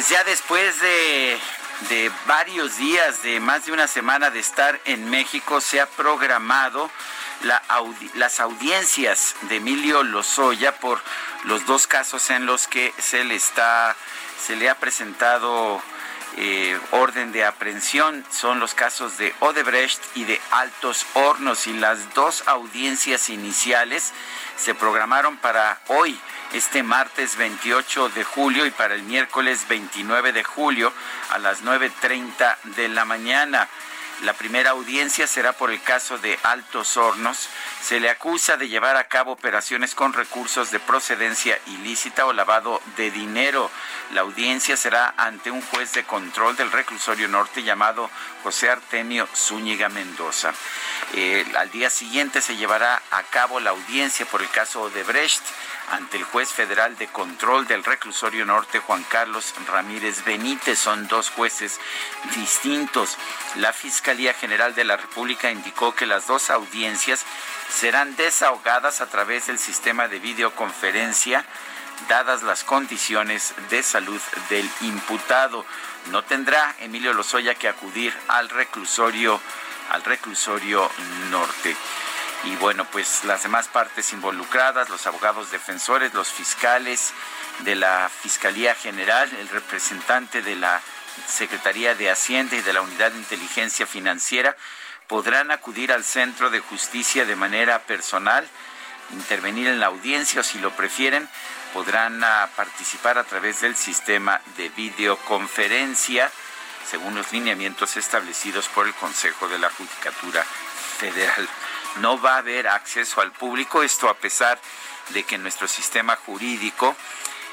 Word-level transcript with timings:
Pues 0.00 0.08
ya 0.08 0.24
después 0.24 0.80
de, 0.80 1.38
de 1.90 2.10
varios 2.26 2.78
días, 2.78 3.22
de 3.22 3.38
más 3.38 3.66
de 3.66 3.72
una 3.72 3.86
semana 3.86 4.30
de 4.30 4.40
estar 4.40 4.80
en 4.86 5.10
México, 5.10 5.60
se 5.60 5.78
ha 5.78 5.84
programado 5.84 6.90
la 7.42 7.62
las 8.14 8.40
audiencias 8.40 9.36
de 9.42 9.56
Emilio 9.56 10.02
Lozoya 10.02 10.74
por 10.76 11.02
los 11.44 11.66
dos 11.66 11.86
casos 11.86 12.30
en 12.30 12.46
los 12.46 12.66
que 12.66 12.94
se 12.96 13.24
le 13.24 13.34
está 13.34 13.94
se 14.42 14.56
le 14.56 14.70
ha 14.70 14.74
presentado 14.76 15.82
eh, 16.38 16.78
orden 16.92 17.32
de 17.32 17.44
aprehensión. 17.44 18.24
Son 18.30 18.58
los 18.58 18.72
casos 18.72 19.18
de 19.18 19.34
Odebrecht 19.40 20.00
y 20.14 20.24
de 20.24 20.40
Altos 20.52 21.04
Hornos. 21.12 21.66
Y 21.66 21.74
las 21.74 22.14
dos 22.14 22.44
audiencias 22.46 23.28
iniciales 23.28 24.14
se 24.56 24.74
programaron 24.74 25.36
para 25.36 25.78
hoy, 25.88 26.18
este 26.52 26.82
martes 26.82 27.36
28 27.36 28.08
de 28.10 28.24
julio 28.24 28.66
y 28.66 28.70
para 28.70 28.94
el 28.94 29.02
miércoles 29.02 29.66
29 29.68 30.32
de 30.32 30.44
julio 30.44 30.92
a 31.30 31.38
las 31.38 31.62
9.30 31.62 32.56
de 32.76 32.88
la 32.88 33.04
mañana. 33.04 33.68
La 34.22 34.34
primera 34.34 34.70
audiencia 34.70 35.26
será 35.26 35.54
por 35.54 35.70
el 35.70 35.80
caso 35.80 36.18
de 36.18 36.38
Altos 36.42 36.98
Hornos. 36.98 37.48
Se 37.80 38.00
le 38.00 38.10
acusa 38.10 38.58
de 38.58 38.68
llevar 38.68 38.96
a 38.96 39.08
cabo 39.08 39.32
operaciones 39.32 39.94
con 39.94 40.12
recursos 40.12 40.70
de 40.70 40.78
procedencia 40.78 41.58
ilícita 41.66 42.26
o 42.26 42.34
lavado 42.34 42.82
de 42.98 43.10
dinero. 43.10 43.70
La 44.12 44.20
audiencia 44.20 44.76
será 44.76 45.14
ante 45.16 45.50
un 45.50 45.62
juez 45.62 45.94
de 45.94 46.04
control 46.04 46.54
del 46.56 46.70
reclusorio 46.70 47.28
norte 47.28 47.62
llamado 47.62 48.10
José 48.42 48.70
Artemio 48.70 49.28
Zúñiga 49.34 49.88
Mendoza. 49.88 50.52
Eh, 51.14 51.44
al 51.56 51.70
día 51.70 51.90
siguiente 51.90 52.40
se 52.40 52.56
llevará 52.56 53.02
a 53.10 53.22
cabo 53.24 53.60
la 53.60 53.70
audiencia 53.70 54.26
por 54.26 54.42
el 54.42 54.50
caso 54.50 54.90
de 54.90 55.02
Brecht 55.02 55.42
ante 55.90 56.18
el 56.18 56.22
juez 56.22 56.50
federal 56.50 56.96
de 56.98 57.08
control 57.08 57.66
del 57.66 57.82
reclusorio 57.82 58.46
norte, 58.46 58.78
Juan 58.78 59.02
Carlos 59.04 59.54
Ramírez 59.66 60.24
Benítez. 60.24 60.78
Son 60.78 61.08
dos 61.08 61.30
jueces 61.30 61.80
distintos. 62.36 63.16
La 63.56 63.72
Fiscalía 63.72 64.32
General 64.34 64.74
de 64.74 64.84
la 64.84 64.96
República 64.96 65.50
indicó 65.50 65.94
que 65.94 66.06
las 66.06 66.28
dos 66.28 66.50
audiencias 66.50 67.24
serán 67.68 68.14
desahogadas 68.16 69.00
a 69.00 69.06
través 69.06 69.48
del 69.48 69.58
sistema 69.58 70.06
de 70.06 70.20
videoconferencia 70.20 71.44
dadas 72.08 72.42
las 72.42 72.64
condiciones 72.64 73.54
de 73.68 73.82
salud 73.82 74.20
del 74.48 74.68
imputado. 74.80 75.64
No 76.06 76.22
tendrá 76.24 76.74
Emilio 76.80 77.12
Lozoya 77.12 77.54
que 77.54 77.68
acudir 77.68 78.14
al 78.28 78.48
reclusorio 78.48 79.40
al 79.90 80.04
reclusorio 80.04 80.90
norte. 81.30 81.76
Y 82.44 82.56
bueno, 82.56 82.86
pues 82.90 83.24
las 83.24 83.42
demás 83.42 83.68
partes 83.68 84.12
involucradas, 84.12 84.88
los 84.88 85.06
abogados 85.06 85.50
defensores, 85.50 86.14
los 86.14 86.28
fiscales 86.28 87.12
de 87.60 87.74
la 87.74 88.08
Fiscalía 88.08 88.74
General, 88.74 89.30
el 89.38 89.48
representante 89.48 90.40
de 90.40 90.56
la 90.56 90.80
Secretaría 91.28 91.94
de 91.94 92.10
Hacienda 92.10 92.56
y 92.56 92.62
de 92.62 92.72
la 92.72 92.80
Unidad 92.80 93.12
de 93.12 93.18
Inteligencia 93.18 93.86
Financiera, 93.86 94.56
podrán 95.06 95.50
acudir 95.50 95.92
al 95.92 96.04
Centro 96.04 96.50
de 96.50 96.60
Justicia 96.60 97.26
de 97.26 97.36
manera 97.36 97.80
personal, 97.80 98.48
intervenir 99.12 99.66
en 99.66 99.80
la 99.80 99.86
audiencia 99.86 100.40
o 100.40 100.44
si 100.44 100.60
lo 100.60 100.70
prefieren, 100.70 101.28
podrán 101.72 102.22
ah, 102.24 102.48
participar 102.56 103.18
a 103.18 103.24
través 103.24 103.60
del 103.60 103.76
sistema 103.76 104.40
de 104.56 104.68
videoconferencia 104.70 106.30
según 106.88 107.14
los 107.14 107.32
lineamientos 107.32 107.96
establecidos 107.96 108.68
por 108.68 108.86
el 108.86 108.94
Consejo 108.94 109.48
de 109.48 109.58
la 109.58 109.70
Judicatura 109.70 110.44
Federal. 110.98 111.48
No 111.96 112.20
va 112.20 112.34
a 112.34 112.38
haber 112.38 112.68
acceso 112.68 113.20
al 113.20 113.32
público, 113.32 113.82
esto 113.82 114.08
a 114.08 114.14
pesar 114.14 114.60
de 115.10 115.22
que 115.24 115.36
en 115.36 115.42
nuestro 115.42 115.68
sistema 115.68 116.16
jurídico 116.16 116.96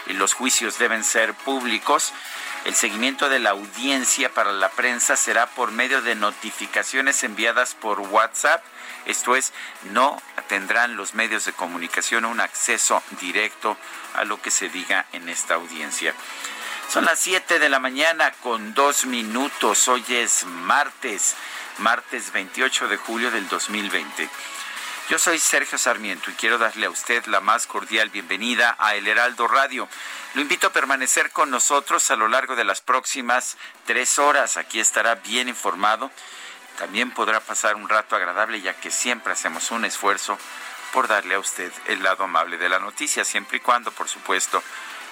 eh, 0.07 0.13
los 0.13 0.33
juicios 0.33 0.77
deben 0.77 1.03
ser 1.03 1.33
públicos. 1.33 2.13
El 2.66 2.75
seguimiento 2.75 3.29
de 3.29 3.39
la 3.39 3.51
audiencia 3.51 4.33
para 4.33 4.51
la 4.51 4.69
prensa 4.69 5.16
será 5.16 5.47
por 5.47 5.72
medio 5.72 6.01
de 6.01 6.16
notificaciones 6.16 7.23
enviadas 7.23 7.75
por 7.75 8.00
WhatsApp. 8.00 8.63
Esto 9.07 9.38
es, 9.38 9.53
no 9.91 10.22
tendrán 10.50 10.97
los 10.97 11.13
medios 11.13 11.45
de 11.45 11.53
comunicación 11.53 12.25
un 12.25 12.41
acceso 12.41 13.01
directo 13.22 13.78
a 14.13 14.25
lo 14.25 14.41
que 14.41 14.51
se 14.51 14.68
diga 14.68 15.06
en 15.13 15.29
esta 15.29 15.56
audiencia. 15.56 16.13
Son 16.90 17.06
las 17.06 17.19
7 17.19 17.59
de 17.59 17.69
la 17.69 17.79
mañana 17.79 18.31
con 18.44 18.73
dos 18.73 19.06
minutos. 19.06 19.88
Hoy 19.88 20.03
es 20.09 20.44
martes, 20.45 21.35
martes 21.79 22.34
28 22.34 22.90
de 22.90 22.97
julio 22.97 23.31
del 23.31 23.47
2020. 23.47 24.29
Yo 25.09 25.18
soy 25.18 25.39
Sergio 25.39 25.78
Sarmiento 25.78 26.29
y 26.29 26.34
quiero 26.34 26.57
darle 26.57 26.85
a 26.85 26.89
usted 26.89 27.25
la 27.28 27.39
más 27.39 27.66
cordial 27.66 28.09
bienvenida 28.09 28.75
a 28.78 28.95
El 28.95 29.07
Heraldo 29.07 29.47
Radio. 29.47 29.88
Lo 30.34 30.41
invito 30.41 30.68
a 30.68 30.74
permanecer 30.74 31.31
con 31.31 31.50
nosotros 31.50 32.12
a 32.12 32.18
lo 32.18 32.28
largo 32.28 32.57
de 32.57 32.66
las 32.66 32.81
próximas 32.81 33.57
tres 33.85 34.19
horas. 34.19 34.57
Aquí 34.57 34.81
estará 34.81 35.16
bien 35.16 35.47
informado. 35.47 36.12
También 36.77 37.11
podrá 37.11 37.39
pasar 37.39 37.75
un 37.75 37.89
rato 37.89 38.15
agradable 38.15 38.61
ya 38.61 38.73
que 38.73 38.91
siempre 38.91 39.33
hacemos 39.33 39.71
un 39.71 39.85
esfuerzo 39.85 40.38
por 40.93 41.07
darle 41.07 41.35
a 41.35 41.39
usted 41.39 41.71
el 41.88 42.03
lado 42.03 42.23
amable 42.23 42.57
de 42.57 42.69
la 42.69 42.79
noticia, 42.79 43.25
siempre 43.25 43.57
y 43.57 43.61
cuando, 43.61 43.91
por 43.91 44.07
supuesto, 44.07 44.63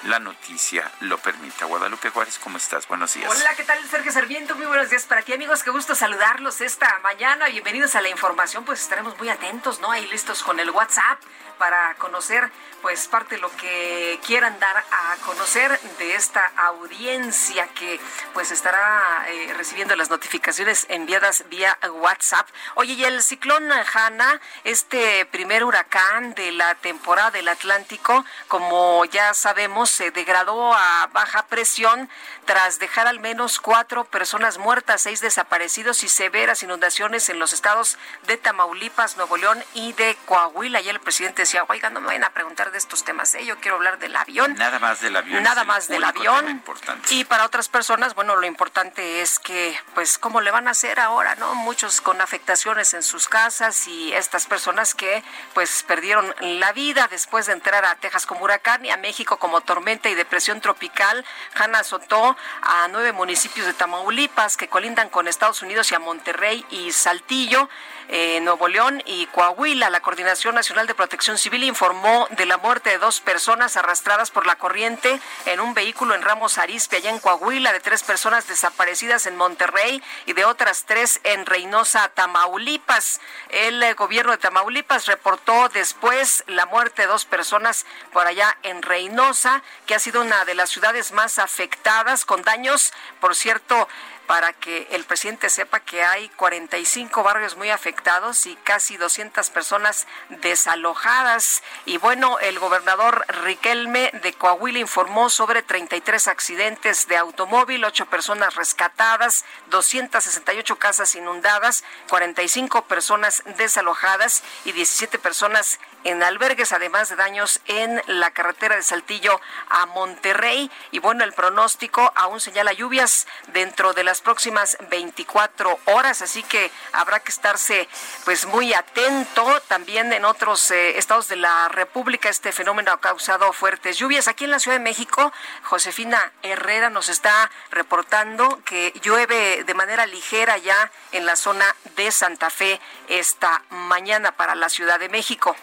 la 0.05 0.19
noticia 0.19 0.89
lo 1.01 1.17
permita. 1.17 1.65
Guadalupe 1.65 2.09
Juárez, 2.09 2.39
¿cómo 2.39 2.57
estás? 2.57 2.87
Buenos 2.87 3.13
días. 3.13 3.29
Hola, 3.29 3.55
¿qué 3.55 3.63
tal? 3.63 3.79
Sergio 3.89 4.11
Sarmiento, 4.11 4.55
muy 4.55 4.65
buenos 4.65 4.89
días 4.89 5.03
para 5.03 5.21
ti, 5.21 5.33
amigos. 5.33 5.63
Qué 5.63 5.71
gusto 5.71 5.95
saludarlos 5.95 6.61
esta 6.61 6.99
mañana. 6.99 7.47
Bienvenidos 7.47 7.95
a 7.95 8.01
la 8.01 8.09
información. 8.09 8.65
Pues 8.65 8.81
estaremos 8.81 9.17
muy 9.17 9.29
atentos, 9.29 9.79
¿no? 9.79 9.91
Ahí 9.91 10.05
listos 10.07 10.43
con 10.43 10.59
el 10.59 10.69
WhatsApp 10.69 11.19
para 11.57 11.95
conocer 11.95 12.51
pues 12.81 13.07
parte 13.07 13.35
de 13.35 13.41
lo 13.41 13.49
que 13.55 14.19
quieran 14.25 14.59
dar 14.59 14.77
a 14.77 15.15
conocer 15.25 15.79
de 15.97 16.13
esta 16.13 16.51
audiencia 16.57 17.67
que 17.69 17.99
pues 18.33 18.51
estará 18.51 19.25
eh, 19.27 19.53
recibiendo 19.57 19.95
las 19.95 20.09
notificaciones 20.11 20.85
enviadas 20.89 21.45
vía 21.49 21.77
WhatsApp. 21.93 22.47
Oye, 22.75 22.93
y 22.93 23.03
el 23.03 23.23
ciclón 23.23 23.71
Hanna, 23.71 24.39
este 24.63 25.25
primer 25.25 25.63
huracán 25.63 26.35
de 26.35 26.51
la 26.51 26.75
temporada 26.75 27.31
del 27.31 27.47
Atlántico, 27.47 28.23
como 28.47 29.03
ya 29.05 29.33
sabemos, 29.33 29.94
se 29.95 30.11
degradó 30.11 30.73
a 30.73 31.07
baja 31.13 31.45
presión 31.47 32.09
tras 32.43 32.79
dejar 32.79 33.07
al 33.07 33.19
menos 33.21 33.59
cuatro 33.59 34.03
personas 34.03 34.57
muertas, 34.57 35.01
seis 35.01 35.21
desaparecidos 35.21 36.03
y 36.03 36.09
severas 36.09 36.61
inundaciones 36.63 37.29
en 37.29 37.39
los 37.39 37.53
estados 37.53 37.97
de 38.27 38.35
Tamaulipas, 38.35 39.15
Nuevo 39.15 39.37
León 39.37 39.63
y 39.73 39.93
de 39.93 40.17
Coahuila. 40.25 40.81
Y 40.81 40.89
el 40.89 40.99
presidente 40.99 41.43
decía, 41.43 41.63
oiga, 41.69 41.89
no 41.89 42.01
me 42.01 42.07
vayan 42.07 42.25
a 42.25 42.31
preguntar 42.31 42.71
de 42.71 42.77
estos 42.77 43.05
temas, 43.05 43.33
¿eh? 43.35 43.45
yo 43.45 43.57
quiero 43.59 43.77
hablar 43.77 43.97
del 43.97 44.15
avión. 44.15 44.53
Nada 44.55 44.79
más 44.79 44.99
del 44.99 45.15
avión. 45.15 45.41
Nada 45.41 45.63
más 45.63 45.87
del 45.87 46.03
avión. 46.03 46.61
Y 47.09 47.23
para 47.23 47.45
otras 47.45 47.69
personas, 47.69 48.15
bueno, 48.15 48.35
lo 48.35 48.45
importante 48.45 49.21
es 49.21 49.39
que, 49.39 49.79
pues, 49.93 50.17
¿cómo 50.17 50.41
le 50.41 50.51
van 50.51 50.67
a 50.67 50.71
hacer 50.71 50.99
ahora, 50.99 51.35
no? 51.35 51.55
Muchos 51.55 52.01
con 52.01 52.19
afectaciones 52.19 52.93
en 52.93 53.01
sus 53.01 53.29
casas 53.29 53.87
y 53.87 54.13
estas 54.13 54.45
personas 54.45 54.93
que, 54.93 55.23
pues, 55.53 55.83
perdieron 55.83 56.35
la 56.41 56.73
vida 56.73 57.07
después 57.09 57.45
de 57.45 57.53
entrar 57.53 57.85
a 57.85 57.95
Texas 57.95 58.25
como 58.25 58.43
huracán 58.43 58.83
y 58.83 58.91
a 58.91 58.97
México 58.97 59.37
como 59.37 59.61
tormenta 59.61 59.84
y 59.85 60.15
depresión 60.15 60.61
tropical. 60.61 61.23
Hanna 61.53 61.79
azotó 61.79 62.35
a 62.63 62.87
nueve 62.87 63.11
municipios 63.11 63.67
de 63.67 63.73
Tamaulipas 63.73 64.57
que 64.57 64.67
colindan 64.67 65.09
con 65.09 65.27
Estados 65.27 65.61
Unidos 65.61 65.91
y 65.91 65.95
a 65.95 65.99
Monterrey 65.99 66.65
y 66.71 66.91
Saltillo. 66.91 67.69
Eh, 68.07 68.39
Nuevo 68.41 68.67
León 68.67 69.01
y 69.05 69.25
Coahuila. 69.27 69.89
La 69.89 69.99
Coordinación 69.99 70.53
Nacional 70.53 70.85
de 70.85 70.93
Protección 70.93 71.39
Civil 71.39 71.63
informó 71.63 72.27
de 72.31 72.45
la 72.45 72.57
muerte 72.57 72.91
de 72.91 72.97
dos 72.99 73.19
personas 73.19 73.77
arrastradas 73.77 74.29
por 74.29 74.45
la 74.45 74.57
corriente 74.57 75.19
en 75.45 75.59
un 75.59 75.73
vehículo 75.73 76.13
en 76.13 76.21
Ramos 76.21 76.59
Arizpe, 76.59 76.97
allá 76.97 77.09
en 77.09 77.19
Coahuila, 77.19 77.73
de 77.73 77.79
tres 77.79 78.03
personas 78.03 78.47
desaparecidas 78.47 79.25
en 79.25 79.35
Monterrey 79.35 80.03
y 80.27 80.33
de 80.33 80.45
otras 80.45 80.85
tres 80.85 81.19
en 81.23 81.47
Reynosa, 81.47 82.09
Tamaulipas. 82.09 83.21
El 83.49 83.81
eh, 83.81 83.93
gobierno 83.93 84.31
de 84.31 84.37
Tamaulipas 84.37 85.07
reportó 85.07 85.69
después 85.69 86.43
la 86.45 86.67
muerte 86.67 87.03
de 87.03 87.07
dos 87.07 87.25
personas 87.25 87.87
por 88.13 88.27
allá 88.27 88.55
en 88.61 88.83
Reynosa, 88.83 89.63
que 89.85 89.95
ha 89.95 89.99
sido 89.99 90.21
una 90.21 90.45
de 90.45 90.55
las 90.55 90.69
ciudades 90.69 91.11
más 91.11 91.39
afectadas 91.39 92.25
con 92.25 92.43
daños, 92.43 92.93
por 93.19 93.35
cierto, 93.35 93.87
para 94.27 94.53
que 94.53 94.87
el 94.91 95.03
presidente 95.03 95.49
sepa 95.49 95.79
que 95.79 96.03
hay 96.03 96.29
45 96.29 97.23
barrios 97.23 97.55
muy 97.55 97.69
afectados 97.69 98.45
y 98.45 98.55
casi 98.57 98.97
200 98.97 99.49
personas 99.49 100.07
desalojadas. 100.29 101.63
Y 101.85 101.97
bueno, 101.97 102.39
el 102.39 102.59
gobernador 102.59 103.25
Riquelme 103.43 104.11
de 104.23 104.33
Coahuila 104.33 104.79
informó 104.79 105.29
sobre 105.29 105.61
33 105.61 106.27
accidentes 106.27 107.07
de 107.07 107.17
automóvil, 107.17 107.85
8 107.85 108.07
personas 108.07 108.55
rescatadas, 108.55 109.45
268 109.67 110.77
casas 110.77 111.15
inundadas, 111.15 111.83
45 112.09 112.85
personas 112.85 113.43
desalojadas 113.57 114.43
y 114.65 114.71
17 114.71 115.19
personas 115.19 115.79
en 116.03 116.21
albergues, 116.21 116.71
además 116.71 117.09
de 117.09 117.15
daños 117.15 117.59
en 117.65 118.01
la 118.07 118.31
carretera 118.31 118.75
de 118.75 118.83
Saltillo 118.83 119.41
a 119.69 119.87
Monterrey. 119.87 120.71
Y 120.91 120.99
bueno, 120.99 121.23
el 121.23 121.33
pronóstico 121.33 122.11
aún 122.15 122.39
señala 122.39 122.73
lluvias 122.73 123.27
dentro 123.47 123.93
de 123.93 124.03
las 124.15 124.21
próximas 124.21 124.77
24 124.89 125.77
horas, 125.87 126.21
así 126.21 126.41
que 126.41 126.71
habrá 126.93 127.19
que 127.19 127.33
estarse 127.33 127.89
pues 128.23 128.45
muy 128.45 128.73
atento. 128.73 129.43
También 129.67 130.13
en 130.13 130.23
otros 130.23 130.71
eh, 130.71 130.97
estados 130.97 131.27
de 131.27 131.35
la 131.35 131.67
República 131.67 132.29
este 132.29 132.53
fenómeno 132.53 132.93
ha 132.93 133.01
causado 133.01 133.51
fuertes 133.51 133.97
lluvias. 133.97 134.29
Aquí 134.29 134.45
en 134.45 134.51
la 134.51 134.59
Ciudad 134.59 134.77
de 134.77 134.83
México, 134.83 135.33
Josefina 135.63 136.31
Herrera 136.43 136.89
nos 136.89 137.09
está 137.09 137.51
reportando 137.71 138.61
que 138.63 138.93
llueve 139.03 139.65
de 139.65 139.73
manera 139.73 140.05
ligera 140.05 140.57
ya 140.59 140.89
en 141.11 141.25
la 141.25 141.35
zona 141.35 141.65
de 141.97 142.09
Santa 142.09 142.49
Fe 142.49 142.79
esta 143.09 143.63
mañana 143.69 144.31
para 144.31 144.55
la 144.55 144.69
Ciudad 144.69 144.97
de 144.97 145.09
México. 145.09 145.57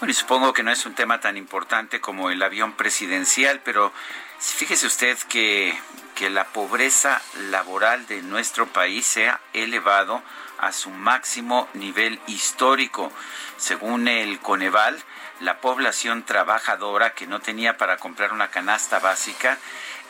Bueno, 0.00 0.10
y 0.10 0.14
supongo 0.14 0.52
que 0.52 0.62
no 0.62 0.70
es 0.70 0.84
un 0.84 0.94
tema 0.94 1.18
tan 1.18 1.38
importante 1.38 1.98
como 2.02 2.28
el 2.28 2.42
avión 2.42 2.74
presidencial, 2.74 3.62
pero 3.64 3.90
fíjese 4.38 4.86
usted 4.86 5.16
que, 5.30 5.78
que 6.20 6.28
la 6.28 6.44
pobreza 6.44 7.22
laboral 7.48 8.06
de 8.06 8.20
nuestro 8.20 8.66
país 8.66 9.06
se 9.06 9.26
ha 9.26 9.40
elevado 9.54 10.22
a 10.58 10.70
su 10.70 10.90
máximo 10.90 11.66
nivel 11.72 12.20
histórico. 12.26 13.10
Según 13.56 14.06
el 14.06 14.38
Coneval, 14.38 15.02
la 15.40 15.62
población 15.62 16.24
trabajadora 16.24 17.14
que 17.14 17.26
no 17.26 17.40
tenía 17.40 17.78
para 17.78 17.96
comprar 17.96 18.34
una 18.34 18.50
canasta 18.50 18.98
básica 18.98 19.56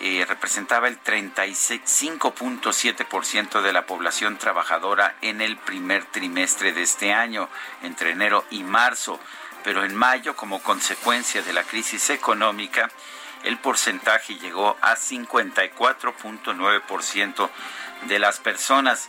eh, 0.00 0.26
representaba 0.28 0.88
el 0.88 1.00
35.7% 1.00 3.60
de 3.60 3.72
la 3.72 3.86
población 3.86 4.36
trabajadora 4.36 5.14
en 5.20 5.40
el 5.40 5.58
primer 5.58 6.06
trimestre 6.06 6.72
de 6.72 6.82
este 6.82 7.12
año, 7.12 7.48
entre 7.84 8.10
enero 8.10 8.44
y 8.50 8.64
marzo 8.64 9.20
pero 9.62 9.84
en 9.84 9.94
mayo, 9.94 10.36
como 10.36 10.62
consecuencia 10.62 11.42
de 11.42 11.52
la 11.52 11.64
crisis 11.64 12.10
económica, 12.10 12.90
el 13.44 13.58
porcentaje 13.58 14.36
llegó 14.36 14.76
a 14.80 14.96
54.9% 14.96 17.50
de 18.02 18.18
las 18.18 18.40
personas. 18.40 19.08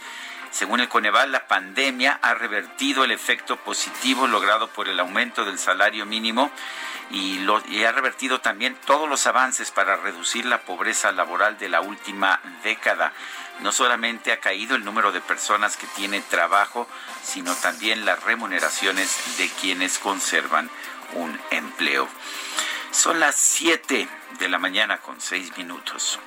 Según 0.51 0.81
el 0.81 0.89
Coneval, 0.89 1.31
la 1.31 1.47
pandemia 1.47 2.19
ha 2.21 2.33
revertido 2.33 3.03
el 3.03 3.11
efecto 3.11 3.57
positivo 3.57 4.27
logrado 4.27 4.67
por 4.67 4.89
el 4.89 4.99
aumento 4.99 5.45
del 5.45 5.57
salario 5.57 6.05
mínimo 6.05 6.51
y, 7.09 7.39
y, 7.69 7.83
ha 7.83 7.91
revertido 7.91 8.41
también 8.41 8.75
todos 8.85 9.07
los 9.07 9.25
avances 9.27 9.71
para 9.71 9.95
reducir 9.95 10.45
la 10.45 10.61
pobreza 10.61 11.11
laboral 11.11 11.57
de 11.57 11.69
la 11.69 11.81
última 11.81 12.41
década 12.63 13.13
no 13.61 13.71
solamente 13.71 14.31
ha 14.31 14.39
caído 14.39 14.75
el 14.75 14.83
número 14.83 15.11
de 15.11 15.21
personas 15.21 15.77
que 15.77 15.87
tienen 15.87 16.23
trabajo, 16.29 16.87
sino 17.23 17.53
también 17.55 18.05
las 18.05 18.23
remuneraciones 18.23 19.37
de 19.37 19.49
quienes 19.49 19.99
conservan 19.99 20.69
un 21.13 21.39
empleo. 21.51 22.07
Son 22.91 23.19
las 23.19 23.35
7 23.35 24.07
de 24.39 24.49
la 24.49 24.59
mañana 24.59 24.97
con 24.99 25.19
6 25.19 25.57
minutos. 25.57 26.19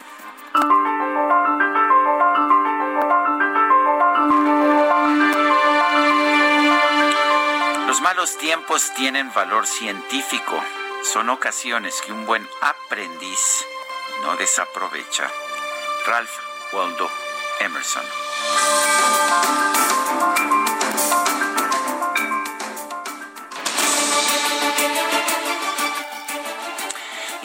Los 7.87 8.01
malos 8.01 8.37
tiempos 8.39 8.93
tienen 8.97 9.33
valor 9.35 9.67
científico. 9.67 10.63
Son 11.03 11.29
ocasiones 11.29 12.01
que 12.01 12.13
un 12.13 12.25
buen 12.25 12.49
aprendiz 12.63 13.67
no 14.23 14.37
desaprovecha. 14.37 15.31
Ralph 16.07 16.33
Waldo 16.73 17.09
Emerson. 17.61 18.05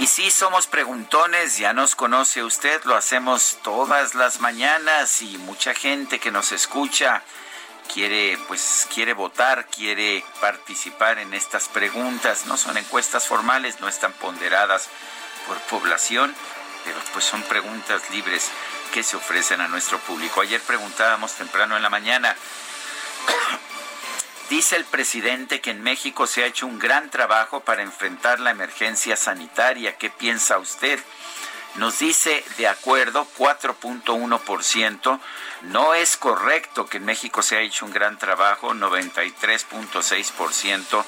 Si 0.09 0.31
somos 0.31 0.65
preguntones, 0.65 1.59
ya 1.59 1.71
nos 1.71 1.93
conoce 1.93 2.43
usted, 2.43 2.83
lo 2.85 2.95
hacemos 2.95 3.59
todas 3.61 4.15
las 4.15 4.39
mañanas 4.39 5.21
y 5.21 5.37
mucha 5.37 5.75
gente 5.75 6.19
que 6.19 6.31
nos 6.31 6.51
escucha 6.51 7.21
quiere 7.93 8.39
pues 8.47 8.87
quiere 8.91 9.13
votar, 9.13 9.67
quiere 9.67 10.25
participar 10.41 11.19
en 11.19 11.35
estas 11.35 11.67
preguntas, 11.67 12.47
no 12.47 12.57
son 12.57 12.77
encuestas 12.77 13.27
formales, 13.27 13.81
no 13.81 13.87
están 13.87 14.11
ponderadas 14.13 14.87
por 15.45 15.57
población, 15.79 16.33
pero 16.85 16.97
pues 17.13 17.25
son 17.25 17.43
preguntas 17.43 18.09
libres 18.09 18.49
que 18.91 19.03
se 19.03 19.15
ofrecen 19.15 19.61
a 19.61 19.67
nuestro 19.67 19.99
público. 19.99 20.41
Ayer 20.41 20.59
preguntábamos 20.61 21.33
temprano 21.33 21.77
en 21.77 21.83
la 21.83 21.91
mañana, 21.91 22.35
dice 24.49 24.75
el 24.75 24.85
presidente 24.85 25.61
que 25.61 25.71
en 25.71 25.81
México 25.81 26.27
se 26.27 26.43
ha 26.43 26.47
hecho 26.47 26.67
un 26.67 26.79
gran 26.79 27.09
trabajo 27.09 27.61
para 27.61 27.83
enfrentar 27.83 28.39
la 28.39 28.51
emergencia 28.51 29.15
sanitaria. 29.15 29.97
¿Qué 29.97 30.09
piensa 30.09 30.57
usted? 30.57 30.99
Nos 31.75 31.99
dice 31.99 32.43
de 32.57 32.67
acuerdo 32.67 33.27
4.1%. 33.37 35.19
No 35.61 35.93
es 35.93 36.17
correcto 36.17 36.87
que 36.87 36.97
en 36.97 37.05
México 37.05 37.43
se 37.43 37.57
ha 37.57 37.61
hecho 37.61 37.85
un 37.85 37.93
gran 37.93 38.17
trabajo 38.17 38.73
93.6%. 38.73 41.05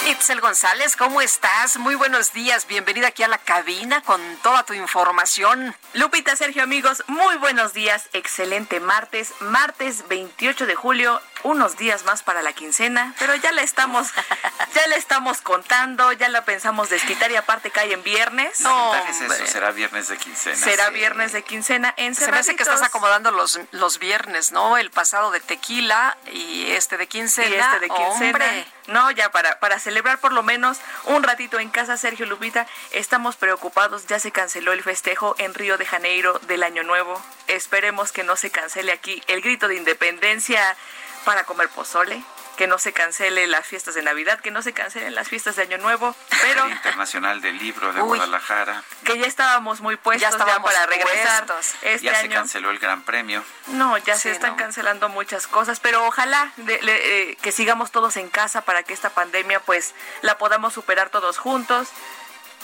Itzel 0.09 0.41
González, 0.41 0.97
¿cómo 0.97 1.21
estás? 1.21 1.77
Muy 1.77 1.95
buenos 1.95 2.33
días, 2.33 2.67
bienvenida 2.67 3.09
aquí 3.09 3.23
a 3.23 3.29
la 3.29 3.39
cabina 3.39 4.03
con 4.03 4.21
toda 4.43 4.65
tu 4.65 4.73
información. 4.73 5.77
Lupita, 5.95 6.35
Sergio, 6.35 6.63
amigos, 6.63 7.05
muy 7.07 7.37
buenos 7.37 7.73
días, 7.73 8.09
excelente 8.13 8.81
martes, 8.81 9.33
martes 9.41 10.09
28 10.09 10.67
de 10.67 10.75
julio 10.75 11.21
unos 11.45 11.77
días 11.77 12.05
más 12.05 12.23
para 12.23 12.43
la 12.43 12.53
quincena, 12.53 13.15
pero 13.19 13.35
ya 13.35 13.53
la 13.53 13.63
estamos, 13.63 14.09
ya 14.75 14.87
la 14.89 14.97
estamos 14.97 15.41
contando, 15.41 16.13
ya 16.13 16.29
la 16.29 16.45
pensamos 16.45 16.89
desquitar 16.89 17.31
y 17.31 17.37
aparte 17.37 17.71
cae 17.71 17.93
en 17.93 18.03
viernes. 18.03 18.61
No, 18.61 18.95
es 18.95 19.21
eso? 19.21 19.47
Será 19.47 19.73
viernes 19.73 20.09
de 20.09 20.17
quincena. 20.17 20.57
Será 20.57 20.91
viernes 20.91 21.33
de 21.33 21.43
quincena 21.43 21.95
en 21.97 22.15
Se 22.15 22.31
me 22.31 22.39
hace 22.39 22.57
que 22.57 22.63
estás 22.63 22.83
acomodando 22.83 23.31
los, 23.31 23.59
los 23.73 23.99
viernes, 23.99 24.53
¿no? 24.53 24.77
El 24.79 24.91
pasado 24.91 25.31
de 25.31 25.41
tequila 25.41 26.17
y 26.33 26.71
este 26.73 26.97
de 26.97 27.07
quincena. 27.07 27.49
Y 27.49 27.55
este 27.55 27.81
de 27.81 27.89
quincena. 27.89 28.65
No, 28.89 29.11
ya 29.13 29.31
para, 29.31 29.59
para 29.61 29.79
celebrar 29.79 30.19
por 30.19 30.33
lo 30.33 30.43
menos 30.43 30.79
un 31.05 31.23
ratito 31.23 31.61
en 31.61 31.71
casa, 31.71 31.97
Sergio 31.97 32.27
Lupita, 32.27 32.67
estamos 32.91 33.37
preocupados, 33.37 34.07
ya 34.07 34.19
se 34.19 34.33
canceló 34.33 34.73
el 34.73 34.83
festejo 34.83 35.35
en 35.39 35.55
Río 35.55 35.79
de 35.79 35.87
Janeiro 35.87 36.41
del 36.49 36.63
Año 36.63 36.83
Nuevo. 36.83 37.21
Esperemos 37.47 38.11
que 38.11 38.25
no 38.25 38.37
se 38.37 38.51
cancele 38.51 38.93
aquí 38.93 39.23
el 39.29 39.41
grito 39.41 39.69
de 39.69 39.77
independencia 39.77 40.77
para 41.25 41.45
comer 41.45 41.69
pozole, 41.69 42.25
que 42.57 42.67
no 42.67 42.79
se 42.79 42.93
cancele 42.93 43.47
las 43.47 43.67
fiestas 43.67 43.95
de 43.95 44.03
Navidad, 44.03 44.41
que 44.41 44.51
no 44.51 44.63
se 44.63 44.73
cancelen 44.73 45.15
las 45.15 45.29
fiestas 45.29 45.57
de 45.57 45.63
Año 45.63 45.79
Nuevo, 45.79 46.15
pero 46.43 46.65
el 46.65 46.73
Internacional 46.73 47.41
del 47.41 47.59
Libro 47.59 47.93
de 47.93 48.01
Guadalajara, 48.01 48.83
que 49.05 49.19
ya 49.19 49.27
estábamos 49.27 49.81
muy 49.81 49.97
puestos 49.97 50.37
ya, 50.37 50.63
para 50.63 50.87
regresar. 50.87 51.47
Este 51.83 52.07
ya 52.07 52.21
se 52.21 52.29
canceló 52.29 52.71
el 52.71 52.79
Gran 52.79 53.03
Premio. 53.03 53.43
No, 53.69 53.97
ya 53.99 54.17
se 54.17 54.31
están 54.31 54.57
cancelando 54.57 55.09
muchas 55.09 55.47
cosas, 55.47 55.81
pero 55.81 56.07
ojalá 56.07 56.53
eh, 56.67 57.37
que 57.41 57.53
sigamos 57.53 57.91
todos 57.91 58.17
en 58.17 58.29
casa 58.29 58.63
para 58.63 58.83
que 58.83 58.93
esta 58.93 59.11
pandemia 59.11 59.61
pues 59.61 59.95
la 60.21 60.39
podamos 60.39 60.73
superar 60.73 61.11
todos 61.11 61.39
juntos. 61.39 61.89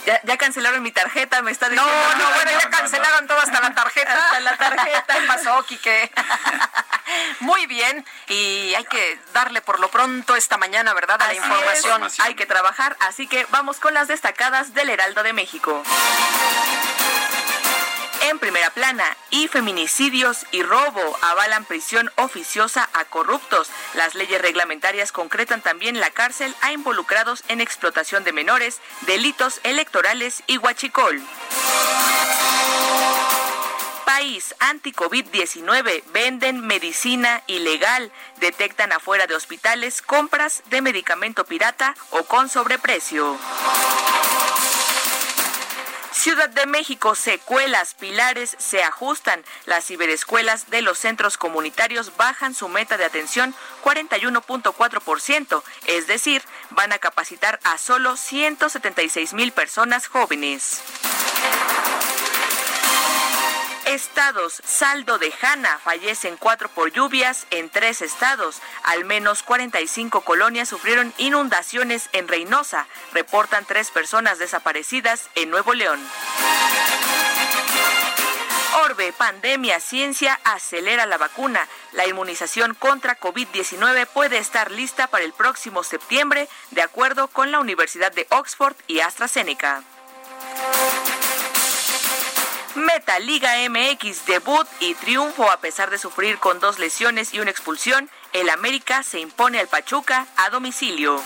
Ya, 0.06 0.20
ya, 0.24 0.36
cancelaron 0.38 0.82
mi 0.82 0.92
tarjeta, 0.92 1.42
me 1.42 1.50
está 1.50 1.68
diciendo. 1.68 1.92
No, 1.92 2.16
no, 2.16 2.34
bueno, 2.34 2.50
ya 2.50 2.70
cancelaron 2.70 3.26
todo 3.26 3.38
hasta 3.38 3.60
la 3.60 3.74
tarjeta. 3.74 4.14
hasta 4.24 4.40
la 4.40 4.56
tarjeta. 4.56 5.14
¿Qué 5.14 5.26
pasó, 5.26 5.62
Quique? 5.64 6.10
Muy 7.40 7.66
bien, 7.66 8.04
y 8.28 8.74
hay 8.74 8.84
que 8.84 9.18
darle 9.32 9.60
por 9.60 9.80
lo 9.80 9.90
pronto 9.90 10.36
esta 10.36 10.58
mañana, 10.58 10.92
¿verdad? 10.94 11.20
A 11.22 11.26
la 11.26 11.34
información. 11.34 12.02
Hay 12.20 12.34
que 12.34 12.46
trabajar, 12.46 12.96
así 13.00 13.26
que 13.26 13.46
vamos 13.50 13.78
con 13.78 13.94
las 13.94 14.08
destacadas 14.08 14.74
del 14.74 14.90
Heraldo 14.90 15.22
de 15.22 15.32
México. 15.32 15.82
En 18.30 18.38
primera 18.38 18.68
plana, 18.68 19.16
y 19.30 19.48
feminicidios 19.48 20.44
y 20.52 20.62
robo 20.62 21.16
avalan 21.22 21.64
prisión 21.64 22.10
oficiosa 22.16 22.86
a 22.92 23.06
corruptos. 23.06 23.70
Las 23.94 24.14
leyes 24.14 24.42
reglamentarias 24.42 25.12
concretan 25.12 25.62
también 25.62 25.98
la 25.98 26.10
cárcel 26.10 26.54
a 26.60 26.72
involucrados 26.72 27.42
en 27.48 27.62
explotación 27.62 28.24
de 28.24 28.34
menores, 28.34 28.82
delitos 29.06 29.60
electorales 29.64 30.42
y 30.46 30.58
huachicol 30.58 31.22
país 34.18 34.54
anti-COVID-19 34.58 36.02
venden 36.12 36.66
medicina 36.66 37.42
ilegal, 37.46 38.10
detectan 38.40 38.90
afuera 38.90 39.28
de 39.28 39.36
hospitales 39.36 40.02
compras 40.02 40.64
de 40.70 40.82
medicamento 40.82 41.44
pirata 41.44 41.94
o 42.10 42.24
con 42.24 42.48
sobreprecio. 42.48 43.38
Ciudad 46.18 46.48
de 46.48 46.66
México, 46.66 47.14
secuelas, 47.14 47.94
pilares 47.94 48.56
se 48.58 48.82
ajustan. 48.82 49.44
Las 49.66 49.84
ciberescuelas 49.84 50.68
de 50.68 50.82
los 50.82 50.98
centros 50.98 51.38
comunitarios 51.38 52.16
bajan 52.16 52.56
su 52.56 52.68
meta 52.68 52.96
de 52.96 53.04
atención 53.04 53.54
41.4%, 53.84 55.62
es 55.86 56.08
decir, 56.08 56.42
van 56.70 56.92
a 56.92 56.98
capacitar 56.98 57.60
a 57.62 57.78
solo 57.78 58.16
176 58.16 59.32
mil 59.32 59.52
personas 59.52 60.08
jóvenes. 60.08 60.82
Estados, 63.88 64.60
saldo 64.66 65.18
de 65.18 65.32
Jana, 65.32 65.78
fallecen 65.82 66.36
cuatro 66.36 66.68
por 66.68 66.92
lluvias 66.92 67.46
en 67.50 67.70
tres 67.70 68.02
estados. 68.02 68.60
Al 68.82 69.06
menos 69.06 69.42
45 69.42 70.20
colonias 70.20 70.68
sufrieron 70.68 71.14
inundaciones 71.16 72.10
en 72.12 72.28
Reynosa. 72.28 72.86
Reportan 73.14 73.64
tres 73.64 73.90
personas 73.90 74.38
desaparecidas 74.38 75.30
en 75.36 75.48
Nuevo 75.48 75.72
León. 75.72 75.98
Orbe, 78.84 79.14
pandemia, 79.14 79.80
ciencia, 79.80 80.38
acelera 80.44 81.06
la 81.06 81.16
vacuna. 81.16 81.66
La 81.92 82.06
inmunización 82.06 82.74
contra 82.74 83.18
COVID-19 83.18 84.06
puede 84.08 84.36
estar 84.36 84.70
lista 84.70 85.06
para 85.06 85.24
el 85.24 85.32
próximo 85.32 85.82
septiembre, 85.82 86.46
de 86.72 86.82
acuerdo 86.82 87.28
con 87.28 87.52
la 87.52 87.58
Universidad 87.58 88.12
de 88.12 88.26
Oxford 88.28 88.76
y 88.86 89.00
AstraZeneca. 89.00 89.82
Meta 92.74 93.18
Liga 93.18 93.54
MX 93.68 94.26
debut 94.26 94.66
y 94.80 94.94
triunfo 94.94 95.50
a 95.50 95.60
pesar 95.60 95.90
de 95.90 95.98
sufrir 95.98 96.38
con 96.38 96.60
dos 96.60 96.78
lesiones 96.78 97.32
y 97.34 97.40
una 97.40 97.50
expulsión. 97.50 98.10
El 98.32 98.50
América 98.50 99.02
se 99.02 99.20
impone 99.20 99.58
al 99.58 99.68
Pachuca 99.68 100.26
a 100.36 100.50
domicilio. 100.50 101.20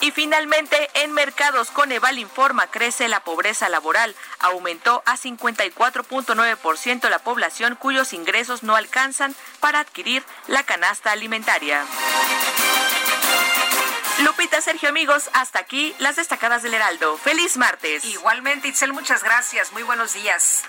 Y 0.00 0.10
finalmente, 0.10 0.90
en 0.94 1.12
mercados, 1.12 1.70
Coneval 1.70 2.18
informa, 2.18 2.66
crece 2.66 3.08
la 3.08 3.20
pobreza 3.20 3.68
laboral. 3.68 4.14
Aumentó 4.38 5.02
a 5.06 5.16
54.9% 5.16 7.08
la 7.08 7.18
población 7.18 7.76
cuyos 7.76 8.12
ingresos 8.12 8.62
no 8.62 8.76
alcanzan 8.76 9.34
para 9.60 9.80
adquirir 9.80 10.22
la 10.46 10.62
canasta 10.64 11.12
alimentaria. 11.12 11.84
Lupita, 14.20 14.60
Sergio, 14.62 14.88
amigos, 14.88 15.28
hasta 15.34 15.58
aquí 15.58 15.94
las 15.98 16.16
destacadas 16.16 16.62
del 16.62 16.72
Heraldo. 16.72 17.18
Feliz 17.18 17.56
martes. 17.58 18.04
Igualmente, 18.04 18.68
Itzel, 18.68 18.92
muchas 18.92 19.22
gracias. 19.22 19.72
Muy 19.72 19.82
buenos 19.82 20.14
días. 20.14 20.62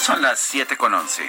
Son 0.00 0.20
las 0.22 0.40
7 0.40 0.76
con 0.76 0.94
11. 0.94 1.28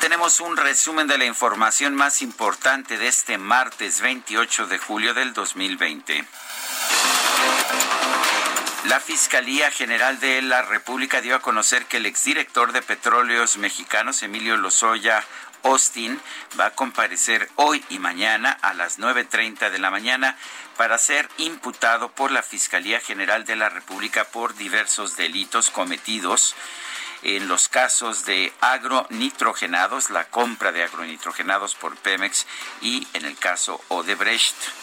Tenemos 0.00 0.40
un 0.40 0.56
resumen 0.58 1.06
de 1.06 1.16
la 1.16 1.24
información 1.24 1.94
más 1.94 2.20
importante 2.20 2.98
de 2.98 3.08
este 3.08 3.38
martes 3.38 4.02
28 4.02 4.66
de 4.66 4.78
julio 4.78 5.14
del 5.14 5.32
2020. 5.32 6.26
La 8.84 8.98
Fiscalía 8.98 9.70
General 9.70 10.18
de 10.18 10.42
la 10.42 10.62
República 10.62 11.20
dio 11.20 11.36
a 11.36 11.40
conocer 11.40 11.86
que 11.86 11.98
el 11.98 12.06
exdirector 12.06 12.72
de 12.72 12.82
Petróleos 12.82 13.56
Mexicanos, 13.56 14.24
Emilio 14.24 14.56
Lozoya 14.56 15.24
Austin, 15.62 16.20
va 16.58 16.66
a 16.66 16.74
comparecer 16.74 17.48
hoy 17.54 17.84
y 17.90 18.00
mañana 18.00 18.50
a 18.60 18.74
las 18.74 18.98
9.30 18.98 19.70
de 19.70 19.78
la 19.78 19.92
mañana 19.92 20.36
para 20.76 20.98
ser 20.98 21.28
imputado 21.38 22.10
por 22.10 22.32
la 22.32 22.42
Fiscalía 22.42 22.98
General 22.98 23.44
de 23.44 23.54
la 23.54 23.68
República 23.68 24.24
por 24.24 24.56
diversos 24.56 25.16
delitos 25.16 25.70
cometidos 25.70 26.56
en 27.22 27.46
los 27.46 27.68
casos 27.68 28.24
de 28.24 28.52
agronitrogenados, 28.60 30.10
la 30.10 30.24
compra 30.24 30.72
de 30.72 30.82
agronitrogenados 30.82 31.76
por 31.76 31.96
Pemex 31.98 32.48
y 32.80 33.06
en 33.12 33.26
el 33.26 33.38
caso 33.38 33.80
Odebrecht. 33.88 34.81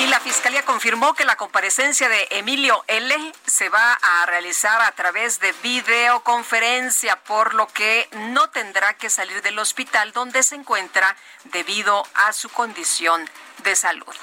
Y 0.00 0.06
la 0.06 0.20
Fiscalía 0.20 0.64
confirmó 0.64 1.14
que 1.14 1.24
la 1.24 1.36
comparecencia 1.36 2.08
de 2.08 2.26
Emilio 2.30 2.82
L. 2.86 3.32
se 3.46 3.68
va 3.68 3.92
a 3.92 4.26
realizar 4.26 4.80
a 4.80 4.92
través 4.92 5.38
de 5.38 5.52
videoconferencia, 5.62 7.16
por 7.24 7.54
lo 7.54 7.66
que 7.68 8.08
no 8.12 8.48
tendrá 8.50 8.94
que 8.94 9.10
salir 9.10 9.42
del 9.42 9.58
hospital 9.58 10.12
donde 10.12 10.42
se 10.42 10.54
encuentra 10.54 11.16
debido 11.44 12.06
a 12.14 12.32
su 12.32 12.48
condición 12.48 13.28
de 13.64 13.76
salud. 13.76 14.14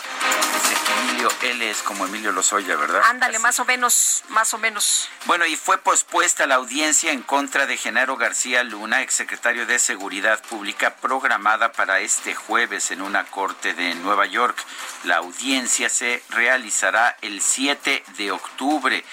Emilio 1.01 1.31
L 1.41 1.69
es 1.69 1.81
como 1.83 2.05
Emilio 2.05 2.31
Lozoya, 2.31 2.75
¿verdad? 2.75 3.01
Ándale, 3.05 3.39
más 3.39 3.59
o 3.59 3.65
menos, 3.65 4.23
más 4.29 4.53
o 4.53 4.57
menos. 4.57 5.09
Bueno, 5.25 5.45
y 5.45 5.55
fue 5.55 5.77
pospuesta 5.77 6.47
la 6.47 6.55
audiencia 6.55 7.11
en 7.11 7.21
contra 7.21 7.65
de 7.65 7.77
Genaro 7.77 8.17
García 8.17 8.63
Luna, 8.63 9.01
exsecretario 9.01 9.65
de 9.65 9.79
Seguridad 9.79 10.41
Pública, 10.43 10.95
programada 10.95 11.71
para 11.71 11.99
este 11.99 12.35
jueves 12.35 12.91
en 12.91 13.01
una 13.01 13.25
corte 13.25 13.73
de 13.73 13.95
Nueva 13.95 14.25
York. 14.25 14.57
La 15.03 15.17
audiencia 15.17 15.89
se 15.89 16.23
realizará 16.29 17.17
el 17.21 17.41
7 17.41 18.03
de 18.17 18.31
octubre. 18.31 19.03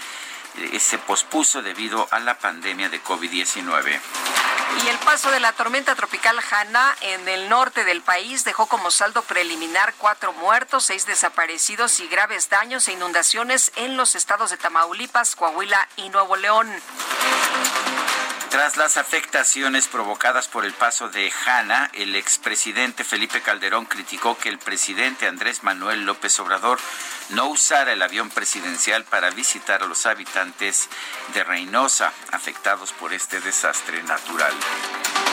Eh, 0.59 0.81
se 0.81 0.99
pospuso 0.99 1.63
debido 1.63 2.09
a 2.11 2.19
la 2.19 2.39
pandemia 2.39 2.89
de 2.89 3.03
COVID-19. 3.03 4.01
Y 4.85 4.89
el 4.89 4.99
paso 4.99 5.31
de 5.31 5.41
la 5.41 5.53
tormenta 5.53 5.95
tropical 5.95 6.39
Hanna 6.51 6.95
en 7.01 7.29
el 7.29 7.49
norte 7.49 7.85
del 7.85 8.03
país 8.03 8.45
dejó 8.45 8.67
como 8.67 8.91
saldo 8.91 9.23
preliminar 9.23 9.95
cuatro 9.99 10.33
muertos, 10.35 10.85
seis 10.85 11.07
desaparecidos 11.07 12.01
y 12.01 12.09
graves 12.09 12.51
daños 12.51 12.87
e 12.89 12.93
inundaciones 12.93 13.73
en 13.77 13.97
los 13.97 14.15
estados 14.15 14.51
de 14.51 14.57
Tamaulipas, 14.57 15.35
Coahuila 15.35 15.89
y 15.97 16.09
Nuevo 16.11 16.37
León. 16.37 16.71
Tras 18.57 18.79
las 18.79 18.97
afectaciones 18.97 19.87
provocadas 19.87 20.49
por 20.49 20.65
el 20.65 20.73
paso 20.73 21.11
de 21.11 21.31
Hanna, 21.45 21.91
el 21.93 22.17
expresidente 22.17 23.05
Felipe 23.05 23.43
Calderón 23.43 23.85
criticó 23.85 24.39
que 24.39 24.49
el 24.49 24.59
presidente 24.59 25.27
Andrés 25.27 25.63
Manuel 25.63 26.07
López 26.07 26.41
Obrador 26.41 26.79
no 27.29 27.49
usara 27.49 27.93
el 27.93 28.01
avión 28.01 28.31
presidencial 28.31 29.05
para 29.05 29.29
visitar 29.29 29.83
a 29.83 29.87
los 29.87 30.07
habitantes 30.07 30.89
de 31.35 31.45
Reynosa 31.45 32.15
afectados 32.33 32.95
por 32.95 33.13
este 33.13 33.43
desastre 33.43 34.03
natural. 34.05 34.55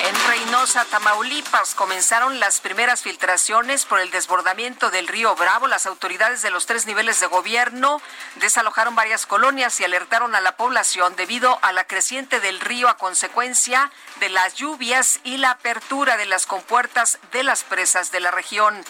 En 0.04 0.16
Reynosa, 0.28 0.84
Tamaulipas, 0.84 1.76
comenzaron 1.76 2.42
las 2.42 2.60
primeras 2.60 3.04
filtraciones 3.04 3.86
por 3.86 4.02
el 4.02 4.12
desbordamiento 4.12 4.92
del 4.92 5.08
río 5.08 5.34
Bravo. 5.36 5.68
Las 5.68 5.86
autoridades 5.86 6.42
de 6.42 6.52
los 6.52 6.66
tres 6.66 6.86
niveles 6.86 7.22
de 7.22 7.28
gobierno 7.28 8.02
desalojaron 8.36 8.96
varias 8.96 9.26
colonias 9.26 9.80
y 9.80 9.86
alertaron 9.86 10.36
a 10.36 10.42
la 10.42 10.58
población 10.58 11.16
debido 11.16 11.58
a 11.62 11.72
la 11.72 11.88
creciente 11.88 12.42
del 12.42 12.60
río 12.60 12.90
a 12.90 12.98
consecuencia 12.98 13.92
de 14.20 14.28
las 14.28 14.56
lluvias 14.56 15.22
y 15.24 15.38
la 15.38 15.52
apertura 15.52 16.18
de 16.18 16.26
las 16.26 16.48
compuertas 16.48 17.18
de 17.32 17.44
las 17.44 17.64
presas 17.64 18.12
de 18.12 18.20
la 18.20 18.32
región. 18.32 18.84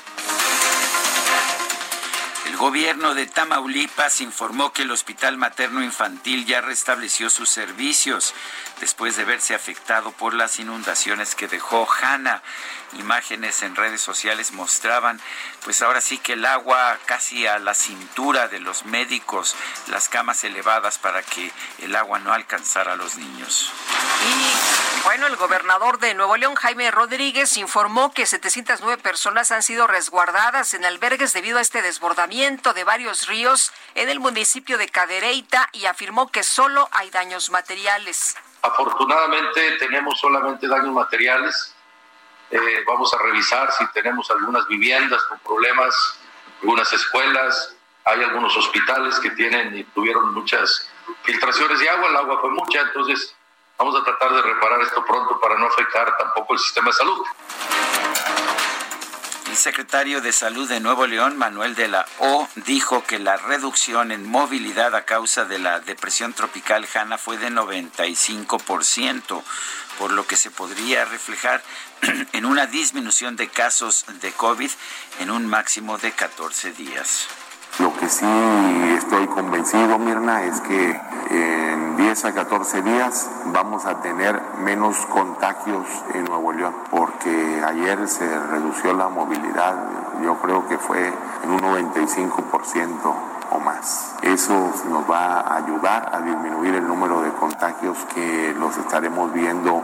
El 2.46 2.58
gobierno 2.58 3.14
de 3.14 3.26
Tamaulipas 3.26 4.20
informó 4.20 4.74
que 4.74 4.82
el 4.82 4.92
Hospital 4.92 5.38
Materno 5.38 5.84
Infantil 5.84 6.46
ya 6.46 6.62
restableció 6.62 7.30
sus 7.30 7.50
servicios 7.50 8.34
después 8.84 9.16
de 9.16 9.24
verse 9.24 9.56
afectado 9.56 10.12
por 10.12 10.34
las 10.34 10.60
inundaciones 10.60 11.36
que 11.36 11.48
dejó 11.48 11.88
Hanna. 12.02 12.44
Imágenes 13.00 13.64
en 13.64 13.78
redes 13.78 14.02
sociales 14.02 14.52
mostraban, 14.52 15.22
pues 15.64 15.82
ahora 15.82 16.02
sí 16.02 16.18
que 16.18 16.34
el 16.34 16.46
agua 16.46 16.98
casi 17.06 17.48
a 17.48 17.60
la 17.60 17.76
cintura 17.76 18.50
de 18.50 18.60
los 18.60 18.84
médicos, 18.84 19.56
las 19.88 20.10
camas 20.10 20.44
elevadas 20.44 20.98
para 20.98 21.24
que 21.24 21.50
el 21.80 21.96
agua 21.96 22.20
no 22.20 22.34
alcanzara 22.34 22.92
a 22.92 22.96
los 22.98 23.16
niños. 23.16 23.72
Y 24.28 25.04
bueno, 25.06 25.28
el 25.28 25.38
gobernador 25.38 25.98
de 26.00 26.14
Nuevo 26.14 26.36
León, 26.36 26.56
Jaime 26.56 26.92
Rodríguez, 26.92 27.56
informó 27.56 28.12
que 28.12 28.26
709 28.26 29.02
personas 29.02 29.52
han 29.52 29.64
sido 29.64 29.88
resguardadas 29.88 30.74
en 30.74 30.84
albergues 30.84 31.32
debido 31.32 31.58
a 31.58 31.62
este 31.62 31.82
desbordamiento 31.82 32.74
de 32.74 32.84
varios 32.84 33.28
ríos 33.28 33.72
en 33.96 34.10
el 34.10 34.20
municipio 34.20 34.78
de 34.78 34.90
Cadereyta 34.90 35.70
y 35.72 35.86
afirmó 35.86 36.30
que 36.30 36.44
solo 36.44 36.90
hay 36.92 37.10
daños 37.12 37.50
materiales. 37.50 38.36
Afortunadamente 38.64 39.78
tenemos 39.78 40.20
solamente 40.20 40.68
daños 40.68 40.94
materiales. 40.94 41.76
Eh, 42.50 42.84
vamos 42.88 43.14
a 43.14 43.18
revisar 43.18 43.72
si 43.74 43.86
tenemos 43.88 44.32
algunas 44.32 44.66
viviendas 44.68 45.22
con 45.26 45.38
problemas, 45.40 46.20
algunas 46.62 46.92
escuelas, 46.94 47.76
hay 48.06 48.24
algunos 48.24 48.56
hospitales 48.56 49.20
que 49.20 49.32
tienen 49.32 49.78
y 49.78 49.84
tuvieron 49.86 50.34
muchas 50.34 50.90
filtraciones 51.24 51.80
de 51.80 51.90
agua, 51.90 52.08
el 52.10 52.16
agua 52.16 52.40
fue 52.40 52.52
mucha, 52.52 52.82
entonces 52.82 53.36
vamos 53.78 54.00
a 54.00 54.04
tratar 54.04 54.34
de 54.34 54.42
reparar 54.42 54.82
esto 54.82 55.04
pronto 55.06 55.40
para 55.42 55.58
no 55.58 55.68
afectar 55.68 56.16
tampoco 56.18 56.54
el 56.54 56.60
sistema 56.60 56.88
de 56.88 56.94
salud. 56.94 57.24
El 59.54 59.60
secretario 59.60 60.20
de 60.20 60.32
Salud 60.32 60.68
de 60.68 60.80
Nuevo 60.80 61.06
León, 61.06 61.38
Manuel 61.38 61.76
de 61.76 61.88
la 61.88 62.08
O, 62.18 62.48
dijo 62.66 63.04
que 63.04 63.20
la 63.20 63.38
reducción 63.38 64.12
en 64.12 64.28
movilidad 64.28 64.96
a 64.96 65.06
causa 65.06 65.46
de 65.46 65.60
la 65.60 65.80
depresión 65.80 66.34
tropical 66.34 66.88
Hanna 66.92 67.20
fue 67.20 67.38
de 67.38 67.52
95%, 67.52 69.44
por 70.00 70.12
lo 70.12 70.26
que 70.26 70.38
se 70.38 70.50
podría 70.50 71.06
reflejar 71.06 71.62
en 72.34 72.46
una 72.46 72.66
disminución 72.66 73.36
de 73.36 73.48
casos 73.48 74.06
de 74.22 74.32
COVID 74.32 74.72
en 75.20 75.30
un 75.30 75.46
máximo 75.46 76.00
de 76.00 76.12
14 76.14 76.74
días. 76.74 77.28
Lo 77.78 77.96
que 77.96 78.10
sí 78.10 78.26
estoy 78.98 79.28
convencido, 79.28 80.00
Mirna, 80.00 80.46
es 80.46 80.62
que 80.62 81.00
en 81.34 81.98
10 81.98 82.26
a 82.26 82.34
14 82.34 82.82
días 82.84 83.30
vamos 83.48 83.86
a 83.86 84.02
tener 84.02 84.40
menos 84.64 84.98
contagios 85.08 85.86
en 86.14 86.26
Nuevo 86.26 86.54
León, 86.54 86.76
porque 86.92 87.62
ayer 87.66 88.08
se 88.08 88.28
redució 88.40 88.94
la 88.94 89.10
movilidad, 89.10 89.76
yo 90.24 90.38
creo 90.38 90.68
que 90.68 90.78
fue 90.78 91.12
en 91.44 91.52
un 91.52 91.60
95% 91.60 93.16
o 93.52 93.60
más. 93.60 94.16
Eso 94.22 94.54
nos 94.90 95.10
va 95.10 95.40
a 95.40 95.58
ayudar 95.58 96.12
a 96.14 96.22
disminuir 96.22 96.76
el 96.76 96.88
número 96.88 97.22
de 97.22 97.32
contagios 97.32 97.98
que 98.14 98.56
los 98.60 98.78
estaremos 98.78 99.34
viendo 99.34 99.84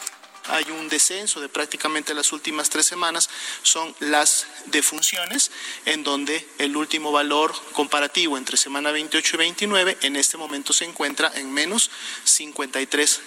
hay 0.50 0.66
un 0.72 0.90
descenso 0.90 1.40
de 1.40 1.50
prácticamente 1.50 2.14
las 2.14 2.32
últimas 2.34 2.70
tres 2.70 2.86
semanas, 2.86 3.30
son 3.62 3.96
las 4.00 4.48
defunciones, 4.66 5.52
en 5.86 6.04
donde 6.04 6.48
el 6.58 6.76
último 6.76 7.12
valor 7.12 7.54
comparativo 7.74 8.38
entre 8.38 8.58
semana 8.58 8.92
28 8.92 9.36
y 9.36 9.40
29 9.40 9.98
en 10.02 10.16
este 10.16 10.38
momento 10.38 10.74
se 10.74 10.86
encuentra 10.86 11.32
en 11.36 11.52
menos 11.52 11.90
53%. 12.26 13.20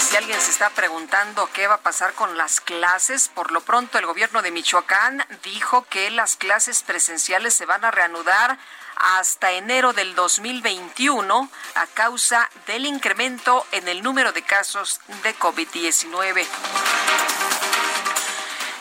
Si 0.00 0.16
alguien 0.16 0.40
se 0.40 0.50
está 0.50 0.70
preguntando 0.70 1.50
qué 1.52 1.66
va 1.66 1.74
a 1.74 1.82
pasar 1.82 2.14
con 2.14 2.36
las 2.38 2.60
clases, 2.60 3.28
por 3.28 3.52
lo 3.52 3.60
pronto 3.60 3.98
el 3.98 4.06
gobierno 4.06 4.40
de 4.40 4.50
Michoacán 4.50 5.24
dijo 5.44 5.86
que 5.90 6.10
las 6.10 6.36
clases 6.36 6.82
presenciales 6.82 7.54
se 7.54 7.66
van 7.66 7.84
a 7.84 7.90
reanudar 7.90 8.58
hasta 8.96 9.52
enero 9.52 9.92
del 9.92 10.14
2021 10.14 11.50
a 11.74 11.86
causa 11.88 12.48
del 12.66 12.86
incremento 12.86 13.66
en 13.72 13.88
el 13.88 14.02
número 14.02 14.32
de 14.32 14.42
casos 14.42 15.00
de 15.22 15.36
COVID-19. 15.38 16.46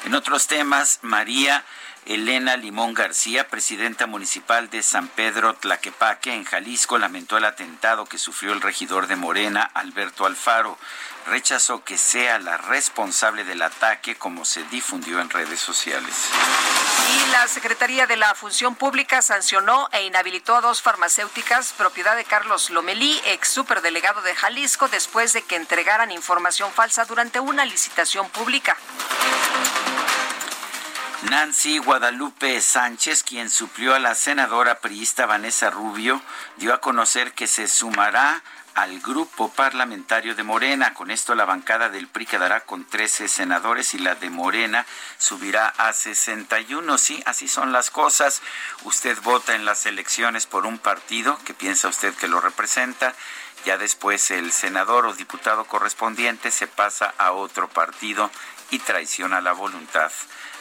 En 0.06 0.16
otros 0.16 0.48
temas, 0.48 1.00
María 1.02 1.66
Elena 2.10 2.58
Limón 2.58 2.96
García, 2.96 3.48
presidenta 3.48 4.08
municipal 4.08 4.68
de 4.72 4.82
San 4.82 5.10
Pedro 5.10 5.54
Tlaquepaque, 5.54 6.34
en 6.34 6.44
Jalisco, 6.44 6.98
lamentó 6.98 7.38
el 7.38 7.46
atentado 7.46 8.08
que 8.08 8.18
sufrió 8.18 8.52
el 8.52 8.62
regidor 8.62 9.06
de 9.06 9.16
Morena, 9.16 9.70
Alberto 9.76 10.26
Alfaro. 10.26 10.76
Rechazó 11.28 11.84
que 11.84 12.00
sea 12.00 12.40
la 12.40 12.58
responsable 12.58 13.44
del 13.44 13.62
ataque 13.62 14.16
como 14.16 14.44
se 14.44 14.64
difundió 14.72 15.20
en 15.22 15.30
redes 15.30 15.60
sociales. 15.60 16.16
Y 17.14 17.32
la 17.32 17.48
Secretaría 17.48 18.08
de 18.08 18.18
la 18.18 18.34
Función 18.34 18.74
Pública 18.74 19.22
sancionó 19.22 19.88
e 19.92 20.04
inhabilitó 20.04 20.56
a 20.56 20.62
dos 20.62 20.82
farmacéuticas 20.82 21.74
propiedad 21.74 22.16
de 22.16 22.26
Carlos 22.26 22.72
Lomelí, 22.72 23.22
ex 23.26 23.50
superdelegado 23.50 24.24
de 24.24 24.34
Jalisco, 24.34 24.88
después 24.88 25.34
de 25.34 25.44
que 25.44 25.58
entregaran 25.58 26.10
información 26.10 26.72
falsa 26.72 27.06
durante 27.06 27.40
una 27.40 27.66
licitación 27.66 28.28
pública. 28.32 28.76
Nancy 31.24 31.80
Guadalupe 31.80 32.62
Sánchez, 32.62 33.24
quien 33.24 33.50
suplió 33.50 33.94
a 33.94 34.00
la 34.00 34.16
senadora 34.16 34.80
priista 34.80 35.26
Vanessa 35.26 35.70
Rubio, 35.70 36.22
dio 36.56 36.74
a 36.74 36.80
conocer 36.80 37.34
que 37.34 37.46
se 37.46 37.68
sumará 37.68 38.42
al 38.74 39.02
grupo 39.02 39.50
parlamentario 39.50 40.34
de 40.34 40.44
Morena. 40.44 40.94
Con 40.94 41.12
esto 41.12 41.36
la 41.36 41.44
bancada 41.44 41.90
del 41.90 42.08
PRI 42.08 42.26
quedará 42.26 42.62
con 42.62 42.86
13 42.86 43.28
senadores 43.28 43.94
y 43.94 44.00
la 44.00 44.16
de 44.16 44.30
Morena 44.30 44.86
subirá 45.18 45.68
a 45.68 45.92
61. 45.92 46.98
Sí, 46.98 47.22
así 47.26 47.50
son 47.50 47.74
las 47.74 47.92
cosas. 47.92 48.42
Usted 48.84 49.20
vota 49.22 49.56
en 49.56 49.66
las 49.66 49.86
elecciones 49.86 50.46
por 50.46 50.66
un 50.66 50.80
partido 50.80 51.38
que 51.44 51.54
piensa 51.54 51.90
usted 51.90 52.14
que 52.14 52.30
lo 52.30 52.40
representa. 52.40 53.14
Ya 53.66 53.78
después 53.78 54.32
el 54.32 54.54
senador 54.54 55.06
o 55.06 55.14
diputado 55.14 55.66
correspondiente 55.66 56.50
se 56.50 56.68
pasa 56.68 57.14
a 57.18 57.34
otro 57.34 57.68
partido 57.68 58.32
y 58.72 58.80
traiciona 58.80 59.42
la 59.42 59.54
voluntad 59.54 60.12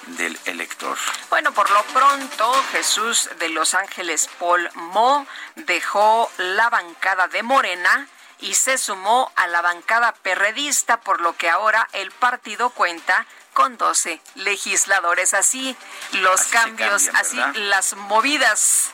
del 0.06 0.38
elector. 0.46 0.96
Bueno, 1.28 1.52
por 1.52 1.70
lo 1.70 1.82
pronto, 1.84 2.52
Jesús 2.72 3.28
de 3.38 3.50
Los 3.50 3.74
Ángeles 3.74 4.28
Paul 4.38 4.68
Mo 4.74 5.26
dejó 5.56 6.30
la 6.38 6.70
bancada 6.70 7.28
de 7.28 7.42
Morena 7.42 8.08
y 8.40 8.54
se 8.54 8.78
sumó 8.78 9.32
a 9.36 9.46
la 9.48 9.60
bancada 9.62 10.12
perredista, 10.22 11.00
por 11.00 11.20
lo 11.20 11.36
que 11.36 11.50
ahora 11.50 11.88
el 11.92 12.10
partido 12.12 12.70
cuenta 12.70 13.26
con 13.52 13.76
12 13.76 14.20
legisladores. 14.36 15.34
Así 15.34 15.76
los 16.12 16.42
cambios, 16.44 17.10
así 17.14 17.40
las 17.54 17.94
movidas. 17.94 18.92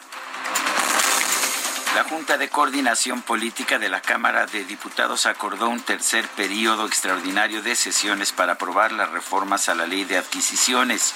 La 1.95 2.03
Junta 2.03 2.39
de 2.39 2.49
Coordinación 2.49 3.23
Política 3.23 3.79
de 3.79 3.89
la 3.89 4.01
Cámara 4.01 4.47
de 4.47 4.65
Diputados 4.65 5.27
acordó 5.27 5.69
un 5.69 5.81
tercer 5.81 6.27
periodo 6.27 6.89
extraordinario 6.89 7.63
de 7.63 7.77
sesiones 7.77 8.33
para 8.33 8.55
aprobar 8.55 8.91
las 8.91 9.11
reformas 9.11 9.69
a 9.69 9.77
la 9.77 9.87
ley 9.87 10.03
de 10.03 10.19
adquisiciones 10.19 11.15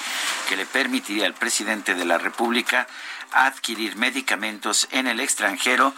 que 0.49 0.57
le 0.57 0.67
permitiría 0.67 1.27
al 1.27 1.35
presidente 1.35 1.97
de 1.97 2.05
la 2.05 2.17
República 2.17 2.87
adquirir 3.33 3.97
medicamentos 3.97 4.89
en 4.91 5.07
el 5.07 5.21
extranjero. 5.21 5.95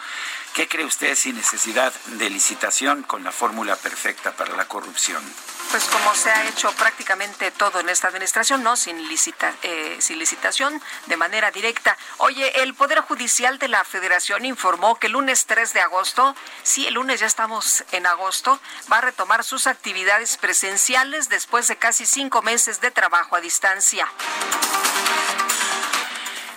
¿Qué 0.55 0.69
cree 0.69 0.85
usted 0.85 1.15
sin 1.15 1.37
necesidad 1.37 1.93
de 2.19 2.31
licitación 2.31 3.03
con 3.03 3.23
la 3.25 3.33
fórmula 3.33 3.77
perfecta 3.77 4.33
para 4.33 4.57
la 4.57 4.67
corrupción? 4.67 5.23
pues 5.71 5.85
como 5.85 6.15
se 6.15 6.31
ha 6.31 6.49
hecho 6.49 6.73
prácticamente 6.73 7.51
todo 7.53 7.79
en 7.81 7.89
esta 7.89 8.09
administración, 8.09 8.63
¿no? 8.63 8.77
Sin, 8.77 9.09
licita, 9.09 9.55
eh, 9.63 9.97
sin 10.01 10.19
licitación, 10.19 10.83
de 11.07 11.17
manera 11.17 11.51
directa. 11.53 11.97
Oye, 12.19 12.63
el 12.63 12.75
Poder 12.75 13.01
Judicial 13.01 13.59
de 13.59 13.69
la 13.69 13.85
Federación 13.85 14.45
informó 14.45 14.99
que 14.99 15.07
el 15.07 15.13
lunes 15.13 15.47
3 15.47 15.73
de 15.73 15.81
agosto, 15.81 16.35
sí, 16.65 16.87
el 16.89 16.95
lunes 16.95 17.21
ya 17.21 17.27
estamos 17.27 17.85
en 17.93 18.07
agosto, 18.07 18.59
va 18.93 18.99
a 18.99 19.03
retomar 19.03 19.45
sus 19.45 19.69
actividades 19.69 20.37
presenciales 20.39 21.29
después 21.29 21.69
de 21.69 21.77
casi 21.77 22.05
cinco 22.05 22.43
meses 22.43 22.81
de 22.81 22.91
trabajo 22.91 23.37
a 23.37 23.41
distancia. 23.41 24.09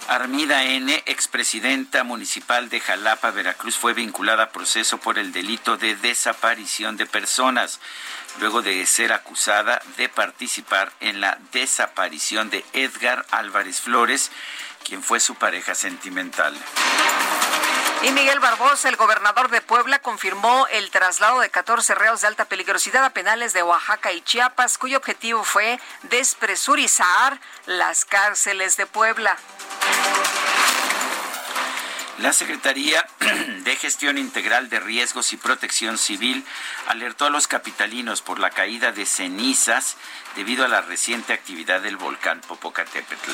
Armida 0.07 0.63
N., 0.65 1.03
expresidenta 1.05 2.03
municipal 2.03 2.69
de 2.69 2.79
Jalapa, 2.79 3.31
Veracruz, 3.31 3.77
fue 3.77 3.93
vinculada 3.93 4.43
a 4.43 4.49
proceso 4.51 4.97
por 4.97 5.17
el 5.17 5.31
delito 5.31 5.77
de 5.77 5.95
desaparición 5.95 6.97
de 6.97 7.05
personas 7.05 7.79
luego 8.39 8.61
de 8.61 8.85
ser 8.85 9.13
acusada 9.13 9.81
de 9.97 10.09
participar 10.09 10.91
en 10.99 11.21
la 11.21 11.37
desaparición 11.51 12.49
de 12.49 12.65
Edgar 12.73 13.25
Álvarez 13.31 13.81
Flores, 13.81 14.31
quien 14.83 15.03
fue 15.03 15.19
su 15.19 15.35
pareja 15.35 15.75
sentimental. 15.75 16.55
Y 18.01 18.11
Miguel 18.11 18.41
Barbosa, 18.41 18.89
el 18.89 18.97
gobernador 18.97 19.49
de 19.49 19.61
Puebla, 19.61 19.99
confirmó 19.99 20.67
el 20.67 20.91
traslado 20.91 21.39
de 21.39 21.49
14 21.49 21.95
reos 21.95 22.19
de 22.19 22.27
alta 22.27 22.43
peligrosidad 22.43 23.05
a 23.05 23.11
penales 23.11 23.53
de 23.53 23.63
Oaxaca 23.63 24.11
y 24.11 24.21
Chiapas, 24.21 24.77
cuyo 24.77 24.97
objetivo 24.97 25.45
fue 25.45 25.79
despresurizar 26.01 27.39
las 27.65 28.03
cárceles 28.03 28.75
de 28.75 28.87
Puebla. 28.87 29.37
La 32.19 32.31
Secretaría 32.31 33.05
de 33.63 33.75
Gestión 33.75 34.17
Integral 34.17 34.69
de 34.69 34.79
Riesgos 34.79 35.33
y 35.33 35.37
Protección 35.37 35.97
Civil 35.97 36.45
alertó 36.87 37.25
a 37.25 37.29
los 37.31 37.47
capitalinos 37.47 38.21
por 38.21 38.39
la 38.39 38.51
caída 38.51 38.91
de 38.91 39.05
cenizas 39.05 39.97
debido 40.35 40.63
a 40.63 40.67
la 40.67 40.81
reciente 40.81 41.33
actividad 41.33 41.81
del 41.81 41.97
volcán 41.97 42.41
Popocatépetl. 42.41 43.31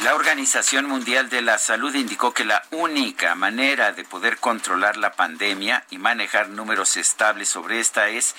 La 0.00 0.16
Organización 0.16 0.86
Mundial 0.86 1.28
de 1.28 1.42
la 1.42 1.58
Salud 1.58 1.94
indicó 1.94 2.34
que 2.34 2.44
la 2.44 2.64
única 2.72 3.36
manera 3.36 3.92
de 3.92 4.02
poder 4.02 4.38
controlar 4.38 4.96
la 4.96 5.12
pandemia 5.12 5.84
y 5.90 5.98
manejar 5.98 6.48
números 6.48 6.96
estables 6.96 7.48
sobre 7.48 7.78
esta 7.78 8.08
es 8.08 8.34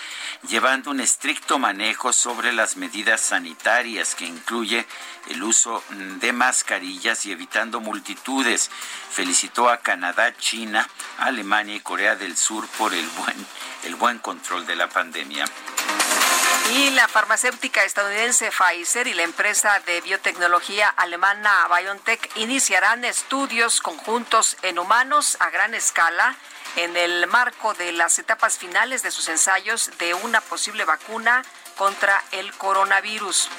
llevando 0.50 0.92
un 0.92 1.00
estricto 1.00 1.60
manejo 1.60 2.12
sobre 2.12 2.52
las 2.52 2.76
medidas 2.76 3.22
sanitarias 3.22 4.14
que 4.14 4.26
incluye 4.26 4.86
el 5.30 5.42
uso 5.42 5.82
de 6.20 6.34
mascarillas 6.34 7.26
y 7.26 7.32
evitando 7.32 7.80
multitudes. 7.80 8.70
Felicitó 9.10 9.70
a 9.70 9.78
Canadá, 9.78 10.36
China, 10.36 10.90
Alemania 11.18 11.76
y 11.76 11.80
Corea 11.80 12.18
del 12.18 12.36
Sur 12.36 12.68
por 12.78 12.94
el 12.94 13.08
buen, 13.08 13.46
el 13.84 13.96
buen 13.96 14.20
control 14.20 14.66
de 14.66 14.76
la 14.76 14.90
pandemia. 14.90 15.46
Y 16.72 16.92
la 16.92 17.08
farmacéutica 17.08 17.84
estadounidense 17.84 18.50
Pfizer 18.50 19.08
y 19.08 19.14
la 19.14 19.24
empresa 19.24 19.80
de 19.86 20.00
biotecnología 20.02 20.90
alemana 20.90 21.68
BioNTech 21.68 22.38
iniciarán 22.38 23.04
estudios 23.04 23.82
conjuntos 23.82 24.58
en 24.62 24.80
humanos 24.80 25.38
a 25.40 25.50
gran 25.50 25.74
escala 25.74 26.36
en 26.78 26.96
el 26.96 27.28
marco 27.28 27.74
de 27.74 27.92
las 27.92 28.18
etapas 28.18 28.58
finales 28.58 29.04
de 29.04 29.12
sus 29.12 29.28
ensayos 29.28 29.92
de 30.00 30.14
una 30.14 30.42
posible 30.42 30.86
vacuna 30.86 31.44
contra 31.78 32.24
el 32.32 32.52
coronavirus. 32.54 33.50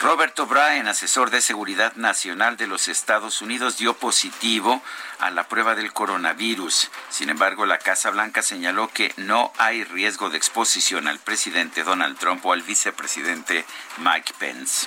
Robert 0.00 0.38
O'Brien, 0.38 0.86
asesor 0.86 1.30
de 1.30 1.40
Seguridad 1.40 1.94
Nacional 1.96 2.56
de 2.56 2.68
los 2.68 2.86
Estados 2.86 3.42
Unidos, 3.42 3.78
dio 3.78 3.94
positivo 3.94 4.80
a 5.18 5.32
la 5.32 5.48
prueba 5.48 5.74
del 5.74 5.92
coronavirus. 5.92 6.88
Sin 7.10 7.30
embargo, 7.30 7.66
la 7.66 7.78
Casa 7.78 8.10
Blanca 8.10 8.42
señaló 8.42 8.88
que 8.88 9.12
no 9.16 9.52
hay 9.58 9.82
riesgo 9.82 10.30
de 10.30 10.38
exposición 10.38 11.08
al 11.08 11.18
presidente 11.18 11.82
Donald 11.82 12.16
Trump 12.16 12.46
o 12.46 12.52
al 12.52 12.62
vicepresidente 12.62 13.64
Mike 13.98 14.34
Pence 14.38 14.86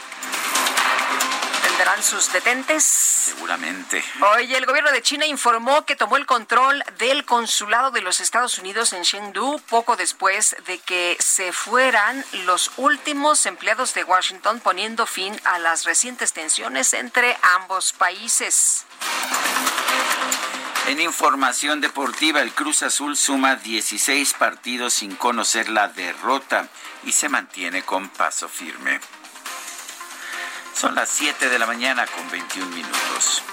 tendrán 1.71 2.03
sus 2.03 2.31
detentes. 2.31 2.84
Seguramente. 2.84 4.03
Hoy 4.34 4.53
el 4.53 4.65
gobierno 4.65 4.91
de 4.91 5.01
China 5.01 5.25
informó 5.25 5.86
que 5.86 5.95
tomó 5.95 6.17
el 6.17 6.25
control 6.25 6.84
del 6.97 7.25
consulado 7.25 7.91
de 7.91 8.01
los 8.01 8.19
Estados 8.19 8.57
Unidos 8.60 8.93
en 8.93 9.03
Chengdu 9.03 9.60
poco 9.69 9.95
después 9.95 10.55
de 10.65 10.79
que 10.79 11.17
se 11.19 11.51
fueran 11.51 12.23
los 12.45 12.71
últimos 12.77 13.45
empleados 13.45 13.93
de 13.93 14.03
Washington 14.03 14.60
poniendo 14.60 15.05
fin 15.05 15.39
a 15.43 15.60
las 15.60 15.86
recientes 15.86 16.34
tensiones 16.34 16.93
entre 16.93 17.38
ambos 17.55 17.93
países. 17.93 18.86
En 20.88 20.99
información 20.99 21.79
deportiva, 21.79 22.41
el 22.41 22.51
Cruz 22.53 22.81
Azul 22.84 23.15
suma 23.15 23.55
16 23.55 24.34
partidos 24.34 24.95
sin 24.95 25.15
conocer 25.15 25.69
la 25.69 25.88
derrota 25.88 26.67
y 27.03 27.12
se 27.12 27.29
mantiene 27.29 27.84
con 27.84 28.10
paso 28.10 28.49
firme. 28.49 28.99
Son 30.73 30.95
las 30.95 31.10
7 31.10 31.49
de 31.49 31.60
la 31.60 31.65
mañana 31.65 32.05
con 32.07 32.29
21 32.29 32.75
minutos. 32.75 33.43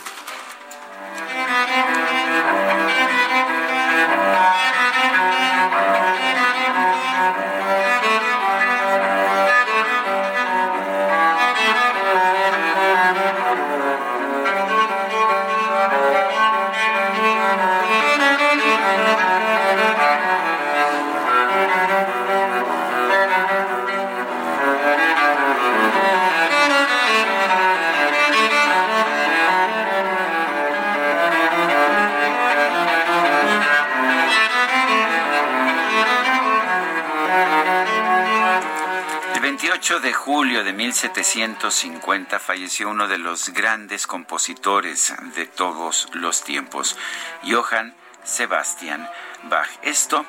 De 39.89 40.13
julio 40.13 40.65
de 40.65 40.75
1750 40.75 42.39
falleció 42.39 42.91
uno 42.91 43.09
de 43.09 43.17
los 43.17 43.49
grandes 43.55 44.07
compositores 44.07 45.15
de 45.35 45.47
todos 45.47 46.09
los 46.13 46.45
tiempos, 46.45 46.95
Johann 47.43 47.95
Sebastian 48.23 49.09
Bach. 49.45 49.67
Esto, 49.81 50.27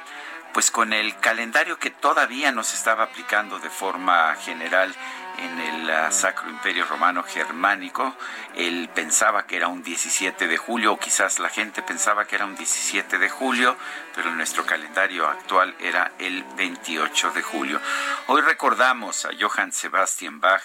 pues 0.54 0.72
con 0.72 0.94
el 0.94 1.14
calendario 1.20 1.78
que 1.78 1.90
todavía 1.90 2.54
nos 2.54 2.74
estaba 2.74 3.04
aplicando 3.04 3.60
de 3.60 3.70
forma 3.70 4.34
general 4.38 4.96
en 5.44 5.60
el 5.60 5.90
ah, 5.90 6.12
Sacro 6.12 6.50
Imperio 6.50 6.86
Romano 6.86 7.24
Germánico. 7.24 8.16
Él 8.56 8.90
pensaba 8.94 9.46
que 9.46 9.56
era 9.56 9.68
un 9.68 9.84
17 9.84 10.48
de 10.48 10.58
julio, 10.58 10.94
o 10.94 11.00
quizás 11.00 11.40
la 11.40 11.50
gente 11.50 11.82
pensaba 11.82 12.26
que 12.26 12.36
era 12.36 12.46
un 12.46 12.56
17 12.56 13.18
de 13.18 13.30
julio, 13.30 13.78
pero 14.16 14.32
nuestro 14.32 14.66
calendario 14.66 15.28
actual 15.28 15.76
era 15.80 16.12
el 16.20 16.44
28 16.56 17.32
de 17.32 17.42
julio. 17.42 17.80
Hoy 18.28 18.42
recordamos 18.42 19.26
a 19.26 19.30
Johann 19.40 19.72
Sebastian 19.72 20.40
Bach 20.40 20.64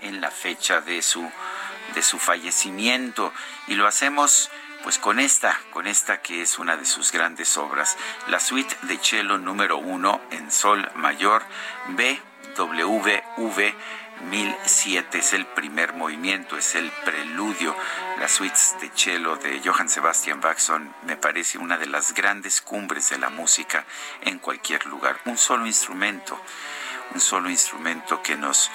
en 0.00 0.20
la 0.20 0.30
fecha 0.30 0.80
de 0.80 1.02
su, 1.02 1.30
de 1.94 2.02
su 2.02 2.18
fallecimiento 2.18 3.32
y 3.66 3.74
lo 3.74 3.86
hacemos 3.86 4.50
pues 4.82 4.98
con 4.98 5.18
esta, 5.18 5.60
con 5.70 5.86
esta 5.86 6.22
que 6.22 6.42
es 6.42 6.58
una 6.58 6.76
de 6.76 6.86
sus 6.86 7.12
grandes 7.12 7.56
obras, 7.56 7.96
la 8.28 8.40
suite 8.40 8.76
de 8.82 8.98
cello 8.98 9.38
número 9.38 9.78
uno 9.78 10.20
en 10.30 10.50
sol 10.50 10.88
mayor 10.94 11.42
BWV 11.88 13.74
1007 14.30 15.18
es 15.18 15.32
el 15.32 15.46
primer 15.46 15.94
movimiento, 15.94 16.56
es 16.56 16.74
el 16.74 16.90
preludio. 17.04 17.74
Las 18.18 18.32
suites 18.32 18.76
de 18.80 18.90
cello 18.94 19.36
de 19.36 19.60
Johann 19.64 19.88
Sebastian 19.88 20.40
Bach 20.40 20.58
son, 20.58 20.94
me 21.02 21.16
parece, 21.16 21.58
una 21.58 21.78
de 21.78 21.86
las 21.86 22.14
grandes 22.14 22.60
cumbres 22.60 23.10
de 23.10 23.18
la 23.18 23.30
música 23.30 23.84
en 24.22 24.38
cualquier 24.38 24.86
lugar. 24.86 25.20
Un 25.24 25.38
solo 25.38 25.66
instrumento, 25.66 26.40
un 27.14 27.20
solo 27.20 27.48
instrumento 27.48 28.22
que 28.22 28.36
nos 28.36 28.70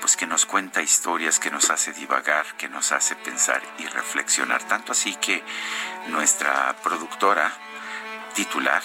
pues 0.00 0.16
que 0.16 0.26
nos 0.26 0.46
cuenta 0.46 0.80
historias, 0.80 1.40
que 1.40 1.50
nos 1.50 1.70
hace 1.70 1.92
divagar, 1.92 2.46
que 2.56 2.68
nos 2.68 2.92
hace 2.92 3.16
pensar 3.16 3.60
y 3.78 3.86
reflexionar. 3.86 4.62
Tanto 4.62 4.92
así 4.92 5.14
que 5.16 5.42
nuestra 6.08 6.76
productora 6.82 7.52
titular, 8.34 8.82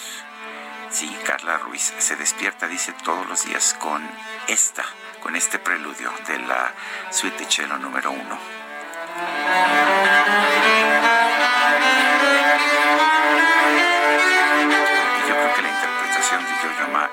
sí, 0.90 1.16
Carla 1.26 1.60
Ruiz, 1.60 1.94
se 2.00 2.16
despierta, 2.16 2.68
dice, 2.68 2.94
todos 3.04 3.28
los 3.28 3.46
días 3.46 3.76
con 3.80 4.02
esta, 4.48 4.84
con 5.24 5.38
este 5.38 5.58
preludio 5.58 6.12
de 6.28 6.38
la 6.40 6.74
suite 7.10 7.38
de 7.38 7.50
cello 7.50 7.78
número 7.78 8.12
uno. 8.12 8.38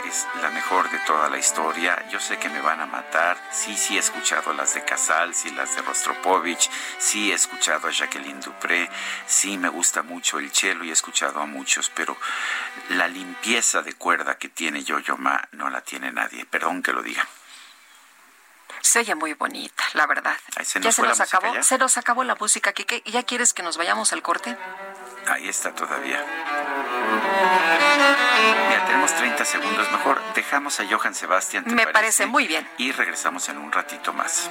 es 0.07 0.27
la 0.42 0.51
mejor 0.51 0.90
de 0.90 0.99
toda 1.01 1.29
la 1.29 1.38
historia. 1.38 2.05
Yo 2.11 2.20
sé 2.20 2.38
que 2.38 2.49
me 2.49 2.61
van 2.61 2.81
a 2.81 2.87
matar. 2.87 3.37
Sí, 3.51 3.77
sí 3.77 3.96
he 3.96 4.01
escuchado 4.01 4.53
las 4.53 4.75
de 4.75 4.85
Casals 4.85 5.44
y 5.46 5.51
las 5.51 5.75
de 5.75 5.83
Rostropovich. 5.83 6.70
Sí 6.99 7.31
he 7.31 7.35
escuchado 7.35 7.88
a 7.88 7.90
Jacqueline 7.90 8.40
Dupré. 8.40 8.88
Sí 9.27 9.57
me 9.59 9.68
gusta 9.68 10.03
mucho 10.03 10.38
el 10.38 10.51
cello 10.51 10.85
y 10.85 10.90
he 10.90 10.92
escuchado 10.92 11.40
a 11.40 11.46
muchos, 11.46 11.90
pero 11.94 12.16
la 12.90 13.09
limpieza 13.09 13.83
de 13.83 13.94
cuerda 13.94 14.38
que 14.38 14.49
tiene 14.49 14.83
Yo-Yo 14.83 15.16
Ma 15.16 15.49
no 15.53 15.70
la 15.70 15.81
tiene 15.81 16.12
nadie. 16.12 16.44
Perdón 16.44 16.83
que 16.83 16.92
lo 16.92 17.03
diga. 17.03 17.27
Se 18.82 19.00
oye 19.00 19.14
muy 19.14 19.34
bonita, 19.34 19.84
la 19.94 20.06
verdad. 20.06 20.36
ya 20.80 20.92
se 20.92 21.02
nos 21.02 21.20
acabó, 21.20 21.62
se 21.62 21.78
nos 21.78 21.96
acabó 21.96 22.24
la 22.24 22.34
música. 22.34 22.72
¿Qué, 22.72 23.02
¿Ya 23.06 23.22
quieres 23.22 23.52
que 23.52 23.62
nos 23.62 23.76
vayamos 23.76 24.12
al 24.12 24.22
corte? 24.22 24.56
Ahí 25.26 25.48
está 25.48 25.74
todavía. 25.74 26.24
Ya 28.70 28.84
tenemos 28.86 29.14
30 29.14 29.44
segundos. 29.44 29.92
Mejor 29.92 30.20
dejamos 30.34 30.80
a 30.80 30.86
Johann 30.88 31.14
Sebastián. 31.14 31.64
Me 31.66 31.86
parece 31.86 32.26
muy 32.26 32.46
bien. 32.46 32.68
Y 32.78 32.92
regresamos 32.92 33.48
en 33.48 33.58
un 33.58 33.70
ratito 33.70 34.12
más. 34.12 34.50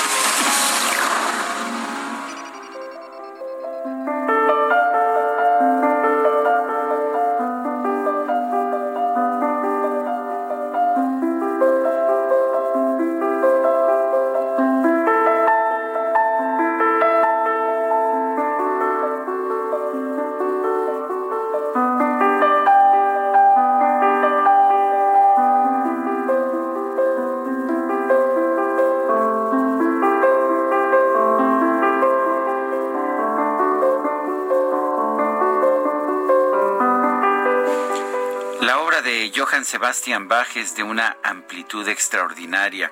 Sebastián 39.65 40.27
es 40.55 40.75
de 40.75 40.83
una 40.83 41.17
amplitud 41.31 41.87
extraordinaria. 41.87 42.91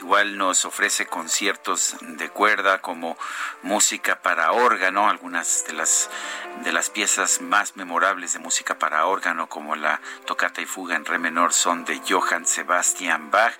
Igual 0.00 0.38
nos 0.38 0.64
ofrece 0.64 1.06
conciertos 1.06 1.96
de 2.00 2.30
cuerda 2.30 2.80
como 2.80 3.18
música 3.62 4.22
para 4.22 4.52
órgano, 4.52 5.10
algunas 5.10 5.64
de 5.66 5.74
las 5.74 6.08
de 6.64 6.72
las 6.72 6.90
piezas 6.90 7.40
más 7.40 7.76
memorables 7.76 8.32
de 8.32 8.38
música 8.38 8.78
para 8.78 9.06
órgano 9.06 9.48
como 9.48 9.76
la 9.76 10.00
tocata 10.26 10.60
y 10.60 10.66
fuga 10.66 10.96
en 10.96 11.04
re 11.04 11.18
menor 11.18 11.52
son 11.52 11.84
de 11.84 12.00
Johann 12.08 12.46
Sebastian 12.46 13.30
Bach. 13.30 13.54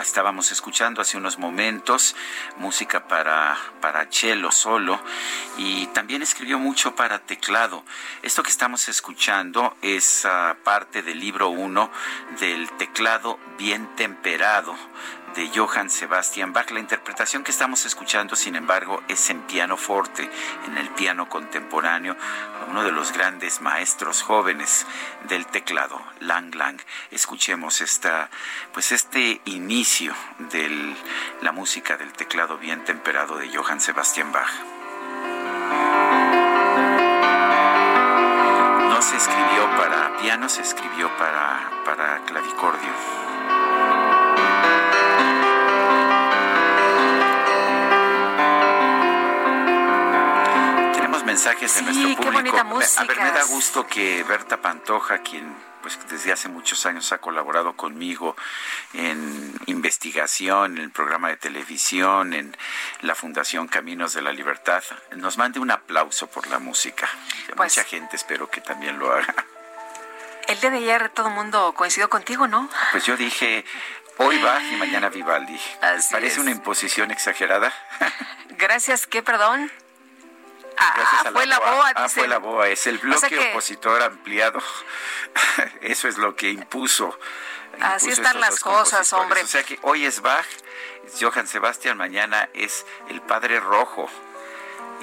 Estábamos 0.00 0.50
escuchando 0.52 1.00
hace 1.00 1.16
unos 1.16 1.38
momentos 1.38 2.16
música 2.56 3.06
para 3.06 3.56
para 3.80 4.06
cello 4.10 4.50
solo 4.50 5.00
y 5.58 5.86
también 5.88 6.22
escribió 6.22 6.58
mucho 6.58 6.94
para 6.94 7.18
teclado. 7.20 7.84
Esto 8.22 8.42
que 8.42 8.50
estamos 8.50 8.88
escuchando 8.88 9.76
es 9.82 10.24
ah, 10.24 10.56
parte 10.64 11.02
del 11.02 11.20
libro 11.20 11.48
1 11.48 11.90
del 12.40 12.70
teclado 12.72 13.38
bien 13.56 13.86
temperado 13.96 14.74
de 15.34 15.50
Johann 15.54 15.90
Sebastian 15.90 16.52
Bach. 16.52 16.70
La 16.70 16.80
interpretación 16.80 17.44
que 17.44 17.50
estamos 17.50 17.84
escuchando, 17.84 18.36
sin 18.36 18.56
embargo, 18.56 19.02
es 19.06 19.28
en 19.30 19.42
piano 19.42 19.76
forte, 19.76 20.28
en 20.66 20.78
el 20.78 20.88
piano 20.90 21.28
contemporáneo, 21.28 22.16
uno 22.70 22.82
de 22.82 22.92
los 22.92 23.12
grandes 23.12 23.60
maestros 23.60 24.22
jóvenes 24.22 24.86
del 25.28 25.46
teclado, 25.46 26.00
Lang 26.20 26.54
Lang. 26.54 26.80
Escuchemos 27.10 27.80
esta, 27.82 28.30
pues 28.72 28.92
este 28.92 29.40
inicio 29.44 30.14
de 30.38 30.96
la 31.42 31.52
música 31.52 31.96
del 31.96 32.12
teclado 32.12 32.56
bien 32.56 32.84
temperado 32.84 33.36
de 33.36 33.54
Johann 33.54 33.80
Sebastian 33.80 34.32
Bach. 34.32 34.50
No 38.88 39.02
se 39.02 39.16
escribió 39.16 39.66
para 39.76 40.16
piano, 40.16 40.48
se 40.48 40.62
escribió 40.62 41.14
para, 41.18 41.70
para 41.84 42.24
clavicordio. 42.24 43.25
Mensajes 51.36 51.74
de 51.74 51.82
nuestro 51.82 52.02
público. 52.02 52.22
Qué 52.22 52.30
bonita 52.30 52.64
música. 52.64 53.02
A 53.02 53.04
ver, 53.04 53.20
me 53.20 53.30
da 53.30 53.44
gusto 53.44 53.86
que 53.86 54.22
Berta 54.22 54.56
Pantoja, 54.62 55.18
quien 55.18 55.54
pues 55.82 55.98
desde 56.08 56.32
hace 56.32 56.48
muchos 56.48 56.86
años 56.86 57.12
ha 57.12 57.18
colaborado 57.18 57.76
conmigo 57.76 58.34
en 58.94 59.54
investigación, 59.66 60.78
en 60.78 60.84
el 60.84 60.90
programa 60.90 61.28
de 61.28 61.36
televisión, 61.36 62.32
en 62.32 62.56
la 63.02 63.14
Fundación 63.14 63.68
Caminos 63.68 64.14
de 64.14 64.22
la 64.22 64.32
Libertad, 64.32 64.82
nos 65.14 65.36
mande 65.36 65.60
un 65.60 65.70
aplauso 65.70 66.26
por 66.26 66.46
la 66.48 66.58
música. 66.58 67.08
Pues, 67.54 67.76
Mucha 67.76 67.84
gente 67.86 68.16
espero 68.16 68.50
que 68.50 68.62
también 68.62 68.98
lo 68.98 69.12
haga. 69.12 69.34
El 70.48 70.58
día 70.58 70.70
de 70.70 70.78
ayer 70.78 71.10
todo 71.10 71.28
el 71.28 71.34
mundo 71.34 71.74
coincidió 71.76 72.08
contigo, 72.08 72.48
¿no? 72.48 72.68
Pues 72.92 73.04
yo 73.04 73.16
dije, 73.16 73.64
hoy 74.16 74.38
va 74.38 74.60
y 74.62 74.76
mañana 74.76 75.08
Vivaldi. 75.10 75.60
¿Parece 76.10 76.40
una 76.40 76.50
imposición 76.50 77.10
exagerada? 77.10 77.72
Gracias, 78.58 79.06
¿qué, 79.06 79.22
perdón? 79.22 79.70
Ah, 80.78 81.24
fue 81.32 81.46
la, 81.46 81.58
BOA, 81.58 81.92
ah, 81.94 82.08
fue 82.08 82.28
la 82.28 82.38
BOA, 82.38 82.68
es 82.68 82.86
el 82.86 82.98
bloque 82.98 83.50
opositor 83.50 84.02
ampliado. 84.02 84.60
Eso 85.80 86.08
es 86.08 86.18
lo 86.18 86.36
que 86.36 86.50
impuso. 86.50 87.18
Así 87.80 88.10
están 88.10 88.40
las 88.40 88.60
cosas, 88.60 89.12
hombre. 89.12 89.42
O 89.42 89.46
sea 89.46 89.62
que 89.62 89.78
hoy 89.82 90.06
es 90.06 90.20
Bach, 90.20 90.46
Johann 91.20 91.46
Sebastian, 91.46 91.96
mañana 91.96 92.48
es 92.52 92.86
el 93.08 93.20
Padre 93.22 93.60
Rojo 93.60 94.08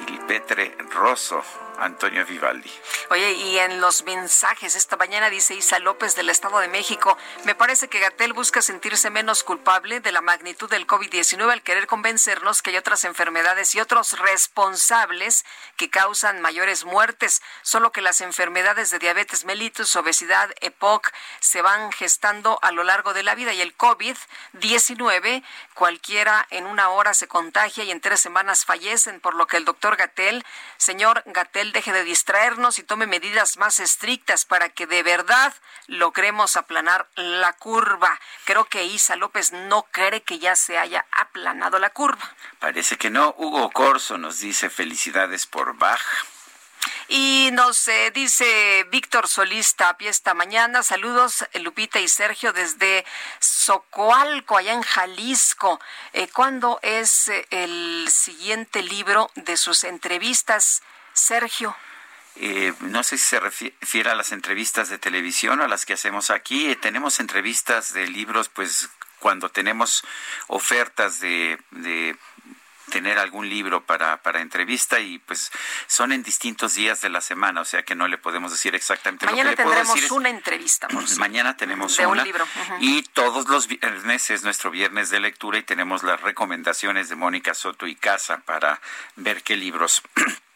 y 0.08 0.12
el 0.12 0.20
Petre 0.26 0.76
Rosso, 0.92 1.44
Antonio 1.80 2.26
Vivaldi. 2.26 2.72
Oye, 3.10 3.32
y 3.34 3.60
en 3.60 3.82
los 3.82 4.04
mensajes 4.04 4.76
esta 4.76 4.98
mañana 4.98 5.30
dice 5.30 5.56
Isa 5.56 5.80
López 5.80 6.16
del 6.16 6.30
Estado 6.30 6.60
de 6.60 6.68
México, 6.68 7.18
me 7.46 7.56
parece 7.56 7.88
que 7.88 8.00
Gatel 8.00 8.34
busca 8.34 8.62
sentirse 8.62 9.10
menos 9.10 9.44
culpable 9.44 10.00
de 10.00 10.12
la 10.12 10.22
magnitud 10.22 10.70
del 10.70 10.88
COVID-19 10.88 11.52
al 11.52 11.62
querer 11.62 11.88
convencernos 11.88 12.62
que 12.62 12.70
hay 12.72 12.78
otras 12.78 13.04
enfermedades 13.04 13.76
y 13.76 13.82
otros 13.82 14.18
responsables 14.20 15.46
que 15.76 15.90
causan 15.90 16.42
mayores 16.42 16.86
muertes, 16.86 17.42
solo 17.62 17.92
que 17.92 18.02
las 18.02 18.22
enfermedades 18.22 18.90
de 18.92 19.00
diabetes 19.00 19.46
mellitus, 19.46 19.96
obesidad, 19.96 20.50
EPOC 20.62 21.12
se 21.40 21.62
van 21.62 21.92
gestando 21.92 22.60
a 22.62 22.72
lo 22.72 22.84
largo 22.84 23.14
de 23.14 23.24
la 23.24 23.36
vida 23.36 23.54
y 23.54 23.62
el 23.62 23.76
COVID-19 23.78 25.44
cualquiera 25.74 26.48
en 26.50 26.66
una 26.66 26.90
hora 26.90 27.14
se 27.14 27.28
contagia 27.28 27.84
y 27.84 27.92
en 27.92 28.00
tres 28.00 28.22
semanas 28.22 28.66
fallecen, 28.66 29.20
por 29.20 29.36
lo 29.36 29.48
que 29.48 29.58
el 29.58 29.66
doctor 29.66 29.98
Gatel, 29.98 30.46
señor 30.78 31.24
Gatel, 31.26 31.73
deje 31.74 31.92
de 31.92 32.06
distraernos 32.06 32.80
y 32.80 32.84
tome 32.84 33.08
medidas 33.08 33.58
más 33.58 33.82
estrictas 33.82 34.46
para 34.46 34.70
que 34.70 34.88
de 34.88 35.04
verdad 35.04 35.54
logremos 35.88 36.56
aplanar 36.56 37.08
la 37.16 37.54
curva. 37.54 38.20
Creo 38.46 38.66
que 38.66 38.86
Isa 38.86 39.18
López 39.18 39.52
no 39.52 39.84
cree 39.92 40.22
que 40.22 40.40
ya 40.40 40.56
se 40.56 40.78
haya 40.78 41.06
aplanado 41.12 41.80
la 41.80 41.90
curva. 41.90 42.24
Parece 42.60 42.98
que 42.98 43.10
no. 43.10 43.36
Hugo 43.38 43.72
Corso 43.72 44.18
nos 44.18 44.40
dice 44.40 44.70
felicidades 44.70 45.46
por 45.46 45.76
Bach. 45.76 46.02
Y 47.08 47.50
nos 47.54 47.88
eh, 47.88 48.12
dice 48.14 48.86
Víctor 48.90 49.28
Solís 49.28 49.76
Tapia 49.76 50.10
esta 50.10 50.34
mañana, 50.34 50.84
saludos 50.84 51.46
Lupita 51.56 52.00
y 52.00 52.08
Sergio 52.08 52.54
desde 52.54 53.06
Socoalco, 53.40 54.58
allá 54.58 54.74
en 54.74 54.82
Jalisco. 54.82 55.80
Eh, 56.14 56.28
¿Cuándo 56.30 56.80
es 56.82 57.28
eh, 57.28 57.46
el 57.52 58.08
siguiente 58.10 58.82
libro 58.82 59.30
de 59.36 59.58
sus 59.58 59.84
entrevistas, 59.84 60.82
Sergio? 61.14 61.76
no 62.80 63.04
sé 63.04 63.18
si 63.20 63.26
se 63.26 63.40
refiere 63.40 64.10
a 64.10 64.16
las 64.16 64.32
entrevistas 64.32 64.90
de 64.90 64.98
televisión 64.98 65.60
o 65.60 65.66
a 65.66 65.68
las 65.68 65.86
que 65.86 65.94
hacemos 65.94 66.32
aquí. 66.32 66.76
tenemos 66.78 67.20
entrevistas 67.20 67.94
de 67.94 68.08
libros, 68.08 68.50
pues 68.50 68.90
cuando 69.20 69.50
tenemos 69.50 70.04
ofertas 70.48 71.20
de, 71.20 71.60
de 71.72 72.18
tener 72.90 73.18
algún 73.18 73.50
libro 73.50 73.86
para, 73.86 74.22
para 74.22 74.42
entrevista 74.42 75.00
y 75.00 75.18
pues 75.20 75.52
son 75.88 76.12
en 76.12 76.24
distintos 76.24 76.76
días 76.76 77.02
de 77.02 77.10
la 77.10 77.22
semana, 77.22 77.62
o 77.62 77.66
sea 77.66 77.84
que 77.84 77.96
no 77.96 78.08
le 78.08 78.18
podemos 78.18 78.52
decir 78.52 78.76
exactamente 78.76 79.26
mañana 79.26 79.52
lo 79.52 79.56
que 79.56 79.64
le 79.64 79.70
tendremos 79.70 80.12
una 80.12 80.30
entrevista. 80.30 80.88
mañana 81.18 81.56
tenemos 81.56 81.98
de 81.98 82.06
una 82.06 82.22
un 82.22 82.28
libro. 82.28 82.46
y 82.82 83.04
todos 83.04 83.48
los 83.48 83.68
viernes 83.68 84.30
es 84.30 84.44
nuestro 84.44 84.70
viernes 84.72 85.10
de 85.10 85.20
lectura 85.20 85.58
y 85.58 85.64
tenemos 85.64 86.04
las 86.04 86.22
recomendaciones 86.22 87.10
de 87.10 87.16
Mónica 87.16 87.54
Soto 87.54 87.88
y 87.88 87.96
Casa 87.96 88.40
para 88.40 88.82
ver 89.16 89.42
qué 89.42 89.56
libros 89.56 90.04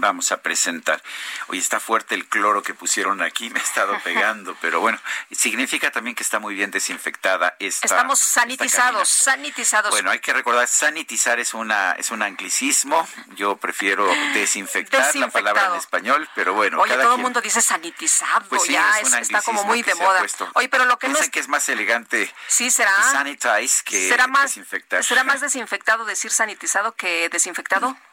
vamos 0.00 0.32
a 0.32 0.42
presentar. 0.42 1.02
Hoy 1.48 1.58
está 1.58 1.80
fuerte 1.80 2.14
el 2.14 2.26
cloro 2.26 2.62
que 2.62 2.74
pusieron 2.74 3.22
aquí, 3.22 3.50
me 3.50 3.60
ha 3.60 3.62
estado 3.62 3.98
pegando, 4.04 4.56
pero 4.60 4.80
bueno, 4.80 4.98
significa 5.30 5.90
también 5.90 6.16
que 6.16 6.22
está 6.22 6.38
muy 6.38 6.54
bien 6.54 6.70
desinfectada 6.70 7.56
esta 7.58 7.86
Estamos 7.86 8.18
sanitizados, 8.18 9.08
sanitizados. 9.08 9.90
Bueno, 9.90 10.10
hay 10.10 10.20
que 10.20 10.32
recordar, 10.32 10.66
sanitizar 10.66 11.40
es 11.40 11.54
una 11.54 11.92
es 11.92 12.10
un 12.10 12.22
anglicismo, 12.22 13.06
yo 13.36 13.56
prefiero 13.56 14.06
desinfectar 14.34 15.14
la 15.16 15.28
palabra 15.28 15.66
en 15.66 15.76
español, 15.76 16.28
pero 16.34 16.54
bueno, 16.54 16.80
Oye, 16.80 16.96
todo 16.96 17.14
el 17.14 17.22
mundo 17.22 17.40
dice 17.40 17.60
sanitizado, 17.60 18.46
pues 18.48 18.64
ya 18.64 19.00
está 19.00 19.42
como 19.42 19.64
muy 19.64 19.82
de 19.82 19.94
moda. 19.94 20.24
Oye, 20.54 20.68
pero 20.68 20.84
lo 20.84 20.98
que 20.98 21.08
no 21.08 21.18
es 21.18 21.30
que 21.30 21.40
es 21.40 21.48
más 21.48 21.68
elegante 21.68 22.32
Sí 22.46 22.70
será 22.70 22.90
sanitize 23.10 23.82
que 23.84 24.08
será 24.08 24.26
más 24.26 24.42
desinfectar. 24.44 25.04
¿Será 25.04 25.24
más 25.24 25.40
desinfectado 25.40 26.04
decir 26.04 26.30
sanitizado 26.30 26.92
que 26.92 27.28
desinfectado? 27.28 27.96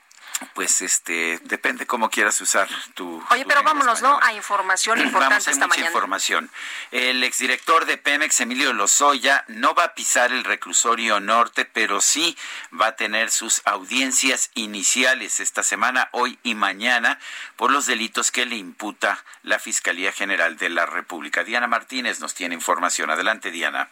pues 0.54 0.82
este 0.82 1.40
depende 1.44 1.86
cómo 1.86 2.10
quieras 2.10 2.40
usar 2.42 2.68
tu 2.94 3.24
Oye, 3.30 3.46
pero 3.46 3.64
vámonos, 3.64 4.02
¿no? 4.02 4.20
A 4.22 4.34
información 4.34 5.00
importante 5.00 5.34
Vamos, 5.34 5.48
hay 5.48 5.54
esta 5.54 5.66
mucha 5.66 5.78
mañana. 5.78 5.88
información. 5.90 6.52
El 6.92 7.24
exdirector 7.24 7.86
de 7.86 7.98
Pemex, 7.98 8.40
Emilio 8.40 8.74
Lozoya, 8.74 9.44
no 9.48 9.74
va 9.74 9.86
a 9.86 9.94
pisar 9.94 10.32
el 10.32 10.44
reclusorio 10.44 11.20
norte, 11.20 11.66
pero 11.66 12.02
sí 12.02 12.38
va 12.80 12.88
a 12.88 12.96
tener 12.96 13.32
sus 13.32 13.62
audiencias 13.66 14.52
iniciales 14.56 15.40
esta 15.40 15.64
semana, 15.64 16.10
hoy 16.12 16.40
y 16.44 16.56
mañana, 16.56 17.20
por 17.56 17.72
los 17.72 17.86
delitos 17.86 18.32
que 18.32 18.46
le 18.46 18.56
imputa 18.56 19.24
la 19.44 19.60
Fiscalía 19.60 20.12
General 20.12 20.58
de 20.58 20.70
la 20.70 20.86
República. 20.86 21.44
Diana 21.44 21.68
Martínez 21.68 22.20
nos 22.20 22.34
tiene 22.34 22.56
información. 22.56 23.10
Adelante, 23.10 23.52
Diana. 23.52 23.90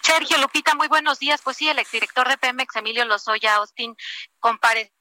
Sergio 0.00 0.38
Lupita, 0.38 0.74
muy 0.74 0.88
buenos 0.88 1.18
días. 1.18 1.40
Pues 1.42 1.56
sí, 1.56 1.68
el 1.68 1.78
exdirector 1.78 2.28
de 2.28 2.38
Pemex, 2.38 2.76
Emilio 2.76 3.04
Lozoya 3.04 3.56
Austin, 3.56 3.96
compare 4.38 4.92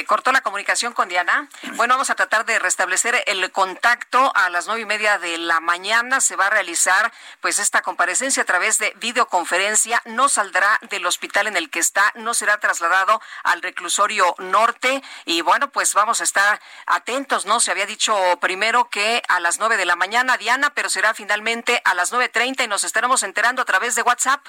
Eh, 0.00 0.04
cortó 0.06 0.32
la 0.32 0.40
comunicación 0.40 0.94
con 0.94 1.08
Diana. 1.08 1.48
Bueno, 1.74 1.94
vamos 1.94 2.08
a 2.08 2.14
tratar 2.14 2.46
de 2.46 2.58
restablecer 2.58 3.22
el 3.26 3.50
contacto 3.52 4.32
a 4.34 4.48
las 4.48 4.66
nueve 4.66 4.82
y 4.82 4.86
media 4.86 5.18
de 5.18 5.36
la 5.36 5.60
mañana. 5.60 6.20
Se 6.20 6.36
va 6.36 6.46
a 6.46 6.50
realizar 6.50 7.12
pues 7.40 7.58
esta 7.58 7.82
comparecencia 7.82 8.42
a 8.42 8.46
través 8.46 8.78
de 8.78 8.94
videoconferencia. 8.96 10.00
No 10.06 10.30
saldrá 10.30 10.78
del 10.88 11.04
hospital 11.04 11.48
en 11.48 11.56
el 11.56 11.68
que 11.68 11.80
está, 11.80 12.12
no 12.14 12.32
será 12.32 12.58
trasladado 12.60 13.20
al 13.44 13.60
reclusorio 13.60 14.34
norte. 14.38 15.02
Y 15.26 15.42
bueno, 15.42 15.70
pues 15.70 15.92
vamos 15.92 16.22
a 16.22 16.24
estar 16.24 16.60
atentos, 16.86 17.44
¿no? 17.44 17.60
Se 17.60 17.70
había 17.70 17.84
dicho 17.84 18.16
primero 18.40 18.88
que 18.88 19.22
a 19.28 19.38
las 19.40 19.58
nueve 19.58 19.76
de 19.76 19.84
la 19.84 19.96
mañana, 19.96 20.38
Diana, 20.38 20.70
pero 20.70 20.88
será 20.88 21.12
finalmente 21.12 21.82
a 21.84 21.94
las 21.94 22.10
nueve 22.10 22.30
treinta 22.30 22.64
y 22.64 22.68
nos 22.68 22.84
estaremos 22.84 23.22
enterando 23.22 23.60
a 23.60 23.66
través 23.66 23.94
de 23.96 24.02
WhatsApp. 24.02 24.46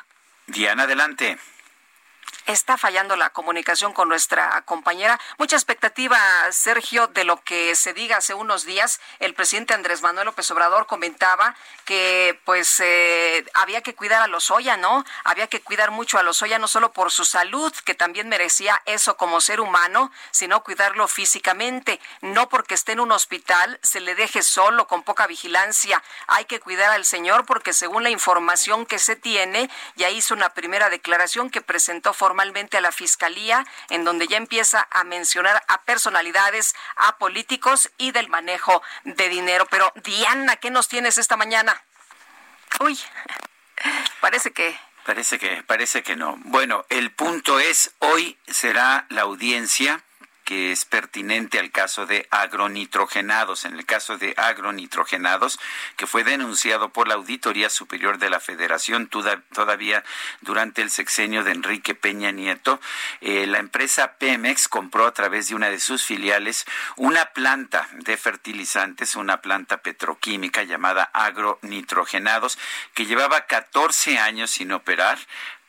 Diana, 0.48 0.84
adelante. 0.84 1.38
Está 2.48 2.76
fallando 2.76 3.16
la 3.16 3.30
comunicación 3.30 3.94
con 3.94 4.10
nuestra 4.10 4.62
compañera. 4.64 5.20
Mucha 5.38 5.56
expectativa, 5.56 6.20
Sergio, 6.52 7.08
de 7.08 7.24
lo 7.24 7.42
que 7.44 7.76
se 7.76 7.94
diga 7.94 8.18
hace 8.18 8.34
unos 8.34 8.66
días. 8.66 9.00
El 9.20 9.36
presidente 9.36 9.76
Andrés 9.76 10.02
Manuel 10.02 10.26
López 10.26 10.50
Obrador 10.50 10.88
comentaba 10.88 11.56
que 11.86 12.40
pues 12.44 12.80
eh, 12.80 13.46
había 13.54 13.82
que 13.82 13.96
cuidar 13.96 14.22
a 14.22 14.28
los 14.28 14.42
Lozoya, 14.42 14.76
¿no? 14.76 15.06
Había 15.24 15.48
que 15.48 15.62
cuidar 15.62 15.92
mucho 15.92 16.18
a 16.18 16.24
los 16.24 16.42
Lozoya, 16.42 16.58
no 16.58 16.68
solo 16.68 16.92
por 16.92 17.12
su 17.12 17.26
salud, 17.26 17.72
que 17.86 17.94
también 17.94 18.28
merecía 18.28 18.82
eso 18.86 19.18
como 19.18 19.40
ser 19.40 19.62
humano, 19.62 20.12
sino 20.32 20.64
cuidarlo 20.64 21.08
físicamente. 21.08 22.00
No 22.22 22.50
porque 22.50 22.74
esté 22.74 22.94
en 22.94 23.02
un 23.02 23.12
hospital 23.12 23.80
se 23.84 24.00
le 24.00 24.16
deje 24.16 24.42
solo, 24.42 24.88
con 24.88 25.04
poca 25.04 25.28
vigilancia. 25.28 26.02
Hay 26.28 26.46
que 26.46 26.60
cuidar 26.60 26.92
al 26.92 27.06
señor 27.06 27.46
porque 27.46 27.72
según 27.72 28.04
la 28.04 28.10
información 28.10 28.86
que 28.86 28.98
se 28.98 29.16
tiene, 29.16 29.70
ya 29.96 30.10
hizo 30.10 30.34
una 30.34 30.54
primera 30.56 30.90
declaración 30.90 31.50
que 31.52 31.62
presentó 31.62 32.11
formalmente 32.14 32.78
a 32.78 32.82
la 32.82 32.92
Fiscalía, 32.92 33.66
en 33.90 34.04
donde 34.04 34.28
ya 34.28 34.38
empieza 34.38 34.88
a 34.92 35.04
mencionar 35.04 35.64
a 35.68 35.82
personalidades, 35.84 36.76
a 36.96 37.18
políticos 37.18 37.92
y 37.98 38.12
del 38.12 38.30
manejo 38.30 38.82
de 39.04 39.30
dinero. 39.30 39.66
Pero 39.70 39.92
Diana, 40.04 40.56
¿qué 40.58 40.72
nos 40.72 40.88
tienes 40.88 41.18
esta 41.18 41.38
mañana? 41.38 41.82
Uy, 42.80 43.00
parece 44.20 44.52
que 44.52 44.80
Parece 45.04 45.40
que, 45.40 45.64
parece 45.64 46.04
que 46.04 46.16
no. 46.16 46.36
Bueno, 46.46 46.86
el 46.90 47.12
punto 47.12 47.60
es, 47.60 47.92
hoy 48.00 48.38
será 48.48 49.08
la 49.10 49.22
audiencia 49.22 50.04
que 50.52 50.74
es 50.74 50.84
pertinente 50.84 51.60
al 51.60 51.72
caso 51.72 52.06
de 52.06 52.28
agronitrogenados. 52.30 53.64
En 53.64 53.78
el 53.78 53.86
caso 53.86 54.18
de 54.18 54.34
agronitrogenados, 54.36 55.62
que 55.96 56.08
fue 56.08 56.26
denunciado 56.26 56.90
por 56.90 57.08
la 57.08 57.14
Auditoría 57.14 57.70
Superior 57.70 58.18
de 58.18 58.30
la 58.30 58.42
Federación 58.42 59.08
todavía 59.08 60.04
durante 60.42 60.82
el 60.82 60.92
sexenio 60.92 61.46
de 61.46 61.54
Enrique 61.54 61.96
Peña 61.96 62.32
Nieto, 62.32 62.82
eh, 63.22 63.48
la 63.48 63.60
empresa 63.60 64.18
Pemex 64.18 64.68
compró 64.68 65.06
a 65.06 65.14
través 65.14 65.48
de 65.48 65.56
una 65.56 65.70
de 65.70 65.80
sus 65.80 66.04
filiales 66.04 66.66
una 66.98 67.28
planta 67.28 67.88
de 67.94 68.18
fertilizantes, 68.18 69.16
una 69.16 69.40
planta 69.40 69.78
petroquímica 69.78 70.64
llamada 70.64 71.12
agronitrogenados, 71.14 72.60
que 72.94 73.06
llevaba 73.06 73.46
14 73.46 74.18
años 74.18 74.52
sin 74.52 74.74
operar 74.74 75.18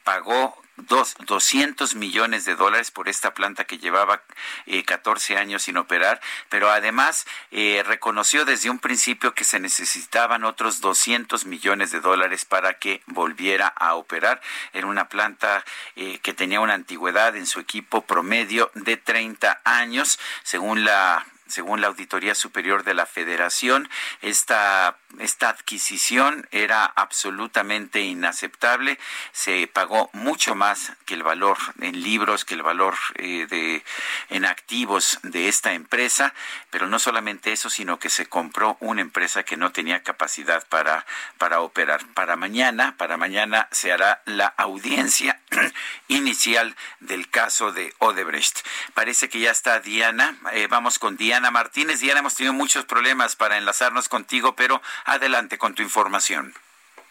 pagó 0.04 0.61
dos, 0.76 1.14
200 1.26 1.94
millones 1.94 2.44
de 2.44 2.56
dólares 2.56 2.90
por 2.90 3.08
esta 3.08 3.34
planta 3.34 3.64
que 3.64 3.78
llevaba 3.78 4.22
eh, 4.66 4.84
14 4.84 5.36
años 5.36 5.62
sin 5.62 5.76
operar, 5.76 6.20
pero 6.48 6.70
además 6.70 7.26
eh, 7.50 7.82
reconoció 7.86 8.44
desde 8.44 8.70
un 8.70 8.78
principio 8.78 9.34
que 9.34 9.44
se 9.44 9.60
necesitaban 9.60 10.44
otros 10.44 10.80
200 10.80 11.46
millones 11.46 11.90
de 11.90 12.00
dólares 12.00 12.44
para 12.44 12.74
que 12.74 13.02
volviera 13.06 13.68
a 13.68 13.94
operar. 13.94 14.40
Era 14.72 14.86
una 14.86 15.08
planta 15.08 15.64
eh, 15.96 16.18
que 16.22 16.32
tenía 16.32 16.60
una 16.60 16.74
antigüedad 16.74 17.36
en 17.36 17.46
su 17.46 17.60
equipo 17.60 18.02
promedio 18.02 18.70
de 18.74 18.96
30 18.96 19.60
años, 19.64 20.18
según 20.42 20.84
la 20.84 21.26
según 21.46 21.80
la 21.80 21.88
Auditoría 21.88 22.34
Superior 22.34 22.84
de 22.84 22.94
la 22.94 23.06
Federación, 23.06 23.88
esta, 24.20 24.96
esta 25.18 25.48
adquisición 25.48 26.46
era 26.50 26.84
absolutamente 26.84 28.00
inaceptable. 28.00 28.98
Se 29.32 29.66
pagó 29.66 30.10
mucho 30.12 30.54
más 30.54 30.92
que 31.04 31.14
el 31.14 31.22
valor 31.22 31.58
en 31.80 32.02
libros, 32.02 32.44
que 32.44 32.54
el 32.54 32.62
valor 32.62 32.94
eh, 33.16 33.46
de, 33.48 33.84
en 34.30 34.44
activos 34.44 35.18
de 35.22 35.48
esta 35.48 35.74
empresa, 35.74 36.34
pero 36.70 36.88
no 36.88 36.98
solamente 36.98 37.52
eso, 37.52 37.68
sino 37.68 37.98
que 37.98 38.08
se 38.08 38.26
compró 38.26 38.76
una 38.80 39.02
empresa 39.02 39.42
que 39.42 39.56
no 39.56 39.72
tenía 39.72 40.02
capacidad 40.02 40.66
para, 40.68 41.04
para 41.38 41.60
operar. 41.60 42.06
Para 42.14 42.36
mañana, 42.36 42.94
para 42.96 43.16
mañana 43.16 43.68
se 43.72 43.92
hará 43.92 44.22
la 44.24 44.46
audiencia 44.46 45.40
inicial 46.08 46.76
del 47.00 47.28
caso 47.28 47.72
de 47.72 47.94
Odebrecht. 47.98 48.60
Parece 48.94 49.28
que 49.28 49.40
ya 49.40 49.50
está 49.50 49.80
Diana. 49.80 50.36
Eh, 50.52 50.66
vamos 50.68 50.98
con 50.98 51.16
Diana 51.16 51.41
Diana 51.42 51.58
Martínez. 51.58 51.98
Diana, 51.98 52.20
hemos 52.20 52.36
tenido 52.36 52.52
muchos 52.52 52.84
problemas 52.84 53.34
para 53.34 53.58
enlazarnos 53.58 54.08
contigo, 54.08 54.54
pero 54.54 54.80
adelante 55.04 55.58
con 55.58 55.74
tu 55.74 55.82
información. 55.82 56.54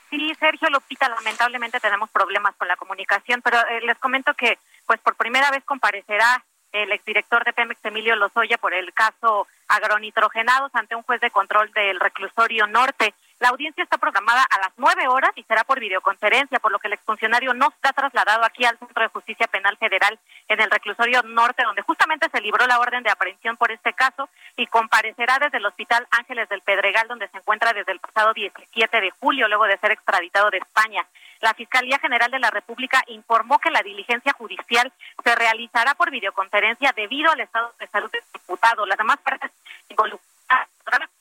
Sí, 0.10 0.34
Sergio 0.40 0.70
Lupita, 0.70 1.10
lamentablemente 1.10 1.82
tenemos 1.82 2.10
problemas 2.12 2.56
con 2.56 2.70
la 2.70 2.78
comunicación, 2.78 3.42
pero 3.42 3.58
eh, 3.68 3.82
les 3.82 3.98
comento 3.98 4.34
que 4.34 4.58
pues 4.86 5.02
por 5.02 5.16
primera 5.16 5.52
vez 5.52 5.66
comparecerá 5.66 6.46
el 6.72 6.94
exdirector 6.94 7.44
de 7.44 7.52
Pemex, 7.52 7.84
Emilio 7.84 8.16
Lozoya, 8.16 8.58
por 8.58 8.74
el 8.74 8.94
caso 8.94 9.48
agronitrogenados 9.68 10.74
ante 10.76 10.96
un 10.96 11.04
juez 11.04 11.20
de 11.20 11.30
control 11.30 11.70
del 11.74 12.00
reclusorio 12.00 12.68
norte. 12.68 13.14
La 13.42 13.50
audiencia 13.50 13.84
está 13.84 13.98
programada 13.98 14.44
a 14.44 14.60
las 14.60 14.70
nueve 14.78 15.08
horas 15.08 15.32
y 15.34 15.42
será 15.42 15.64
por 15.64 15.80
videoconferencia, 15.80 16.60
por 16.60 16.72
lo 16.72 16.78
que 16.78 16.86
el 16.86 16.94
exfuncionario 16.94 17.56
no 17.56 17.70
está 17.70 17.92
trasladado 17.92 18.46
aquí 18.46 18.66
al 18.66 18.78
Centro 18.78 19.02
de 19.02 19.10
Justicia 19.10 19.48
Penal 19.48 19.76
Federal 19.78 20.20
en 20.48 20.62
el 20.62 20.70
reclusorio 20.70 21.24
norte, 21.24 21.64
donde 21.64 21.82
justamente 21.82 22.30
se 22.32 22.40
libró 22.40 22.68
la 22.68 22.78
orden 22.78 23.02
de 23.02 23.10
aprehensión 23.10 23.58
por 23.58 23.72
este 23.72 23.94
caso 23.94 24.30
y 24.58 24.68
comparecerá 24.68 25.40
desde 25.40 25.58
el 25.58 25.66
Hospital 25.66 26.08
Ángeles 26.12 26.50
del 26.50 26.62
Pedregal, 26.62 27.08
donde 27.08 27.30
se 27.30 27.38
encuentra 27.40 27.74
desde 27.74 27.94
el 27.94 28.00
pasado 28.00 28.32
17 28.32 29.02
de 29.02 29.10
julio, 29.20 29.48
luego 29.48 29.66
de 29.66 29.80
ser 29.80 29.90
extraditado 29.90 30.52
de 30.52 30.60
España. 30.60 31.04
La 31.40 31.56
Fiscalía 31.56 31.98
General 31.98 32.30
de 32.30 32.38
la 32.38 32.52
República 32.52 33.02
informó 33.08 33.58
que 33.58 33.72
la 33.72 33.82
diligencia 33.82 34.34
judicial 34.34 34.94
se 35.24 35.34
realizará 35.34 35.96
por 35.96 36.12
videoconferencia 36.12 36.94
debido 36.96 37.32
al 37.32 37.40
estado 37.40 37.74
de 37.80 37.88
salud 37.88 38.12
del 38.12 38.22
diputado. 38.34 38.86
Las 38.86 39.00
demás 39.00 39.18
partes 39.18 39.50
involucradas 39.90 40.30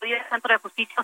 el 0.03 0.29
Centro 0.29 0.53
de 0.53 0.59
Justicia 0.59 0.97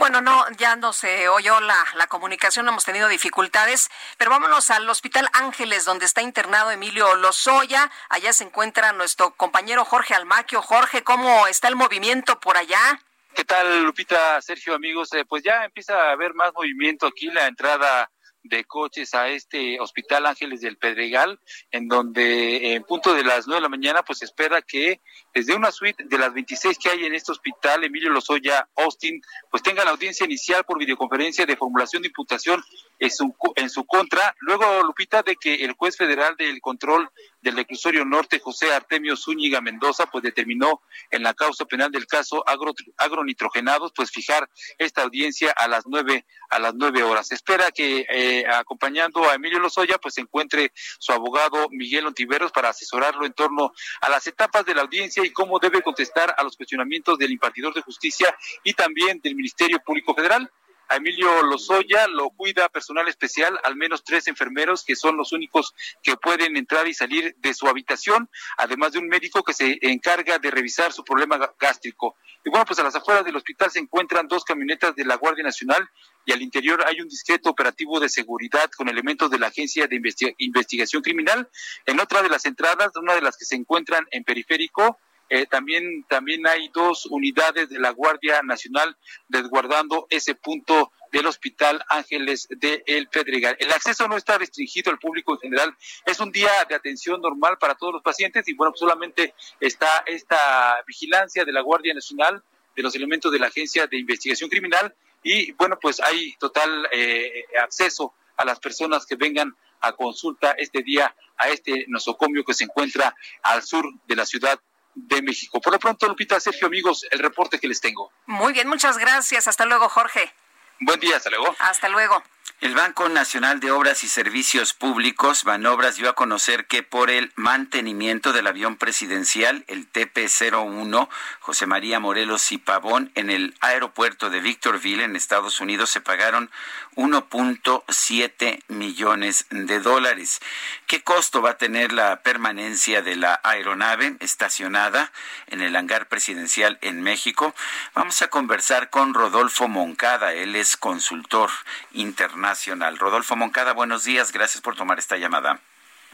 bueno, 0.00 0.22
no, 0.22 0.46
ya 0.56 0.76
no 0.76 0.94
se 0.94 1.28
oyó 1.28 1.60
la, 1.60 1.76
la 1.94 2.06
comunicación, 2.06 2.66
hemos 2.66 2.86
tenido 2.86 3.06
dificultades, 3.06 3.90
pero 4.16 4.30
vámonos 4.30 4.70
al 4.70 4.88
Hospital 4.88 5.28
Ángeles, 5.34 5.84
donde 5.84 6.06
está 6.06 6.22
internado 6.22 6.70
Emilio 6.70 7.16
Lozoya. 7.16 7.90
Allá 8.08 8.32
se 8.32 8.44
encuentra 8.44 8.94
nuestro 8.94 9.32
compañero 9.32 9.84
Jorge 9.84 10.14
Almaquio. 10.14 10.62
Jorge, 10.62 11.04
¿cómo 11.04 11.46
está 11.48 11.68
el 11.68 11.76
movimiento 11.76 12.40
por 12.40 12.56
allá? 12.56 12.98
¿Qué 13.34 13.44
tal, 13.44 13.82
Lupita, 13.84 14.40
Sergio, 14.40 14.74
amigos? 14.74 15.12
Eh, 15.12 15.26
pues 15.28 15.42
ya 15.42 15.66
empieza 15.66 15.94
a 15.94 16.12
haber 16.12 16.32
más 16.32 16.54
movimiento 16.54 17.06
aquí, 17.06 17.26
la 17.26 17.46
entrada 17.46 18.10
de 18.42 18.64
coches 18.64 19.14
a 19.14 19.28
este 19.28 19.78
Hospital 19.80 20.26
Ángeles 20.26 20.60
del 20.60 20.76
Pedregal, 20.76 21.38
en 21.70 21.88
donde 21.88 22.74
en 22.74 22.84
punto 22.84 23.14
de 23.14 23.24
las 23.24 23.46
nueve 23.46 23.60
de 23.60 23.62
la 23.62 23.68
mañana, 23.68 24.02
pues 24.02 24.22
espera 24.22 24.62
que 24.62 25.00
desde 25.34 25.54
una 25.54 25.70
suite 25.70 26.04
de 26.04 26.18
las 26.18 26.32
26 26.32 26.78
que 26.78 26.90
hay 26.90 27.04
en 27.04 27.14
este 27.14 27.32
hospital, 27.32 27.84
Emilio 27.84 28.10
Lozoya 28.10 28.68
Austin, 28.76 29.20
pues 29.50 29.62
tenga 29.62 29.84
la 29.84 29.90
audiencia 29.90 30.24
inicial 30.24 30.64
por 30.64 30.78
videoconferencia 30.78 31.46
de 31.46 31.56
formulación 31.56 32.02
de 32.02 32.08
imputación 32.08 32.62
en 33.00 33.10
su, 33.10 33.34
en 33.56 33.70
su 33.70 33.84
contra. 33.86 34.36
Luego, 34.40 34.82
Lupita, 34.84 35.22
de 35.22 35.34
que 35.34 35.64
el 35.64 35.72
juez 35.72 35.96
federal 35.96 36.36
del 36.36 36.60
control 36.60 37.10
del 37.40 37.56
reclusorio 37.56 38.04
norte, 38.04 38.38
José 38.38 38.72
Artemio 38.72 39.16
Zúñiga 39.16 39.62
Mendoza, 39.62 40.06
pues 40.06 40.22
determinó 40.22 40.82
en 41.10 41.22
la 41.22 41.32
causa 41.32 41.64
penal 41.64 41.90
del 41.90 42.06
caso 42.06 42.46
agro, 42.46 42.74
agronitrogenados, 42.98 43.92
pues 43.96 44.10
fijar 44.10 44.48
esta 44.78 45.02
audiencia 45.02 45.50
a 45.52 45.66
las 45.66 45.84
nueve, 45.86 46.26
a 46.50 46.58
las 46.58 46.74
nueve 46.74 47.02
horas. 47.02 47.32
espera 47.32 47.70
que 47.70 48.06
eh, 48.08 48.44
acompañando 48.46 49.28
a 49.28 49.34
Emilio 49.34 49.58
Lozoya, 49.58 49.96
pues 49.98 50.14
se 50.14 50.20
encuentre 50.20 50.72
su 50.74 51.12
abogado 51.12 51.68
Miguel 51.70 52.06
Ontiveros 52.06 52.52
para 52.52 52.68
asesorarlo 52.68 53.24
en 53.24 53.32
torno 53.32 53.72
a 54.02 54.10
las 54.10 54.26
etapas 54.26 54.66
de 54.66 54.74
la 54.74 54.82
audiencia 54.82 55.24
y 55.24 55.30
cómo 55.30 55.58
debe 55.58 55.80
contestar 55.80 56.34
a 56.36 56.42
los 56.44 56.56
cuestionamientos 56.56 57.16
del 57.16 57.32
impartidor 57.32 57.72
de 57.72 57.80
justicia 57.80 58.36
y 58.62 58.74
también 58.74 59.20
del 59.22 59.34
Ministerio 59.34 59.80
Público 59.82 60.14
Federal. 60.14 60.50
A 60.90 60.96
Emilio 60.96 61.44
Lozoya 61.44 62.08
lo 62.08 62.30
cuida 62.30 62.68
personal 62.68 63.06
especial, 63.06 63.56
al 63.62 63.76
menos 63.76 64.02
tres 64.02 64.26
enfermeros 64.26 64.84
que 64.84 64.96
son 64.96 65.16
los 65.16 65.30
únicos 65.30 65.72
que 66.02 66.16
pueden 66.16 66.56
entrar 66.56 66.88
y 66.88 66.94
salir 66.94 67.36
de 67.38 67.54
su 67.54 67.68
habitación, 67.68 68.28
además 68.56 68.90
de 68.90 68.98
un 68.98 69.06
médico 69.06 69.44
que 69.44 69.52
se 69.52 69.78
encarga 69.82 70.40
de 70.40 70.50
revisar 70.50 70.92
su 70.92 71.04
problema 71.04 71.38
gástrico. 71.60 72.16
Y 72.44 72.50
bueno, 72.50 72.64
pues 72.64 72.80
a 72.80 72.82
las 72.82 72.96
afueras 72.96 73.24
del 73.24 73.36
hospital 73.36 73.70
se 73.70 73.78
encuentran 73.78 74.26
dos 74.26 74.42
camionetas 74.42 74.96
de 74.96 75.04
la 75.04 75.14
Guardia 75.14 75.44
Nacional 75.44 75.88
y 76.26 76.32
al 76.32 76.42
interior 76.42 76.82
hay 76.84 77.00
un 77.00 77.08
discreto 77.08 77.50
operativo 77.50 78.00
de 78.00 78.08
seguridad 78.08 78.68
con 78.76 78.88
elementos 78.88 79.30
de 79.30 79.38
la 79.38 79.46
Agencia 79.46 79.86
de 79.86 80.02
Investigación 80.38 81.02
Criminal. 81.02 81.48
En 81.86 82.00
otra 82.00 82.20
de 82.20 82.30
las 82.30 82.46
entradas, 82.46 82.90
una 82.96 83.14
de 83.14 83.22
las 83.22 83.36
que 83.36 83.44
se 83.44 83.54
encuentran 83.54 84.08
en 84.10 84.24
periférico, 84.24 84.98
eh, 85.32 85.46
también, 85.46 86.04
también 86.08 86.44
hay 86.48 86.68
dos 86.74 87.06
unidades 87.06 87.68
de 87.68 87.78
la 87.78 87.90
Guardia 87.90 88.42
Nacional 88.42 88.96
desguardando 89.28 90.08
ese 90.10 90.34
punto 90.34 90.90
del 91.12 91.26
Hospital 91.26 91.84
Ángeles 91.88 92.48
de 92.50 92.82
El 92.84 93.06
Pedregal. 93.06 93.56
El 93.60 93.70
acceso 93.70 94.08
no 94.08 94.16
está 94.16 94.38
restringido 94.38 94.90
al 94.90 94.98
público 94.98 95.34
en 95.34 95.38
general. 95.38 95.76
Es 96.04 96.18
un 96.18 96.32
día 96.32 96.50
de 96.68 96.74
atención 96.74 97.20
normal 97.20 97.58
para 97.58 97.76
todos 97.76 97.92
los 97.92 98.02
pacientes 98.02 98.46
y 98.48 98.54
bueno, 98.54 98.72
solamente 98.74 99.34
está 99.60 100.02
esta 100.06 100.82
vigilancia 100.84 101.44
de 101.44 101.52
la 101.52 101.60
Guardia 101.60 101.94
Nacional, 101.94 102.42
de 102.74 102.82
los 102.82 102.96
elementos 102.96 103.30
de 103.30 103.38
la 103.38 103.46
Agencia 103.46 103.86
de 103.86 103.98
Investigación 103.98 104.50
Criminal 104.50 104.92
y 105.22 105.52
bueno, 105.52 105.78
pues 105.80 106.00
hay 106.00 106.34
total 106.40 106.88
eh, 106.90 107.44
acceso 107.62 108.14
a 108.36 108.44
las 108.44 108.58
personas 108.58 109.06
que 109.06 109.14
vengan 109.14 109.54
a 109.80 109.92
consulta 109.92 110.52
este 110.58 110.82
día 110.82 111.14
a 111.36 111.48
este 111.50 111.84
nosocomio 111.86 112.44
que 112.44 112.52
se 112.52 112.64
encuentra 112.64 113.14
al 113.42 113.62
sur 113.62 113.84
de 114.06 114.16
la 114.16 114.26
ciudad 114.26 114.60
de 114.94 115.22
México. 115.22 115.60
Por 115.60 115.72
lo 115.72 115.78
pronto, 115.78 116.06
Lupita, 116.06 116.38
Sergio, 116.40 116.66
amigos, 116.66 117.06
el 117.10 117.18
reporte 117.18 117.58
que 117.58 117.68
les 117.68 117.80
tengo. 117.80 118.10
Muy 118.26 118.52
bien, 118.52 118.68
muchas 118.68 118.98
gracias. 118.98 119.48
Hasta 119.48 119.64
luego, 119.64 119.88
Jorge. 119.88 120.32
Buen 120.80 120.98
día, 120.98 121.16
hasta 121.16 121.30
luego. 121.30 121.54
Hasta 121.58 121.88
luego. 121.88 122.22
El 122.60 122.74
Banco 122.74 123.08
Nacional 123.08 123.58
de 123.58 123.70
Obras 123.70 124.04
y 124.04 124.08
Servicios 124.08 124.74
Públicos, 124.74 125.44
Banobras, 125.44 125.96
dio 125.96 126.10
a 126.10 126.14
conocer 126.14 126.66
que 126.66 126.82
por 126.82 127.08
el 127.08 127.32
mantenimiento 127.34 128.34
del 128.34 128.46
avión 128.46 128.76
presidencial, 128.76 129.64
el 129.66 129.90
TP-01, 129.90 131.08
José 131.40 131.66
María 131.66 132.00
Morelos 132.00 132.52
y 132.52 132.58
Pavón, 132.58 133.12
en 133.14 133.30
el 133.30 133.54
aeropuerto 133.60 134.28
de 134.28 134.40
Victorville, 134.40 135.04
en 135.04 135.16
Estados 135.16 135.60
Unidos, 135.60 135.88
se 135.88 136.02
pagaron 136.02 136.50
1.7 136.96 138.62
millones 138.68 139.46
de 139.48 139.80
dólares. 139.80 140.40
¿Qué 140.86 141.02
costo 141.02 141.40
va 141.40 141.52
a 141.52 141.58
tener 141.58 141.92
la 141.92 142.20
permanencia 142.20 143.00
de 143.00 143.16
la 143.16 143.40
aeronave 143.42 144.16
estacionada 144.20 145.12
en 145.46 145.62
el 145.62 145.74
hangar 145.76 146.08
presidencial 146.08 146.78
en 146.82 147.00
México? 147.00 147.54
Vamos 147.94 148.20
a 148.20 148.28
conversar 148.28 148.90
con 148.90 149.14
Rodolfo 149.14 149.66
Moncada, 149.66 150.34
él 150.34 150.56
es 150.56 150.69
consultor 150.76 151.50
internacional 151.92 152.50
Nacional. 152.50 152.98
Rodolfo 152.98 153.36
Moncada, 153.36 153.72
buenos 153.72 154.04
días, 154.04 154.32
gracias 154.32 154.60
por 154.60 154.76
tomar 154.76 154.98
esta 154.98 155.16
llamada. 155.16 155.60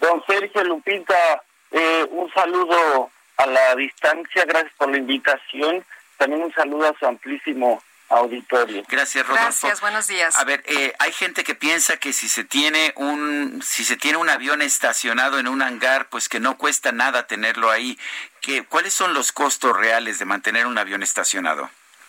Don 0.00 0.22
Sergio 0.26 0.62
Lupita, 0.64 1.42
eh, 1.70 2.06
un 2.10 2.30
saludo 2.32 3.10
a 3.38 3.46
la 3.46 3.74
distancia, 3.74 4.44
gracias 4.44 4.72
por 4.76 4.90
la 4.90 4.98
invitación, 4.98 5.84
también 6.18 6.42
un 6.42 6.52
saludo 6.52 6.88
a 6.88 6.98
su 6.98 7.06
amplísimo 7.06 7.82
auditorio. 8.08 8.84
Gracias, 8.88 9.26
Rodolfo. 9.26 9.44
Gracias, 9.44 9.80
buenos 9.80 10.06
días. 10.06 10.36
A 10.36 10.44
ver, 10.44 10.62
eh, 10.66 10.92
hay 10.98 11.12
gente 11.12 11.42
que 11.42 11.54
piensa 11.54 11.96
que 11.96 12.12
si 12.12 12.28
se 12.28 12.44
tiene 12.44 12.92
un 12.96 13.62
si 13.64 13.84
se 13.84 13.96
tiene 13.96 14.18
un 14.18 14.28
avión 14.28 14.62
estacionado 14.62 15.38
en 15.38 15.48
un 15.48 15.62
hangar, 15.62 16.08
pues 16.08 16.28
que 16.28 16.38
no 16.38 16.56
cuesta 16.56 16.92
nada 16.92 17.26
tenerlo 17.26 17.70
ahí. 17.70 17.98
¿Qué, 18.40 18.64
¿Cuáles 18.64 18.94
son 18.94 19.14
los 19.14 19.32
costos 19.32 19.76
reales 19.76 20.18
de 20.18 20.24
mantener 20.24 20.66
un 20.66 20.78
avión 20.78 21.02
estacionado? 21.02 21.68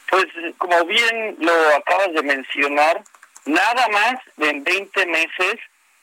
Pues 0.10 0.26
como 0.58 0.86
bien 0.86 1.36
lo 1.40 1.76
acabas 1.76 2.14
de 2.14 2.24
mencionar, 2.24 3.04
Nada 3.48 3.88
más 3.88 4.20
en 4.40 4.64
20 4.64 5.06
meses 5.06 5.56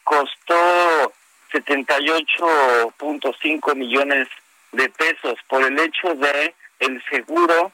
costó 0.02 1.12
78.5 1.52 3.74
millones 3.76 4.28
de 4.72 4.88
pesos 4.88 5.34
por 5.46 5.62
el 5.62 5.78
hecho 5.78 6.14
de 6.14 6.54
el 6.78 7.04
seguro, 7.10 7.70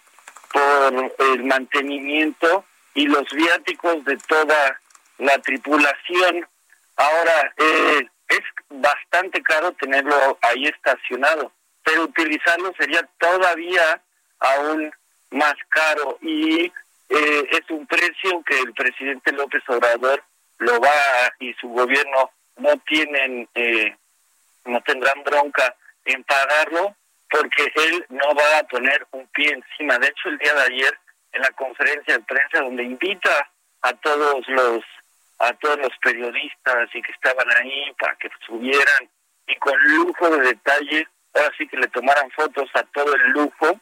por 0.53 1.15
el 1.19 1.45
mantenimiento 1.45 2.65
y 2.95 3.07
los 3.07 3.31
viáticos 3.31 4.05
de 4.05 4.17
toda 4.17 4.81
la 5.19 5.39
tripulación. 5.39 6.49
Ahora, 6.97 7.55
eh, 7.57 8.09
es 8.29 8.43
bastante 8.71 9.41
caro 9.41 9.71
tenerlo 9.75 10.37
ahí 10.43 10.67
estacionado, 10.67 11.53
pero 11.85 12.03
utilizarlo 12.03 12.73
sería 12.77 13.09
todavía 13.21 14.03
aún 14.41 14.93
más 15.31 15.55
caro 15.69 16.19
y 16.23 16.65
eh, 17.09 17.49
es 17.51 17.71
un 17.71 17.87
precio 17.87 18.43
que 18.45 18.59
el 18.61 18.73
presidente 18.73 19.33
López 19.33 19.63
Obrador 19.69 20.23
lo 20.59 20.81
va 20.81 21.33
y 21.39 21.53
su 21.55 21.69
gobierno 21.69 22.31
no 22.57 22.77
tienen, 22.87 23.49
eh, 23.55 23.97
no 24.65 24.81
tendrán 24.83 25.23
bronca 25.25 25.75
en 26.05 26.23
pagarlo 26.25 26.95
porque 27.31 27.73
él 27.75 28.07
no 28.11 28.35
va 28.35 28.59
a 28.59 28.63
poner 28.65 29.07
un 29.13 29.27
pie 29.29 29.53
encima. 29.53 29.99
De 29.99 30.09
hecho, 30.09 30.29
el 30.29 30.39
día 30.39 30.55
de 30.55 30.63
ayer 30.63 30.99
en 31.33 31.43
la 31.43 31.51
conferencia 31.53 32.15
de 32.15 32.25
prensa 32.25 32.61
donde 32.61 32.83
invita 32.83 33.51
a 33.83 33.93
todos 33.95 34.47
los 34.49 34.85
a 35.39 35.55
todos 35.55 35.79
los 35.79 35.97
periodistas 36.03 36.89
y 36.93 37.01
que 37.01 37.13
estaban 37.13 37.49
ahí 37.57 37.91
para 37.99 38.15
que 38.17 38.29
subieran 38.47 39.09
y 39.47 39.57
con 39.57 39.75
lujo 39.97 40.29
de 40.37 40.49
detalle, 40.49 41.09
ahora 41.35 41.51
sí 41.57 41.67
que 41.67 41.79
le 41.79 41.89
tomaran 41.89 42.31
fotos 42.33 42.69
a 42.75 42.83
todo 42.85 43.15
el 43.15 43.31
lujo, 43.31 43.81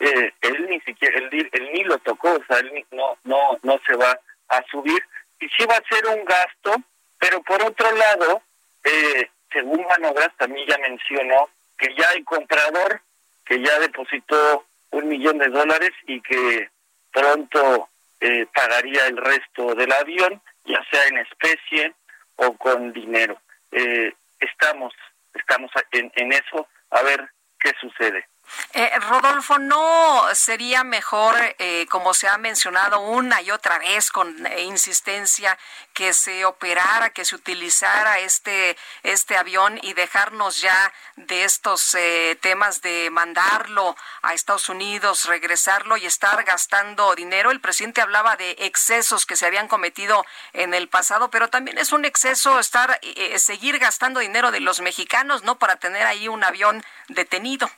eh, 0.00 0.32
él 0.40 0.66
ni 0.68 0.80
siquiera, 0.80 1.18
él, 1.18 1.50
ni 1.72 1.84
lo 1.84 1.98
tocó, 1.98 2.32
o 2.32 2.44
sea, 2.46 2.58
él 2.58 2.84
no, 2.90 3.18
no, 3.24 3.58
no 3.62 3.78
se 3.86 3.94
va 3.94 4.18
a 4.48 4.62
subir. 4.70 5.02
Y 5.38 5.48
sí 5.50 5.64
va 5.66 5.76
a 5.76 5.94
ser 5.94 6.06
un 6.06 6.24
gasto, 6.24 6.74
pero 7.18 7.42
por 7.42 7.62
otro 7.62 7.90
lado, 7.94 8.42
eh, 8.84 9.30
según 9.52 9.84
Manobras 9.86 10.34
también 10.38 10.66
ya 10.66 10.78
mencionó 10.78 11.50
que 11.78 11.94
ya 11.94 12.08
hay 12.10 12.22
comprador, 12.24 13.02
que 13.44 13.60
ya 13.60 13.78
depositó 13.78 14.64
un 14.90 15.08
millón 15.08 15.38
de 15.38 15.48
dólares 15.48 15.92
y 16.06 16.20
que 16.20 16.70
pronto 17.12 17.88
eh, 18.20 18.46
pagaría 18.54 19.06
el 19.06 19.16
resto 19.16 19.74
del 19.74 19.92
avión, 19.92 20.40
ya 20.64 20.82
sea 20.90 21.06
en 21.08 21.18
especie 21.18 21.94
o 22.36 22.56
con 22.56 22.92
dinero. 22.92 23.40
Eh, 23.72 24.12
estamos, 24.38 24.94
estamos 25.34 25.70
en, 25.92 26.10
en 26.16 26.32
eso, 26.32 26.66
a 26.90 27.02
ver 27.02 27.28
qué 27.58 27.72
sucede. 27.80 28.26
Eh, 28.72 28.90
Rodolfo, 29.00 29.58
¿no 29.58 30.24
sería 30.34 30.84
mejor, 30.84 31.36
eh, 31.58 31.86
como 31.90 32.14
se 32.14 32.28
ha 32.28 32.38
mencionado 32.38 33.00
una 33.00 33.42
y 33.42 33.50
otra 33.50 33.78
vez 33.78 34.10
con 34.10 34.46
eh, 34.46 34.62
insistencia, 34.62 35.58
que 35.92 36.12
se 36.12 36.44
operara, 36.44 37.10
que 37.10 37.24
se 37.24 37.34
utilizara 37.34 38.20
este, 38.20 38.76
este 39.02 39.36
avión 39.36 39.78
y 39.82 39.92
dejarnos 39.94 40.60
ya 40.60 40.92
de 41.16 41.44
estos 41.44 41.96
temas 42.40 42.80
de 42.80 43.10
mandarlo 43.10 43.96
a 44.22 44.34
Estados 44.34 44.68
Unidos, 44.68 45.24
regresarlo 45.24 45.96
y 45.96 46.06
estar 46.06 46.44
gastando 46.44 47.14
dinero? 47.16 47.50
El 47.50 47.60
presidente 47.60 48.00
hablaba 48.00 48.36
de 48.36 48.52
excesos 48.60 49.26
que 49.26 49.36
se 49.36 49.46
habían 49.46 49.68
cometido 49.68 50.24
en 50.52 50.74
el 50.74 50.88
pasado, 50.88 51.30
pero 51.30 51.48
también 51.48 51.76
es 51.76 51.92
un 51.92 52.04
exceso 52.04 52.60
estar, 52.60 53.00
seguir 53.36 53.78
gastando 53.78 54.20
dinero 54.20 54.52
de 54.52 54.60
los 54.60 54.80
mexicanos, 54.80 55.42
¿no? 55.42 55.58
Para 55.58 55.76
tener 55.76 56.06
ahí 56.06 56.28
un 56.28 56.44
avión 56.44 56.84
detenido. 57.08 57.68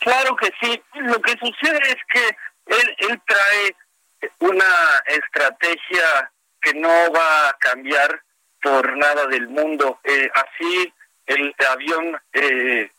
Claro 0.00 0.36
que 0.36 0.52
sí. 0.60 0.82
Lo 0.94 1.20
que 1.20 1.32
sucede 1.32 1.80
es 1.84 1.96
que 2.12 2.36
él, 2.66 2.96
él 2.98 3.20
trae 3.26 3.76
una 4.38 4.64
estrategia 5.06 6.30
que 6.60 6.74
no 6.74 7.12
va 7.12 7.48
a 7.48 7.56
cambiar 7.58 8.22
por 8.62 8.96
nada 8.96 9.26
del 9.26 9.48
mundo. 9.48 10.00
Eh, 10.04 10.30
así 10.34 10.92
el 11.26 11.54
avión, 11.70 12.20
eh, 12.32 12.90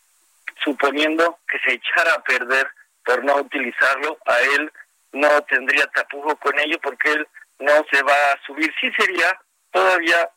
suponiendo 0.63 1.39
que 1.47 1.59
se 1.59 1.73
echara 1.73 2.13
a 2.13 2.23
perder 2.23 2.67
por 3.03 3.23
no 3.23 3.37
utilizarlo, 3.37 4.17
a 4.25 4.39
él 4.39 4.71
no 5.13 5.41
tendría 5.43 5.85
tapujo 5.87 6.35
con 6.37 6.57
ello 6.59 6.79
porque 6.81 7.11
él 7.11 7.27
no 7.59 7.85
se 7.91 8.01
va 8.03 8.13
a 8.13 8.45
subir. 8.45 8.73
Sí 8.79 8.91
sería 8.97 9.39
todavía 9.71 10.29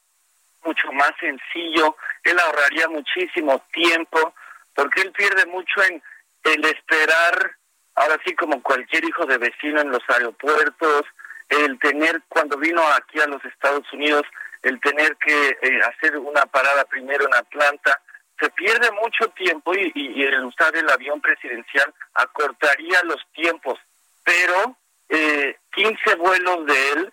mucho 0.64 0.90
más 0.92 1.12
sencillo, 1.20 1.96
él 2.22 2.38
ahorraría 2.38 2.88
muchísimo 2.88 3.62
tiempo 3.72 4.34
porque 4.74 5.02
él 5.02 5.12
pierde 5.12 5.46
mucho 5.46 5.82
en 5.84 6.02
el 6.45 6.64
esperar, 6.64 7.57
ahora 7.95 8.18
sí 8.24 8.34
como 8.34 8.62
cualquier 8.62 9.05
hijo 9.05 9.26
de 9.26 9.38
vecino 9.38 9.80
en 9.80 9.90
los 9.90 10.03
aeropuertos, 10.09 11.03
el 11.49 11.78
tener, 11.78 12.22
cuando 12.28 12.57
vino 12.57 12.82
aquí 12.92 13.20
a 13.20 13.26
los 13.26 13.45
Estados 13.45 13.90
Unidos, 13.92 14.22
el 14.62 14.80
tener 14.80 15.16
que 15.16 15.59
eh, 15.61 15.80
hacer 15.82 16.16
una 16.18 16.47
parada 16.47 16.84
primero 16.84 17.26
en 17.26 17.34
Atlanta, 17.34 18.01
se 18.40 18.51
pierde 18.51 18.90
mucho 18.92 19.28
tiempo 19.30 19.74
y, 19.74 19.92
y, 19.95 20.22
el 20.22 20.45
usar 20.45 20.74
el 20.74 20.88
avión 20.90 21.20
presidencial 21.20 21.95
acortaría 22.14 23.03
los 23.05 23.20
tiempos, 23.32 23.78
pero 24.24 24.76
eh, 25.09 25.57
15 25.74 26.16
vuelos 26.16 26.66
de 26.66 26.92
él 26.92 27.12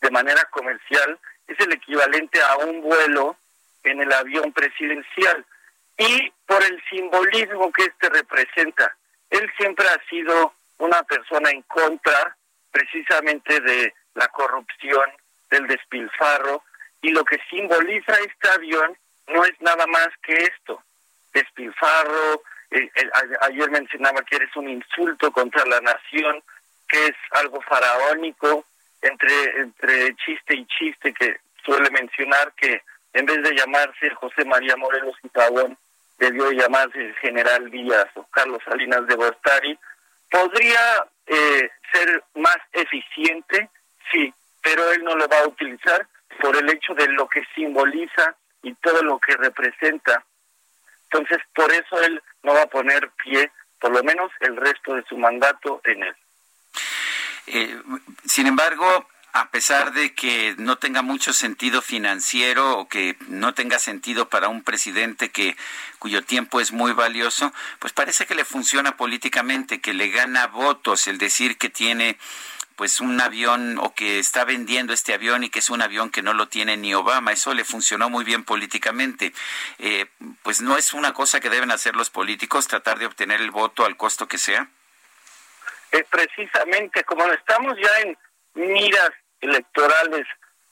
de 0.00 0.10
manera 0.10 0.44
comercial 0.50 1.18
es 1.46 1.58
el 1.58 1.72
equivalente 1.72 2.40
a 2.42 2.58
un 2.58 2.80
vuelo 2.82 3.36
en 3.82 4.00
el 4.00 4.12
avión 4.12 4.52
presidencial 4.52 5.44
y 6.00 6.32
por 6.46 6.62
el 6.64 6.82
simbolismo 6.88 7.70
que 7.72 7.82
este 7.84 8.08
representa. 8.08 8.96
Él 9.28 9.52
siempre 9.58 9.86
ha 9.86 10.08
sido 10.08 10.54
una 10.78 11.02
persona 11.02 11.50
en 11.50 11.60
contra 11.62 12.36
precisamente 12.70 13.60
de 13.60 13.92
la 14.14 14.26
corrupción, 14.28 15.04
del 15.50 15.66
despilfarro, 15.66 16.64
y 17.02 17.10
lo 17.10 17.22
que 17.24 17.38
simboliza 17.50 18.14
este 18.18 18.48
avión 18.48 18.96
no 19.28 19.44
es 19.44 19.52
nada 19.60 19.86
más 19.86 20.08
que 20.22 20.32
esto, 20.32 20.82
despilfarro, 21.34 22.42
eh, 22.70 22.90
ayer 23.42 23.70
mencionaba 23.70 24.22
que 24.22 24.36
eres 24.36 24.56
un 24.56 24.70
insulto 24.70 25.30
contra 25.32 25.64
la 25.66 25.80
nación, 25.80 26.42
que 26.88 27.08
es 27.08 27.16
algo 27.32 27.60
faraónico, 27.60 28.64
entre, 29.02 29.60
entre 29.60 30.16
chiste 30.16 30.54
y 30.56 30.66
chiste, 30.66 31.12
que 31.12 31.40
suele 31.64 31.90
mencionar 31.90 32.52
que 32.54 32.82
en 33.12 33.26
vez 33.26 33.42
de 33.42 33.54
llamarse 33.54 34.10
José 34.14 34.44
María 34.46 34.76
Morelos 34.76 35.16
y 35.22 35.28
Pavón, 35.28 35.76
debió 36.20 36.52
llamarse 36.52 36.98
el 36.98 37.14
general 37.16 37.70
Díaz 37.70 38.06
o 38.14 38.24
Carlos 38.30 38.62
Salinas 38.64 39.06
de 39.06 39.16
Bortari, 39.16 39.78
podría 40.30 41.08
eh, 41.26 41.70
ser 41.92 42.22
más 42.34 42.58
eficiente, 42.72 43.70
sí, 44.12 44.32
pero 44.62 44.92
él 44.92 45.02
no 45.02 45.16
lo 45.16 45.26
va 45.26 45.40
a 45.40 45.48
utilizar 45.48 46.06
por 46.40 46.56
el 46.56 46.68
hecho 46.68 46.94
de 46.94 47.08
lo 47.08 47.26
que 47.26 47.42
simboliza 47.54 48.36
y 48.62 48.74
todo 48.74 49.02
lo 49.02 49.18
que 49.18 49.34
representa. 49.36 50.24
Entonces, 51.04 51.38
por 51.54 51.72
eso 51.72 52.00
él 52.02 52.22
no 52.42 52.52
va 52.52 52.62
a 52.62 52.66
poner 52.66 53.10
pie, 53.24 53.50
por 53.80 53.90
lo 53.90 54.04
menos 54.04 54.30
el 54.40 54.56
resto 54.56 54.94
de 54.94 55.02
su 55.08 55.16
mandato 55.16 55.80
en 55.84 56.02
él. 56.02 56.16
Eh, 57.46 57.82
sin 58.26 58.46
embargo, 58.46 59.08
a 59.32 59.50
pesar 59.50 59.92
de 59.92 60.14
que 60.14 60.54
no 60.58 60.78
tenga 60.78 61.02
mucho 61.02 61.32
sentido 61.32 61.82
financiero 61.82 62.78
o 62.78 62.88
que 62.88 63.16
no 63.28 63.54
tenga 63.54 63.78
sentido 63.78 64.28
para 64.28 64.48
un 64.48 64.62
presidente 64.62 65.30
que 65.30 65.56
cuyo 65.98 66.22
tiempo 66.22 66.60
es 66.60 66.72
muy 66.72 66.92
valioso, 66.92 67.52
pues 67.78 67.92
parece 67.92 68.26
que 68.26 68.34
le 68.34 68.44
funciona 68.44 68.96
políticamente, 68.96 69.80
que 69.80 69.94
le 69.94 70.08
gana 70.08 70.46
votos 70.46 71.06
el 71.06 71.18
decir 71.18 71.58
que 71.58 71.70
tiene 71.70 72.18
pues 72.80 73.00
un 73.00 73.20
avión 73.20 73.76
o 73.78 73.94
que 73.94 74.18
está 74.18 74.46
vendiendo 74.46 74.94
este 74.94 75.12
avión 75.12 75.44
y 75.44 75.50
que 75.50 75.58
es 75.58 75.68
un 75.68 75.82
avión 75.82 76.08
que 76.08 76.22
no 76.22 76.32
lo 76.32 76.48
tiene 76.48 76.78
ni 76.78 76.94
Obama. 76.94 77.30
Eso 77.30 77.52
le 77.52 77.64
funcionó 77.64 78.08
muy 78.08 78.24
bien 78.24 78.42
políticamente. 78.42 79.34
Eh, 79.78 80.06
pues 80.42 80.62
no 80.62 80.78
es 80.78 80.94
una 80.94 81.12
cosa 81.12 81.40
que 81.40 81.50
deben 81.50 81.70
hacer 81.72 81.94
los 81.94 82.08
políticos, 82.08 82.68
tratar 82.68 82.98
de 82.98 83.04
obtener 83.04 83.42
el 83.42 83.50
voto 83.50 83.84
al 83.84 83.98
costo 83.98 84.28
que 84.28 84.38
sea. 84.38 84.70
Es 85.90 86.04
precisamente 86.08 87.04
como 87.04 87.26
estamos 87.26 87.76
ya 87.76 88.00
en 88.00 88.16
miras 88.54 89.10
electorales, 89.40 90.26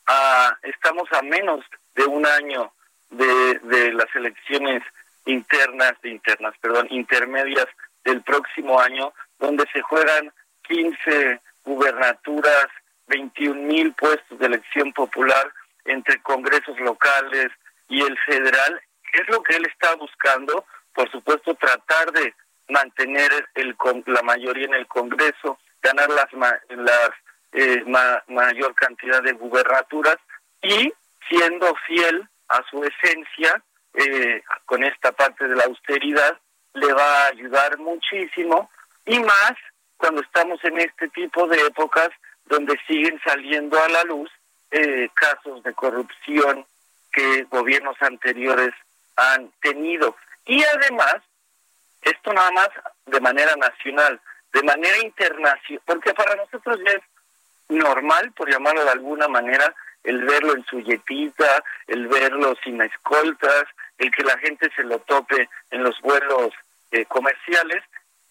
a, 0.07 0.57
estamos 0.62 1.09
a 1.12 1.23
menos 1.23 1.64
de 1.95 2.05
un 2.05 2.27
año 2.27 2.73
de, 3.11 3.59
de 3.64 3.93
las 3.93 4.14
elecciones 4.14 4.83
internas, 5.27 5.93
de 6.03 6.11
internas, 6.11 6.55
perdón, 6.61 6.87
intermedias 6.91 7.66
del 8.05 8.23
próximo 8.23 8.81
año, 8.81 9.12
donde 9.39 9.64
se 9.73 9.83
juegan 9.83 10.33
15 10.62 11.41
gubernaturas, 11.64 12.69
21 13.09 13.62
mil 13.62 13.93
puestos 13.95 14.39
de 14.39 14.47
elección 14.47 14.93
popular 14.93 15.53
entre 15.85 16.21
congresos 16.23 16.79
locales 16.81 17.49
y 17.89 18.03
el 18.03 18.16
federal. 18.27 18.81
¿Qué 19.12 19.23
es 19.23 19.29
lo 19.29 19.43
que 19.43 19.57
él 19.57 19.66
está 19.66 19.95
buscando? 19.97 20.64
Por 20.95 21.11
supuesto, 21.11 21.55
tratar 21.55 22.12
de 22.12 22.35
mantener 22.69 23.31
el, 23.55 23.77
la 24.07 24.23
mayoría 24.23 24.66
en 24.66 24.75
el 24.75 24.87
Congreso, 24.87 25.59
ganar 25.83 26.09
las, 26.11 26.27
las 26.71 27.11
eh, 27.53 27.85
mayor 28.29 28.75
cantidad 28.75 29.23
de 29.23 29.33
gubernaturas 29.33 30.17
y 30.63 30.93
siendo 31.29 31.75
fiel 31.87 32.29
a 32.49 32.63
su 32.71 32.83
esencia, 32.85 33.63
eh, 33.95 34.43
con 34.65 34.85
esta 34.85 35.13
parte 35.13 35.47
de 35.47 35.57
la 35.57 35.65
austeridad, 35.65 36.39
le 36.75 36.93
va 36.93 37.25
a 37.25 37.29
ayudar 37.29 37.79
muchísimo 37.79 38.71
y 39.05 39.19
más 39.21 39.53
cuando 39.97 40.21
estamos 40.23 40.63
en 40.65 40.79
este 40.79 41.09
tipo 41.09 41.47
de 41.49 41.61
épocas 41.67 42.09
donde 42.47 42.79
siguen 42.87 43.21
saliendo 43.25 43.79
a 43.83 43.89
la 43.89 44.05
luz 44.05 44.31
eh, 44.71 45.09
casos 45.15 45.63
de 45.63 45.75
corrupción 45.75 46.67
que 47.11 47.45
gobiernos 47.45 47.97
anteriores 48.01 48.73
han 49.17 49.51
tenido. 49.61 50.17
Y 50.47 50.63
además, 50.63 51.17
esto 52.03 52.33
nada 52.33 52.51
más 52.53 52.69
de 53.07 53.21
manera 53.21 53.55
nacional, 53.57 54.21
de 54.53 54.63
manera 54.63 54.99
internacional, 54.99 55.83
porque 55.85 56.15
para 56.15 56.37
nosotros 56.37 56.79
ya 56.85 56.93
es 56.93 57.03
normal, 58.09 58.33
por 58.33 58.51
llamarlo 58.51 58.85
de 58.85 58.91
alguna 58.91 59.29
manera, 59.29 59.75
el 60.05 60.25
verlo 60.25 60.55
en 60.55 60.65
su 60.65 60.81
yetita, 60.81 61.63
el 61.87 62.09
verlo 62.09 62.55
sin 62.65 62.81
escoltas, 62.81 63.65
el 63.99 64.11
que 64.11 64.23
la 64.23 64.39
gente 64.39 64.71
se 64.75 64.85
lo 64.85 64.99
tope 65.01 65.49
en 65.71 65.83
los 65.83 66.01
vuelos 66.01 66.53
eh, 66.91 67.05
comerciales, 67.07 67.83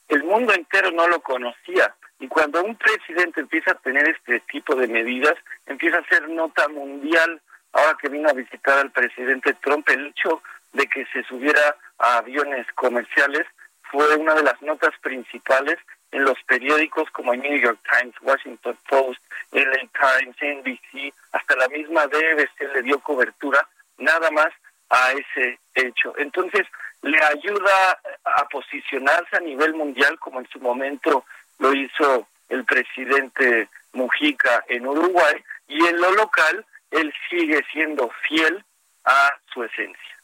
el 0.07 0.23
mundo 0.23 0.53
entero 0.53 0.91
no 0.91 1.07
lo 1.07 1.19
conocía. 1.21 1.93
Y 2.19 2.27
cuando 2.27 2.63
un 2.63 2.75
presidente 2.75 3.41
empieza 3.41 3.71
a 3.71 3.79
tener 3.79 4.07
este 4.09 4.39
tipo 4.51 4.73
de 4.75 4.87
medidas, 4.87 5.35
empieza 5.67 5.99
a 5.99 6.07
ser 6.07 6.27
nota 6.29 6.67
mundial. 6.69 7.41
Ahora 7.73 7.97
que 8.01 8.09
vino 8.09 8.29
a 8.29 8.33
visitar 8.33 8.79
al 8.79 8.91
presidente 8.91 9.53
Trump, 9.61 9.87
el 9.89 10.07
hecho 10.07 10.41
de 10.73 10.87
que 10.87 11.05
se 11.07 11.23
subiera 11.23 11.75
a 11.99 12.17
aviones 12.17 12.65
comerciales 12.73 13.45
fue 13.91 14.15
una 14.15 14.33
de 14.33 14.43
las 14.43 14.59
notas 14.61 14.93
principales 15.01 15.77
en 16.11 16.23
los 16.23 16.41
periódicos 16.43 17.09
como 17.11 17.33
el 17.33 17.41
New 17.41 17.59
York 17.59 17.79
Times, 17.89 18.15
Washington 18.21 18.77
Post, 18.89 19.21
LA 19.51 19.87
Times, 19.93 20.35
NBC, 20.41 21.13
hasta 21.31 21.55
la 21.55 21.67
misma 21.69 22.07
BBC 22.07 22.73
le 22.73 22.81
dio 22.83 22.99
cobertura 22.99 23.67
nada 23.97 24.31
más 24.31 24.49
a 24.89 25.11
ese 25.11 25.59
hecho. 25.75 26.13
Entonces, 26.17 26.65
le 27.01 27.17
ayuda 27.23 27.99
a 28.23 28.45
posicionarse 28.49 29.37
a 29.37 29.41
nivel 29.41 29.73
mundial 29.73 30.17
como 30.19 30.39
en 30.39 30.47
su 30.49 30.59
momento 30.59 31.25
lo 31.59 31.73
hizo 31.73 32.27
el 32.49 32.63
presidente 32.65 33.69
Mujica 33.93 34.63
en 34.67 34.87
Uruguay 34.87 35.35
y 35.67 35.85
en 35.85 35.99
lo 35.99 36.11
local 36.11 36.65
él 36.91 37.13
sigue 37.29 37.63
siendo 37.71 38.09
fiel 38.27 38.63
a 39.05 39.37
su 39.53 39.63
esencia. 39.63 40.16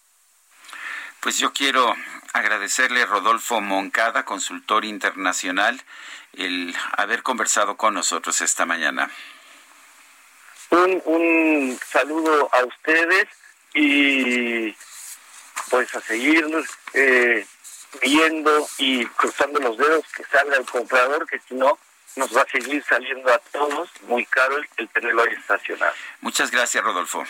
Pues 1.23 1.37
yo 1.37 1.53
quiero 1.53 1.95
agradecerle 2.33 3.01
a 3.01 3.05
Rodolfo 3.05 3.61
Moncada, 3.61 4.25
consultor 4.25 4.83
internacional, 4.83 5.81
el 6.33 6.75
haber 6.97 7.23
conversado 7.23 7.77
con 7.77 7.93
nosotros 7.93 8.41
esta 8.41 8.65
mañana. 8.65 9.09
Un, 10.69 11.01
un 11.05 11.79
saludo 11.89 12.49
a 12.51 12.65
ustedes 12.65 13.29
y 13.73 14.75
pues 15.69 15.95
a 15.95 16.01
seguir 16.01 16.45
eh, 16.93 17.47
viendo 18.01 18.67
y 18.77 19.05
cruzando 19.05 19.59
los 19.59 19.77
dedos 19.77 20.03
que 20.17 20.25
salga 20.25 20.57
el 20.57 20.65
comprador, 20.65 21.25
que 21.25 21.39
si 21.47 21.55
no 21.55 21.79
nos 22.17 22.35
va 22.35 22.41
a 22.41 22.47
seguir 22.47 22.83
saliendo 22.83 23.33
a 23.33 23.37
todos 23.37 23.89
muy 24.07 24.25
caro 24.25 24.57
el, 24.75 24.89
tenerlo 24.89 25.23
ahí 25.23 25.33
estacionado. 25.35 25.93
Muchas 26.19 26.51
gracias, 26.51 26.83
Rodolfo. 26.83 27.23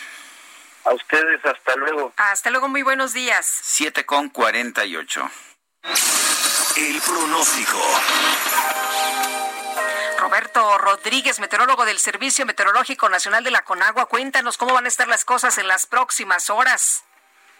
A 0.84 0.92
ustedes, 0.92 1.44
hasta 1.44 1.76
luego. 1.76 2.12
Hasta 2.16 2.50
luego, 2.50 2.68
muy 2.68 2.82
buenos 2.82 3.14
días. 3.14 3.46
7 3.46 4.04
con 4.04 4.28
48. 4.28 5.30
El 6.76 7.00
pronóstico. 7.00 7.78
Roberto 10.18 10.78
Rodríguez, 10.78 11.40
meteorólogo 11.40 11.84
del 11.84 11.98
Servicio 11.98 12.46
Meteorológico 12.46 13.08
Nacional 13.08 13.44
de 13.44 13.50
la 13.50 13.62
Conagua, 13.62 14.06
cuéntanos 14.06 14.56
cómo 14.56 14.74
van 14.74 14.84
a 14.84 14.88
estar 14.88 15.08
las 15.08 15.24
cosas 15.24 15.58
en 15.58 15.68
las 15.68 15.86
próximas 15.86 16.50
horas. 16.50 17.04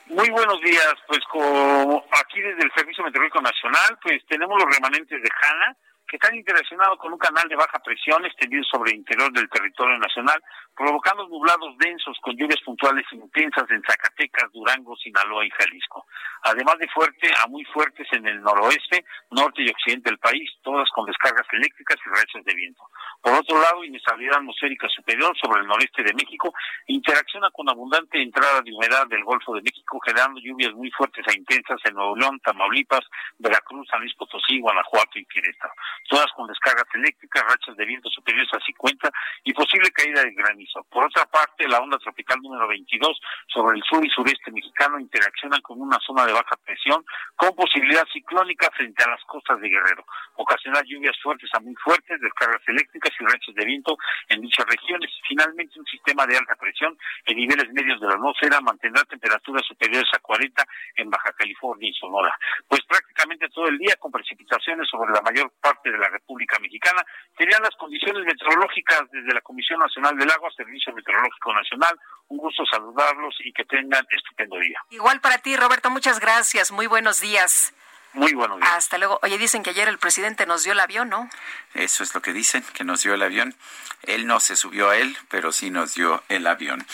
Muy 0.07 0.29
buenos 0.31 0.61
días, 0.61 0.95
pues 1.07 1.21
como 1.31 2.05
aquí 2.11 2.41
desde 2.41 2.65
el 2.65 2.73
Servicio 2.75 3.05
Meteorológico 3.05 3.41
Nacional, 3.41 3.99
pues 4.03 4.25
tenemos 4.29 4.59
los 4.63 4.75
remanentes 4.75 5.23
de 5.23 5.31
Hanna, 5.41 5.77
están 6.15 6.35
interaccionados 6.35 6.99
con 6.99 7.13
un 7.13 7.19
canal 7.19 7.49
de 7.49 7.57
baja 7.57 7.79
presión 7.81 8.25
extendido 8.25 8.63
sobre 8.65 8.93
el 8.93 8.99
interior 8.99 9.33
del 9.33 9.49
territorio 9.49 9.99
nacional, 9.99 10.41
provocando 10.77 11.27
nublados 11.29 11.77
densos 11.79 12.17
con 12.23 12.37
lluvias 12.37 12.61
puntuales 12.65 13.05
intensas 13.13 13.69
en 13.71 13.83
Zacatecas, 13.83 14.53
Durango, 14.53 14.97
Sinaloa 14.97 15.45
y 15.45 15.51
Jalisco. 15.51 16.07
Además 16.43 16.79
de 16.79 16.89
fuerte 16.89 17.31
a 17.43 17.47
muy 17.49 17.65
fuertes 17.65 18.07
en 18.13 18.27
el 18.27 18.41
noroeste, 18.43 19.05
norte 19.31 19.63
y 19.63 19.71
occidente 19.71 20.11
del 20.11 20.19
país, 20.19 20.51
todas 20.63 20.89
con 20.91 21.07
descargas 21.07 21.47
eléctricas 21.53 21.97
y 22.05 22.09
rachas 22.11 22.45
de 22.45 22.55
viento. 22.55 22.83
Por 23.25 23.33
otro 23.33 23.59
lado, 23.59 23.83
inestabilidad 23.83 24.37
atmosférica 24.37 24.87
superior 24.91 25.35
sobre 25.41 25.63
el 25.63 25.67
noreste 25.67 26.03
de 26.03 26.13
México 26.13 26.53
interacciona 26.89 27.51
con 27.53 27.67
abundante 27.71 28.21
entrada 28.21 28.61
de 28.61 28.71
humedad 28.71 29.07
del 29.07 29.25
Golfo 29.25 29.55
de 29.55 29.63
México, 29.63 29.99
generando 30.05 30.39
lluvias 30.41 30.75
muy 30.75 30.91
fuertes 30.91 31.25
e 31.29 31.39
intensas 31.39 31.81
en 31.85 31.95
Nuevo 31.95 32.17
León, 32.17 32.39
Tamaulipas, 32.45 33.01
Veracruz, 33.39 33.89
San 33.89 34.01
Luis 34.01 34.13
Potosí, 34.15 34.61
Guanajuato 34.61 35.19
y 35.19 35.25
Querétaro. 35.25 35.73
Todas 36.07 36.31
con 36.37 36.49
descargas 36.49 36.85
eléctricas, 36.93 37.45
rachas 37.45 37.75
de 37.79 37.87
viento 37.87 38.11
superiores 38.11 38.53
a 38.53 38.61
50 38.61 39.11
y 39.45 39.55
posible 39.55 39.91
caída 39.93 40.23
de 40.23 40.35
granizo. 40.35 40.85
Por 40.91 41.07
otra 41.07 41.25
parte, 41.25 41.67
la 41.67 41.81
onda 41.81 41.97
tropical 41.97 42.39
número 42.43 42.69
22 42.69 43.19
sobre 43.49 43.79
el 43.79 43.85
sur 43.85 44.05
y 44.05 44.11
sureste 44.11 44.53
mexicano 44.53 45.01
interacciona 45.01 45.59
con 45.63 45.81
una 45.81 45.99
zona 46.07 46.27
de 46.27 46.35
baja 46.35 46.57
presión 46.63 47.03
con 47.37 47.57
posibilidad 47.57 48.05
ciclónica 48.13 48.71
frente 48.77 49.03
a 49.03 49.09
las 49.09 49.25
costas 49.25 49.59
de 49.63 49.71
Guerrero. 49.71 50.05
Ocasionar 50.37 50.85
lluvias 50.85 51.17
fuertes 51.23 51.49
a 51.55 51.61
muy 51.61 51.75
fuertes, 51.77 52.21
descargas 52.21 52.61
eléctricas 52.69 53.14
y 53.19 53.25
rachas 53.25 53.55
de 53.55 53.65
viento 53.65 53.97
en 54.29 54.41
dichas 54.41 54.67
regiones. 54.67 55.11
Finalmente, 55.27 55.79
un 55.79 55.87
sistema 55.87 56.27
de 56.27 56.37
alta 56.37 56.55
presión 56.57 56.97
en 57.27 57.37
niveles 57.37 57.73
medios 57.73 58.01
de 58.01 58.09
la 58.09 58.15
atmósfera 58.15 58.61
mantendrá 58.61 59.05
temperaturas 59.05 59.65
superiores 59.67 60.09
a 60.15 60.19
40 60.19 60.65
en 60.97 61.11
Baja 61.11 61.33
California 61.33 61.89
y 61.89 61.95
Sonora. 61.95 62.37
Pues 62.69 62.83
prácticamente 62.87 63.49
todo 63.49 63.69
el 63.69 63.79
día 63.79 63.95
con 63.99 64.13
precipitaciones 64.13 64.89
sobre 64.89 65.13
la 65.13 65.23
mayor 65.23 65.53
parte 65.61 65.91
de 65.91 65.99
la 65.99 66.09
República 66.09 66.59
Mexicana. 66.59 67.05
Serían 67.37 67.63
las 67.63 67.75
condiciones 67.77 68.25
meteorológicas 68.25 69.03
desde 69.11 69.35
la 69.35 69.41
Comisión 69.41 69.81
Nacional 69.81 70.17
del 70.17 70.31
Agua, 70.31 70.51
Servicio 70.57 70.93
Meteorológico 70.93 71.53
Nacional. 71.53 71.99
Un 72.29 72.39
gusto 72.39 72.65
saludarlos 72.67 73.35
y 73.45 73.53
que 73.53 73.65
tengan 73.65 74.05
estupendo 74.11 74.59
día. 74.59 74.81
Igual 74.91 75.21
para 75.21 75.39
ti, 75.39 75.57
Roberto, 75.57 75.91
muchas 75.91 76.21
gracias. 76.21 76.73
Muy 76.73 76.87
buenos 76.87 77.21
días. 77.21 77.75
Muy 78.15 78.33
buenos 78.33 78.59
días. 78.59 78.73
Hasta 78.73 78.99
luego. 78.99 79.19
Oye, 79.23 79.39
dicen 79.39 79.63
que 79.63 79.71
ayer 79.71 79.89
el 79.89 79.99
presidente 79.99 80.47
nos 80.47 80.63
dio 80.63 80.73
el 80.73 80.81
avión, 80.81 81.09
¿no? 81.09 81.29
Eso 81.75 82.03
es 82.03 82.15
lo 82.15 82.23
que 82.23 82.33
dicen, 82.33 82.65
que 82.73 82.85
nos 82.85 83.03
dio 83.03 83.15
el 83.15 83.23
avión. 83.23 83.55
Él 84.03 84.27
no 84.27 84.41
se 84.41 84.57
subió 84.57 84.91
a 84.91 84.97
él, 84.97 85.17
pero 85.29 85.53
sí 85.53 85.71
nos 85.71 85.95
dio 85.95 86.23
el 86.29 86.47
avión. 86.47 86.87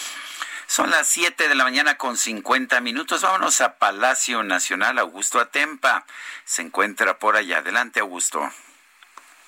Son 0.67 0.89
las 0.91 1.09
7 1.09 1.49
de 1.49 1.55
la 1.55 1.65
mañana 1.65 1.97
con 1.97 2.17
50 2.17 2.81
minutos. 2.81 3.23
Vámonos 3.23 3.61
a 3.61 3.77
Palacio 3.77 4.43
Nacional. 4.43 4.99
Augusto 4.99 5.41
Atempa 5.41 6.05
se 6.45 6.63
encuentra 6.63 7.19
por 7.19 7.37
allá. 7.37 7.59
Adelante, 7.59 8.01
Augusto. 8.01 8.49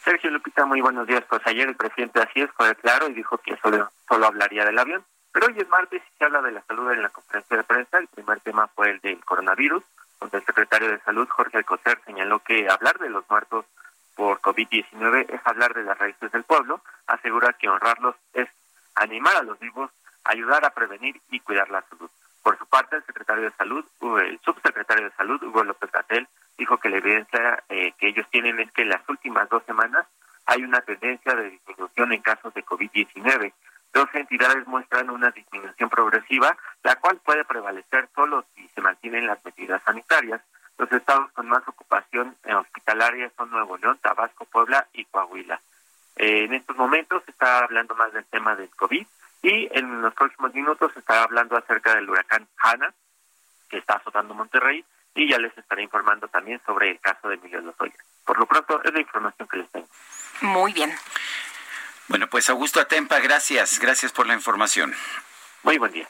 Sergio 0.05 0.31
Lupita, 0.31 0.65
muy 0.67 0.81
buenos 0.81 1.07
días. 1.07 1.23
Pues 1.29 1.41
ayer 1.47 1.69
el 1.69 1.77
presidente 1.77 2.21
así 2.21 2.41
es, 2.41 2.51
fue 2.57 2.75
claro 2.75 3.09
y 3.09 3.15
dijo 3.15 3.39
que 3.39 3.57
solo, 3.59 3.91
solo 4.09 4.27
hablaría 4.27 4.65
del 4.65 4.79
avión. 4.79 5.05
Pero 5.33 5.47
hoy 5.47 5.55
es 5.59 5.69
martes 5.69 6.03
y 6.03 6.19
se 6.19 6.25
habla 6.25 6.43
de 6.43 6.53
la 6.53 6.63
salud 6.65 6.91
en 6.91 7.03
la 7.03 7.09
conferencia 7.09 7.57
de 7.57 7.63
prensa. 7.63 7.99
El 7.99 8.09
primer 8.09 8.41
tema 8.41 8.69
fue 8.75 8.91
el 8.91 9.01
del 9.01 9.25
coronavirus, 9.25 9.83
el 10.33 10.45
secretario 10.45 10.89
de 10.89 11.01
Salud, 11.01 11.29
Jorge 11.29 11.59
Alcocer, 11.59 12.01
señaló 12.05 12.41
que 12.41 12.69
hablar 12.69 12.99
de 12.99 13.11
los 13.11 13.29
muertos 13.29 13.67
por 14.15 14.41
COVID-19 14.41 15.27
es 15.29 15.41
hablar 15.45 15.75
de 15.75 15.85
las 15.85 15.99
raíces 15.99 16.31
del 16.33 16.45
pueblo. 16.45 16.81
Asegura 17.07 17.55
que 17.55 17.69
honrarlos 17.69 18.15
es 18.35 18.49
animar 18.95 19.37
a 19.37 19.43
los 19.43 19.59
vivos, 19.59 19.91
ayudar 20.25 20.65
a 20.65 20.71
prevenir 20.71 21.21
y 21.31 21.41
cuidar 21.41 21.71
la 21.71 21.83
salud. 21.89 22.11
Por 22.43 22.59
su 22.59 22.67
parte, 22.67 22.97
el 22.97 23.05
secretario 23.05 23.45
de 23.45 23.53
Salud, 23.53 23.85
el 24.21 24.39
subsecretario 24.45 25.05
de 25.05 25.17
Salud, 25.17 25.43
Hugo 25.43 25.65
López 25.65 25.91
Gatel, 25.93 26.29
dijo 26.59 26.77
que 26.79 26.91
la 26.91 26.97
evidencia 26.97 27.63
eh, 27.69 27.93
que 27.99 28.09
ellos 28.09 28.27
tienen 28.31 28.59
es 28.61 28.71
que 28.73 28.83
en 28.83 28.89
las 28.89 29.09
últimas 29.09 29.49
dos 29.49 29.63
semanas 29.65 30.07
hay 30.47 30.63
una 30.63 30.81
tendencia 30.81 31.35
de 31.35 31.51
disminución 31.51 32.13
en 32.13 32.21
casos 32.21 32.53
de 32.55 32.65
COVID-19. 32.65 33.53
Dos 33.93 34.09
entidades 34.15 34.67
muestran 34.67 35.11
una 35.11 35.31
disminución 35.31 35.91
progresiva, 35.91 36.57
la 36.83 36.97
cual 36.97 37.19
puede 37.25 37.45
prevalecer 37.45 38.09
solo 38.15 38.45
si 38.55 38.67
se 38.69 38.81
mantienen 38.81 39.27
las 39.27 39.45
medidas 39.45 39.83
sanitarias. 39.85 40.41
Los 40.79 40.91
estados 40.91 41.31
con 41.33 41.49
más 41.49 41.67
ocupación 41.69 42.35
en 42.45 42.57
hospitalaria 42.57 43.31
son 43.37 43.51
Nuevo 43.51 43.77
León, 43.77 43.99
Tabasco, 44.01 44.47
Puebla 44.47 44.87
y 44.95 45.05
Coahuila. 45.05 45.61
Eh, 46.17 46.45
en 46.45 46.55
estos 46.55 46.77
momentos 46.77 47.23
se 47.25 47.31
está 47.31 47.61
hablando 47.65 47.95
más 47.95 48.13
del 48.13 48.25
tema 48.25 48.57
del 48.57 48.71
COVID 48.71 49.07
y 49.43 49.69
en 49.73 50.03
los 50.03 50.15
próximos 50.15 50.55
minutos 50.55 50.93
se 50.93 51.01
estará 51.01 51.25
hablando 51.25 51.57
acerca 51.57 51.95
del 51.95 52.09
huracán 52.09 52.47
Hanna, 52.59 52.95
que 53.69 53.79
está 53.79 53.95
azotando 53.97 54.35
Monterrey, 54.35 54.85
y 55.15 55.29
ya 55.29 55.39
les 55.39 55.57
estaré 55.59 55.83
informando 55.83 56.29
también 56.29 56.61
sobre 56.65 56.91
el 56.91 57.01
caso 57.01 57.29
de 57.29 57.37
Miguel 57.39 57.65
Lozoya. 57.65 57.93
Por 58.25 58.39
lo 58.39 58.47
pronto, 58.47 58.81
es 58.83 58.93
la 58.93 59.01
información 59.01 59.49
que 59.49 59.57
les 59.59 59.71
tengo. 59.71 59.89
Muy 60.43 60.73
bien. 60.73 60.93
Bueno, 62.13 62.29
pues 62.29 62.51
Augusto 62.51 62.79
Atempa, 62.79 63.21
gracias. 63.21 63.79
Gracias 63.79 64.13
por 64.13 64.27
la 64.27 64.35
información. 64.35 64.95
Muy 65.63 65.79
buen 65.79 65.93
día. 65.93 66.07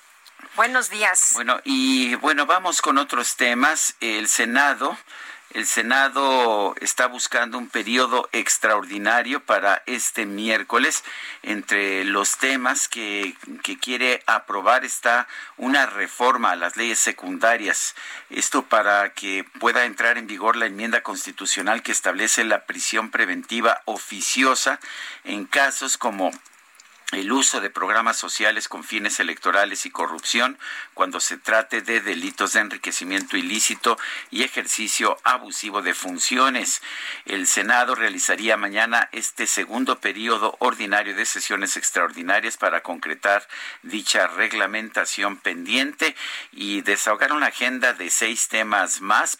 Buenos 0.56 0.90
días. 0.90 1.30
Bueno, 1.34 1.60
y 1.62 2.16
bueno, 2.16 2.44
vamos 2.44 2.82
con 2.82 2.98
otros 2.98 3.36
temas. 3.36 3.94
El 4.00 4.26
Senado 4.26 4.98
el 5.54 5.66
Senado 5.66 6.74
está 6.80 7.06
buscando 7.06 7.58
un 7.58 7.68
periodo 7.68 8.28
extraordinario 8.32 9.40
para 9.44 9.82
este 9.86 10.24
miércoles. 10.24 11.04
Entre 11.42 12.04
los 12.04 12.38
temas 12.38 12.88
que, 12.88 13.34
quiere 13.80 14.22
aprobar 14.26 14.84
está 14.84 15.28
una 15.58 15.86
reforma 15.86 16.52
a 16.52 16.56
las 16.56 16.76
leyes 16.76 16.98
secundarias. 16.98 17.94
Esto 18.30 18.62
para 18.62 19.12
que 19.12 19.44
pueda 19.60 19.84
entrar 19.84 20.16
en 20.16 20.26
vigor 20.26 20.56
la 20.56 20.66
enmienda 20.66 21.02
constitucional 21.02 21.82
que 21.82 21.92
establece 21.92 22.44
la 22.44 22.64
prisión 22.64 23.10
preventiva 23.10 23.82
oficiosa 23.84 24.80
en 25.24 25.44
casos 25.44 25.98
como 25.98 26.30
el 27.12 27.30
uso 27.30 27.60
de 27.60 27.70
programas 27.70 28.16
sociales 28.16 28.68
con 28.68 28.84
fines 28.84 29.20
electorales 29.20 29.86
y 29.86 29.90
corrupción 29.90 30.58
cuando 30.94 31.20
se 31.20 31.36
trate 31.36 31.82
de 31.82 32.00
delitos 32.00 32.54
de 32.54 32.60
enriquecimiento 32.60 33.36
ilícito 33.36 33.98
y 34.30 34.42
ejercicio 34.42 35.18
abusivo 35.22 35.82
de 35.82 35.94
funciones. 35.94 36.82
El 37.26 37.46
Senado 37.46 37.94
realizaría 37.94 38.56
mañana 38.56 39.08
este 39.12 39.46
segundo 39.46 40.00
periodo 40.00 40.56
ordinario 40.58 41.14
de 41.14 41.26
sesiones 41.26 41.76
extraordinarias 41.76 42.56
para 42.56 42.82
concretar 42.82 43.46
dicha 43.82 44.26
reglamentación 44.26 45.36
pendiente 45.36 46.16
y 46.50 46.80
desahogar 46.80 47.32
una 47.32 47.46
agenda 47.46 47.92
de 47.92 48.08
seis 48.10 48.48
temas 48.48 49.00
más 49.00 49.38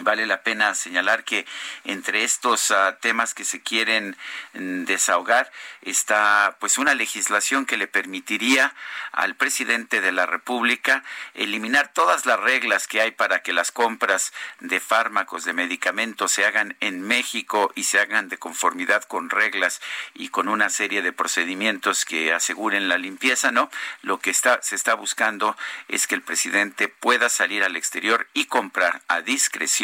Vale 0.00 0.26
la 0.26 0.42
pena 0.42 0.74
señalar 0.74 1.22
que 1.22 1.46
entre 1.84 2.24
estos 2.24 2.72
ah, 2.72 2.98
temas 3.00 3.32
que 3.32 3.44
se 3.44 3.62
quieren 3.62 4.16
mm, 4.52 4.86
desahogar 4.86 5.52
está 5.82 6.56
pues 6.58 6.78
una 6.78 6.96
legislación 6.96 7.64
que 7.64 7.76
le 7.76 7.86
permitiría 7.86 8.74
al 9.12 9.36
presidente 9.36 10.00
de 10.00 10.10
la 10.10 10.26
República 10.26 11.04
eliminar 11.34 11.92
todas 11.92 12.26
las 12.26 12.40
reglas 12.40 12.88
que 12.88 13.02
hay 13.02 13.12
para 13.12 13.42
que 13.44 13.52
las 13.52 13.70
compras 13.70 14.32
de 14.58 14.80
fármacos, 14.80 15.44
de 15.44 15.52
medicamentos 15.52 16.32
se 16.32 16.44
hagan 16.44 16.76
en 16.80 17.00
México 17.00 17.70
y 17.76 17.84
se 17.84 18.00
hagan 18.00 18.28
de 18.28 18.36
conformidad 18.38 19.04
con 19.04 19.30
reglas 19.30 19.80
y 20.12 20.30
con 20.30 20.48
una 20.48 20.70
serie 20.70 21.02
de 21.02 21.12
procedimientos 21.12 22.04
que 22.04 22.32
aseguren 22.32 22.88
la 22.88 22.98
limpieza, 22.98 23.52
¿no? 23.52 23.70
Lo 24.02 24.18
que 24.18 24.30
está 24.30 24.60
se 24.60 24.74
está 24.74 24.94
buscando 24.94 25.56
es 25.86 26.08
que 26.08 26.16
el 26.16 26.22
presidente 26.22 26.88
pueda 26.88 27.28
salir 27.28 27.62
al 27.62 27.76
exterior 27.76 28.26
y 28.34 28.46
comprar 28.46 29.00
a 29.06 29.20
discreción 29.20 29.83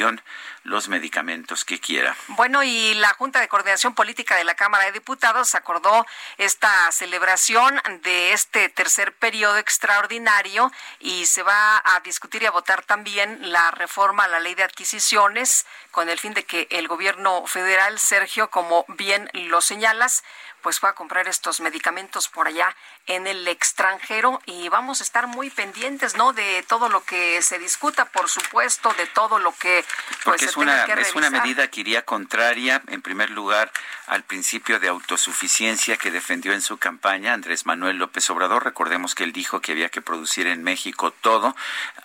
los 0.62 0.88
medicamentos 0.88 1.64
que 1.64 1.80
quiera. 1.80 2.16
Bueno, 2.28 2.62
y 2.62 2.94
la 2.94 3.14
Junta 3.14 3.40
de 3.40 3.48
Coordinación 3.48 3.94
Política 3.94 4.36
de 4.36 4.44
la 4.44 4.54
Cámara 4.54 4.84
de 4.84 4.92
Diputados 4.92 5.54
acordó 5.54 6.06
esta 6.36 6.90
celebración 6.92 7.80
de 8.02 8.32
este 8.32 8.68
tercer 8.68 9.14
periodo 9.14 9.56
extraordinario 9.58 10.70
y 10.98 11.26
se 11.26 11.42
va 11.42 11.82
a 11.84 12.00
discutir 12.00 12.42
y 12.42 12.46
a 12.46 12.50
votar 12.50 12.82
también 12.82 13.38
la 13.52 13.70
reforma 13.70 14.24
a 14.24 14.28
la 14.28 14.40
ley 14.40 14.54
de 14.54 14.64
adquisiciones 14.64 15.66
con 15.90 16.08
el 16.08 16.18
fin 16.18 16.34
de 16.34 16.44
que 16.44 16.68
el 16.70 16.88
gobierno 16.88 17.46
federal, 17.46 17.98
Sergio, 17.98 18.50
como 18.50 18.84
bien 18.88 19.30
lo 19.32 19.60
señalas, 19.60 20.22
pues 20.62 20.80
va 20.84 20.90
a 20.90 20.94
comprar 20.94 21.28
estos 21.28 21.60
medicamentos 21.60 22.28
por 22.28 22.46
allá 22.46 22.74
en 23.06 23.26
el 23.26 23.46
extranjero 23.48 24.40
y 24.46 24.68
vamos 24.68 25.00
a 25.00 25.04
estar 25.04 25.26
muy 25.26 25.50
pendientes, 25.50 26.16
¿no? 26.16 26.32
De 26.32 26.64
todo 26.68 26.88
lo 26.88 27.02
que 27.04 27.42
se 27.42 27.58
discuta, 27.58 28.06
por 28.06 28.28
supuesto, 28.28 28.92
de 28.94 29.06
todo 29.06 29.38
lo 29.38 29.52
que 29.52 29.84
pues 30.24 30.42
es 30.42 30.56
una 30.56 30.84
es 30.84 31.14
una 31.14 31.30
medida 31.30 31.68
que 31.68 31.80
iría 31.80 32.04
contraria, 32.04 32.82
en 32.88 33.02
primer 33.02 33.30
lugar, 33.30 33.72
al 34.06 34.22
principio 34.24 34.80
de 34.80 34.88
autosuficiencia 34.88 35.96
que 35.96 36.10
defendió 36.10 36.52
en 36.52 36.62
su 36.62 36.78
campaña 36.78 37.32
Andrés 37.32 37.66
Manuel 37.66 37.96
López 37.96 38.28
Obrador. 38.30 38.64
Recordemos 38.64 39.14
que 39.14 39.24
él 39.24 39.32
dijo 39.32 39.60
que 39.60 39.72
había 39.72 39.88
que 39.88 40.02
producir 40.02 40.46
en 40.46 40.62
México 40.62 41.12
todo. 41.12 41.56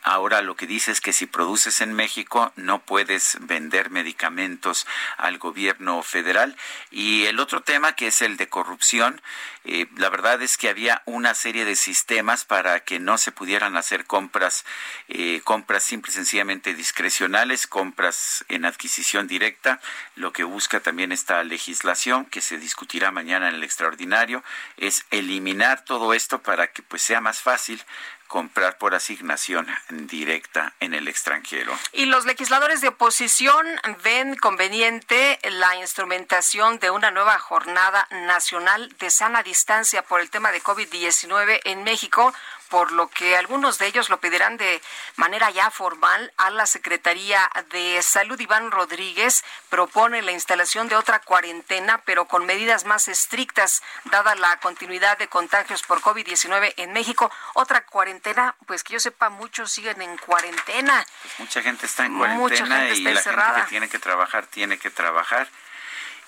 Ahora 0.04 0.42
lo 0.42 0.56
que 0.56 0.68
dice 0.68 0.92
es 0.92 1.02
que 1.02 1.14
si 1.14 1.26
produces 1.26 1.82
en 1.82 1.94
México 1.94 2.52
no 2.56 2.80
puedes 2.80 3.38
vender 3.42 3.90
medicamentos 3.90 4.86
al 5.18 5.38
gobierno 5.38 6.04
federal. 6.04 6.56
Y 6.92 7.26
el 7.26 7.40
otro 7.40 7.62
tema 7.62 7.94
que 7.94 8.08
es 8.08 8.22
el 8.22 8.38
de 8.38 8.45
corrupción, 8.48 9.22
eh, 9.64 9.88
la 9.98 10.10
verdad 10.10 10.42
es 10.42 10.58
que 10.58 10.70
había 10.70 11.02
una 11.06 11.34
serie 11.34 11.66
de 11.66 11.76
sistemas 11.76 12.46
para 12.46 12.82
que 12.82 13.00
no 13.00 13.18
se 13.18 13.32
pudieran 13.32 13.78
hacer 13.78 14.06
compras, 14.06 14.66
eh, 15.08 15.42
compras 15.44 15.84
simple 15.84 16.12
y 16.12 16.14
sencillamente 16.14 16.74
discrecionales, 16.74 17.68
compras 17.68 18.46
en 18.48 18.66
adquisición 18.66 19.28
directa, 19.28 19.80
lo 20.16 20.34
que 20.34 20.44
busca 20.44 20.80
también 20.80 21.12
esta 21.12 21.44
legislación 21.44 22.26
que 22.26 22.42
se 22.42 22.58
discutirá 22.58 23.12
mañana 23.12 23.50
en 23.50 23.56
el 23.56 23.64
extraordinario 23.64 24.44
es 24.78 25.06
eliminar 25.12 25.84
todo 25.84 26.14
esto 26.14 26.42
para 26.42 26.68
que 26.68 26.82
pues 26.84 27.02
sea 27.02 27.22
más 27.22 27.42
fácil 27.42 27.84
comprar 28.28 28.78
por 28.78 28.96
asignación 28.96 29.68
directa 29.90 30.74
en 30.80 30.94
el 30.94 31.08
extranjero. 31.08 31.78
Y 31.94 32.06
los 32.06 32.26
legisladores 32.26 32.82
de 32.82 32.90
oposición 32.90 33.66
ven 34.04 34.36
conveniente 34.36 35.40
la 35.44 35.76
instrumentación 35.76 36.80
de 36.80 36.92
una 36.92 37.12
nueva 37.12 37.38
jornada 37.40 38.08
nacional 38.12 38.94
de 39.00 39.10
sana 39.10 39.44
distancia 39.44 40.02
por 40.04 40.22
el 40.22 40.30
tema 40.30 40.52
de 40.52 40.62
COVID-19 40.62 41.62
en 41.66 41.84
México 41.84 42.34
por 42.76 42.92
lo 42.92 43.08
que 43.08 43.38
algunos 43.38 43.78
de 43.78 43.88
ellos 43.88 44.10
lo 44.10 44.20
pedirán 44.20 44.58
de 44.58 44.82
manera 45.16 45.50
ya 45.50 45.72
formal 45.72 46.34
a 46.36 46.50
la 46.50 46.66
Secretaría 46.66 47.50
de 47.72 48.02
Salud. 48.04 48.38
Iván 48.38 48.70
Rodríguez 48.70 49.46
propone 49.70 50.22
la 50.22 50.34
instalación 50.34 50.90
de 50.90 50.98
otra 50.98 51.20
cuarentena, 51.20 52.02
pero 52.04 52.26
con 52.26 52.46
medidas 52.46 52.84
más 52.84 53.08
estrictas, 53.08 53.82
dada 54.12 54.36
la 54.36 54.60
continuidad 54.60 55.18
de 55.18 55.30
contagios 55.30 55.84
por 55.84 56.02
COVID-19 56.02 56.74
en 56.76 56.92
México. 56.92 57.32
Otra 57.54 57.86
cuarentena, 57.86 58.58
pues 58.66 58.84
que 58.84 58.92
yo 58.92 59.00
sepa, 59.00 59.30
muchos 59.30 59.72
siguen 59.72 60.02
en 60.02 60.18
cuarentena. 60.18 61.06
Pues 61.22 61.40
mucha 61.40 61.62
gente 61.62 61.86
está 61.86 62.06
en 62.06 62.18
cuarentena 62.18 62.90
y 62.90 63.04
la 63.04 63.22
gente 63.22 63.62
que 63.62 63.70
tiene 63.70 63.88
que 63.88 64.00
trabajar 64.00 64.48
tiene 64.48 64.78
que 64.78 64.90
trabajar. 64.90 65.48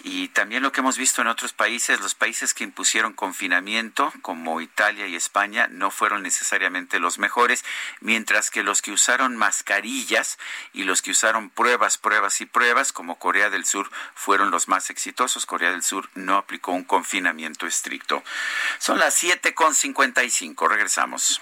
Y 0.03 0.29
también 0.29 0.63
lo 0.63 0.71
que 0.71 0.81
hemos 0.81 0.97
visto 0.97 1.21
en 1.21 1.27
otros 1.27 1.53
países, 1.53 1.99
los 1.99 2.15
países 2.15 2.53
que 2.53 2.63
impusieron 2.63 3.13
confinamiento, 3.13 4.13
como 4.21 4.61
Italia 4.61 5.07
y 5.07 5.15
España, 5.15 5.67
no 5.69 5.91
fueron 5.91 6.23
necesariamente 6.23 6.99
los 6.99 7.17
mejores, 7.17 7.65
mientras 7.99 8.51
que 8.51 8.63
los 8.63 8.81
que 8.81 8.91
usaron 8.91 9.35
mascarillas 9.35 10.37
y 10.73 10.83
los 10.83 11.01
que 11.01 11.11
usaron 11.11 11.49
pruebas, 11.49 11.97
pruebas 11.97 12.41
y 12.41 12.45
pruebas, 12.45 12.93
como 12.93 13.17
Corea 13.19 13.49
del 13.49 13.65
Sur, 13.65 13.89
fueron 14.13 14.51
los 14.51 14.67
más 14.67 14.89
exitosos. 14.89 15.45
Corea 15.45 15.71
del 15.71 15.83
Sur 15.83 16.09
no 16.15 16.37
aplicó 16.37 16.71
un 16.71 16.83
confinamiento 16.83 17.65
estricto. 17.65 18.23
Son 18.79 18.99
las 18.99 19.21
7.55. 19.21 20.69
Regresamos. 20.69 21.41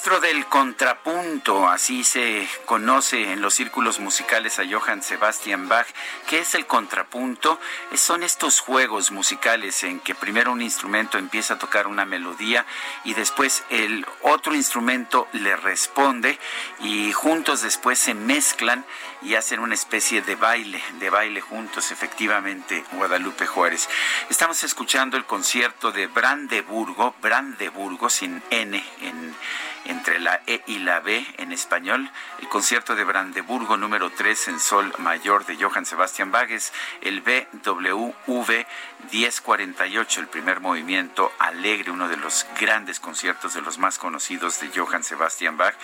Del 0.00 0.46
contrapunto, 0.46 1.68
así 1.68 2.04
se 2.04 2.48
conoce 2.64 3.32
en 3.32 3.42
los 3.42 3.52
círculos 3.52 4.00
musicales 4.00 4.58
a 4.58 4.64
Johann 4.66 5.02
Sebastian 5.02 5.68
Bach. 5.68 5.86
¿Qué 6.26 6.38
es 6.38 6.54
el 6.54 6.66
contrapunto? 6.66 7.60
Son 7.94 8.22
estos 8.22 8.60
juegos 8.60 9.10
musicales 9.10 9.82
en 9.82 10.00
que 10.00 10.14
primero 10.14 10.52
un 10.52 10.62
instrumento 10.62 11.18
empieza 11.18 11.54
a 11.54 11.58
tocar 11.58 11.86
una 11.86 12.06
melodía 12.06 12.64
y 13.04 13.12
después 13.12 13.62
el 13.68 14.06
otro 14.22 14.54
instrumento 14.54 15.28
le 15.32 15.54
responde 15.54 16.38
y 16.80 17.12
juntos 17.12 17.60
después 17.60 17.98
se 17.98 18.14
mezclan 18.14 18.86
y 19.22 19.34
hacen 19.34 19.60
una 19.60 19.74
especie 19.74 20.22
de 20.22 20.34
baile, 20.34 20.82
de 20.98 21.10
baile 21.10 21.42
juntos, 21.42 21.90
efectivamente, 21.90 22.84
Guadalupe 22.92 23.46
Juárez. 23.46 23.88
Estamos 24.30 24.64
escuchando 24.64 25.18
el 25.18 25.26
concierto 25.26 25.92
de 25.92 26.06
Brandeburgo, 26.06 27.14
Brandeburgo 27.20 28.08
sin 28.08 28.42
N 28.50 28.82
en 29.02 29.36
entre 29.84 30.20
la 30.20 30.40
E 30.46 30.62
y 30.66 30.78
la 30.78 31.00
B 31.00 31.26
en 31.38 31.52
español, 31.52 32.10
el 32.40 32.48
concierto 32.48 32.94
de 32.94 33.04
Brandeburgo 33.04 33.76
número 33.76 34.10
3 34.10 34.48
en 34.48 34.60
Sol 34.60 34.92
Mayor 34.98 35.46
de 35.46 35.56
Johann 35.56 35.86
Sebastian 35.86 36.30
Bach 36.30 36.50
es 36.50 36.72
el 37.00 37.20
BWV 37.22 38.66
1048, 39.10 40.20
el 40.20 40.28
primer 40.28 40.60
movimiento 40.60 41.32
alegre, 41.38 41.90
uno 41.90 42.08
de 42.08 42.16
los 42.16 42.46
grandes 42.58 43.00
conciertos 43.00 43.54
de 43.54 43.62
los 43.62 43.78
más 43.78 43.98
conocidos 43.98 44.60
de 44.60 44.68
Johann 44.68 45.04
Sebastian 45.04 45.56
Bach 45.56 45.74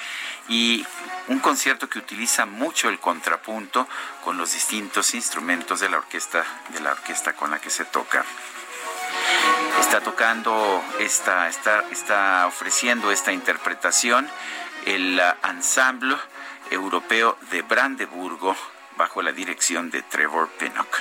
y 0.48 0.86
un 1.28 1.40
concierto 1.40 1.88
que 1.88 1.98
utiliza 1.98 2.46
mucho 2.46 2.88
el 2.88 2.98
contrapunto 2.98 3.88
con 4.24 4.36
los 4.36 4.52
distintos 4.52 5.14
instrumentos 5.14 5.80
de 5.80 5.88
la 5.88 5.98
orquesta 5.98 6.44
de 6.68 6.80
la 6.80 6.92
orquesta 6.92 7.34
con 7.34 7.50
la 7.50 7.60
que 7.60 7.70
se 7.70 7.84
toca 7.84 8.24
está 9.80 10.00
tocando, 10.00 10.82
está, 10.98 11.48
está, 11.48 11.84
está 11.90 12.46
ofreciendo 12.46 13.10
esta 13.10 13.32
interpretación 13.32 14.28
el 14.84 15.20
ensamble 15.44 16.16
europeo 16.70 17.36
de 17.50 17.62
Brandeburgo 17.62 18.56
bajo 18.96 19.22
la 19.22 19.32
dirección 19.32 19.90
de 19.90 20.02
Trevor 20.02 20.48
Pinnock. 20.50 20.96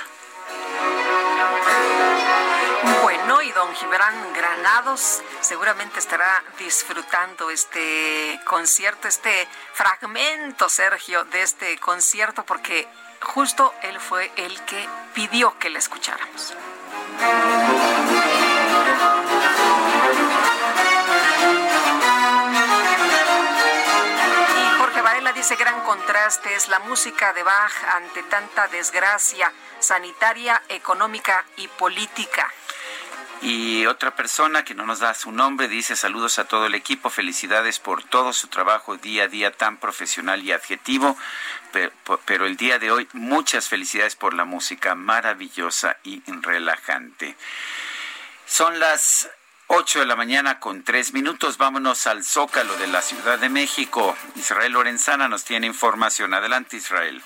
Bueno, 3.02 3.42
y 3.42 3.50
don 3.52 3.74
Gibran 3.74 4.32
Granados 4.34 5.22
seguramente 5.40 5.98
estará 5.98 6.42
disfrutando 6.58 7.50
este 7.50 8.40
concierto, 8.44 9.08
este 9.08 9.48
fragmento, 9.72 10.68
Sergio, 10.68 11.24
de 11.24 11.42
este 11.42 11.78
concierto, 11.78 12.44
porque 12.44 12.86
justo 13.20 13.74
él 13.82 13.98
fue 14.00 14.30
el 14.36 14.60
que 14.64 14.88
pidió 15.14 15.58
que 15.58 15.70
le 15.70 15.78
escucháramos. 15.78 16.54
Dice 25.36 25.56
gran 25.56 25.82
contraste, 25.82 26.54
es 26.54 26.68
la 26.68 26.78
música 26.80 27.34
de 27.34 27.42
Bach 27.42 27.72
ante 27.94 28.22
tanta 28.22 28.68
desgracia 28.68 29.52
sanitaria, 29.78 30.62
económica 30.70 31.44
y 31.58 31.68
política. 31.68 32.50
Y 33.42 33.84
otra 33.84 34.16
persona 34.16 34.64
que 34.64 34.74
no 34.74 34.86
nos 34.86 35.00
da 35.00 35.12
su 35.12 35.30
nombre 35.30 35.68
dice 35.68 35.94
saludos 35.94 36.38
a 36.38 36.46
todo 36.46 36.64
el 36.64 36.74
equipo, 36.74 37.10
felicidades 37.10 37.78
por 37.78 38.02
todo 38.02 38.32
su 38.32 38.48
trabajo 38.48 38.96
día 38.96 39.24
a 39.24 39.28
día 39.28 39.52
tan 39.52 39.76
profesional 39.76 40.42
y 40.42 40.52
adjetivo, 40.52 41.18
pero, 41.70 41.92
pero 42.24 42.46
el 42.46 42.56
día 42.56 42.78
de 42.78 42.90
hoy 42.90 43.06
muchas 43.12 43.68
felicidades 43.68 44.16
por 44.16 44.32
la 44.32 44.46
música 44.46 44.94
maravillosa 44.94 45.98
y 46.02 46.22
relajante. 46.26 47.36
Son 48.46 48.78
las 48.78 49.28
8 49.68 49.98
de 49.98 50.06
la 50.06 50.14
mañana 50.14 50.60
con 50.60 50.84
tres 50.84 51.12
minutos. 51.12 51.58
Vámonos 51.58 52.06
al 52.06 52.22
Zócalo 52.22 52.76
de 52.76 52.86
la 52.86 53.02
Ciudad 53.02 53.36
de 53.36 53.48
México. 53.48 54.16
Israel 54.36 54.72
Lorenzana 54.72 55.26
nos 55.28 55.42
tiene 55.42 55.66
información. 55.66 56.32
Adelante, 56.34 56.76
Israel. 56.76 57.20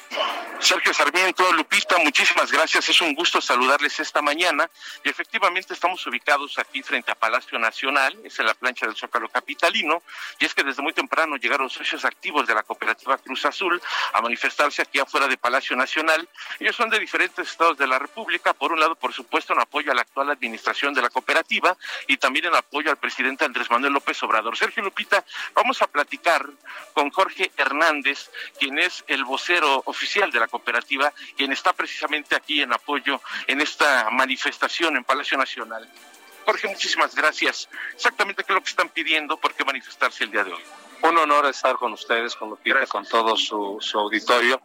Sergio 0.59 0.93
Sarmiento, 0.93 1.53
Lupita, 1.53 1.99
muchísimas 1.99 2.51
gracias. 2.51 2.88
Es 2.88 3.01
un 3.03 3.14
gusto 3.14 3.41
saludarles 3.43 4.01
esta 4.01 4.22
mañana. 4.22 4.70
Y 5.05 5.11
efectivamente 5.11 5.74
estamos 5.74 6.07
ubicados 6.07 6.59
aquí 6.59 6.82
frente 6.82 7.11
a 7.12 7.14
Palacio 7.14 7.59
Nacional, 7.59 8.18
es 8.24 8.38
en 8.38 8.47
la 8.47 8.55
plancha 8.55 8.86
del 8.86 8.97
Zócalo 8.97 9.28
Capitalino. 9.28 10.03
Y 10.38 10.47
es 10.47 10.55
que 10.55 10.62
desde 10.62 10.82
muy 10.82 10.95
temprano 10.95 11.36
llegaron 11.36 11.68
socios 11.68 12.07
activos 12.07 12.47
de 12.47 12.55
la 12.55 12.62
cooperativa 12.62 13.18
Cruz 13.18 13.45
Azul 13.45 13.80
a 14.14 14.20
manifestarse 14.22 14.80
aquí 14.82 14.99
afuera 14.99 15.28
de 15.28 15.36
Palacio 15.36 15.76
Nacional. 15.76 16.26
Ellos 16.59 16.76
son 16.76 16.88
de 16.88 16.99
diferentes 16.99 17.51
estados 17.51 17.76
de 17.76 17.86
la 17.86 17.99
República. 17.99 18.55
Por 18.55 18.72
un 18.72 18.80
lado, 18.80 18.95
por 18.97 19.12
supuesto, 19.12 19.53
en 19.53 19.61
apoyo 19.61 19.93
a 19.93 19.95
la 19.95 20.03
actual 20.03 20.30
administración 20.30 20.95
de 20.95 21.03
la 21.03 21.11
cooperativa 21.11 21.76
y 22.07 22.16
también 22.16 22.30
también 22.31 22.47
en 22.47 22.55
apoyo 22.55 22.93
al 22.93 22.97
presidente 22.97 23.45
Andrés 23.45 23.68
Manuel 23.72 23.93
López 23.93 24.22
Obrador. 24.22 24.57
Sergio 24.57 24.85
Lupita, 24.85 25.24
vamos 25.53 25.83
a 25.83 25.89
platicar 25.89 26.49
con 26.95 27.11
Jorge 27.11 27.51
Hernández, 27.57 28.31
quien 28.57 28.78
es 28.78 29.03
el 29.09 29.24
vocero 29.24 29.83
oficial 29.87 30.31
de 30.31 30.39
la 30.39 30.47
cooperativa, 30.47 31.12
quien 31.37 31.51
está 31.51 31.72
precisamente 31.72 32.37
aquí 32.37 32.62
en 32.62 32.72
apoyo 32.72 33.20
en 33.49 33.61
esta 33.61 34.11
manifestación 34.11 34.97
en 34.97 35.03
Palacio 35.03 35.37
Nacional. 35.37 35.91
Jorge, 36.45 36.68
muchísimas 36.68 37.16
gracias. 37.16 37.68
Exactamente 37.95 38.45
qué 38.45 38.53
es 38.53 38.55
lo 38.55 38.62
que 38.62 38.70
están 38.70 38.91
pidiendo, 38.91 39.37
por 39.37 39.53
qué 39.53 39.64
manifestarse 39.64 40.22
el 40.22 40.31
día 40.31 40.45
de 40.45 40.53
hoy. 40.53 40.62
Un 41.03 41.18
honor 41.18 41.47
estar 41.47 41.74
con 41.74 41.93
ustedes, 41.95 42.37
con 42.37 42.51
Lupita, 42.51 42.87
con 42.87 43.05
todo 43.07 43.37
su, 43.37 43.78
su 43.81 43.99
auditorio. 43.99 44.62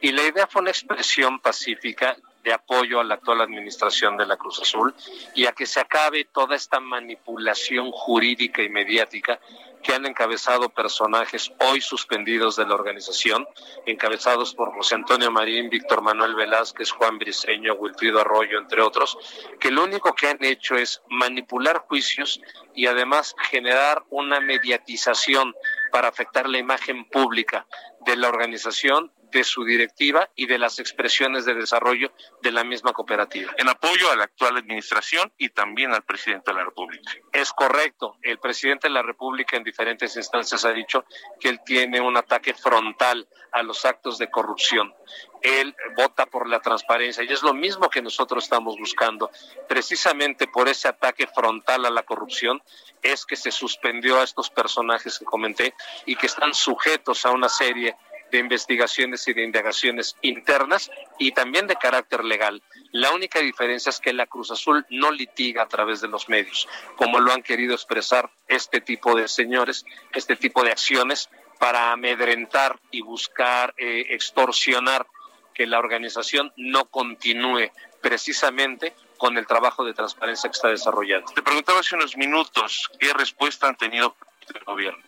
Y 0.00 0.12
la 0.12 0.22
idea 0.22 0.46
fue 0.46 0.62
una 0.62 0.70
expresión 0.70 1.40
pacífica 1.40 2.16
de 2.42 2.52
apoyo 2.52 3.00
a 3.00 3.04
la 3.04 3.14
actual 3.14 3.40
administración 3.40 4.16
de 4.16 4.26
la 4.26 4.36
Cruz 4.36 4.60
Azul 4.60 4.94
y 5.34 5.46
a 5.46 5.52
que 5.52 5.66
se 5.66 5.80
acabe 5.80 6.24
toda 6.24 6.56
esta 6.56 6.80
manipulación 6.80 7.90
jurídica 7.90 8.62
y 8.62 8.68
mediática 8.68 9.40
que 9.82 9.94
han 9.94 10.06
encabezado 10.06 10.68
personajes 10.70 11.52
hoy 11.60 11.80
suspendidos 11.80 12.56
de 12.56 12.66
la 12.66 12.74
organización, 12.74 13.46
encabezados 13.86 14.54
por 14.54 14.72
José 14.74 14.96
Antonio 14.96 15.30
Marín, 15.30 15.70
Víctor 15.70 16.02
Manuel 16.02 16.34
Velázquez, 16.34 16.90
Juan 16.90 17.18
Briceño, 17.18 17.74
Wilfrido 17.74 18.20
Arroyo, 18.20 18.58
entre 18.58 18.82
otros, 18.82 19.16
que 19.60 19.70
lo 19.70 19.84
único 19.84 20.14
que 20.14 20.28
han 20.28 20.42
hecho 20.44 20.76
es 20.76 21.02
manipular 21.08 21.78
juicios 21.78 22.40
y 22.74 22.86
además 22.86 23.34
generar 23.50 24.04
una 24.10 24.40
mediatización 24.40 25.54
para 25.92 26.08
afectar 26.08 26.48
la 26.48 26.58
imagen 26.58 27.08
pública 27.08 27.66
de 28.04 28.16
la 28.16 28.28
organización 28.28 29.12
de 29.30 29.44
su 29.44 29.64
directiva 29.64 30.28
y 30.34 30.46
de 30.46 30.58
las 30.58 30.78
expresiones 30.78 31.44
de 31.44 31.54
desarrollo 31.54 32.12
de 32.42 32.52
la 32.52 32.64
misma 32.64 32.92
cooperativa. 32.92 33.52
En 33.56 33.68
apoyo 33.68 34.10
a 34.10 34.16
la 34.16 34.24
actual 34.24 34.56
administración 34.56 35.32
y 35.38 35.50
también 35.50 35.92
al 35.92 36.02
presidente 36.02 36.50
de 36.50 36.58
la 36.58 36.64
República. 36.64 37.12
Es 37.32 37.52
correcto. 37.52 38.16
El 38.22 38.38
presidente 38.38 38.88
de 38.88 38.94
la 38.94 39.02
República 39.02 39.56
en 39.56 39.64
diferentes 39.64 40.16
instancias 40.16 40.64
ha 40.64 40.72
dicho 40.72 41.04
que 41.40 41.48
él 41.48 41.60
tiene 41.64 42.00
un 42.00 42.16
ataque 42.16 42.54
frontal 42.54 43.28
a 43.52 43.62
los 43.62 43.84
actos 43.84 44.18
de 44.18 44.30
corrupción. 44.30 44.94
Él 45.40 45.74
vota 45.96 46.26
por 46.26 46.48
la 46.48 46.60
transparencia 46.60 47.22
y 47.22 47.32
es 47.32 47.42
lo 47.42 47.54
mismo 47.54 47.88
que 47.88 48.02
nosotros 48.02 48.44
estamos 48.44 48.76
buscando. 48.78 49.30
Precisamente 49.68 50.48
por 50.48 50.68
ese 50.68 50.88
ataque 50.88 51.26
frontal 51.26 51.86
a 51.86 51.90
la 51.90 52.02
corrupción 52.02 52.62
es 53.02 53.24
que 53.24 53.36
se 53.36 53.50
suspendió 53.50 54.20
a 54.20 54.24
estos 54.24 54.50
personajes 54.50 55.18
que 55.18 55.24
comenté 55.24 55.74
y 56.06 56.16
que 56.16 56.26
están 56.26 56.54
sujetos 56.54 57.24
a 57.24 57.30
una 57.30 57.48
serie 57.48 57.96
de 58.30 58.38
investigaciones 58.38 59.26
y 59.28 59.32
de 59.32 59.44
indagaciones 59.44 60.16
internas 60.22 60.90
y 61.18 61.32
también 61.32 61.66
de 61.66 61.76
carácter 61.76 62.24
legal. 62.24 62.62
La 62.92 63.12
única 63.12 63.40
diferencia 63.40 63.90
es 63.90 64.00
que 64.00 64.12
la 64.12 64.26
Cruz 64.26 64.50
Azul 64.50 64.86
no 64.90 65.10
litiga 65.10 65.62
a 65.62 65.68
través 65.68 66.00
de 66.00 66.08
los 66.08 66.28
medios, 66.28 66.68
como 66.96 67.20
lo 67.20 67.32
han 67.32 67.42
querido 67.42 67.74
expresar 67.74 68.30
este 68.46 68.80
tipo 68.80 69.14
de 69.14 69.28
señores, 69.28 69.84
este 70.12 70.36
tipo 70.36 70.62
de 70.62 70.72
acciones 70.72 71.28
para 71.58 71.92
amedrentar 71.92 72.78
y 72.90 73.02
buscar 73.02 73.74
eh, 73.76 74.06
extorsionar 74.10 75.06
que 75.54 75.66
la 75.66 75.78
organización 75.78 76.52
no 76.56 76.84
continúe 76.86 77.70
precisamente 78.00 78.94
con 79.16 79.36
el 79.36 79.46
trabajo 79.46 79.84
de 79.84 79.92
transparencia 79.92 80.48
que 80.48 80.54
está 80.54 80.68
desarrollando. 80.68 81.32
Te 81.32 81.42
preguntaba 81.42 81.80
hace 81.80 81.96
unos 81.96 82.16
minutos 82.16 82.88
qué 83.00 83.12
respuesta 83.12 83.66
han 83.66 83.76
tenido 83.76 84.14
el 84.54 84.64
gobierno. 84.64 85.02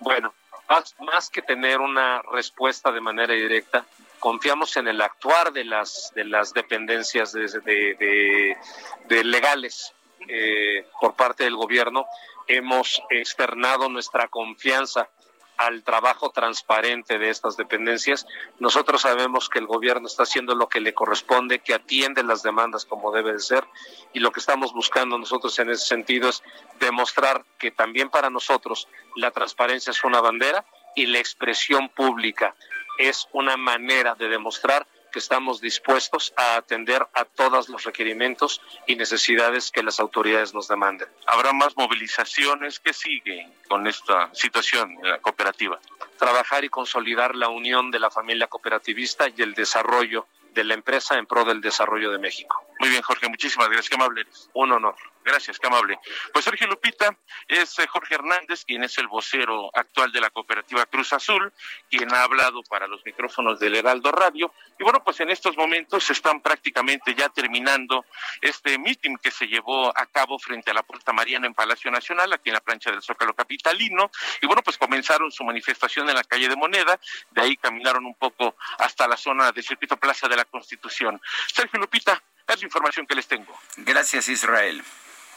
Bueno, 0.00 0.32
más, 0.68 1.30
que 1.30 1.42
tener 1.42 1.80
una 1.80 2.22
respuesta 2.22 2.90
de 2.92 3.00
manera 3.00 3.34
directa, 3.34 3.84
confiamos 4.18 4.76
en 4.76 4.88
el 4.88 5.00
actuar 5.00 5.52
de 5.52 5.64
las 5.64 6.12
de 6.14 6.24
las 6.24 6.52
dependencias 6.52 7.32
de, 7.32 8.56
legales 9.08 9.92
eh, 10.28 10.86
por 11.00 11.14
parte 11.14 11.44
del 11.44 11.56
gobierno. 11.56 12.06
Hemos 12.46 13.02
externado 13.10 13.88
nuestra 13.88 14.28
confianza 14.28 15.08
al 15.66 15.84
trabajo 15.84 16.30
transparente 16.30 17.18
de 17.18 17.30
estas 17.30 17.56
dependencias. 17.56 18.26
Nosotros 18.58 19.02
sabemos 19.02 19.48
que 19.48 19.58
el 19.58 19.66
gobierno 19.66 20.06
está 20.06 20.24
haciendo 20.24 20.54
lo 20.54 20.68
que 20.68 20.80
le 20.80 20.94
corresponde, 20.94 21.60
que 21.60 21.74
atiende 21.74 22.22
las 22.22 22.42
demandas 22.42 22.84
como 22.84 23.12
debe 23.12 23.32
de 23.32 23.40
ser 23.40 23.64
y 24.12 24.20
lo 24.20 24.32
que 24.32 24.40
estamos 24.40 24.72
buscando 24.72 25.18
nosotros 25.18 25.58
en 25.58 25.70
ese 25.70 25.86
sentido 25.86 26.28
es 26.28 26.42
demostrar 26.80 27.44
que 27.58 27.70
también 27.70 28.10
para 28.10 28.30
nosotros 28.30 28.88
la 29.16 29.30
transparencia 29.30 29.90
es 29.90 30.04
una 30.04 30.20
bandera 30.20 30.64
y 30.94 31.06
la 31.06 31.18
expresión 31.18 31.88
pública 31.88 32.54
es 32.98 33.28
una 33.32 33.56
manera 33.56 34.14
de 34.14 34.28
demostrar 34.28 34.86
que 35.12 35.20
estamos 35.20 35.60
dispuestos 35.60 36.32
a 36.36 36.56
atender 36.56 37.06
a 37.14 37.24
todos 37.24 37.68
los 37.68 37.84
requerimientos 37.84 38.60
y 38.86 38.96
necesidades 38.96 39.70
que 39.70 39.82
las 39.82 40.00
autoridades 40.00 40.54
nos 40.54 40.66
demanden. 40.66 41.08
¿Habrá 41.26 41.52
más 41.52 41.76
movilizaciones? 41.76 42.80
¿Qué 42.80 42.92
sigue 42.92 43.48
con 43.68 43.86
esta 43.86 44.34
situación 44.34 44.98
en 45.02 45.10
la 45.10 45.18
cooperativa? 45.18 45.78
Trabajar 46.18 46.64
y 46.64 46.68
consolidar 46.68 47.36
la 47.36 47.48
unión 47.48 47.90
de 47.90 48.00
la 48.00 48.10
familia 48.10 48.48
cooperativista 48.48 49.28
y 49.28 49.42
el 49.42 49.54
desarrollo 49.54 50.26
de 50.54 50.64
la 50.64 50.74
empresa 50.74 51.16
en 51.18 51.26
pro 51.26 51.44
del 51.44 51.60
desarrollo 51.60 52.10
de 52.10 52.18
México. 52.18 52.64
Muy 52.82 52.90
bien, 52.90 53.02
Jorge, 53.02 53.28
muchísimas 53.28 53.68
gracias. 53.68 53.88
Qué 53.88 53.94
amable. 53.94 54.26
Un 54.54 54.72
honor. 54.72 54.96
Gracias, 55.24 55.56
qué 55.60 55.68
amable. 55.68 56.00
Pues 56.32 56.44
Sergio 56.44 56.66
Lupita 56.66 57.16
es 57.46 57.78
eh, 57.78 57.86
Jorge 57.86 58.16
Hernández, 58.16 58.64
quien 58.64 58.82
es 58.82 58.98
el 58.98 59.06
vocero 59.06 59.70
actual 59.72 60.10
de 60.10 60.20
la 60.20 60.30
cooperativa 60.30 60.84
Cruz 60.86 61.12
Azul, 61.12 61.52
quien 61.88 62.12
ha 62.12 62.24
hablado 62.24 62.60
para 62.68 62.88
los 62.88 63.04
micrófonos 63.04 63.60
del 63.60 63.76
Heraldo 63.76 64.10
Radio. 64.10 64.52
Y 64.80 64.82
bueno, 64.82 65.00
pues 65.04 65.20
en 65.20 65.30
estos 65.30 65.56
momentos 65.56 66.10
están 66.10 66.40
prácticamente 66.40 67.14
ya 67.14 67.28
terminando 67.28 68.04
este 68.40 68.76
meeting 68.78 69.16
que 69.16 69.30
se 69.30 69.46
llevó 69.46 69.96
a 69.96 70.06
cabo 70.06 70.40
frente 70.40 70.72
a 70.72 70.74
la 70.74 70.82
Puerta 70.82 71.12
Mariana 71.12 71.46
en 71.46 71.54
Palacio 71.54 71.88
Nacional, 71.92 72.32
aquí 72.32 72.48
en 72.50 72.54
la 72.54 72.60
plancha 72.60 72.90
del 72.90 73.00
Zócalo 73.00 73.32
Capitalino. 73.32 74.10
Y 74.40 74.46
bueno, 74.46 74.62
pues 74.62 74.76
comenzaron 74.76 75.30
su 75.30 75.44
manifestación 75.44 76.08
en 76.08 76.16
la 76.16 76.24
calle 76.24 76.48
de 76.48 76.56
Moneda, 76.56 76.98
de 77.30 77.42
ahí 77.42 77.56
caminaron 77.56 78.04
un 78.04 78.16
poco 78.16 78.56
hasta 78.78 79.06
la 79.06 79.16
zona 79.16 79.52
del 79.52 79.62
Circuito 79.62 79.96
Plaza 79.96 80.26
de 80.26 80.34
la 80.34 80.46
Constitución. 80.46 81.20
Sergio 81.46 81.78
Lupita, 81.78 82.20
es 82.54 82.60
la 82.60 82.66
información 82.66 83.06
que 83.06 83.14
les 83.14 83.26
tengo. 83.26 83.58
Gracias, 83.76 84.28
Israel. 84.28 84.82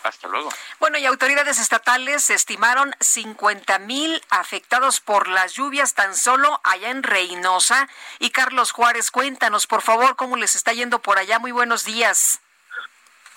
Hasta 0.04 0.28
luego. 0.28 0.50
Bueno, 0.80 1.00
y 1.00 1.06
autoridades 1.06 1.60
estatales 1.60 2.30
estimaron 2.30 2.96
50 3.00 3.80
mil 3.80 4.22
afectados 4.30 5.00
por 5.00 5.28
las 5.28 5.54
lluvias 5.54 5.96
tan 5.96 6.16
solo 6.16 6.62
allá 6.64 6.92
en 6.92 7.02
Reynosa. 7.02 7.90
Y 8.20 8.30
Carlos 8.30 8.72
Juárez, 8.72 9.10
cuéntanos, 9.10 9.66
por 9.66 9.82
favor, 9.82 10.16
cómo 10.16 10.36
les 10.36 10.56
está 10.56 10.74
yendo 10.74 11.02
por 11.02 11.18
allá. 11.18 11.40
Muy 11.40 11.52
buenos 11.52 11.86
días. 11.86 12.40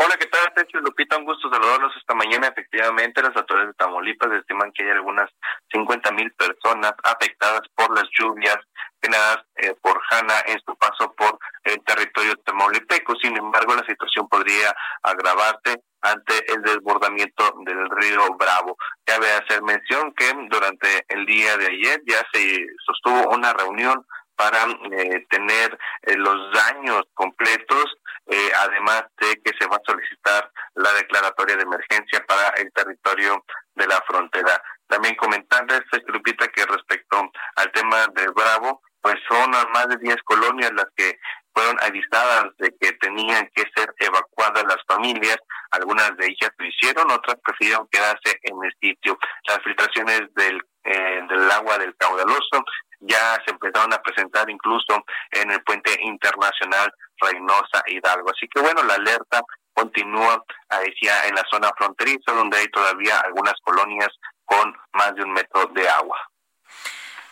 Hola, 0.01 0.17
¿qué 0.17 0.27
tal, 0.27 0.53
Sergio 0.55 0.79
Lupita? 0.81 1.17
Un 1.17 1.25
gusto 1.25 1.51
saludarlos 1.51 1.93
esta 1.97 2.15
mañana. 2.15 2.47
Efectivamente, 2.47 3.21
las 3.21 3.35
autoridades 3.35 3.71
de 3.71 3.75
Tamaulipas 3.75 4.31
estiman 4.31 4.71
que 4.71 4.85
hay 4.85 4.91
algunas 4.91 5.29
50 5.73 6.13
mil 6.13 6.31
personas 6.35 6.93
afectadas 7.03 7.63
por 7.75 7.93
las 7.97 8.09
lluvias 8.17 8.59
generadas 9.03 9.45
eh, 9.57 9.75
por 9.83 10.01
Hanna 10.09 10.35
en 10.47 10.61
su 10.65 10.77
paso 10.77 11.13
por 11.17 11.37
el 11.65 11.83
territorio 11.85 12.37
tamaulipeco. 12.45 13.17
Sin 13.17 13.37
embargo, 13.37 13.75
la 13.75 13.85
situación 13.87 14.29
podría 14.29 14.73
agravarse 15.03 15.83
ante 16.01 16.53
el 16.53 16.63
desbordamiento 16.63 17.53
del 17.67 17.91
río 17.91 18.37
Bravo. 18.39 18.77
Cabe 19.05 19.33
hacer 19.33 19.65
mención 19.65 20.15
que 20.15 20.33
durante 20.49 21.07
el 21.09 21.27
día 21.27 21.57
de 21.57 21.67
ayer 21.67 22.01
ya 22.07 22.25
se 22.33 22.67
sostuvo 22.87 23.35
una 23.35 23.53
reunión 23.53 24.07
para 24.39 24.63
eh, 24.93 25.27
tener 25.29 25.77
eh, 26.03 26.15
los 26.17 26.53
daños 26.53 27.03
completos, 27.15 27.87
eh, 28.27 28.51
además 28.61 29.03
de 29.21 29.35
que 29.43 29.53
se 29.59 29.67
va 29.67 29.77
a 29.77 29.83
solicitar 29.85 30.51
la 30.77 30.93
declaratoria 30.93 31.57
de 31.57 31.63
emergencia 31.63 32.25
para 32.25 32.51
el 32.51 32.73
territorio 32.73 33.45
de 33.75 33.87
la 33.89 34.01
frontera. 34.07 34.63
También 34.87 35.17
comentarles, 35.17 35.83
Lupita, 36.07 36.47
que 36.49 36.65
respecto 36.67 37.33
al 37.57 37.73
tema 37.73 38.07
de 38.15 38.29
Bravo, 38.29 38.81
pues 39.01 39.17
son 39.29 39.51
más 39.51 39.89
de 39.89 39.97
10 39.97 40.17
colonias 40.23 40.71
las 40.73 40.87
que 40.97 41.19
fueron 41.59 41.77
avisadas 41.83 42.57
de 42.59 42.73
que 42.81 42.93
tenían 42.93 43.51
que 43.53 43.65
ser 43.75 43.93
evacuadas 43.99 44.63
las 44.65 44.79
familias. 44.87 45.39
Algunas 45.73 46.17
de 46.17 46.27
ellas 46.27 46.53
lo 46.57 46.67
hicieron, 46.67 47.11
otras 47.11 47.37
prefirieron 47.43 47.89
quedarse 47.91 48.39
en 48.43 48.57
el 48.63 48.73
sitio. 48.81 49.19
Las 49.49 49.59
filtraciones 49.65 50.23
del, 50.35 50.63
eh, 50.85 51.21
del 51.29 51.51
agua 51.51 51.79
del 51.79 51.97
caudaloso 51.97 52.65
ya 53.01 53.37
se 53.45 53.51
empezaron 53.51 53.93
a 53.93 54.01
presentar 54.01 54.49
incluso 54.49 55.05
en 55.33 55.51
el 55.51 55.61
puente 55.65 55.99
internacional 56.01 56.93
Reynosa 57.21 57.83
Hidalgo. 57.87 58.31
Así 58.31 58.47
que 58.49 58.61
bueno, 58.61 58.85
la 58.85 58.95
alerta 58.95 59.43
continúa, 59.73 60.45
decía, 60.85 61.27
en 61.27 61.35
la 61.35 61.45
zona 61.51 61.71
fronteriza, 61.77 62.33
donde 62.35 62.59
hay 62.59 62.69
todavía 62.69 63.19
algunas 63.19 63.55
colonias 63.63 64.11
con 64.45 64.77
más 64.93 65.13
de 65.17 65.25
un 65.25 65.33
metro 65.33 65.67
de 65.67 65.89
agua. 65.89 66.19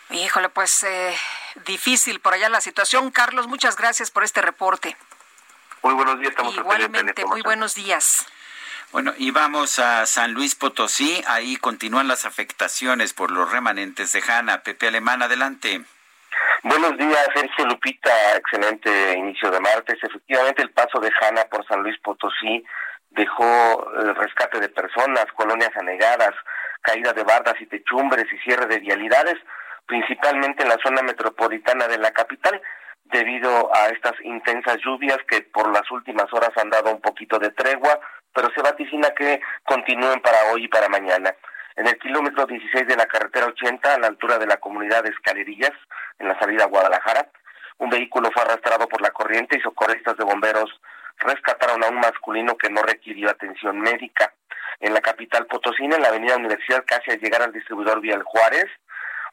Híjole, 0.09 0.49
pues 0.49 0.83
eh, 0.83 1.15
difícil 1.65 2.19
por 2.19 2.33
allá 2.33 2.49
la 2.49 2.61
situación. 2.61 3.11
Carlos, 3.11 3.47
muchas 3.47 3.75
gracias 3.75 4.11
por 4.11 4.23
este 4.23 4.41
reporte. 4.41 4.95
Muy 5.83 5.93
buenos 5.93 6.19
días, 6.19 6.31
estamos 6.31 6.55
Igualmente, 6.55 7.25
muy 7.25 7.41
buenos 7.41 7.75
días. 7.75 8.25
Bueno, 8.91 9.13
y 9.17 9.31
vamos 9.31 9.79
a 9.79 10.05
San 10.05 10.33
Luis 10.33 10.55
Potosí. 10.55 11.21
Ahí 11.27 11.57
continúan 11.57 12.07
las 12.07 12.25
afectaciones 12.25 13.13
por 13.13 13.31
los 13.31 13.51
remanentes 13.51 14.13
de 14.13 14.21
Jana. 14.21 14.63
Pepe 14.63 14.87
Alemán, 14.87 15.21
adelante. 15.21 15.81
Buenos 16.63 16.97
días, 16.97 17.27
Sergio 17.35 17.65
Lupita. 17.65 18.37
Excelente 18.37 19.13
inicio 19.17 19.51
de 19.51 19.59
martes. 19.59 19.97
Efectivamente, 20.01 20.61
el 20.61 20.71
paso 20.71 20.99
de 20.99 21.11
Jana 21.11 21.43
por 21.45 21.67
San 21.67 21.83
Luis 21.83 21.97
Potosí 21.99 22.63
dejó 23.11 23.91
el 23.99 24.15
rescate 24.15 24.59
de 24.59 24.69
personas, 24.69 25.25
colonias 25.35 25.75
anegadas, 25.75 26.33
caída 26.81 27.11
de 27.13 27.23
bardas 27.23 27.55
y 27.59 27.65
techumbres 27.65 28.25
y 28.31 28.37
cierre 28.39 28.67
de 28.67 28.79
vialidades, 28.79 29.35
principalmente 29.87 30.63
en 30.63 30.69
la 30.69 30.77
zona 30.83 31.01
metropolitana 31.01 31.87
de 31.87 31.97
la 31.97 32.11
capital, 32.11 32.61
debido 33.05 33.73
a 33.73 33.87
estas 33.87 34.13
intensas 34.23 34.77
lluvias 34.83 35.17
que 35.27 35.41
por 35.41 35.71
las 35.73 35.89
últimas 35.91 36.31
horas 36.33 36.51
han 36.57 36.69
dado 36.69 36.91
un 36.91 37.01
poquito 37.01 37.39
de 37.39 37.51
tregua, 37.51 37.99
pero 38.33 38.49
se 38.53 38.61
vaticina 38.61 39.09
que 39.11 39.41
continúen 39.63 40.19
para 40.19 40.51
hoy 40.51 40.65
y 40.65 40.67
para 40.67 40.89
mañana. 40.89 41.33
En 41.75 41.87
el 41.87 41.97
kilómetro 41.99 42.45
16 42.45 42.87
de 42.87 42.95
la 42.95 43.05
carretera 43.05 43.47
80, 43.47 43.93
a 43.93 43.99
la 43.99 44.07
altura 44.07 44.37
de 44.37 44.47
la 44.47 44.57
comunidad 44.57 45.03
de 45.03 45.09
Escalerillas, 45.09 45.73
en 46.19 46.27
la 46.27 46.37
salida 46.39 46.65
a 46.65 46.67
Guadalajara, 46.67 47.29
un 47.77 47.89
vehículo 47.89 48.29
fue 48.33 48.41
arrastrado 48.41 48.87
por 48.89 49.01
la 49.01 49.11
corriente 49.11 49.57
y 49.57 49.61
socorristas 49.61 50.17
de 50.17 50.25
bomberos 50.25 50.69
rescataron 51.19 51.83
a 51.83 51.89
un 51.89 51.95
masculino 51.95 52.57
que 52.57 52.69
no 52.69 52.81
requirió 52.81 53.29
atención 53.29 53.79
médica. 53.79 54.33
En 54.79 54.93
la 54.93 55.01
capital 55.01 55.45
potosina, 55.47 55.95
en 55.95 56.01
la 56.01 56.09
avenida 56.09 56.35
Universidad, 56.35 56.83
casi 56.85 57.11
al 57.11 57.19
llegar 57.19 57.41
al 57.41 57.53
distribuidor 57.53 58.01
Vial 58.01 58.23
Juárez, 58.23 58.67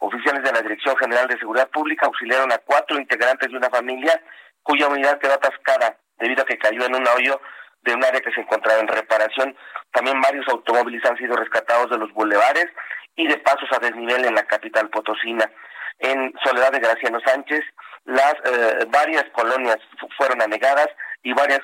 oficiales 0.00 0.42
de 0.42 0.52
la 0.52 0.62
Dirección 0.62 0.96
General 0.96 1.26
de 1.28 1.38
Seguridad 1.38 1.68
Pública 1.70 2.06
auxiliaron 2.06 2.52
a 2.52 2.58
cuatro 2.58 2.98
integrantes 2.98 3.50
de 3.50 3.56
una 3.56 3.70
familia 3.70 4.20
cuya 4.62 4.88
unidad 4.88 5.18
quedó 5.18 5.34
atascada 5.34 5.96
debido 6.18 6.42
a 6.42 6.46
que 6.46 6.58
cayó 6.58 6.84
en 6.86 6.94
un 6.94 7.06
hoyo 7.08 7.40
de 7.82 7.94
un 7.94 8.04
área 8.04 8.20
que 8.20 8.32
se 8.32 8.40
encontraba 8.40 8.80
en 8.80 8.88
reparación. 8.88 9.56
También 9.92 10.20
varios 10.20 10.46
automóviles 10.48 11.04
han 11.04 11.16
sido 11.18 11.36
rescatados 11.36 11.90
de 11.90 11.98
los 11.98 12.12
bulevares 12.12 12.66
y 13.16 13.26
de 13.28 13.36
pasos 13.38 13.68
a 13.72 13.78
desnivel 13.78 14.24
en 14.24 14.34
la 14.34 14.44
capital 14.44 14.88
potosina. 14.90 15.50
En 15.98 16.32
Soledad 16.42 16.72
de 16.72 16.80
Graciano 16.80 17.20
Sánchez, 17.24 17.62
las 18.04 18.34
eh, 18.44 18.86
varias 18.88 19.24
colonias 19.32 19.78
fueron 20.16 20.42
anegadas 20.42 20.88
y 21.22 21.32
varias 21.32 21.60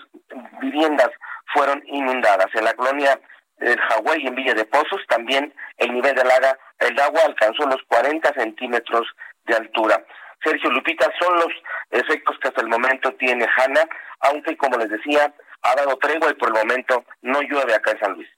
viviendas 0.60 1.10
fueron 1.52 1.82
inundadas. 1.86 2.46
En 2.54 2.64
la 2.64 2.74
colonia 2.74 3.18
del 3.60 3.78
Hawái 3.78 4.26
en 4.26 4.34
Villa 4.34 4.54
de 4.54 4.64
Pozos 4.64 5.00
también 5.08 5.54
el 5.76 5.92
nivel 5.92 6.14
del 6.14 6.30
agua, 6.30 6.58
el 6.78 6.98
agua 6.98 7.20
alcanzó 7.26 7.66
los 7.66 7.82
40 7.88 8.32
centímetros 8.34 9.06
de 9.46 9.54
altura. 9.54 10.04
Sergio 10.42 10.70
Lupita, 10.70 11.10
son 11.20 11.36
los 11.36 11.52
efectos 11.90 12.36
que 12.40 12.48
hasta 12.48 12.62
el 12.62 12.68
momento 12.68 13.12
tiene 13.14 13.46
Hanna, 13.56 13.82
aunque 14.20 14.56
como 14.56 14.78
les 14.78 14.88
decía, 14.88 15.32
ha 15.62 15.74
dado 15.74 15.96
tregua 15.98 16.30
y 16.30 16.34
por 16.34 16.48
el 16.48 16.54
momento 16.54 17.04
no 17.22 17.40
llueve 17.42 17.74
acá 17.74 17.92
en 17.92 18.00
San 18.00 18.12
Luis. 18.14 18.28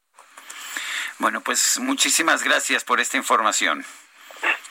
Bueno, 1.18 1.40
pues 1.40 1.78
muchísimas 1.78 2.42
gracias 2.42 2.82
por 2.82 2.98
esta 2.98 3.16
información. 3.16 3.84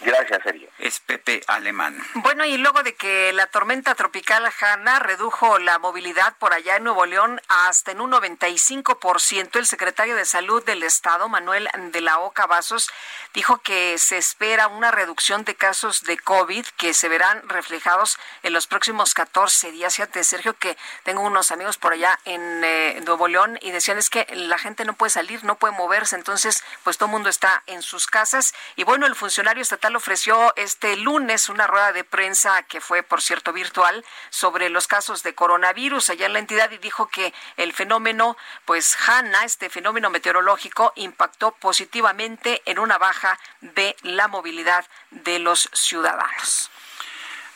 Gracias, 0.04 0.42
Sergio. 0.44 0.68
Es 0.80 1.00
Pepe 1.00 1.42
Alemán. 1.48 1.96
Bueno, 2.16 2.44
y 2.44 2.58
luego 2.58 2.82
de 2.82 2.96
que 2.96 3.32
la 3.34 3.48
tormenta 3.48 3.94
tropical 3.94 4.52
Hanna 4.60 5.00
redujo 5.00 5.60
la 5.60 5.78
movilidad 5.78 6.36
por 6.38 6.54
allá 6.54 6.78
en 6.78 6.86
Nuevo 6.86 7.06
León 7.06 7.40
hasta 7.48 7.92
en 7.92 8.02
un 8.02 8.12
95%, 8.12 9.60
el 9.60 9.66
secretario 9.68 10.16
de 10.16 10.26
Salud 10.26 10.64
del 10.64 10.82
Estado, 10.82 11.30
Manuel 11.30 11.70
de 11.92 12.02
la 12.02 12.20
Oca 12.20 12.48
Vasos, 12.48 12.90
dijo 13.34 13.60
que 13.60 13.98
se 14.00 14.18
espera 14.18 14.68
una 14.68 14.90
reducción 14.90 15.46
de 15.46 15.56
casos 15.56 16.02
de 16.04 16.18
COVID 16.18 16.66
que 16.78 16.94
se 16.96 17.08
verán 17.08 17.48
reflejados 17.48 18.18
en 18.42 18.54
los 18.54 18.66
próximos 18.66 19.14
14 19.14 19.72
días. 19.72 19.96
Fíjate, 19.96 20.24
Sergio, 20.24 20.56
que 20.56 20.78
tengo 21.04 21.22
unos 21.22 21.52
amigos 21.52 21.78
por 21.78 21.94
allá 21.94 22.20
en 22.26 22.64
eh, 22.64 23.02
Nuevo 23.06 23.28
León 23.28 23.60
y 23.62 23.70
decían 23.72 24.00
es 24.00 24.10
que 24.10 24.26
la 24.32 24.58
gente 24.58 24.84
no 24.84 24.94
puede 24.94 25.12
salir, 25.12 25.44
no 25.44 25.60
puede 25.60 25.76
moverse, 25.76 26.16
entonces 26.16 26.64
pues 26.84 26.98
todo 26.98 27.06
el 27.06 27.12
mundo 27.12 27.30
está 27.30 27.62
en 27.68 27.84
sus 27.84 28.08
casas. 28.08 28.54
Y 28.76 28.84
bueno, 28.84 29.06
el 29.06 29.16
funcionario 29.16 29.62
estatal 29.62 29.91
ofreció 29.96 30.54
este 30.56 30.96
lunes 30.98 31.50
una 31.50 31.68
rueda 31.68 31.94
de 31.94 32.04
prensa 32.04 32.64
que 32.64 32.82
fue, 32.82 33.04
por 33.04 33.22
cierto, 33.22 33.54
virtual 33.54 34.06
sobre 34.30 34.70
los 34.70 34.88
casos 34.88 35.24
de 35.24 35.36
coronavirus 35.36 36.10
allá 36.10 36.26
en 36.26 36.34
la 36.34 36.40
entidad 36.40 36.72
y 36.72 36.78
dijo 36.78 37.08
que 37.08 37.34
el 37.58 37.74
fenómeno, 37.74 38.38
pues 38.66 38.98
Hanna, 39.08 39.44
este 39.46 39.70
fenómeno 39.70 40.10
meteorológico, 40.10 40.94
impactó 40.96 41.52
positivamente 41.52 42.62
en 42.66 42.80
una 42.80 42.98
baja 42.98 43.40
de 43.62 43.96
la 44.02 44.28
movilidad 44.28 44.86
de 45.12 45.40
los 45.40 45.70
ciudadanos. 45.74 46.70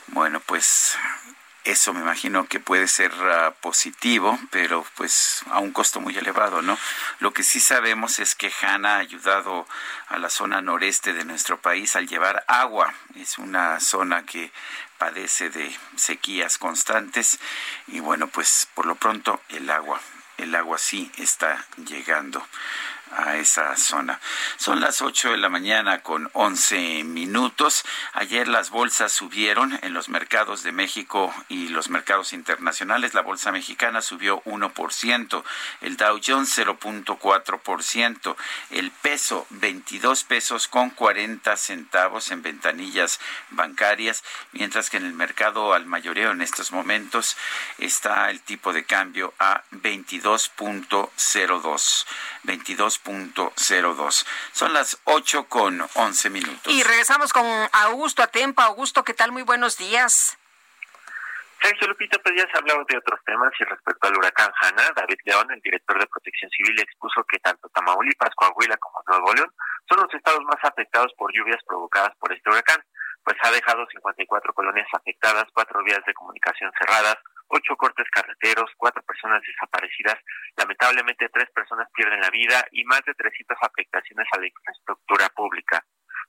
Bueno, 0.08 0.40
pues 0.40 0.98
eso 1.66 1.94
me 1.94 2.02
imagino 2.02 2.48
que 2.48 2.60
puede 2.60 2.88
ser 2.88 3.12
uh, 3.12 3.52
positivo, 3.60 4.40
pero 4.52 4.86
pues 4.96 5.42
a 5.50 5.60
un 5.60 5.72
costo 5.72 6.00
muy 6.00 6.16
elevado, 6.16 6.62
¿no? 6.62 6.78
Lo 7.20 7.34
que 7.34 7.44
sí 7.44 7.60
sabemos 7.60 8.20
es 8.20 8.36
que 8.36 8.52
Hanna 8.62 8.96
ha 8.96 9.00
ayudado 9.00 9.68
a 10.08 10.18
la 10.20 10.30
zona 10.30 10.62
noreste 10.62 11.14
de 11.14 11.26
nuestro 11.26 11.60
país 11.60 11.96
al 11.96 12.08
llevar 12.08 12.46
agua. 12.48 12.94
Es 13.16 13.40
una 13.40 13.80
zona 13.80 14.24
que 14.26 14.52
padece 15.00 15.50
de 15.50 15.76
sequías 15.96 16.58
constantes 16.58 17.40
y 17.88 18.00
bueno, 18.00 18.28
pues 18.28 18.68
por 18.76 18.86
lo 18.86 18.96
pronto 18.96 19.42
el 19.50 19.70
agua, 19.70 20.00
el 20.38 20.54
agua 20.54 20.78
sí 20.78 21.12
está 21.18 21.66
llegando 21.78 22.46
a 23.12 23.38
esa 23.38 23.76
zona. 23.78 24.20
Son 24.58 24.80
las 24.80 25.02
8 25.02 25.32
de 25.32 25.38
la 25.38 25.50
mañana 25.50 26.02
con 26.02 26.30
11 26.34 27.04
minutos. 27.04 27.84
Ayer 28.14 28.48
las 28.48 28.70
bolsas 28.70 29.12
subieron 29.12 29.78
en 29.82 29.94
los 29.94 30.10
mercados 30.10 30.64
de 30.64 30.72
México 30.72 31.34
y 31.48 31.70
los 31.70 31.90
mercados 31.90 32.34
internacionales. 32.34 33.14
La 33.14 33.22
bolsa 33.22 33.52
mexicana 33.52 34.02
subió 34.02 34.42
1%, 34.44 35.44
el 35.82 35.98
Dow 35.98 36.20
Jones 36.26 36.58
0.4%, 36.58 38.36
el 38.72 38.92
peso 38.92 39.48
22 39.50 40.24
pesos 40.24 40.68
con 40.68 40.90
40 40.90 41.56
centavos 41.58 42.32
en 42.32 42.42
ventanillas 42.42 43.20
bancarias, 43.50 44.24
mientras 44.52 44.90
que 44.90 44.98
en 44.98 45.06
el 45.06 45.14
mercado 45.14 45.74
al 45.74 45.86
mayoreo 45.86 46.32
en 46.32 46.42
estos 46.42 46.72
momentos 46.72 47.38
está 47.78 48.30
el 48.30 48.42
tipo 48.42 48.74
de 48.74 48.86
cambio 48.86 49.34
a 49.40 49.64
22.02. 49.72 52.06
22.02. 52.46 54.26
Son 54.52 54.74
las 54.74 55.00
8 55.04 55.46
con 55.46 55.86
11 55.94 56.30
minutos. 56.30 56.74
Y 56.74 56.84
regresamos 56.84 57.34
con 57.34 57.46
Augusto 57.72 58.24
Atempa. 58.24 58.66
Augusto, 58.66 59.04
¿qué 59.04 59.14
tal? 59.14 59.32
Muy 59.32 59.44
buenos 59.44 59.78
días. 59.78 60.38
Sergio 61.62 61.88
Lupita, 61.88 62.20
pues 62.22 62.36
ya 62.38 62.44
se 62.44 62.52
ha 62.56 62.60
hablado 62.60 62.86
de 62.88 62.98
otros 62.98 63.20
temas 63.26 63.50
y 63.60 63.64
respecto 63.64 64.08
al 64.08 64.18
huracán 64.18 64.52
Hanna, 64.62 64.92
David 64.96 65.18
León, 65.26 65.48
el 65.52 65.62
director 65.62 66.00
de 66.00 66.06
Protección 66.06 66.52
Civil, 66.52 66.80
expuso 66.80 67.24
que 67.24 67.40
tanto 67.40 67.70
Tamaulipas, 67.70 68.36
Coahuila 68.36 68.78
como 68.78 69.02
Nuevo 69.08 69.34
León 69.34 69.52
son 69.90 70.02
los 70.02 70.14
estados 70.14 70.44
más 70.44 70.62
afectados 70.62 71.12
por 71.18 71.34
lluvias 71.34 71.64
provocadas 71.66 72.16
por 72.20 72.32
este 72.34 72.50
huracán, 72.50 72.84
pues 73.24 73.38
ha 73.42 73.52
dejado 73.52 73.86
54 73.88 74.54
colonias 74.54 74.88
afectadas, 74.94 75.46
cuatro 75.54 75.84
vías 75.84 76.06
de 76.06 76.14
comunicación 76.14 76.72
cerradas, 76.78 77.18
ocho 77.48 77.76
cortes 77.76 78.08
carreteros, 78.12 78.72
cuatro 78.78 79.02
personas 79.04 79.42
desaparecidas, 79.42 80.18
lamentablemente 80.58 81.30
tres 81.30 81.50
personas 81.52 81.88
pierden 81.94 82.22
la 82.22 82.30
vida 82.30 82.66
y 82.72 82.84
más 82.86 83.02
de 83.06 83.14
300 83.14 83.58
afectaciones 83.62 84.28
a 84.32 84.40
la 84.40 84.48
infraestructura 84.48 85.30
pública. 85.30 85.84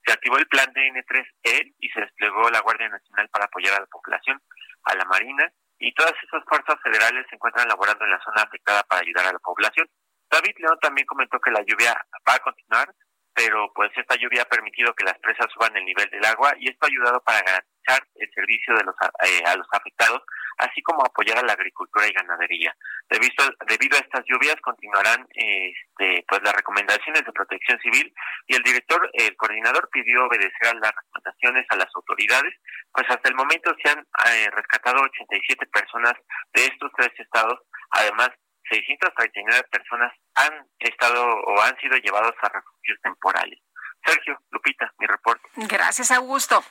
Se 0.04 0.12
activó 0.12 0.38
el 0.38 0.46
plan 0.46 0.72
DN3E 0.72 1.74
y 1.80 1.88
se 1.90 2.00
desplegó 2.00 2.48
la 2.50 2.60
Guardia 2.60 2.88
Nacional 2.88 3.28
para 3.30 3.46
apoyar 3.46 3.74
a 3.74 3.80
la 3.80 3.86
población, 3.86 4.40
a 4.84 4.94
la 4.94 5.04
Marina 5.04 5.50
y 5.78 5.92
todas 5.94 6.14
esas 6.22 6.42
fuerzas 6.44 6.76
federales 6.82 7.26
se 7.28 7.34
encuentran 7.34 7.68
laborando 7.68 8.04
en 8.04 8.10
la 8.10 8.20
zona 8.22 8.42
afectada 8.42 8.82
para 8.84 9.02
ayudar 9.02 9.26
a 9.26 9.32
la 9.32 9.38
población. 9.38 9.88
David 10.30 10.54
León 10.58 10.78
también 10.80 11.06
comentó 11.06 11.38
que 11.38 11.50
la 11.50 11.62
lluvia 11.62 11.94
va 12.28 12.34
a 12.34 12.38
continuar, 12.40 12.88
pero 13.34 13.70
pues 13.74 13.90
esta 13.96 14.16
lluvia 14.16 14.42
ha 14.42 14.48
permitido 14.48 14.94
que 14.94 15.04
las 15.04 15.18
presas 15.18 15.46
suban 15.52 15.76
el 15.76 15.84
nivel 15.84 16.08
del 16.10 16.24
agua 16.24 16.54
y 16.58 16.70
esto 16.70 16.86
ha 16.86 16.88
ayudado 16.88 17.20
para 17.22 17.42
garantizar 17.42 18.00
el 18.14 18.30
servicio 18.32 18.74
de 18.74 18.84
los, 18.84 18.94
eh, 19.28 19.42
a 19.44 19.56
los 19.56 19.66
afectados 19.72 20.22
así 20.58 20.82
como 20.82 21.04
apoyar 21.04 21.38
a 21.38 21.42
la 21.42 21.52
agricultura 21.52 22.06
y 22.06 22.12
ganadería. 22.12 22.74
Debido 23.08 23.44
a, 23.44 23.64
debido 23.66 23.96
a 23.96 24.00
estas 24.00 24.24
lluvias 24.26 24.56
continuarán 24.62 25.26
este, 25.34 26.24
pues 26.28 26.42
las 26.42 26.54
recomendaciones 26.54 27.24
de 27.24 27.32
protección 27.32 27.78
civil 27.80 28.12
y 28.46 28.56
el 28.56 28.62
director, 28.62 29.10
el 29.12 29.36
coordinador 29.36 29.88
pidió 29.90 30.26
obedecer 30.26 30.68
a 30.68 30.74
las 30.74 30.92
recomendaciones 30.94 31.66
a 31.68 31.76
las 31.76 31.88
autoridades, 31.94 32.54
pues 32.92 33.06
hasta 33.08 33.28
el 33.28 33.34
momento 33.34 33.74
se 33.82 33.90
han 33.90 34.00
eh, 34.00 34.50
rescatado 34.52 35.02
87 35.02 35.66
personas 35.66 36.14
de 36.54 36.64
estos 36.64 36.90
tres 36.96 37.12
estados, 37.18 37.60
además 37.90 38.30
639 38.70 39.62
personas 39.70 40.12
han 40.34 40.66
estado 40.78 41.24
o 41.24 41.62
han 41.62 41.78
sido 41.78 41.96
llevados 41.98 42.34
a 42.42 42.48
refugios 42.48 42.98
temporales. 43.02 43.60
Sergio, 44.04 44.38
Lupita, 44.50 44.92
mi 44.98 45.06
reporte. 45.06 45.48
Gracias, 45.56 46.10
Augusto. 46.10 46.62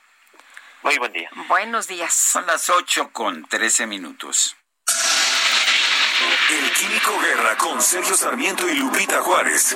Muy 0.86 1.00
buen 1.00 1.12
día. 1.14 1.28
Buenos 1.48 1.88
días. 1.88 2.14
Son 2.14 2.46
las 2.46 2.70
8 2.70 3.10
con 3.12 3.44
13 3.46 3.88
minutos. 3.88 4.56
El 6.52 6.72
Químico 6.74 7.20
Guerra 7.22 7.58
con 7.58 7.82
Sergio 7.82 8.14
Sarmiento 8.14 8.70
y 8.70 8.76
Lupita 8.76 9.20
Juárez. 9.24 9.76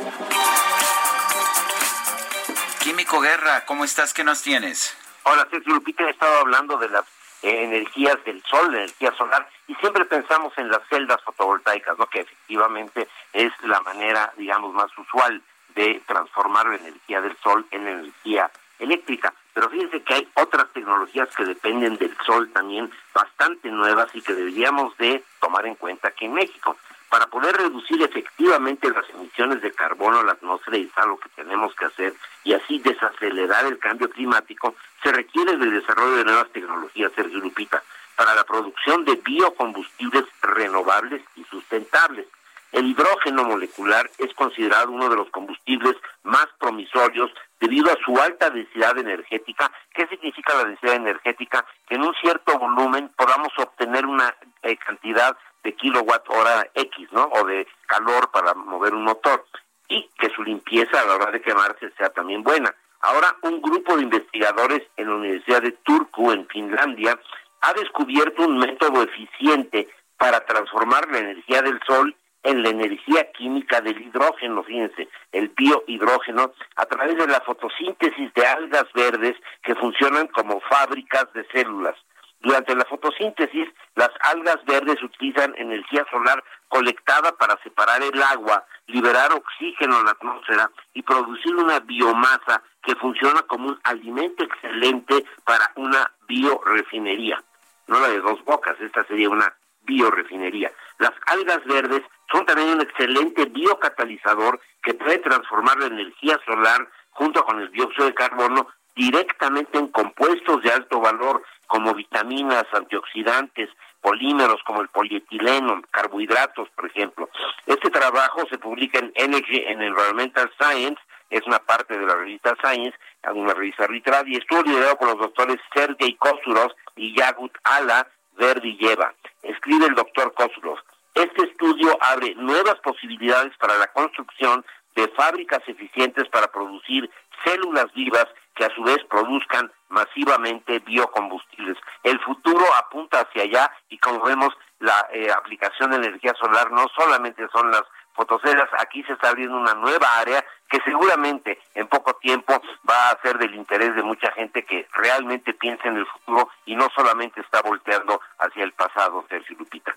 Químico 2.79 3.19
Guerra, 3.21 3.65
¿cómo 3.65 3.85
estás? 3.85 4.13
¿Qué 4.13 4.23
nos 4.23 4.43
tienes? 4.43 4.95
Hola, 5.23 5.47
Sergio 5.49 5.73
Lupita. 5.73 6.03
He 6.03 6.11
estado 6.11 6.41
hablando 6.41 6.77
de 6.77 6.89
las 6.89 7.05
eh, 7.41 7.63
energías 7.63 8.23
del 8.23 8.43
sol, 8.43 8.71
la 8.71 8.83
energía 8.83 9.11
solar, 9.17 9.49
y 9.67 9.73
siempre 9.77 10.05
pensamos 10.05 10.55
en 10.57 10.69
las 10.69 10.87
celdas 10.89 11.23
fotovoltaicas, 11.23 11.97
¿no? 11.97 12.05
Que 12.05 12.19
efectivamente 12.19 13.07
es 13.33 13.51
la 13.63 13.81
manera, 13.81 14.31
digamos, 14.37 14.75
más 14.75 14.95
usual 14.95 15.41
de 15.73 16.03
transformar 16.05 16.67
la 16.67 16.75
energía 16.75 17.19
del 17.21 17.35
sol 17.37 17.65
en 17.71 17.87
energía 17.87 18.51
eléctrica. 18.79 19.33
Pero 19.53 19.69
fíjense 19.69 20.01
que 20.01 20.13
hay 20.13 20.27
otras 20.35 20.71
tecnologías 20.73 21.29
que 21.35 21.45
dependen 21.45 21.97
del 21.97 22.15
sol 22.25 22.49
también 22.53 22.89
bastante 23.13 23.69
nuevas 23.69 24.07
y 24.13 24.21
que 24.21 24.33
deberíamos 24.33 24.95
de 24.97 25.23
tomar 25.39 25.65
en 25.65 25.75
cuenta 25.75 26.09
aquí 26.09 26.25
en 26.25 26.33
México. 26.33 26.77
Para 27.09 27.25
poder 27.27 27.57
reducir 27.57 28.01
efectivamente 28.03 28.89
las 28.91 29.09
emisiones 29.09 29.61
de 29.61 29.71
carbono 29.71 30.19
a 30.19 30.23
la 30.23 30.33
atmósfera 30.33 30.77
y 30.77 30.83
es 30.83 30.97
algo 30.97 31.19
que 31.19 31.29
tenemos 31.29 31.73
que 31.75 31.85
hacer 31.85 32.13
y 32.43 32.53
así 32.53 32.77
desacelerar 32.79 33.65
el 33.65 33.79
cambio 33.79 34.09
climático, 34.09 34.75
se 35.03 35.11
requiere 35.11 35.53
el 35.53 35.71
desarrollo 35.71 36.17
de 36.17 36.25
nuevas 36.25 36.51
tecnologías, 36.51 37.11
Sergio 37.15 37.39
Lupita, 37.39 37.83
para 38.15 38.35
la 38.35 38.43
producción 38.43 39.05
de 39.05 39.15
biocombustibles 39.15 40.25
renovables 40.41 41.21
y 41.35 41.43
sustentables. 41.45 42.27
El 42.71 42.85
hidrógeno 42.85 43.43
molecular 43.43 44.09
es 44.19 44.31
considerado 44.35 44.91
uno 44.91 45.09
de 45.09 45.15
los 45.15 45.29
combustibles 45.31 45.95
más 46.21 46.47
promisorios 46.59 47.31
debido 47.59 47.91
a 47.91 47.97
su 48.03 48.17
alta 48.17 48.49
densidad 48.49 48.97
energética. 48.97 49.71
¿Qué 49.93 50.07
significa 50.07 50.55
la 50.55 50.65
densidad 50.65 50.95
energética? 50.95 51.65
Que 51.87 51.95
en 51.95 52.03
un 52.03 52.13
cierto 52.15 52.57
volumen 52.57 53.11
podamos 53.15 53.49
obtener 53.57 54.05
una 54.05 54.33
eh, 54.61 54.77
cantidad 54.77 55.37
de 55.63 55.73
kilowatt 55.73 56.29
hora 56.29 56.67
X, 56.73 57.11
¿no? 57.11 57.25
O 57.25 57.45
de 57.45 57.67
calor 57.85 58.31
para 58.31 58.53
mover 58.53 58.93
un 58.93 59.03
motor. 59.03 59.45
Y 59.87 60.09
que 60.17 60.29
su 60.29 60.43
limpieza 60.43 61.01
a 61.01 61.05
la 61.05 61.15
hora 61.15 61.31
de 61.31 61.41
quemarse 61.41 61.91
sea 61.97 62.09
también 62.09 62.43
buena. 62.43 62.73
Ahora, 63.01 63.35
un 63.43 63.61
grupo 63.61 63.95
de 63.95 64.03
investigadores 64.03 64.83
en 64.97 65.07
la 65.07 65.15
Universidad 65.15 65.61
de 65.61 65.71
Turku, 65.71 66.31
en 66.31 66.47
Finlandia, 66.47 67.19
ha 67.61 67.73
descubierto 67.73 68.43
un 68.43 68.57
método 68.57 69.03
eficiente 69.03 69.89
para 70.17 70.45
transformar 70.45 71.09
la 71.09 71.19
energía 71.19 71.61
del 71.61 71.79
sol 71.87 72.15
en 72.43 72.63
la 72.63 72.69
energía 72.69 73.31
química 73.31 73.81
del 73.81 74.01
hidrógeno, 74.01 74.63
fíjense, 74.63 75.09
el 75.31 75.49
biohidrógeno, 75.49 76.53
a 76.75 76.85
través 76.85 77.17
de 77.17 77.27
la 77.27 77.41
fotosíntesis 77.41 78.33
de 78.33 78.45
algas 78.45 78.85
verdes 78.93 79.35
que 79.63 79.75
funcionan 79.75 80.27
como 80.27 80.61
fábricas 80.61 81.31
de 81.33 81.45
células. 81.51 81.95
Durante 82.41 82.73
la 82.73 82.85
fotosíntesis, 82.85 83.67
las 83.95 84.11
algas 84.21 84.63
verdes 84.65 85.03
utilizan 85.03 85.53
energía 85.57 86.05
solar 86.09 86.41
colectada 86.69 87.33
para 87.33 87.61
separar 87.63 88.01
el 88.01 88.21
agua, 88.23 88.65
liberar 88.87 89.33
oxígeno 89.33 89.99
en 89.99 90.05
la 90.05 90.11
atmósfera 90.11 90.71
y 90.93 91.01
producir 91.01 91.53
una 91.55 91.79
biomasa 91.81 92.63
que 92.81 92.95
funciona 92.95 93.41
como 93.41 93.67
un 93.67 93.79
alimento 93.83 94.43
excelente 94.43 95.25
para 95.43 95.69
una 95.75 96.13
biorefinería. 96.27 97.43
No 97.87 97.99
la 97.99 98.07
de 98.07 98.21
dos 98.21 98.41
bocas, 98.45 98.79
esta 98.79 99.03
sería 99.05 99.29
una 99.29 99.53
biorefinería. 99.81 100.71
Las 100.99 101.11
algas 101.25 101.63
verdes 101.65 102.03
son 102.31 102.45
también 102.45 102.69
un 102.69 102.81
excelente 102.81 103.45
biocatalizador 103.45 104.59
que 104.83 104.93
puede 104.93 105.19
transformar 105.19 105.77
la 105.79 105.87
energía 105.87 106.39
solar 106.45 106.87
junto 107.11 107.43
con 107.43 107.59
el 107.59 107.71
dióxido 107.71 108.05
de 108.05 108.13
carbono 108.13 108.67
directamente 108.95 109.77
en 109.77 109.87
compuestos 109.87 110.61
de 110.61 110.71
alto 110.71 110.99
valor 110.99 111.43
como 111.67 111.93
vitaminas, 111.93 112.65
antioxidantes, 112.73 113.69
polímeros 114.01 114.61
como 114.65 114.81
el 114.81 114.89
polietileno, 114.89 115.81
carbohidratos, 115.91 116.69
por 116.69 116.85
ejemplo. 116.85 117.29
Este 117.65 117.89
trabajo 117.89 118.45
se 118.49 118.57
publica 118.57 118.99
en 118.99 119.11
Energy 119.15 119.65
and 119.67 119.81
Environmental 119.81 120.51
Science, 120.59 120.99
es 121.29 121.45
una 121.45 121.59
parte 121.59 121.97
de 121.97 122.05
la 122.05 122.15
revista 122.15 122.55
Science, 122.61 122.97
una 123.33 123.53
revista 123.53 123.83
arbitral, 123.83 124.27
y 124.27 124.37
estuvo 124.37 124.63
liderado 124.63 124.97
por 124.97 125.09
los 125.09 125.19
doctores 125.19 125.57
Sergei 125.73 126.15
Kosurov 126.15 126.71
y 126.95 127.15
Yagut 127.15 127.55
Ala 127.63 128.07
Verdilleva. 128.37 129.13
Escribe 129.43 129.85
el 129.85 129.95
doctor 129.95 130.33
Kosurov. 130.33 130.79
Este 131.19 131.43
estudio 131.43 131.97
abre 131.99 132.33
nuevas 132.35 132.75
posibilidades 132.75 133.51
para 133.57 133.77
la 133.77 133.87
construcción 133.87 134.65
de 134.95 135.05
fábricas 135.09 135.59
eficientes 135.67 136.29
para 136.29 136.47
producir 136.47 137.11
células 137.43 137.91
vivas 137.93 138.25
que 138.55 138.63
a 138.63 138.73
su 138.73 138.81
vez 138.83 138.99
produzcan 139.09 139.69
masivamente 139.89 140.79
biocombustibles. 140.79 141.75
El 142.03 142.21
futuro 142.21 142.63
apunta 142.77 143.19
hacia 143.19 143.43
allá 143.43 143.69
y 143.89 143.97
como 143.97 144.21
vemos 144.21 144.53
la 144.79 145.09
eh, 145.11 145.29
aplicación 145.29 145.91
de 145.91 145.97
energía 145.97 146.33
solar 146.39 146.71
no 146.71 146.87
solamente 146.95 147.45
son 147.51 147.69
las 147.69 147.83
fotocelas, 148.13 148.69
aquí 148.77 149.03
se 149.03 149.11
está 149.11 149.31
abriendo 149.31 149.57
una 149.57 149.73
nueva 149.73 150.07
área 150.19 150.45
que 150.69 150.79
seguramente 150.85 151.59
en 151.75 151.87
poco 151.87 152.13
tiempo 152.13 152.61
va 152.89 153.09
a 153.09 153.21
ser 153.21 153.37
del 153.39 153.55
interés 153.55 153.93
de 153.93 154.03
mucha 154.03 154.31
gente 154.31 154.63
que 154.63 154.87
realmente 154.93 155.53
piensa 155.53 155.89
en 155.89 155.97
el 155.97 156.05
futuro 156.05 156.49
y 156.65 156.77
no 156.77 156.87
solamente 156.95 157.41
está 157.41 157.61
volteando 157.61 158.21
hacia 158.37 158.63
el 158.63 158.71
pasado, 158.71 159.25
Sergio 159.27 159.57
Lupita. 159.59 159.93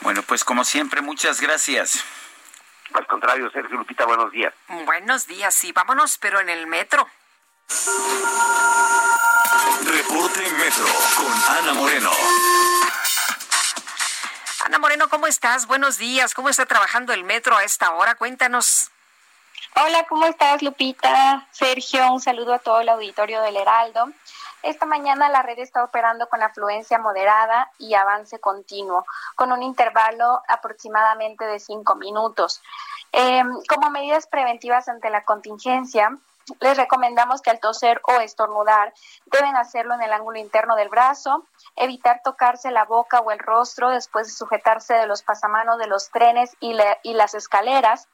Bueno, 0.00 0.22
pues 0.22 0.44
como 0.44 0.64
siempre, 0.64 1.00
muchas 1.00 1.40
gracias. 1.40 2.04
Al 2.92 3.06
contrario, 3.06 3.50
Sergio 3.50 3.76
Lupita, 3.76 4.04
buenos 4.04 4.30
días. 4.30 4.52
Buenos 4.68 5.26
días, 5.26 5.54
sí, 5.54 5.72
vámonos, 5.72 6.18
pero 6.18 6.40
en 6.40 6.48
el 6.48 6.66
metro. 6.66 7.08
Reporte 9.84 10.50
Metro 10.52 10.86
con 11.16 11.56
Ana 11.56 11.74
Moreno. 11.74 12.10
Ana 14.64 14.78
Moreno, 14.78 15.08
¿cómo 15.08 15.26
estás? 15.26 15.66
Buenos 15.66 15.98
días. 15.98 16.34
¿Cómo 16.34 16.48
está 16.48 16.66
trabajando 16.66 17.12
el 17.12 17.24
metro 17.24 17.56
a 17.56 17.64
esta 17.64 17.92
hora? 17.92 18.14
Cuéntanos. 18.14 18.90
Hola, 19.76 20.04
¿cómo 20.08 20.26
estás, 20.26 20.62
Lupita? 20.62 21.46
Sergio, 21.50 22.12
un 22.12 22.20
saludo 22.20 22.54
a 22.54 22.58
todo 22.58 22.80
el 22.80 22.88
auditorio 22.88 23.42
del 23.42 23.56
Heraldo. 23.56 24.12
Esta 24.64 24.86
mañana 24.86 25.28
la 25.28 25.42
red 25.42 25.58
está 25.58 25.84
operando 25.84 26.26
con 26.30 26.42
afluencia 26.42 26.98
moderada 26.98 27.70
y 27.78 27.92
avance 27.92 28.38
continuo, 28.38 29.04
con 29.36 29.52
un 29.52 29.62
intervalo 29.62 30.42
aproximadamente 30.48 31.44
de 31.44 31.60
cinco 31.60 31.96
minutos. 31.96 32.62
Em, 33.12 33.46
como 33.68 33.90
medidas 33.90 34.26
preventivas 34.26 34.88
ante 34.88 35.10
la 35.10 35.22
contingencia, 35.22 36.16
les 36.60 36.78
recomendamos 36.78 37.42
que 37.42 37.50
al 37.50 37.60
toser 37.60 38.00
o 38.04 38.20
estornudar 38.20 38.94
deben 39.26 39.54
hacerlo 39.54 39.94
en 39.94 40.02
el 40.02 40.14
ángulo 40.14 40.38
interno 40.38 40.76
del 40.76 40.88
brazo, 40.88 41.44
evitar 41.76 42.22
tocarse 42.24 42.70
la 42.70 42.86
boca 42.86 43.20
o 43.20 43.32
el 43.32 43.40
rostro 43.40 43.90
después 43.90 44.28
de 44.28 44.32
sujetarse 44.32 44.94
de 44.94 45.06
los 45.06 45.22
pasamanos 45.22 45.78
de 45.78 45.88
los 45.88 46.08
trenes 46.08 46.56
y, 46.60 46.74
y 47.02 47.12
las 47.12 47.34
escaleras, 47.34 48.08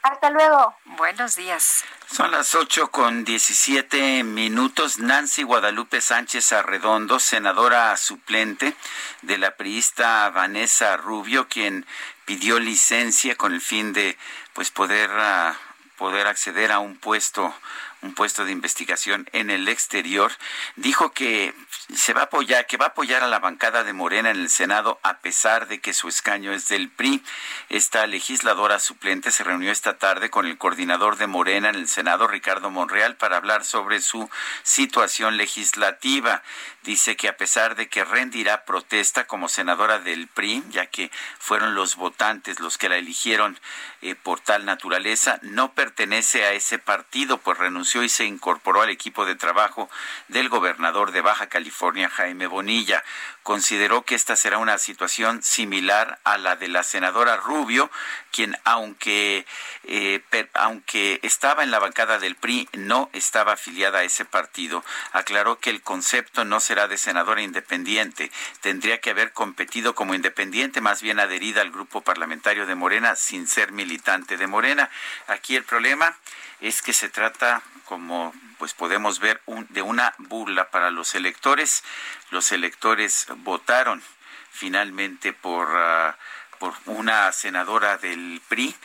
Hasta 0.01 0.29
luego. 0.31 0.75
Buenos 0.85 1.35
días. 1.35 1.83
Son 2.11 2.31
las 2.31 2.55
ocho 2.55 2.89
con 2.89 3.23
diecisiete 3.23 4.23
minutos. 4.23 4.97
Nancy 4.97 5.43
Guadalupe 5.43 6.01
Sánchez 6.01 6.51
Arredondo, 6.53 7.19
senadora 7.19 7.95
suplente 7.97 8.75
de 9.21 9.37
la 9.37 9.55
priista 9.55 10.29
Vanessa 10.31 10.97
Rubio, 10.97 11.47
quien 11.47 11.85
pidió 12.25 12.59
licencia 12.59 13.35
con 13.35 13.53
el 13.53 13.61
fin 13.61 13.93
de 13.93 14.17
pues 14.53 14.71
poder 14.71 15.09
uh, 15.11 15.55
poder 15.97 16.25
acceder 16.25 16.71
a 16.71 16.79
un 16.79 16.97
puesto 16.97 17.53
un 18.01 18.13
puesto 18.13 18.45
de 18.45 18.51
investigación 18.51 19.29
en 19.31 19.49
el 19.49 19.67
exterior, 19.67 20.31
dijo 20.75 21.13
que 21.13 21.53
se 21.93 22.13
va 22.13 22.21
a 22.21 22.25
apoyar, 22.25 22.65
que 22.65 22.77
va 22.77 22.85
a 22.85 22.89
apoyar 22.89 23.23
a 23.23 23.27
la 23.27 23.39
bancada 23.39 23.83
de 23.83 23.93
Morena 23.93 24.31
en 24.31 24.39
el 24.39 24.49
Senado 24.49 24.99
a 25.03 25.19
pesar 25.19 25.67
de 25.67 25.79
que 25.79 25.93
su 25.93 26.07
escaño 26.07 26.51
es 26.51 26.67
del 26.67 26.89
PRI. 26.89 27.23
Esta 27.69 28.07
legisladora 28.07 28.79
suplente 28.79 29.31
se 29.31 29.43
reunió 29.43 29.71
esta 29.71 29.97
tarde 29.97 30.29
con 30.29 30.47
el 30.47 30.57
coordinador 30.57 31.17
de 31.17 31.27
Morena 31.27 31.69
en 31.69 31.75
el 31.75 31.87
Senado, 31.87 32.27
Ricardo 32.27 32.71
Monreal, 32.71 33.17
para 33.17 33.37
hablar 33.37 33.63
sobre 33.65 34.01
su 34.01 34.29
situación 34.63 35.37
legislativa. 35.37 36.41
Dice 36.83 37.15
que 37.15 37.27
a 37.27 37.37
pesar 37.37 37.75
de 37.75 37.87
que 37.87 38.03
rendirá 38.03 38.65
protesta 38.65 39.27
como 39.27 39.49
senadora 39.49 39.99
del 39.99 40.27
PRI, 40.27 40.63
ya 40.69 40.87
que 40.87 41.11
fueron 41.37 41.75
los 41.75 41.95
votantes 41.95 42.59
los 42.59 42.79
que 42.79 42.89
la 42.89 42.97
eligieron 42.97 43.59
eh, 44.01 44.15
por 44.15 44.39
tal 44.39 44.65
naturaleza, 44.65 45.39
no 45.43 45.73
pertenece 45.73 46.45
a 46.45 46.53
ese 46.53 46.79
partido, 46.79 47.37
pues 47.37 47.59
renunció 47.59 47.90
y 47.99 48.09
se 48.09 48.25
incorporó 48.25 48.81
al 48.81 48.89
equipo 48.89 49.25
de 49.25 49.35
trabajo 49.35 49.89
del 50.29 50.47
gobernador 50.47 51.11
de 51.11 51.21
Baja 51.21 51.47
California, 51.47 52.09
Jaime 52.09 52.47
Bonilla. 52.47 53.03
Consideró 53.43 54.03
que 54.03 54.15
esta 54.15 54.35
será 54.35 54.59
una 54.59 54.77
situación 54.77 55.43
similar 55.43 56.19
a 56.23 56.37
la 56.37 56.55
de 56.55 56.67
la 56.67 56.83
senadora 56.83 57.37
Rubio, 57.37 57.91
quien 58.31 58.55
aunque, 58.63 59.45
eh, 59.83 60.23
aunque 60.53 61.19
estaba 61.23 61.63
en 61.63 61.71
la 61.71 61.79
bancada 61.79 62.19
del 62.19 62.35
PRI, 62.35 62.69
no 62.73 63.09
estaba 63.13 63.53
afiliada 63.53 63.99
a 63.99 64.03
ese 64.03 64.25
partido. 64.25 64.85
Aclaró 65.11 65.59
que 65.59 65.71
el 65.71 65.81
concepto 65.81 66.45
no 66.45 66.59
será 66.59 66.87
de 66.87 66.97
senadora 66.97 67.41
independiente, 67.41 68.31
tendría 68.61 69.01
que 69.01 69.09
haber 69.09 69.33
competido 69.33 69.95
como 69.95 70.13
independiente, 70.13 70.79
más 70.79 71.01
bien 71.01 71.19
adherida 71.19 71.61
al 71.61 71.71
grupo 71.71 72.01
parlamentario 72.01 72.65
de 72.65 72.75
Morena 72.75 73.15
sin 73.15 73.47
ser 73.47 73.71
militante 73.71 74.37
de 74.37 74.47
Morena. 74.47 74.89
Aquí 75.27 75.55
el 75.55 75.63
problema 75.63 76.15
es 76.61 76.81
que 76.81 76.93
se 76.93 77.09
trata 77.09 77.61
como 77.85 78.33
pues 78.57 78.73
podemos 78.73 79.19
ver 79.19 79.41
de 79.69 79.81
una 79.81 80.13
burla 80.19 80.69
para 80.69 80.91
los 80.91 81.15
electores. 81.15 81.83
Los 82.29 82.51
electores 82.51 83.25
votaron 83.37 84.03
finalmente 84.51 85.33
por, 85.33 85.67
uh, 85.67 86.13
por 86.59 86.73
una 86.85 87.31
senadora 87.31 87.97
del 87.97 88.39
PRI 88.47 88.75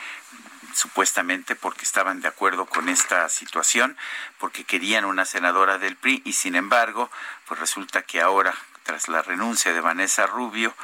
supuestamente 0.77 1.57
porque 1.57 1.85
estaban 1.85 2.21
de 2.21 2.29
acuerdo 2.29 2.67
con 2.67 2.89
esta 2.89 3.29
situación, 3.29 3.97
porque 4.39 4.65
querían 4.65 5.05
una 5.05 5.25
senadora 5.25 5.79
del 5.79 5.97
PRI 5.97 6.23
y 6.25 6.35
sin 6.35 6.55
embargo, 6.55 7.11
pues 7.47 7.59
resulta 7.61 8.03
que 8.03 8.21
ahora, 8.21 8.55
tras 8.83 9.09
la 9.09 9.23
renuncia 9.23 9.73
de 9.73 9.81
Vanessa 9.81 10.27
Rubio, 10.27 10.75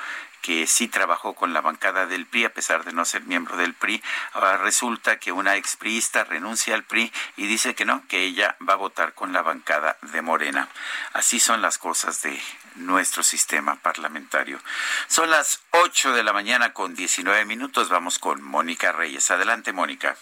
que 0.42 0.66
sí 0.66 0.88
trabajó 0.88 1.34
con 1.34 1.54
la 1.54 1.62
bancada 1.62 2.06
del 2.06 2.26
PRI 2.26 2.44
a 2.44 2.52
pesar 2.52 2.84
de 2.84 2.92
no 2.92 3.04
ser 3.06 3.22
miembro 3.22 3.56
del 3.56 3.72
PRI. 3.72 4.02
Ahora 4.34 4.58
resulta 4.58 5.18
que 5.18 5.32
una 5.32 5.56
expriista 5.56 6.24
renuncia 6.24 6.74
al 6.74 6.82
PRI 6.82 7.10
y 7.36 7.46
dice 7.46 7.74
que 7.74 7.86
no, 7.86 8.06
que 8.08 8.24
ella 8.24 8.56
va 8.68 8.74
a 8.74 8.76
votar 8.76 9.14
con 9.14 9.32
la 9.32 9.42
bancada 9.42 9.96
de 10.02 10.20
Morena. 10.20 10.68
Así 11.14 11.40
son 11.40 11.62
las 11.62 11.78
cosas 11.78 12.20
de 12.22 12.38
nuestro 12.74 13.22
sistema 13.22 13.76
parlamentario. 13.76 14.58
Son 15.06 15.30
las 15.30 15.62
8 15.70 16.12
de 16.12 16.24
la 16.24 16.32
mañana 16.32 16.72
con 16.72 16.94
19 16.94 17.44
minutos. 17.44 17.88
Vamos 17.88 18.18
con 18.18 18.42
Mónica 18.42 18.92
Reyes. 18.92 19.30
Adelante, 19.30 19.72
Mónica. 19.72 20.16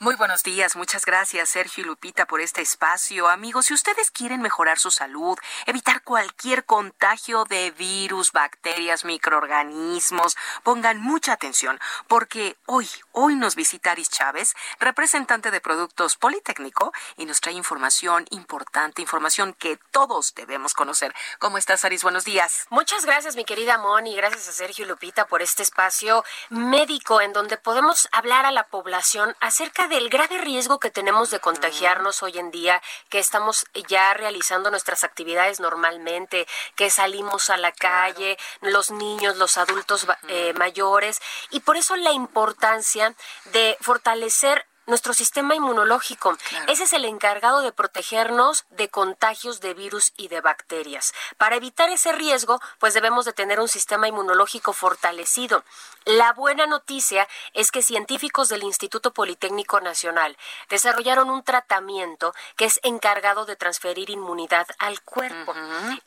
Muy 0.00 0.16
buenos 0.16 0.42
días, 0.42 0.74
muchas 0.74 1.06
gracias 1.06 1.50
Sergio 1.50 1.84
y 1.84 1.86
Lupita 1.86 2.26
por 2.26 2.40
este 2.40 2.60
espacio. 2.60 3.28
Amigos, 3.28 3.66
si 3.66 3.74
ustedes 3.74 4.10
quieren 4.10 4.42
mejorar 4.42 4.76
su 4.76 4.90
salud, 4.90 5.38
evitar 5.66 6.02
cualquier 6.02 6.64
contagio 6.64 7.44
de 7.44 7.70
virus, 7.70 8.32
bacterias, 8.32 9.04
microorganismos, 9.04 10.36
pongan 10.64 11.00
mucha 11.00 11.34
atención 11.34 11.78
porque 12.08 12.56
hoy, 12.66 12.88
hoy 13.12 13.36
nos 13.36 13.54
visita 13.54 13.92
Aris 13.92 14.10
Chávez, 14.10 14.56
representante 14.80 15.52
de 15.52 15.60
Productos 15.60 16.16
Politécnico, 16.16 16.92
y 17.16 17.24
nos 17.24 17.40
trae 17.40 17.54
información 17.54 18.26
importante, 18.30 19.00
información 19.00 19.54
que 19.54 19.78
todos 19.92 20.34
debemos 20.34 20.74
conocer. 20.74 21.14
¿Cómo 21.38 21.56
estás, 21.56 21.84
Aris? 21.84 22.02
Buenos 22.02 22.24
días. 22.24 22.66
Muchas 22.68 23.06
gracias, 23.06 23.36
mi 23.36 23.44
querida 23.44 23.78
Moni, 23.78 24.16
gracias 24.16 24.48
a 24.48 24.52
Sergio 24.52 24.84
y 24.84 24.88
Lupita 24.88 25.28
por 25.28 25.40
este 25.40 25.62
espacio 25.62 26.24
médico 26.50 27.20
en 27.20 27.32
donde 27.32 27.56
podemos 27.58 28.08
hablar 28.10 28.44
a 28.44 28.50
la 28.50 28.66
población 28.66 29.36
acerca 29.38 29.83
de 29.88 29.96
el 29.98 30.08
grave 30.08 30.38
riesgo 30.38 30.78
que 30.78 30.90
tenemos 30.90 31.30
de 31.30 31.40
contagiarnos 31.40 32.22
hoy 32.22 32.38
en 32.38 32.50
día, 32.50 32.82
que 33.08 33.18
estamos 33.18 33.66
ya 33.88 34.14
realizando 34.14 34.70
nuestras 34.70 35.04
actividades 35.04 35.60
normalmente, 35.60 36.46
que 36.74 36.90
salimos 36.90 37.50
a 37.50 37.56
la 37.56 37.72
calle, 37.72 38.38
los 38.60 38.90
niños, 38.90 39.36
los 39.36 39.56
adultos 39.56 40.06
eh, 40.28 40.52
mayores, 40.54 41.20
y 41.50 41.60
por 41.60 41.76
eso 41.76 41.96
la 41.96 42.12
importancia 42.12 43.14
de 43.52 43.76
fortalecer 43.80 44.66
nuestro 44.86 45.14
sistema 45.14 45.54
inmunológico. 45.54 46.36
Ese 46.68 46.84
es 46.84 46.92
el 46.92 47.04
encargado 47.04 47.60
de 47.60 47.72
protegernos 47.72 48.64
de 48.70 48.88
contagios 48.88 49.60
de 49.60 49.74
virus 49.74 50.12
y 50.16 50.28
de 50.28 50.40
bacterias. 50.40 51.14
Para 51.38 51.56
evitar 51.56 51.88
ese 51.90 52.12
riesgo, 52.12 52.60
pues 52.78 52.94
debemos 52.94 53.24
de 53.24 53.32
tener 53.32 53.60
un 53.60 53.68
sistema 53.68 54.08
inmunológico 54.08 54.72
fortalecido. 54.72 55.64
La 56.04 56.34
buena 56.34 56.66
noticia 56.66 57.26
es 57.54 57.70
que 57.70 57.82
científicos 57.82 58.50
del 58.50 58.62
Instituto 58.62 59.14
Politécnico 59.14 59.80
Nacional 59.80 60.36
desarrollaron 60.68 61.30
un 61.30 61.42
tratamiento 61.42 62.34
que 62.56 62.66
es 62.66 62.78
encargado 62.82 63.46
de 63.46 63.56
transferir 63.56 64.10
inmunidad 64.10 64.66
al 64.78 65.00
cuerpo. 65.00 65.54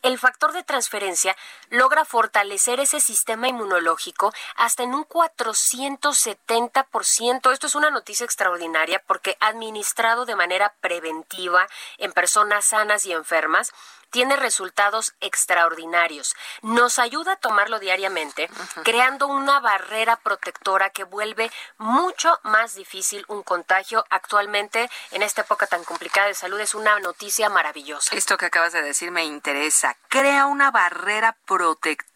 El 0.04 0.20
factor 0.20 0.54
de 0.54 0.62
transferencia 0.64 1.36
logra 1.70 2.06
fortalecer 2.06 2.80
ese 2.80 3.00
sistema 3.00 3.48
inmunológico 3.48 4.32
hasta 4.56 4.84
en 4.84 4.94
un 4.94 5.04
470%. 5.04 7.52
Esto 7.52 7.66
es 7.66 7.74
una 7.74 7.90
noticia 7.90 8.26
extraordinaria 8.26 9.02
porque 9.08 9.36
administrado 9.40 10.26
de 10.26 10.36
manera 10.36 10.76
preventiva 10.80 11.68
en 11.98 12.14
personas 12.14 12.66
sanas 12.66 13.08
y 13.08 13.14
enfermas, 13.14 13.74
tiene 14.10 14.36
resultados 14.36 15.14
extraordinarios. 15.20 16.36
Nos 16.62 17.00
ayuda 17.00 17.34
a 17.34 17.36
tomarlo 17.38 17.80
diariamente, 17.80 18.50
creando 18.84 19.28
una 19.28 19.60
barrera 19.60 20.18
protectora 20.18 20.90
que 20.90 21.04
vuelve 21.04 21.52
mucho 21.78 22.40
más 22.44 22.76
difícil 22.76 23.26
un 23.28 23.44
contagio. 23.44 24.06
Actualmente, 24.10 24.90
en 25.12 25.24
esta 25.24 25.42
época 25.42 25.68
tan 25.68 25.84
complicada 25.84 26.28
de 26.28 26.34
salud, 26.34 26.60
es 26.60 26.74
una 26.74 27.00
noticia 27.00 27.50
maravillosa. 27.50 28.16
Esto 28.16 28.38
que 28.38 28.46
acabas 28.46 28.74
de 28.74 28.82
decir 28.82 29.12
me 29.12 29.26
interesa. 29.26 29.96
Crea 30.10 30.46
una 30.46 30.72
barrera 30.72 31.38
protectora 31.46 32.07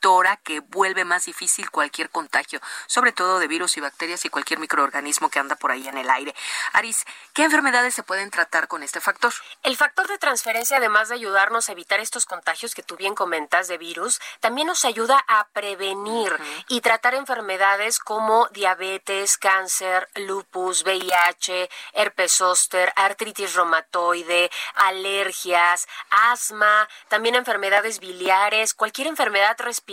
que 0.44 0.60
vuelve 0.60 1.06
más 1.06 1.26
difícil 1.26 1.70
cualquier 1.70 2.10
contagio, 2.10 2.60
sobre 2.88 3.12
todo 3.12 3.40
de 3.40 3.48
virus 3.48 3.78
y 3.78 3.82
bacterias 3.82 4.26
y 4.26 4.30
cualquier 4.30 4.60
microorganismo 4.60 5.30
que 5.30 5.40
anda 5.40 5.56
por 5.56 5.72
ahí 5.72 5.88
en 5.88 5.98
el 5.98 6.10
aire. 6.10 6.34
Aris, 6.74 7.06
¿qué 7.34 7.44
enfermedades 7.44 7.94
se 7.94 8.04
pueden 8.04 8.32
tratar 8.32 8.68
con 8.68 8.84
este 8.84 9.00
factor? 9.00 9.32
El 9.64 9.78
factor 9.78 10.08
de 10.08 10.18
transferencia, 10.18 10.78
además 10.78 11.10
de 11.10 11.16
ayudarnos 11.16 11.70
a 11.70 11.72
evitar 11.72 12.00
estos 12.00 12.26
contagios 12.26 12.74
que 12.74 12.84
tú 12.84 12.96
bien 12.98 13.16
comentas 13.16 13.68
de 13.68 13.78
virus, 13.78 14.20
también 14.40 14.68
nos 14.68 14.86
ayuda 14.86 15.24
a 15.28 15.48
prevenir 15.50 16.36
y 16.68 16.82
tratar 16.82 17.14
enfermedades 17.14 18.00
como 18.00 18.48
diabetes, 18.50 19.38
cáncer, 19.38 20.10
lupus, 20.16 20.84
VIH, 20.84 21.70
herpes 21.94 22.34
zóster, 22.34 22.92
artritis 22.96 23.54
reumatoide, 23.54 24.50
alergias, 24.76 25.88
asma, 26.10 26.90
también 27.08 27.36
enfermedades 27.36 28.00
biliares, 28.00 28.74
cualquier 28.74 29.08
enfermedad 29.08 29.56
respiratoria, 29.60 29.91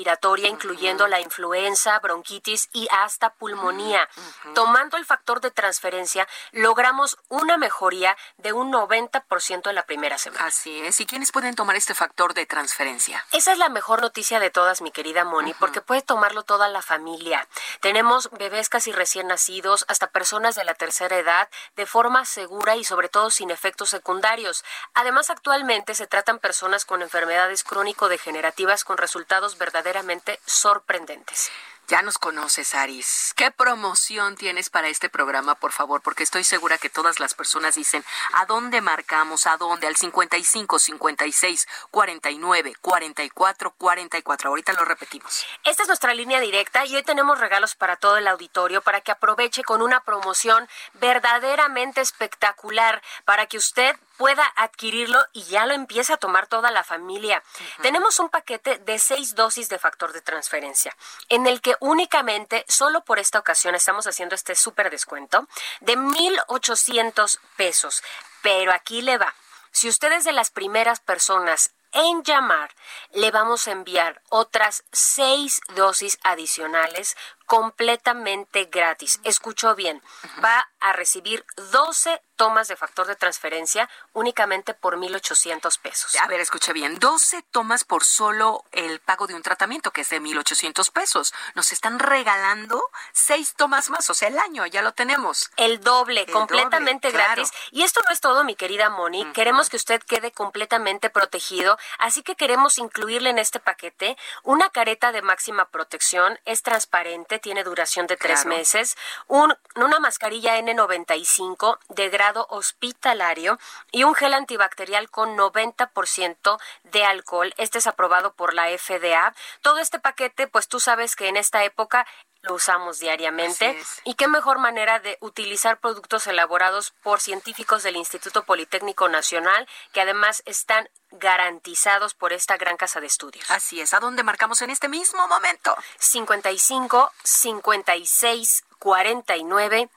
incluyendo 0.49 1.07
la 1.07 1.21
influenza, 1.21 1.99
bronquitis 2.01 2.69
y 2.73 2.89
hasta 2.91 3.31
pulmonía. 3.31 4.09
Tomando 4.55 4.97
el 4.97 5.05
factor 5.05 5.41
de 5.41 5.51
transferencia, 5.51 6.27
logramos 6.53 7.19
una 7.29 7.57
mejoría 7.57 8.17
de 8.37 8.53
un 8.53 8.73
90% 8.73 9.69
en 9.69 9.75
la 9.75 9.87
primera 9.87 10.19
semana. 10.19 10.45
Así 10.45 10.81
es. 10.81 11.01
¿Y 11.01 11.07
quiénes 11.07 11.33
pueden 11.33 11.55
tomar 11.55 11.77
este 11.77 11.95
factor 11.95 12.35
de 12.35 12.47
transferencia? 12.47 13.25
Esa 13.33 13.53
es 13.53 13.59
la 13.59 13.69
mejor 13.69 14.03
noticia 14.03 14.41
de 14.41 14.51
todas, 14.51 14.81
mi 14.81 14.91
querida 14.91 15.25
Moni, 15.25 15.55
porque 15.55 15.81
puede 15.81 16.03
tomarlo 16.03 16.43
toda 16.43 16.69
la 16.69 16.83
familia. 16.83 17.47
Tenemos 17.81 18.31
bebés 18.33 18.69
casi 18.69 18.93
recién 18.93 19.29
nacidos, 19.29 19.85
hasta 19.89 20.11
personas 20.11 20.55
de 20.55 20.65
la 20.65 20.75
tercera 20.75 21.17
edad, 21.17 21.49
de 21.77 21.87
forma 21.87 22.25
segura 22.25 22.77
y 22.77 22.85
sobre 22.85 23.09
todo 23.09 23.31
sin 23.31 23.51
efectos 23.51 23.91
secundarios. 23.91 24.65
Además, 24.95 25.31
actualmente 25.31 25.95
se 25.95 26.07
tratan 26.07 26.39
personas 26.39 26.85
con 26.85 27.03
enfermedades 27.03 27.65
crónico-degenerativas 27.65 28.85
con 28.85 28.99
resultados 28.99 29.59
verdaderamente 29.89 30.39
sorprendentes. 30.45 31.51
Ya 31.89 32.03
nos 32.03 32.19
conoces, 32.19 32.75
Aris. 32.75 33.33
¿Qué 33.35 33.51
promoción 33.51 34.37
tienes 34.37 34.69
para 34.69 34.89
este 34.89 35.09
programa, 35.09 35.55
por 35.55 35.73
favor? 35.73 36.03
Porque 36.03 36.23
estoy 36.23 36.45
segura 36.45 36.77
que 36.77 36.91
todas 36.91 37.19
las 37.19 37.33
personas 37.33 37.77
dicen, 37.77 38.05
¿a 38.35 38.45
dónde 38.45 38.83
marcamos? 38.83 39.47
¿A 39.47 39.57
dónde? 39.57 39.87
Al 39.87 39.97
55 39.97 40.79
56 40.79 41.67
49 41.91 42.75
44 42.83 43.71
44. 43.71 44.51
Ahorita 44.51 44.75
lo 44.75 44.85
repetimos. 44.85 45.47
Esta 45.65 45.85
es 45.85 45.89
nuestra 45.89 46.13
línea 46.13 46.41
directa 46.41 46.85
y 46.85 46.95
hoy 46.95 47.03
tenemos 47.03 47.41
regalos 47.41 47.75
para 47.75 47.97
todo 47.97 48.19
el 48.19 48.29
auditorio 48.29 48.83
para 48.83 49.01
que 49.01 49.13
aproveche 49.13 49.65
con 49.65 49.81
una 49.81 50.01
promoción 50.01 50.69
verdaderamente 50.93 52.03
espectacular 52.03 53.01
para 53.25 53.47
que 53.47 53.57
usted 53.57 53.97
pueda 54.19 54.53
adquirirlo 54.57 55.25
y 55.33 55.45
ya 55.45 55.65
lo 55.65 55.73
empiece 55.73 56.13
a 56.13 56.19
tomar 56.19 56.49
toda 56.49 56.71
la 56.71 56.85
familia. 56.85 57.43
Tenemos 57.81 58.19
un 58.19 58.29
paquete 58.29 58.79
de 58.79 58.99
seis 58.99 59.35
dosis 59.35 59.71
de 59.71 59.79
factor 59.79 60.13
de 60.13 60.21
transferencia, 60.21 60.95
en 61.31 61.47
el 61.47 61.63
que 61.63 61.77
únicamente, 61.81 62.65
solo 62.69 63.05
por 63.05 63.19
esta 63.19 63.39
ocasión, 63.39 63.75
estamos 63.75 64.07
haciendo 64.07 64.35
este 64.35 64.55
súper 64.55 64.91
descuento 64.91 65.49
de 65.81 65.97
1,800 65.97 67.41
pesos. 67.57 68.03
Pero 68.43 68.73
aquí 68.73 69.01
le 69.01 69.17
va. 69.17 69.35
Si 69.71 69.89
usted 69.89 70.13
es 70.13 70.25
de 70.25 70.33
las 70.33 70.51
primeras 70.51 71.01
personas 71.01 71.73
en 71.93 72.23
llamar, 72.23 72.75
le 73.13 73.31
vamos 73.31 73.69
a 73.69 73.73
enviar 73.73 74.21
otras 74.29 74.85
seis 74.93 75.61
dosis 75.75 76.19
adicionales 76.23 77.17
completamente 77.49 78.67
gratis. 78.67 79.21
Escuchó 79.25 79.75
bien, 79.75 80.03
va 80.45 80.69
a 80.81 80.93
recibir 80.93 81.45
12 81.73 82.23
tomas 82.37 82.69
de 82.69 82.77
factor 82.77 83.07
de 83.07 83.17
transferencia 83.17 83.91
únicamente 84.13 84.73
por 84.73 84.97
1.800 84.97 85.81
pesos. 85.81 86.15
A 86.17 86.29
ver, 86.29 86.41
escuche 86.41 86.73
bien, 86.73 86.99
12 87.01 87.43
tomas 87.51 87.85
por 87.85 88.05
solo 88.05 88.65
el 88.71 89.01
pago 89.01 89.27
de 89.27 89.35
un 89.35 89.43
tratamiento 89.43 89.91
que 89.91 90.03
es 90.03 90.11
de 90.11 90.21
1.800 90.21 90.93
pesos. 90.93 91.35
Nos 91.55 91.73
están 91.73 91.99
regalando 91.99 92.81
seis 93.13 93.55
tomas 93.55 93.91
más, 93.91 94.09
o 94.09 94.15
sea, 94.15 94.29
el 94.29 94.39
año 94.39 94.65
ya 94.67 94.83
lo 94.83 94.93
tenemos. 94.93 95.51
El 95.57 95.81
doble, 95.81 96.27
completamente 96.27 97.11
gratis. 97.11 97.51
Y 97.73 97.83
esto 97.83 98.01
no 98.07 98.13
es 98.13 98.21
todo, 98.21 98.45
mi 98.45 98.55
querida 98.55 98.89
Moni. 98.89 99.25
Queremos 99.33 99.69
que 99.69 99.77
usted 99.77 100.01
quede 100.03 100.31
completamente 100.31 101.11
protegido, 101.11 101.77
así 101.99 102.23
que 102.23 102.37
queremos 102.37 102.79
incluirle 102.79 103.31
en 103.31 103.39
este 103.39 103.59
paquete 103.59 104.17
una 104.45 104.71
careta 104.71 105.11
de 105.11 105.23
máxima 105.23 105.71
protección, 105.71 106.39
es 106.45 106.63
transparente, 106.63 107.38
tiene 107.39 107.65
duración 107.65 108.07
de 108.07 108.17
tres 108.17 108.47
meses, 108.47 108.97
un, 109.27 109.55
una 109.77 109.99
mascarilla 109.99 110.59
N95 110.59 111.79
de 111.89 112.09
grado 112.09 112.47
hospitalario 112.51 113.59
y 113.93 114.05
un 114.05 114.15
gel 114.15 114.35
antibacterial 114.35 115.11
con 115.11 115.37
90% 115.37 116.59
de 116.85 117.05
alcohol. 117.05 117.55
Este 117.57 117.79
es 117.79 117.87
aprobado 117.87 118.33
por 118.35 118.55
la 118.55 118.67
FDA. 118.77 119.35
Todo 119.63 119.79
este 119.79 119.99
paquete, 119.99 120.47
pues 120.47 120.69
tú 120.69 120.81
sabes 120.81 121.17
que 121.17 121.29
en 121.29 121.37
esta 121.37 121.65
época 121.65 122.07
lo 122.43 122.55
usamos 122.55 122.99
diariamente. 122.99 123.77
Y 124.05 124.15
qué 124.15 124.29
mejor 124.29 124.59
manera 124.59 125.01
de 125.01 125.19
utilizar 125.21 125.81
productos 125.81 126.27
elaborados 126.27 126.93
por 127.03 127.21
científicos 127.21 127.83
del 127.83 127.97
Instituto 127.97 128.45
Politécnico 128.45 129.09
Nacional, 129.09 129.69
que 129.93 130.01
además 130.01 130.43
están 130.47 130.89
garantizados 131.11 132.15
por 132.15 132.33
esta 132.33 132.57
gran 132.57 132.77
casa 132.77 133.01
de 133.01 133.07
estudios. 133.07 133.51
Así 133.51 133.81
es, 133.81 133.95
¿a 133.95 134.01
dónde 134.01 134.23
marcamos 134.23 134.63
en 134.63 134.71
este 134.71 134.89
mismo 134.89 135.27
momento? 135.27 135.77
55 135.99 137.13
56 137.23 138.65
49 138.79 139.89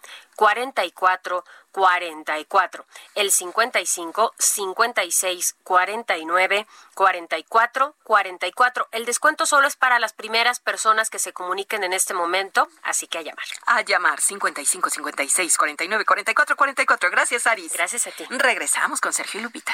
44 0.42 1.46
44. 1.72 2.86
El 3.14 3.32
55 3.32 4.34
56 4.40 5.56
49 5.64 6.68
44 6.96 7.96
44. 8.04 8.88
El 8.92 9.06
descuento 9.06 9.46
solo 9.46 9.68
es 9.68 9.76
para 9.76 10.00
las 10.00 10.14
primeras 10.14 10.60
personas 10.60 11.12
que 11.12 11.20
se 11.20 11.32
comuniquen 11.32 11.84
en 11.84 11.94
este 11.94 12.16
momento, 12.16 12.68
así 12.82 13.06
que 13.06 13.20
a 13.20 13.22
llamar. 13.22 13.46
A 13.68 13.82
llamar 13.82 14.20
55 14.20 14.90
56 14.90 15.58
49 15.58 16.06
44 16.06 16.56
44. 16.56 17.12
Gracias, 17.12 17.46
Aris. 17.46 17.74
Gracias 17.74 18.08
a 18.08 18.12
ti. 18.12 18.26
Regresamos 18.32 19.00
con 19.00 19.14
Sergio 19.14 19.42
y 19.42 19.44
Lupita. 19.44 19.74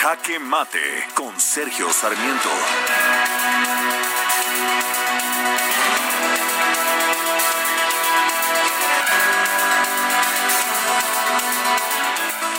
Jaque 0.00 0.38
Mate 0.38 1.06
con 1.14 1.38
Sergio 1.38 1.92
Sarmiento. 1.92 2.48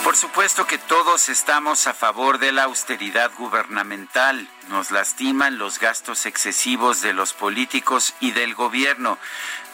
Por 0.04 0.14
supuesto 0.14 0.68
que 0.68 0.78
todos 0.78 1.28
estamos 1.28 1.88
a 1.88 1.94
favor 1.94 2.38
de 2.38 2.52
la 2.52 2.62
austeridad 2.62 3.32
gubernamental. 3.36 4.48
Nos 4.68 4.92
lastiman 4.92 5.58
los 5.58 5.80
gastos 5.80 6.26
excesivos 6.26 7.02
de 7.02 7.12
los 7.12 7.32
políticos 7.32 8.14
y 8.20 8.30
del 8.30 8.54
gobierno, 8.54 9.18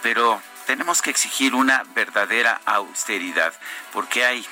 pero 0.00 0.40
tenemos 0.64 1.02
que 1.02 1.10
exigir 1.10 1.54
una 1.54 1.84
verdadera 1.94 2.62
austeridad, 2.64 3.52
porque 3.92 4.24
hay 4.24 4.46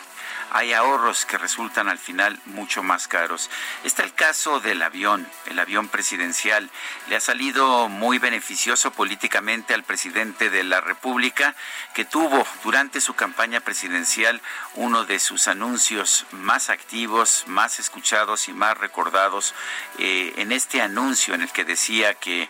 hay 0.51 0.73
ahorros 0.73 1.27
que 1.27 1.39
resultan 1.39 1.89
al 1.89 1.98
final 1.98 2.39
mucho 2.47 2.82
más 2.82 3.09
caros. 3.09 3.51
Está 3.85 4.02
el 4.02 4.12
caso 4.14 4.60
del 4.60 4.82
avión, 4.82 5.27
el 5.47 5.59
avión 5.59 5.89
presidencial. 5.89 6.70
Le 7.09 7.16
ha 7.16 7.20
salido 7.20 7.89
muy 7.89 8.18
beneficioso 8.18 8.90
políticamente 8.90 9.74
al 9.74 9.85
presidente 9.85 10.51
de 10.51 10.64
la 10.64 10.81
República, 10.81 11.55
que 11.94 12.05
tuvo 12.05 12.47
durante 12.64 13.01
su 13.01 13.14
campaña 13.14 13.60
presidencial 13.60 14.40
uno 14.74 15.05
de 15.05 15.18
sus 15.18 15.48
anuncios 15.48 16.27
más 16.31 16.70
activos, 16.70 17.44
más 17.47 17.78
escuchados 17.78 18.48
y 18.48 18.52
más 18.52 18.77
recordados 18.78 19.55
eh, 19.98 20.35
en 20.36 20.52
este 20.52 20.81
anuncio 20.82 21.35
en 21.35 21.43
el 21.43 21.51
que 21.51 21.64
decía 21.64 22.14
que 22.14 22.48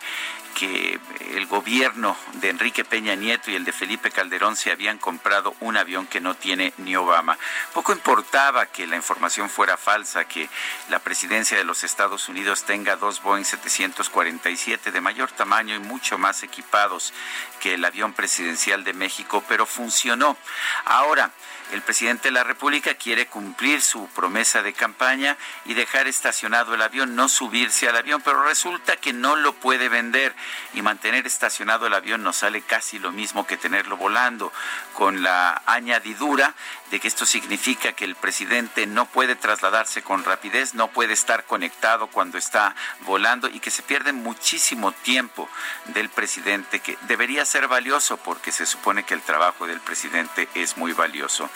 que 0.56 0.98
el 1.34 1.46
gobierno 1.46 2.16
de 2.40 2.48
Enrique 2.48 2.82
Peña 2.82 3.14
Nieto 3.14 3.50
y 3.50 3.56
el 3.56 3.64
de 3.66 3.72
Felipe 3.72 4.10
Calderón 4.10 4.56
se 4.56 4.72
habían 4.72 4.96
comprado 4.96 5.54
un 5.60 5.76
avión 5.76 6.06
que 6.06 6.18
no 6.18 6.34
tiene 6.34 6.72
ni 6.78 6.96
Obama. 6.96 7.36
Poco 7.74 7.92
importaba 7.92 8.64
que 8.64 8.86
la 8.86 8.96
información 8.96 9.50
fuera 9.50 9.76
falsa, 9.76 10.24
que 10.24 10.48
la 10.88 10.98
presidencia 10.98 11.58
de 11.58 11.64
los 11.64 11.84
Estados 11.84 12.30
Unidos 12.30 12.64
tenga 12.64 12.96
dos 12.96 13.22
Boeing 13.22 13.44
747 13.44 14.92
de 14.92 15.00
mayor 15.02 15.30
tamaño 15.30 15.74
y 15.74 15.78
mucho 15.78 16.16
más 16.16 16.42
equipados 16.42 17.12
que 17.60 17.74
el 17.74 17.84
avión 17.84 18.14
presidencial 18.14 18.82
de 18.82 18.94
México, 18.94 19.44
pero 19.46 19.66
funcionó. 19.66 20.38
Ahora, 20.86 21.32
El 21.72 21.82
presidente 21.82 22.28
de 22.28 22.32
la 22.32 22.44
República 22.44 22.94
quiere 22.94 23.26
cumplir 23.26 23.82
su 23.82 24.06
promesa 24.08 24.62
de 24.62 24.72
campaña 24.72 25.36
y 25.64 25.74
dejar 25.74 26.06
estacionado 26.06 26.74
el 26.74 26.82
avión, 26.82 27.16
no 27.16 27.28
subirse 27.28 27.88
al 27.88 27.96
avión, 27.96 28.22
pero 28.22 28.44
resulta 28.44 28.96
que 28.96 29.12
no 29.12 29.34
lo 29.34 29.52
puede 29.52 29.88
vender 29.88 30.34
y 30.74 30.82
mantener 30.82 31.26
estacionado 31.26 31.86
el 31.86 31.94
avión 31.94 32.22
nos 32.22 32.36
sale 32.36 32.62
casi 32.62 32.98
lo 32.98 33.10
mismo 33.10 33.46
que 33.46 33.56
tenerlo 33.56 33.96
volando, 33.96 34.52
con 34.92 35.22
la 35.22 35.62
añadidura 35.66 36.54
de 36.90 37.00
que 37.00 37.08
esto 37.08 37.26
significa 37.26 37.92
que 37.92 38.04
el 38.04 38.14
presidente 38.14 38.86
no 38.86 39.06
puede 39.06 39.36
trasladarse 39.36 40.02
con 40.02 40.24
rapidez, 40.24 40.74
no 40.74 40.88
puede 40.88 41.12
estar 41.12 41.44
conectado 41.44 42.06
cuando 42.08 42.38
está 42.38 42.74
volando 43.00 43.48
y 43.48 43.60
que 43.60 43.70
se 43.70 43.82
pierde 43.82 44.12
muchísimo 44.12 44.92
tiempo 44.92 45.48
del 45.86 46.08
presidente 46.08 46.80
que 46.80 46.96
debería 47.02 47.44
ser 47.44 47.68
valioso 47.68 48.16
porque 48.18 48.52
se 48.52 48.66
supone 48.66 49.04
que 49.04 49.14
el 49.14 49.22
trabajo 49.22 49.66
del 49.66 49.80
presidente 49.80 50.48
es 50.54 50.76
muy 50.76 50.92
valioso. 50.92 51.50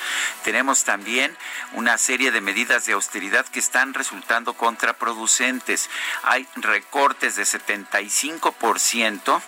Tenemos 0.44 0.84
también 0.84 1.36
una 1.72 1.98
serie 1.98 2.30
de 2.30 2.40
medidas 2.40 2.86
de 2.86 2.92
austeridad 2.94 3.46
que 3.46 3.60
están 3.60 3.94
resultando 3.94 4.54
contraproducentes. 4.54 5.90
Hay 6.22 6.46
recortes 6.56 7.36
de 7.36 7.44
75% 7.44 9.42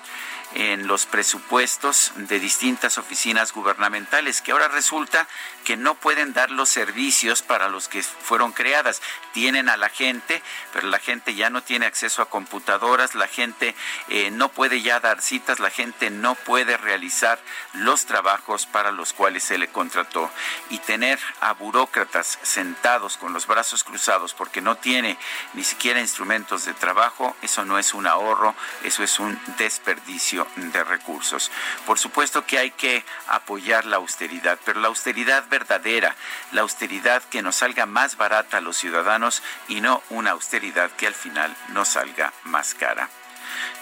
en 0.55 0.87
los 0.87 1.07
presupuestos 1.07 2.13
de 2.17 2.39
distintas 2.39 2.99
oficinas 2.99 3.53
gubernamentales, 3.53 4.43
que 4.43 4.53
ahora 4.53 4.69
resulta 4.69 5.27
que 5.65 5.77
no 5.77 5.95
pueden 5.95 6.33
dar 6.33 6.51
los 6.51 6.69
servicios 6.69 7.43
para 7.43 7.69
los 7.69 7.89
que 7.89 8.03
fueron 8.03 8.53
creadas. 8.53 9.01
Tienen 9.33 9.69
a 9.69 9.77
la 9.77 9.89
gente, 9.89 10.43
pero 10.73 10.89
la 10.89 10.99
gente 10.99 11.35
ya 11.35 11.51
no 11.51 11.63
tiene 11.63 11.87
acceso 11.87 12.21
a 12.23 12.29
computadoras, 12.29 13.15
la 13.15 13.29
gente 13.29 13.75
eh, 14.09 14.31
no 14.31 14.51
puede 14.51 14.83
ya 14.83 15.01
dar 15.01 15.23
citas, 15.23 15.61
la 15.61 15.71
gente 15.71 16.11
no 16.11 16.35
puede 16.35 16.77
realizar 16.77 17.39
los 17.75 18.07
trabajos 18.07 18.67
para 18.67 18.91
los 18.91 19.13
cuales 19.13 19.45
se 19.45 19.59
le 19.59 19.69
contrató. 19.69 20.31
Y 20.71 20.79
tener 20.79 21.19
a 21.41 21.53
burócratas 21.53 22.39
sentados 22.43 23.17
con 23.17 23.33
los 23.33 23.47
brazos 23.47 23.85
cruzados 23.85 24.35
porque 24.35 24.61
no 24.61 24.77
tiene 24.77 25.17
ni 25.55 25.65
siquiera 25.65 26.01
instrumentos 26.01 26.65
de 26.65 26.75
trabajo, 26.75 27.37
eso 27.43 27.65
no 27.65 27.79
es 27.79 27.95
un 27.95 28.07
ahorro, 28.07 28.55
eso 28.83 29.03
es 29.03 29.19
un 29.19 29.39
desperdicio 29.59 30.42
de 30.57 30.85
recursos. 30.85 31.51
Por 31.87 31.99
supuesto 31.99 32.45
que 32.47 32.59
hay 32.59 32.71
que 32.71 33.05
apoyar 33.29 33.85
la 33.85 33.97
austeridad, 33.97 34.59
pero 34.65 34.81
la 34.81 34.89
austeridad 34.89 35.45
verdadera, 35.49 36.15
la 36.53 36.63
austeridad 36.63 37.23
que 37.25 37.43
nos 37.43 37.57
salga 37.57 37.87
más 37.87 38.17
barata 38.17 38.59
a 38.59 38.61
los 38.61 38.77
ciudadanos 38.77 39.43
y 39.69 39.81
no 39.81 40.03
una 40.11 40.33
austeridad 40.33 40.91
que 40.93 41.07
al 41.07 41.15
final 41.15 41.55
nos 41.69 41.89
salga 41.89 42.33
más 42.45 42.75
cara. 42.75 43.09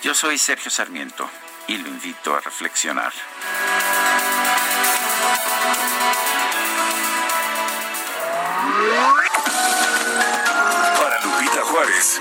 Yo 0.02 0.14
soy 0.14 0.38
Sergio 0.38 0.70
Sarmiento 0.70 1.28
y 1.66 1.76
lo 1.76 1.88
invito 1.88 2.34
a 2.34 2.40
reflexionar. 2.40 3.12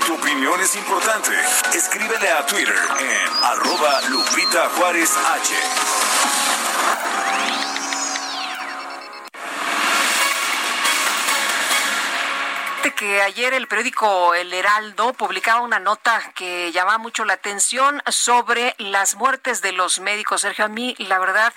Tu 0.06 0.14
opinión 0.14 0.60
es 0.60 0.76
importante. 0.76 1.32
Escríbele 1.74 2.30
a 2.30 2.46
Twitter 2.46 2.74
en 3.00 3.44
arroba 3.44 4.00
Lupita 4.08 4.68
Juárez 4.76 5.10
H. 5.16 5.54
que 12.96 13.22
ayer 13.22 13.54
el 13.54 13.66
periódico 13.66 14.34
El 14.34 14.52
Heraldo 14.52 15.14
publicaba 15.14 15.62
una 15.62 15.78
nota 15.78 16.20
que 16.34 16.70
llamaba 16.70 16.98
mucho 16.98 17.24
la 17.24 17.32
atención 17.32 18.02
sobre 18.08 18.74
las 18.76 19.14
muertes 19.14 19.62
de 19.62 19.72
los 19.72 20.00
médicos. 20.00 20.42
Sergio, 20.42 20.66
a 20.66 20.68
mí 20.68 20.94
la 20.98 21.18
verdad 21.18 21.54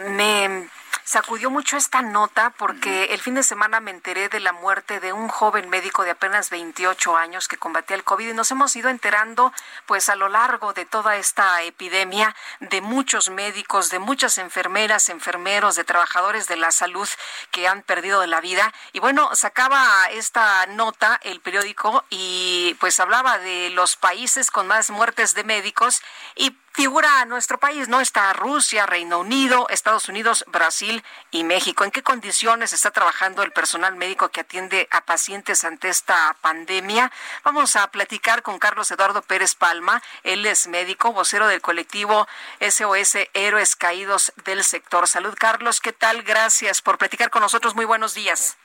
me 0.00 0.68
sacudió 1.06 1.50
mucho 1.50 1.76
esta 1.76 2.02
nota 2.02 2.50
porque 2.58 3.04
el 3.14 3.20
fin 3.20 3.34
de 3.36 3.44
semana 3.44 3.78
me 3.78 3.92
enteré 3.92 4.28
de 4.28 4.40
la 4.40 4.52
muerte 4.52 4.98
de 4.98 5.12
un 5.12 5.28
joven 5.28 5.70
médico 5.70 6.02
de 6.02 6.10
apenas 6.10 6.50
28 6.50 7.16
años 7.16 7.46
que 7.46 7.56
combatía 7.56 7.94
el 7.94 8.02
COVID 8.02 8.30
y 8.30 8.34
nos 8.34 8.50
hemos 8.50 8.74
ido 8.74 8.90
enterando 8.90 9.52
pues 9.86 10.08
a 10.08 10.16
lo 10.16 10.28
largo 10.28 10.72
de 10.72 10.84
toda 10.84 11.14
esta 11.16 11.62
epidemia 11.62 12.34
de 12.58 12.80
muchos 12.80 13.30
médicos, 13.30 13.88
de 13.90 14.00
muchas 14.00 14.36
enfermeras, 14.38 15.08
enfermeros, 15.08 15.76
de 15.76 15.84
trabajadores 15.84 16.48
de 16.48 16.56
la 16.56 16.72
salud 16.72 17.08
que 17.52 17.68
han 17.68 17.82
perdido 17.82 18.20
de 18.20 18.26
la 18.26 18.40
vida. 18.40 18.74
Y 18.92 18.98
bueno, 18.98 19.30
sacaba 19.36 20.06
esta 20.10 20.66
nota 20.66 21.20
el 21.22 21.40
periódico 21.40 22.04
y 22.10 22.76
pues 22.80 22.98
hablaba 22.98 23.38
de 23.38 23.70
los 23.70 23.94
países 23.94 24.50
con 24.50 24.66
más 24.66 24.90
muertes 24.90 25.34
de 25.34 25.44
médicos 25.44 26.02
y 26.34 26.56
figura 26.76 27.24
nuestro 27.24 27.58
país, 27.58 27.88
¿no? 27.88 28.00
Está 28.00 28.34
Rusia, 28.34 28.84
Reino 28.84 29.20
Unido, 29.20 29.66
Estados 29.70 30.10
Unidos, 30.10 30.44
Brasil 30.48 30.95
y 31.30 31.44
México. 31.44 31.84
¿En 31.84 31.90
qué 31.90 32.02
condiciones 32.02 32.72
está 32.72 32.90
trabajando 32.90 33.42
el 33.42 33.52
personal 33.52 33.96
médico 33.96 34.28
que 34.28 34.40
atiende 34.40 34.88
a 34.90 35.02
pacientes 35.02 35.64
ante 35.64 35.88
esta 35.88 36.36
pandemia? 36.40 37.10
Vamos 37.44 37.76
a 37.76 37.90
platicar 37.90 38.42
con 38.42 38.58
Carlos 38.58 38.90
Eduardo 38.90 39.22
Pérez 39.22 39.54
Palma. 39.54 40.02
Él 40.22 40.46
es 40.46 40.66
médico, 40.66 41.12
vocero 41.12 41.46
del 41.46 41.60
colectivo 41.60 42.26
SOS 42.60 43.16
Héroes 43.34 43.76
Caídos 43.76 44.32
del 44.44 44.64
Sector 44.64 45.08
Salud. 45.08 45.34
Carlos, 45.38 45.80
¿qué 45.80 45.92
tal? 45.92 46.22
Gracias 46.22 46.82
por 46.82 46.98
platicar 46.98 47.30
con 47.30 47.42
nosotros. 47.42 47.74
Muy 47.74 47.84
buenos 47.84 48.14
días. 48.14 48.56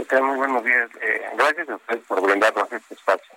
¿Qué 0.00 0.06
tal? 0.06 0.22
Muy 0.22 0.36
buenos 0.38 0.64
días. 0.64 0.88
Eh, 1.02 1.22
gracias 1.36 1.68
a 1.68 1.74
ustedes 1.76 2.02
por 2.06 2.22
brindarnos 2.22 2.72
este 2.72 2.94
espacio. 2.94 3.34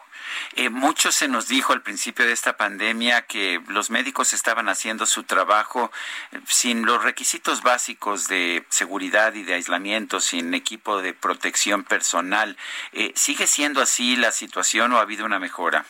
Eh, 0.55 0.69
mucho 0.69 1.11
se 1.11 1.27
nos 1.27 1.49
dijo 1.49 1.73
al 1.73 1.81
principio 1.81 2.25
de 2.25 2.31
esta 2.31 2.55
pandemia 2.55 3.23
que 3.23 3.61
los 3.67 3.89
médicos 3.89 4.31
estaban 4.31 4.69
haciendo 4.69 5.05
su 5.05 5.23
trabajo 5.23 5.91
eh, 6.31 6.39
sin 6.47 6.85
los 6.85 7.03
requisitos 7.03 7.63
básicos 7.63 8.29
de 8.29 8.63
seguridad 8.69 9.33
y 9.33 9.43
de 9.43 9.55
aislamiento, 9.55 10.21
sin 10.21 10.53
equipo 10.53 11.01
de 11.01 11.13
protección 11.13 11.83
personal. 11.83 12.55
Eh, 12.93 13.11
¿Sigue 13.13 13.45
siendo 13.45 13.81
así 13.81 14.15
la 14.15 14.31
situación 14.31 14.93
o 14.93 14.99
ha 14.99 15.01
habido 15.01 15.25
una 15.25 15.39
mejora? 15.39 15.85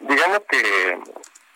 digamos 0.00 0.40
que 0.48 0.98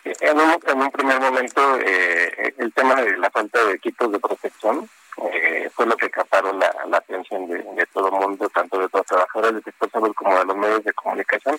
en 0.03 0.39
un, 0.39 0.59
en 0.67 0.81
un 0.81 0.91
primer 0.91 1.19
momento 1.19 1.77
el 1.77 2.73
tema 2.73 2.95
de 3.01 3.17
la 3.17 3.29
falta 3.29 3.63
de 3.65 3.73
equipos 3.73 4.11
de 4.11 4.19
protección 4.19 4.89
eh, 5.17 5.69
fue 5.73 5.85
lo 5.85 5.95
que 5.97 6.05
acaparó 6.05 6.53
la, 6.53 6.97
atención 6.97 7.47
de, 7.47 7.85
todo 7.93 8.07
el 8.07 8.13
mundo, 8.13 8.49
tanto 8.49 8.77
de 8.77 8.87
los 8.91 9.05
trabajadores 9.05 9.53
del 9.53 9.63
sector 9.63 9.91
salud 9.91 10.13
como 10.15 10.37
de 10.37 10.45
los 10.45 10.55
medios 10.55 10.83
de 10.83 10.93
comunicación, 10.93 11.57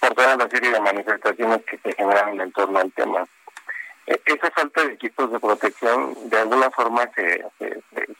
por 0.00 0.14
toda 0.14 0.36
la 0.36 0.48
serie 0.48 0.72
de 0.72 0.80
manifestaciones 0.80 1.62
que 1.64 1.78
se 1.78 1.92
generaron 1.94 2.40
en 2.40 2.52
torno 2.52 2.80
al 2.80 2.92
tema. 2.92 3.24
Eh, 4.06 4.20
esa 4.26 4.50
falta 4.50 4.84
de 4.84 4.94
equipos 4.94 5.30
de 5.30 5.38
protección 5.38 6.28
de 6.28 6.38
alguna 6.38 6.70
forma 6.70 7.08
se, 7.14 7.46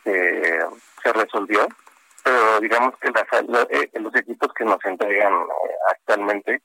se, 0.04 1.12
resolvió, 1.12 1.66
pero 2.22 2.60
digamos 2.60 2.96
que 2.98 3.08
eh, 3.08 3.90
los 3.94 4.14
equipos 4.14 4.52
que 4.54 4.64
nos 4.64 4.78
entregan 4.84 5.34
actualmente 5.88 6.62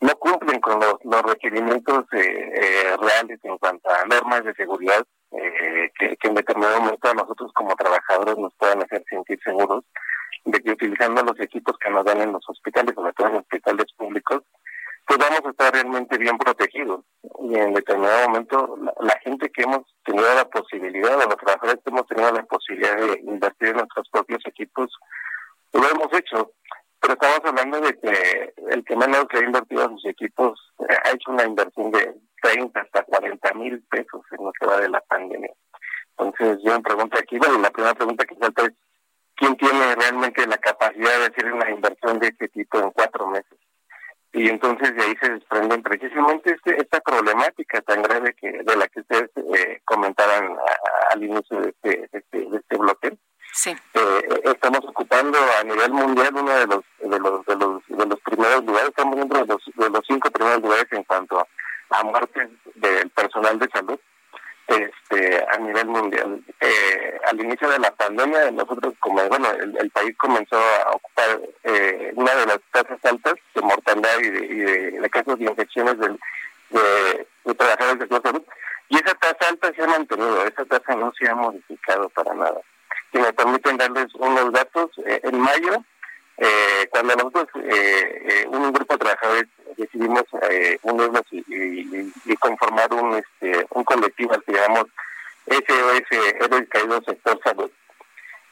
no 0.00 0.16
cumplen 0.16 0.60
con 0.60 0.80
los, 0.80 0.94
los 1.04 1.22
requerimientos 1.22 2.06
reales 2.10 3.38
en 3.42 3.58
cuanto 3.58 3.90
a 3.90 4.04
normas 4.06 4.44
de 4.44 4.54
seguridad 4.54 5.06
eh, 5.32 5.90
que, 5.98 6.16
en 6.22 6.34
determinado 6.34 6.80
momento 6.80 7.08
a 7.08 7.14
nosotros 7.14 7.52
como 7.54 7.74
trabajadores 7.74 8.38
nos 8.38 8.54
puedan 8.54 8.82
hacer 8.82 9.04
sentir 9.08 9.38
seguros 9.44 9.84
de 10.44 10.60
que 10.60 10.72
utilizando 10.72 11.22
los 11.22 11.38
equipos 11.40 11.76
que 11.78 11.90
nos 11.90 12.04
dan 12.04 12.20
en 12.20 12.32
los 12.32 12.48
hospitales, 12.48 12.94
sobre 12.94 13.12
todo 13.12 13.28
en 13.28 13.36
hospitales 13.36 13.86
públicos, 13.96 14.42
pues 15.06 15.18
vamos 15.18 15.40
a 15.44 15.50
estar 15.50 15.72
realmente 15.72 16.18
bien 16.18 16.36
protegidos. 16.38 17.04
Y 17.40 17.54
en 17.56 17.74
determinado 17.74 18.28
momento, 18.28 18.76
la, 19.00 19.18
gente 19.20 19.50
que 19.50 19.62
hemos 19.62 19.82
tenido 20.04 20.34
la 20.34 20.48
posibilidad, 20.48 21.16
o 21.16 21.28
los 21.28 21.36
trabajadores 21.36 21.82
que 21.84 21.90
hemos 21.90 22.06
tenido 22.06 22.32
la 22.32 22.42
posibilidad 22.44 22.96
de 22.96 23.20
invertir 23.20 23.68
en 23.68 23.76
nuestros 23.76 24.08
propios 24.10 24.40
equipos, 24.46 24.92
pues 25.70 25.84
lo 25.84 25.90
hemos 25.90 26.12
hecho. 26.12 26.52
Pero 27.00 27.14
estamos 27.14 27.40
hablando 27.44 27.80
de 27.80 27.98
que 27.98 28.54
el 28.70 28.84
que 28.84 28.96
menos 28.96 29.26
que 29.28 29.38
ha 29.38 29.44
invertido 29.44 29.84
en 29.84 29.90
sus 29.90 30.06
equipos 30.06 30.72
eh, 30.80 30.96
ha 31.04 31.10
hecho 31.10 31.30
una 31.30 31.44
inversión 31.44 31.90
de 31.92 32.14
30 32.42 32.80
hasta 32.80 33.02
40 33.04 33.54
mil 33.54 33.82
pesos 33.90 34.22
en 34.32 34.44
lo 34.44 34.52
que 34.52 34.66
va 34.66 34.80
de 34.80 34.88
la 34.88 35.00
pandemia. 35.00 35.52
Entonces 36.18 36.58
yo 36.64 36.72
me 36.72 36.80
pregunto 36.80 37.18
aquí, 37.18 37.38
bueno, 37.38 37.58
la 37.58 37.70
primera 37.70 37.94
pregunta 37.94 38.24
que 38.24 38.36
falta 38.36 38.62
es, 38.62 38.72
¿quién 39.34 39.56
tiene 39.56 39.94
realmente 39.94 40.46
la 40.46 40.56
capacidad 40.58 41.18
de 41.18 41.26
hacer 41.26 41.52
una 41.52 41.70
inversión 41.70 42.18
de 42.18 42.28
este 42.28 42.48
tipo 42.48 42.78
en 42.80 42.90
cuatro 42.90 43.26
meses? 43.28 43.58
Y 44.32 44.48
entonces 44.48 44.94
de 44.94 45.02
ahí 45.02 45.14
se 45.20 45.30
desprenden 45.30 45.82
precisamente 45.82 46.54
este, 46.54 46.80
esta 46.80 47.00
problemática 47.00 47.80
tan 47.82 48.02
grave 48.02 48.34
que 48.34 48.50
de 48.50 48.76
la 48.76 48.86
que 48.88 49.00
ustedes 49.00 49.30
eh, 49.36 49.80
comentaban 49.84 50.56
al 51.10 51.22
inicio 51.22 51.60
de 51.60 51.70
este, 51.70 52.08
este, 52.12 52.38
de 52.38 52.56
este 52.58 52.76
bloque. 52.76 53.16
Sí. 53.54 53.70
Eh, 53.70 54.40
estamos 54.44 54.80
ocupando 54.86 55.38
a 55.58 55.64
nivel 55.64 55.90
mundial 55.90 56.34
uno 56.34 56.50
de 56.50 56.66
los 56.66 56.84
de 56.98 57.18
los 57.18 57.46
de 57.46 57.56
los, 57.56 57.82
de 57.88 58.06
los 58.06 58.20
primeros 58.20 58.64
lugares, 58.64 58.90
estamos 58.90 59.16
dentro 59.16 59.38
de 59.40 59.46
los, 59.46 59.62
de 59.74 59.90
los 59.90 60.00
cinco 60.06 60.30
primeros 60.30 60.60
lugares 60.60 60.86
en 60.90 61.04
cuanto 61.04 61.40
a 61.40 61.46
a 61.90 62.02
muertes 62.02 62.50
del 62.74 63.10
personal 63.10 63.58
de 63.58 63.68
salud 63.68 63.98
este 64.66 65.46
a 65.48 65.58
nivel 65.58 65.86
mundial. 65.86 66.42
Eh, 66.60 67.20
al 67.26 67.40
inicio 67.40 67.68
de 67.68 67.78
la 67.78 67.90
pandemia, 67.92 68.50
nosotros, 68.50 68.94
como 69.00 69.22
bueno, 69.28 69.50
el, 69.50 69.90
país 69.90 70.16
comenzó 70.18 70.56
a 70.56 70.90
ocupar 70.90 71.40
eh, 71.64 72.12
una 72.16 72.34
de 72.34 72.46
las 72.46 72.58
tasas 72.72 72.98
altas 73.04 73.34
de 73.54 73.62
mortalidad 73.62 74.18
y 74.20 74.30
de, 74.30 75.10
casos 75.10 75.38
de 75.38 75.44
infecciones 75.44 75.98
de, 75.98 76.18
de, 76.70 77.54
trabajadores 77.54 78.08
de 78.08 78.20
salud. 78.20 78.42
Y 78.88 78.96
esa 78.96 79.14
tasa 79.14 79.50
alta 79.50 79.72
se 79.72 79.82
ha 79.82 79.86
mantenido, 79.86 80.44
esa 80.44 80.64
tasa 80.64 80.94
no 80.96 81.12
se 81.18 81.28
ha 81.28 81.34
modificado 81.34 82.08
para 82.10 82.34
nada. 82.34 82.60
Si 83.12 83.18
me 83.18 83.32
permiten 83.32 83.76
darles 83.76 84.14
unos 84.14 84.52
datos, 84.52 84.90
eh, 85.06 85.20
en 85.22 85.40
mayo, 85.40 85.84
eh, 86.38 86.88
cuando 86.90 87.14
nosotros, 87.16 87.46
eh, 87.64 88.46
un 88.48 88.72
grupo 88.72 88.94
de 88.94 88.98
trabajadores 88.98 89.46
decidimos 89.76 90.24
unirnos 90.82 91.22
y, 91.30 92.36
conformar 92.36 92.92
un, 92.92 93.14
este, 93.14 93.66
un 93.70 93.84
colectivo 93.84 94.34
al 94.34 94.42
que 94.44 94.52
llamamos 94.52 94.86
SOS 95.46 96.02
Héroes 96.40 96.68
Caídos 96.68 97.04
Sector 97.06 97.40
Salud, 97.42 97.70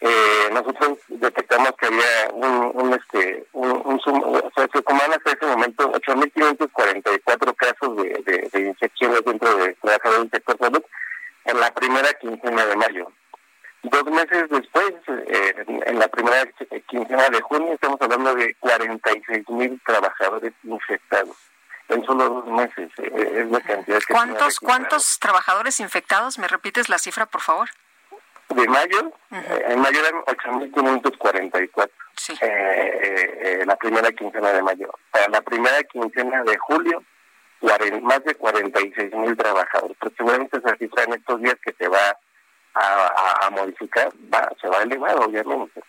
eh, 0.07 0.51
nosotros 0.53 0.99
detectamos 1.09 1.71
que 1.79 1.87
había 1.87 2.29
un, 2.33 2.73
un 2.75 2.93
este 2.93 3.47
un, 3.53 3.71
un 3.71 4.01
o 4.05 4.53
sea, 4.55 4.69
se 4.71 4.83
suman 4.87 5.13
hasta 5.13 5.33
ese 5.33 5.47
momento 5.47 5.91
8.544 5.93 7.55
casos 7.57 7.97
de, 7.97 8.23
de, 8.27 8.49
de, 8.53 8.69
infecciones 8.69 9.25
dentro 9.25 9.57
de 9.57 9.73
trabajadores 9.75 10.23
del 10.23 10.31
sector 10.31 10.59
salud 10.59 10.83
en 11.47 11.59
la 11.59 11.73
primera 11.73 12.13
quincena 12.21 12.67
de 12.67 12.77
mayo. 12.77 13.13
Dos 13.85 14.05
meses 14.05 14.49
después, 14.51 14.93
eh, 15.09 15.65
en 15.87 15.99
la 15.99 16.09
primera 16.09 16.45
quincena 16.87 17.29
de 17.29 17.41
junio, 17.43 17.75
estamos 17.75 18.01
hablando 18.01 18.35
de 18.35 18.55
46 18.57 19.49
mil 19.51 19.81
trabajadores 19.87 20.53
infectados. 20.65 21.37
En 21.89 22.05
solo 22.05 22.29
dos 22.29 22.47
meses 22.47 22.91
eh, 22.99 23.33
es 23.37 23.51
la 23.51 23.61
cantidad 23.61 23.99
que 23.99 24.13
¿Cuántos, 24.13 24.59
¿Cuántos 24.59 25.19
trabajadores 25.19 25.81
infectados? 25.81 26.39
¿Me 26.39 26.49
repites 26.49 26.89
la 26.89 26.99
cifra, 26.99 27.27
por 27.27 27.43
favor? 27.43 27.69
de 28.55 28.69
mayo, 28.69 29.13
eh, 29.33 29.65
en 29.69 29.81
mayo 29.81 30.01
eran 30.01 30.23
8.544. 30.25 31.91
Sí. 32.17 32.33
Eh, 32.41 32.47
eh, 32.47 33.39
eh, 33.43 33.65
la 33.67 33.77
primera 33.77 34.11
quincena 34.13 34.53
de 34.53 34.63
mayo. 34.63 34.91
Para 35.11 35.29
la 35.29 35.41
primera 35.41 35.83
quincena 35.85 36.43
de 36.45 36.57
julio, 36.59 37.03
más 38.03 38.25
de 38.25 38.39
46.000 38.39 39.37
trabajadores. 39.37 39.97
Pero 39.99 40.15
seguramente 40.17 40.59
esa 40.59 40.77
cifra 40.77 41.05
en 41.05 41.15
estos 41.15 41.41
días 41.41 41.57
que 41.65 41.73
se 41.73 41.89
va 41.89 42.17
a, 42.75 43.51
modificar, 43.51 44.09
va, 44.33 44.51
se 44.61 44.69
va 44.69 44.79
a 44.79 44.83
elevar, 44.83 45.17
obviamente. 45.17 45.83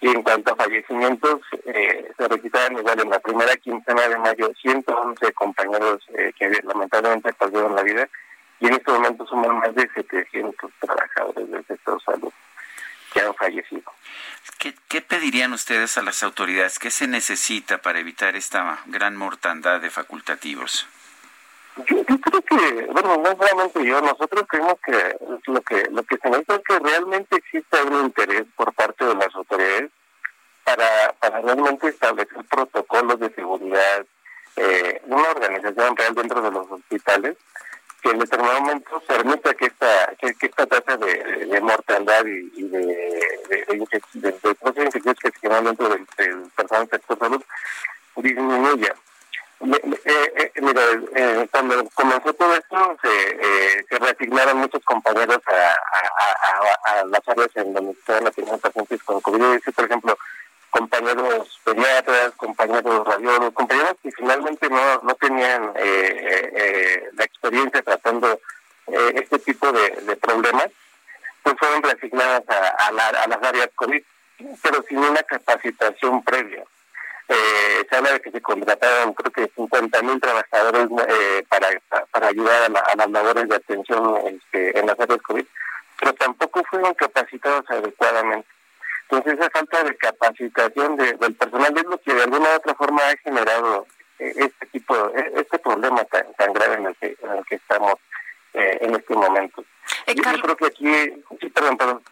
Y 0.00 0.08
en 0.08 0.22
cuanto 0.22 0.52
a 0.52 0.56
fallecimientos, 0.56 1.40
se 1.64 2.28
registraron 2.28 2.78
igual 2.78 3.00
en 3.00 3.10
la 3.10 3.18
primera 3.18 3.56
quincena 3.56 4.08
de 4.08 4.18
mayo 4.18 4.50
111 4.60 5.32
compañeros 5.32 6.04
que 6.38 6.62
lamentablemente 6.62 7.32
perdieron 7.32 7.74
la 7.74 7.82
vida 7.82 8.08
y 8.60 8.66
en 8.66 8.74
este 8.74 8.90
momento 8.90 9.26
somos 9.26 9.54
más 9.54 9.74
de 9.74 9.88
700 9.94 10.70
trabajadores 10.80 11.50
del 11.50 11.66
sector 11.66 12.02
salud 12.02 12.32
que 13.12 13.20
han 13.20 13.34
fallecido. 13.34 13.92
¿Qué, 14.58 14.74
¿Qué, 14.88 15.00
pedirían 15.00 15.52
ustedes 15.52 15.96
a 15.96 16.02
las 16.02 16.22
autoridades? 16.22 16.78
¿Qué 16.78 16.90
se 16.90 17.06
necesita 17.06 17.78
para 17.78 18.00
evitar 18.00 18.36
esta 18.36 18.80
gran 18.86 19.16
mortandad 19.16 19.80
de 19.80 19.90
facultativos? 19.90 20.86
Yo, 21.86 22.04
creo 22.04 22.42
que, 22.42 22.86
bueno, 22.92 23.16
no 23.18 23.36
solamente 23.36 23.84
yo, 23.84 24.00
nosotros 24.00 24.44
creemos 24.48 24.74
que 24.84 25.16
lo 25.46 25.60
que 25.62 25.88
lo 25.90 26.02
que 26.02 26.16
se 26.16 26.28
necesita 26.28 26.56
es 26.56 26.62
que 26.66 26.78
realmente 26.78 27.36
exista 27.36 27.84
un 27.84 28.06
interés 28.06 28.44
por 28.56 28.72
parte 28.74 29.04
de 29.04 29.14
las 29.14 29.34
autoridades 29.34 29.90
para, 30.64 31.12
para 31.20 31.40
realmente 31.40 31.88
establecer 31.88 32.44
protocolos 32.50 33.20
de 33.20 33.30
seguridad, 33.34 34.06
eh, 34.56 35.00
una 35.06 35.30
organización 35.30 35.96
real 35.96 36.14
dentro 36.14 36.42
de 36.42 36.50
los 36.50 36.70
hospitales 36.70 37.36
que 38.02 38.10
en 38.10 38.18
determinado 38.18 38.60
momento 38.60 39.02
permita 39.06 39.54
que 39.54 39.66
esta 39.66 40.14
que, 40.20 40.34
esta 40.46 40.66
tasa 40.66 40.96
de, 40.96 41.60
mortalidad 41.60 42.24
y, 42.26 42.62
de, 42.62 42.78
de, 42.78 42.86
de, 43.48 43.86
de, 44.14 44.90
que 44.90 45.30
se 45.30 45.38
generan 45.40 45.64
dentro 45.64 45.88
del, 45.88 46.06
sector 46.90 47.18
salud 47.18 47.42
disminuya. 48.16 48.94
Eh, 49.60 50.32
eh, 50.36 50.52
mira, 50.60 50.82
eh, 51.16 51.48
cuando 51.50 51.88
comenzó 51.94 52.32
todo 52.34 52.54
esto, 52.54 52.96
se, 53.02 53.08
eh, 53.08 53.84
se 53.88 53.98
reasignaron 53.98 54.58
muchos 54.58 54.82
compañeros 54.84 55.40
a, 55.46 55.74
a, 56.12 57.00
a, 57.00 57.04
las 57.04 57.26
áreas 57.26 57.50
en 57.56 57.74
donde 57.74 57.92
estaban 57.92 58.26
atendiendo 58.26 58.60
pacientes 58.60 59.02
con 59.02 59.20
COVID. 59.20 59.60
Por 59.74 59.84
ejemplo, 59.84 60.16
compañeros 60.70 61.60
pediatras, 61.64 62.32
compañeros 62.36 63.06
radiólogos, 63.06 63.54
compañeros 63.54 63.96
que 64.02 64.12
finalmente 64.12 64.68
no, 64.68 65.00
no 65.02 65.14
tenían 65.14 65.72
eh, 65.76 65.80
eh, 65.80 66.52
eh, 66.54 67.08
la 67.14 67.24
experiencia 67.24 67.82
tratando 67.82 68.40
este 68.86 69.38
tipo 69.40 69.70
de, 69.70 70.16
problemas, 70.16 70.68
pues 71.42 71.56
fueron 71.58 71.82
reasignadas 71.82 72.42
a, 72.48 72.90
las 72.90 73.42
áreas 73.42 73.68
COVID, 73.74 74.02
pero 74.62 74.82
sin 74.88 74.98
una 74.98 75.22
capacitación 75.24 76.22
previa. 76.24 76.64
Se 77.28 77.96
habla 77.96 78.12
de 78.12 78.20
que 78.20 78.30
se 78.30 78.40
contrataron 78.40 79.12
creo 79.14 79.30
que 79.32 79.52
50 79.54 80.02
mil 80.02 80.20
trabajadores 80.20 80.88
para, 81.48 81.68
para 82.10 82.28
ayudar 82.28 82.70
a, 82.74 82.96
las 82.96 83.10
labores 83.10 83.48
de 83.48 83.56
atención 83.56 84.16
este, 84.26 84.78
en 84.78 84.86
las 84.86 84.98
áreas 84.98 85.20
COVID, 85.22 85.44
pero 85.98 86.14
tampoco 86.14 86.62
fueron 86.70 86.94
capacitados 86.94 87.64
adecuadamente. 87.68 88.48
Entonces 89.10 89.38
esa 89.38 89.50
falta 89.50 89.84
de 89.84 89.96
capacitación 89.96 90.96
del 90.96 91.34
personal 91.34 91.72
es 91.76 91.84
lo 91.84 91.98
que 91.98 92.12
de 92.12 92.22
alguna 92.22 92.50
u 92.50 92.56
otra 92.56 92.74
forma 92.74 93.00
ha 93.08 93.16
generado 93.16 93.86
eh, 94.18 94.34
este 94.36 94.66
tipo, 94.66 94.94
eh, 95.16 95.32
este 95.36 95.58
problema 95.58 96.04
tan, 96.04 96.52
grave 96.52 96.74
en 96.74 96.86
el 96.86 96.96
que, 96.96 97.54
estamos 97.54 97.94
eh, 98.52 98.78
en 98.82 98.94
este 98.94 99.14
momento. 99.14 99.64
Yo 100.06 100.22
creo 100.22 100.56
que 100.56 100.66
aquí, 100.66 100.92
sí, 101.40 101.48
perdón, 101.48 101.78
perdón. 101.78 102.02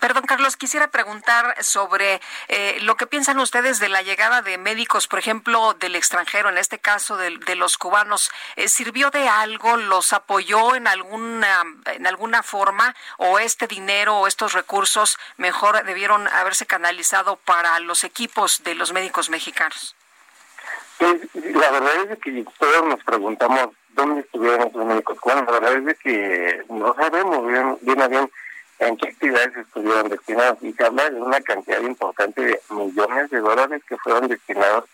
Perdón, 0.00 0.24
Carlos, 0.26 0.56
quisiera 0.56 0.88
preguntar 0.88 1.54
sobre 1.62 2.20
eh, 2.48 2.78
lo 2.80 2.96
que 2.96 3.06
piensan 3.06 3.38
ustedes 3.38 3.78
de 3.78 3.88
la 3.88 4.02
llegada 4.02 4.42
de 4.42 4.58
médicos, 4.58 5.06
por 5.06 5.20
ejemplo, 5.20 5.74
del 5.74 5.94
extranjero, 5.94 6.48
en 6.48 6.58
este 6.58 6.80
caso 6.80 7.16
de, 7.16 7.54
los 7.54 7.78
cubanos. 7.78 8.32
Eh, 8.56 8.66
¿Sirvió 8.66 9.10
de 9.10 9.28
algo? 9.28 9.76
¿Los 9.76 10.12
apoyó 10.12 10.74
en 10.74 10.88
alguna, 10.88 11.62
en 11.86 12.06
alguna 12.08 12.42
forma? 12.42 12.96
¿O 13.18 13.38
este 13.38 13.68
dinero 13.68 14.18
o 14.18 14.26
estos 14.26 14.54
recursos 14.54 15.18
mejor 15.36 15.84
debieron 15.84 16.26
haberse 16.28 16.66
canalizado 16.66 17.36
para 17.36 17.78
los 17.78 18.02
equipos 18.02 18.64
de 18.64 18.74
los 18.74 18.92
médicos 18.92 19.30
mexicanos? 19.30 19.94
Pues, 20.98 21.20
la 21.34 21.70
verdad 21.70 22.10
es 22.10 22.18
que 22.18 22.44
todos 22.58 22.86
nos 22.86 23.04
preguntamos 23.04 23.70
dónde 23.90 24.22
estuvieron 24.22 24.70
los 24.74 24.84
médicos 24.84 25.20
cubanos. 25.20 25.44
La 25.46 25.60
verdad 25.60 25.88
es 25.90 25.98
que 26.00 26.64
no 26.68 26.92
sabemos 26.94 27.46
bien, 27.46 27.78
bien 27.82 28.02
a 28.02 28.08
bien 28.08 28.30
en 28.80 28.96
qué 28.96 29.08
actividades 29.08 29.56
estuvieron 29.56 30.08
destinados 30.08 30.58
y 30.62 30.72
se 30.72 30.84
habla 30.84 31.10
de 31.10 31.20
una 31.20 31.40
cantidad 31.42 31.80
importante 31.82 32.42
de 32.42 32.60
millones 32.70 33.30
de 33.30 33.38
dólares 33.38 33.82
que 33.86 33.96
fueron 33.98 34.26
destinados 34.26 34.84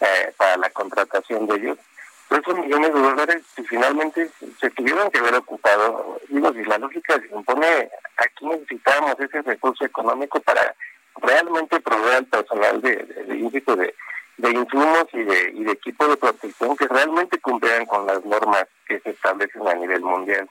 eh, 0.00 0.32
para 0.36 0.56
la 0.56 0.70
contratación 0.70 1.46
de 1.46 1.56
ellos. 1.56 1.78
Pero 2.28 2.40
esos 2.40 2.58
millones 2.58 2.94
de 2.94 3.00
dólares 3.00 3.42
si 3.54 3.64
finalmente 3.64 4.30
se 4.60 4.70
tuvieron 4.70 5.10
que 5.10 5.18
haber 5.18 5.34
ocupado, 5.34 6.20
digo, 6.28 6.52
si 6.52 6.64
la 6.64 6.78
lógica 6.78 7.20
se 7.20 7.34
impone, 7.34 7.90
aquí 8.16 8.46
necesitábamos 8.46 9.18
ese 9.18 9.42
recurso 9.42 9.84
económico 9.84 10.40
para 10.40 10.74
realmente 11.16 11.80
proveer 11.80 12.18
al 12.18 12.26
personal 12.26 12.80
de, 12.80 12.96
de, 12.96 13.24
de, 13.24 13.94
de, 14.36 14.50
insumos 14.50 15.06
y 15.12 15.22
de, 15.24 15.50
y 15.54 15.64
de 15.64 15.72
equipo 15.72 16.06
de 16.06 16.16
protección 16.16 16.76
que 16.76 16.86
realmente 16.86 17.38
cumplieran 17.40 17.86
con 17.86 18.06
las 18.06 18.24
normas 18.24 18.66
que 18.86 19.00
se 19.00 19.10
establecen 19.10 19.66
a 19.66 19.74
nivel 19.74 20.02
mundial 20.02 20.48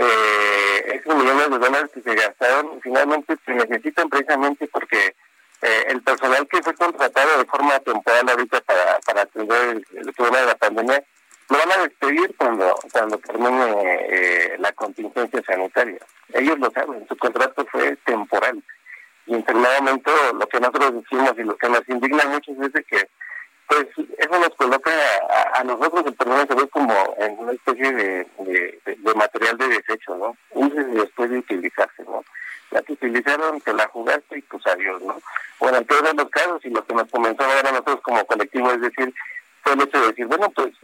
eh, 0.00 0.94
esos 0.94 1.16
millones 1.16 1.50
de 1.50 1.58
dólares 1.58 1.90
que 1.92 2.02
se 2.02 2.14
gastaron 2.14 2.80
finalmente 2.80 3.36
se 3.44 3.52
necesitan 3.52 4.08
precisamente 4.08 4.68
porque 4.68 5.16
eh, 5.60 5.84
el 5.88 6.00
personal 6.02 6.46
que 6.46 6.62
fue 6.62 6.72
contratado 6.74 7.38
de 7.38 7.44
forma 7.46 7.80
temporal 7.80 8.28
ahorita 8.28 8.60
para, 8.60 9.00
para 9.04 9.22
atender 9.22 9.82
el, 9.96 10.12
problema 10.12 10.38
de 10.38 10.46
la 10.46 10.54
pandemia 10.54 11.04
lo 11.48 11.58
van 11.58 11.72
a 11.72 11.82
despedir 11.82 12.32
cuando 12.36 12.72
cuando 12.92 13.18
termine 13.18 13.74
eh, 14.08 14.56
la 14.60 14.70
contingencia 14.72 15.42
sanitaria. 15.44 15.98
Ellos 16.32 16.58
lo 16.60 16.70
saben, 16.70 17.04
su 17.08 17.16
contrato 17.16 17.66
fue 17.72 17.96
temporal. 18.04 18.62
Y 19.26 19.34
en 19.34 19.44
lo 19.44 20.46
que 20.46 20.60
nosotros 20.60 20.94
decimos 20.94 21.32
y 21.36 21.42
lo 21.42 21.56
que 21.56 21.68
nos 21.68 21.88
indigna 21.88 22.24
muchas 22.26 22.56
veces 22.56 22.86
que 22.86 23.08
pues 23.68 23.86
eso 24.16 24.38
nos 24.38 24.54
coloca 24.56 24.90
a, 25.54 25.62
nosotros 25.62 26.06
el 26.06 26.14
personal 26.14 26.48
se 26.48 26.54
ve 26.54 26.68
como 26.68 26.94
en 27.18 27.38
una 27.38 27.52
especie 27.52 27.92
de, 27.92 28.26
de, 28.38 29.14
material 29.14 29.58
de 29.58 29.68
desecho, 29.68 30.16
¿no? 30.16 30.36
y 30.54 30.94
después 30.94 31.30
de 31.30 31.38
utilizarse, 31.38 32.02
¿no? 32.04 32.24
La 32.70 32.82
que 32.82 32.94
utilizaron, 32.94 33.60
te 33.60 33.72
la 33.74 33.86
jugaste 33.88 34.38
y 34.38 34.42
pues 34.42 34.66
adiós, 34.66 35.02
¿no? 35.02 35.20
Bueno, 35.60 35.78
en 35.78 35.86
todos 35.86 36.14
los 36.14 36.30
casos, 36.30 36.64
y 36.64 36.70
lo 36.70 36.84
que 36.84 36.94
nos 36.94 37.10
comenzó 37.10 37.42
a 37.42 37.54
ver 37.54 37.66
a 37.66 37.72
nosotros 37.72 38.00
como 38.02 38.24
colectivo 38.26 38.70
es 38.70 38.80
decir, 38.80 39.12
fue 39.62 39.72
el 39.74 39.82
hecho 39.82 40.00
de 40.00 40.06
decir, 40.08 40.26
bueno, 40.26 40.50
pues, 40.50 40.74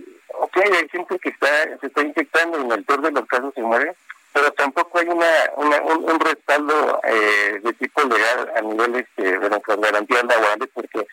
ok, 0.40 0.56
hay 0.56 0.88
gente 0.88 1.18
que 1.18 1.28
está 1.30 1.78
se 1.80 1.86
está 1.86 2.02
infectando 2.02 2.58
y 2.58 2.64
en 2.64 2.72
el 2.72 2.84
peor 2.84 3.02
de 3.02 3.12
los 3.12 3.26
casos 3.26 3.54
se 3.54 3.62
muere, 3.62 3.94
pero 4.32 4.50
tampoco 4.52 4.98
hay 4.98 5.08
una, 5.08 5.30
una 5.56 5.80
un, 5.80 6.20
respaldo 6.20 7.00
eh, 7.04 7.60
de 7.62 7.72
tipo 7.74 8.02
legal 8.02 8.52
a 8.56 8.60
nivel 8.60 8.96
este, 8.96 9.38
de 9.38 9.38
garantías 9.38 10.24
laborales, 10.24 10.68
porque 10.74 11.06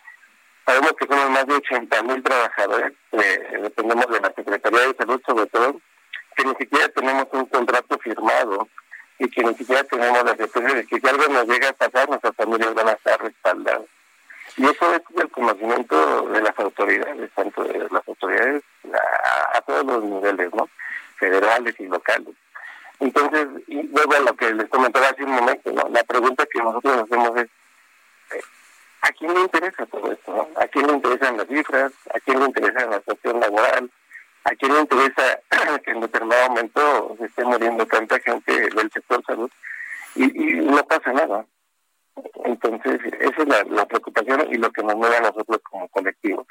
Sabemos 0.72 0.94
que 0.94 1.06
somos 1.06 1.30
más 1.32 1.46
de 1.48 1.56
80 1.56 2.04
mil 2.04 2.24
trabajadores, 2.24 2.94
eh, 3.12 3.60
dependemos 3.62 4.08
de 4.08 4.22
la 4.22 4.32
Secretaría 4.34 4.80
de 4.88 4.96
Salud 4.96 5.22
sobre 5.26 5.46
todo, 5.48 5.82
que 6.34 6.46
ni 6.46 6.56
siquiera 6.56 6.88
tenemos 6.88 7.28
un 7.34 7.46
contrato 7.48 8.00
firmado 8.00 8.70
y 9.20 9.30
que 9.30 9.44
ni 9.44 9.54
siquiera 9.56 9.84
tenemos 9.84 10.24
la 10.24 10.34
certeza 10.34 10.74
de 10.74 10.86
que 10.86 10.98
si 10.98 11.08
algo 11.10 11.28
nos 11.28 11.46
llega 11.46 11.68
a 11.68 11.74
pasar, 11.74 12.08
nuestras 12.08 12.34
familias 12.38 12.74
van 12.74 12.88
a 12.88 12.94
estar 12.94 13.22
respaldadas. 13.22 13.82
Y 14.56 14.64
eso 14.64 14.96
es 14.96 15.02
el 15.18 15.30
conocimiento 15.32 16.30
de 16.30 16.42
las 16.42 16.58
autoridades, 16.58 17.32
tanto 17.36 17.64
de 17.66 17.80
las 17.92 18.08
autoridades 18.08 18.64
a, 19.54 19.62
todos 19.64 19.86
los 19.86 20.04
niveles, 20.06 20.54
¿no? 20.54 20.70
Federales 21.18 21.76
y 21.80 21.88
locales. 21.88 22.34
Entonces, 23.02 23.46
y 23.68 23.84
luego 23.90 24.14
a 24.14 24.20
lo 24.20 24.34
que 24.38 24.54
les 24.54 24.70
comentaba 24.70 25.08
hace 25.08 25.26
un 25.26 25.32
momento, 25.32 25.70
¿no? 25.74 25.90
la 25.90 26.04
pregunta 26.06 26.46
que 26.46 26.60
nosotros 26.60 26.96
nos 26.96 27.04
hacemos 27.04 27.42
es, 27.42 27.50
eh, 28.38 28.42
¿a 29.02 29.12
quién 29.12 29.34
le 29.34 29.42
interesa 29.42 29.86
todo 29.86 30.12
esto? 30.12 30.50
¿A 30.56 30.68
quién 30.68 30.88
le 30.88 30.94
interesan 30.94 31.38
las 31.38 31.48
cifras? 31.48 31.92
¿A 32.14 32.20
quién 32.20 32.40
le 32.40 32.46
interesa 32.46 32.86
la 32.86 33.00
situación 33.00 33.40
laboral? 33.40 33.92
¿A 34.44 34.50
quién 34.52 34.74
le 34.74 34.80
interesa 34.82 35.40
que 35.86 35.92
en 35.92 36.02
determinado 36.02 36.50
momento 36.50 37.16
se 37.20 37.26
esté 37.26 37.44
muriendo 37.46 37.86
tanta 37.86 38.20
gente 38.20 38.70
del 38.70 38.92
sector 38.92 39.24
salud 39.26 39.52
y, 40.16 40.24
y 40.24 40.66
no 40.66 40.84
pasa 40.86 41.14
nada? 41.14 41.46
Entonces, 42.44 43.00
esa 43.20 43.42
es 43.42 43.70
la, 43.70 43.86
preocupación 43.86 44.48
y 44.52 44.58
lo 44.58 44.72
que 44.72 44.84
nos 44.84 44.96
mueve 44.96 45.18
a 45.18 45.22
nosotros 45.22 45.60
como 45.70 45.88
colectivo. 45.90 46.46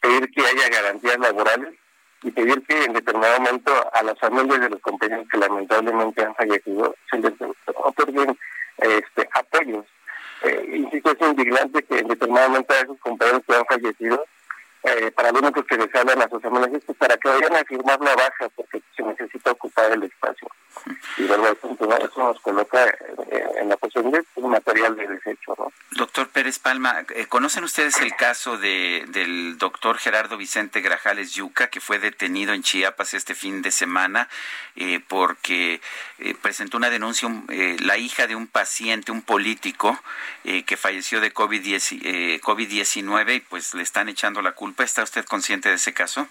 Pedir 0.00 0.30
que 0.30 0.42
haya 0.42 0.68
garantías 0.68 1.18
laborales 1.18 1.74
y 2.22 2.30
pedir 2.30 2.64
que 2.66 2.84
en 2.84 2.92
determinado 2.92 3.40
momento 3.40 3.72
a 3.92 4.02
las 4.02 4.18
familias 4.18 4.60
de 4.60 4.70
los 4.70 4.80
compañeros 4.80 5.26
que 5.30 5.38
lamentablemente 5.38 6.24
han 6.24 6.34
fallecido 6.34 6.94
se 7.10 7.18
les 7.18 7.32
otorguen 7.74 8.38
este, 8.78 9.28
apoyos. 9.32 9.84
Eh, 10.42 10.76
insisto, 10.76 11.12
es 11.12 11.28
indignante 11.28 11.82
que 11.82 11.98
en 11.98 12.08
determinado 12.08 12.48
momento 12.48 12.74
esos 12.74 12.98
compañeros 13.00 13.42
que 13.46 13.54
han 13.54 13.64
fallecido 13.66 14.24
eh, 14.82 15.10
para 15.12 15.32
lo 15.32 15.40
único 15.40 15.64
que 15.64 15.76
les 15.76 15.94
hablan 15.94 16.22
a 16.22 16.28
sus 16.28 16.42
familias 16.42 16.82
es 16.88 16.96
para 16.96 17.16
que 17.16 17.28
vayan 17.28 17.56
a 17.56 17.64
firmar 17.64 18.00
la 18.00 18.14
baja 18.14 18.48
porque 18.54 18.82
se 18.96 19.02
necesita 19.02 19.50
ocupar 19.52 19.92
el 19.92 20.02
espacio. 20.04 20.48
Y 21.18 21.24
verdad, 21.24 21.56
eso, 21.60 22.18
nos 22.18 22.40
coloca 22.40 22.84
eh, 22.86 23.44
en 23.60 23.68
la 23.68 23.76
posición 23.76 24.10
de 24.10 24.22
un 24.36 24.50
material 24.50 24.96
de 24.96 25.06
desecho. 25.06 25.54
¿no? 25.58 25.72
Doctor 25.92 26.28
Pérez 26.28 26.58
Palma, 26.58 27.04
eh, 27.14 27.26
¿conocen 27.26 27.64
ustedes 27.64 28.00
el 28.00 28.14
caso 28.14 28.58
de, 28.58 29.04
del 29.08 29.56
doctor 29.58 29.98
Gerardo 29.98 30.36
Vicente 30.36 30.82
Grajales 30.82 31.32
Yuca, 31.32 31.68
que 31.68 31.80
fue 31.80 31.98
detenido 31.98 32.52
en 32.52 32.62
Chiapas 32.62 33.14
este 33.14 33.34
fin 33.34 33.62
de 33.62 33.70
semana 33.70 34.28
eh, 34.76 35.00
porque 35.08 35.80
presentó 36.42 36.76
una 36.76 36.90
denuncia, 36.90 37.28
la 37.80 37.96
hija 37.96 38.26
de 38.26 38.36
un 38.36 38.46
paciente, 38.46 39.12
un 39.12 39.22
político, 39.22 39.98
que 40.44 40.76
falleció 40.76 41.20
de 41.20 41.32
COVID-19 41.32 42.40
COVID 42.40 42.70
y 42.70 43.40
pues 43.40 43.74
le 43.74 43.82
están 43.82 44.08
echando 44.08 44.42
la 44.42 44.52
culpa? 44.52 44.75
¿Está 44.78 45.02
usted 45.02 45.24
consciente 45.24 45.68
de 45.68 45.76
ese 45.76 45.92
caso? 45.92 46.26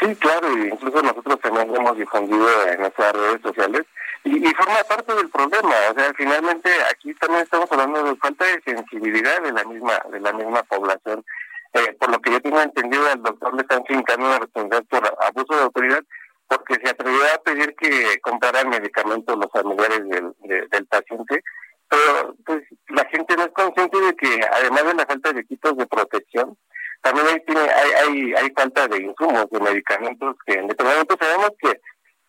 Sí, 0.00 0.14
claro, 0.16 0.50
incluso 0.56 1.02
nosotros 1.02 1.40
también 1.40 1.68
lo 1.68 1.76
hemos 1.76 1.96
difundido 1.96 2.48
en 2.68 2.80
nuestras 2.80 3.12
redes 3.12 3.40
sociales 3.42 3.82
y, 4.24 4.54
forma 4.54 4.82
parte 4.88 5.14
del 5.14 5.28
problema. 5.30 5.74
O 5.90 5.94
sea, 5.94 6.12
finalmente 6.16 6.70
aquí 6.90 7.14
también 7.14 7.42
estamos 7.42 7.70
hablando 7.70 8.02
de 8.02 8.16
falta 8.16 8.44
de 8.44 8.62
sensibilidad 8.62 9.40
de 9.42 9.52
la 9.52 9.64
misma 9.64 10.00
de 10.10 10.20
la 10.20 10.32
misma 10.32 10.62
población. 10.64 11.24
Eh, 11.72 11.96
por 11.98 12.10
lo 12.10 12.20
que 12.20 12.30
yo 12.30 12.40
tengo 12.40 12.60
entendido, 12.60 13.06
al 13.08 13.22
doctor 13.22 13.54
le 13.54 13.62
están 13.62 13.84
fincando 13.84 14.26
una 14.26 14.38
responsabilidad 14.38 14.84
por 14.88 15.24
abuso 15.24 15.56
de 15.56 15.62
autoridad 15.62 16.04
porque 16.46 16.76
se 16.82 16.90
atrevió 16.90 17.20
a 17.34 17.42
pedir 17.42 17.74
que 17.76 18.20
compraran 18.20 18.68
medicamentos 18.68 19.36
los 19.36 19.50
familiares 19.50 20.08
del, 20.08 20.34
del 20.70 20.86
paciente 20.86 21.42
pero 21.88 22.34
pues 22.44 22.62
la 22.88 23.04
gente 23.06 23.36
no 23.36 23.44
es 23.44 23.52
consciente 23.52 24.00
de 24.00 24.14
que 24.16 24.40
además 24.52 24.84
de 24.84 24.94
la 24.94 25.06
falta 25.06 25.32
de 25.32 25.40
equipos 25.40 25.76
de 25.76 25.86
protección, 25.86 26.56
también 27.04 27.26
hay, 27.26 27.40
tiene, 27.44 27.60
hay, 27.60 27.90
hay, 27.92 28.34
hay 28.34 28.50
falta 28.56 28.88
de 28.88 29.02
insumos, 29.02 29.46
de 29.50 29.60
medicamentos, 29.60 30.36
que 30.46 30.54
en 30.54 30.68
determinado 30.68 31.04
momento 31.04 31.16
sabemos 31.20 31.50
que, 31.60 31.78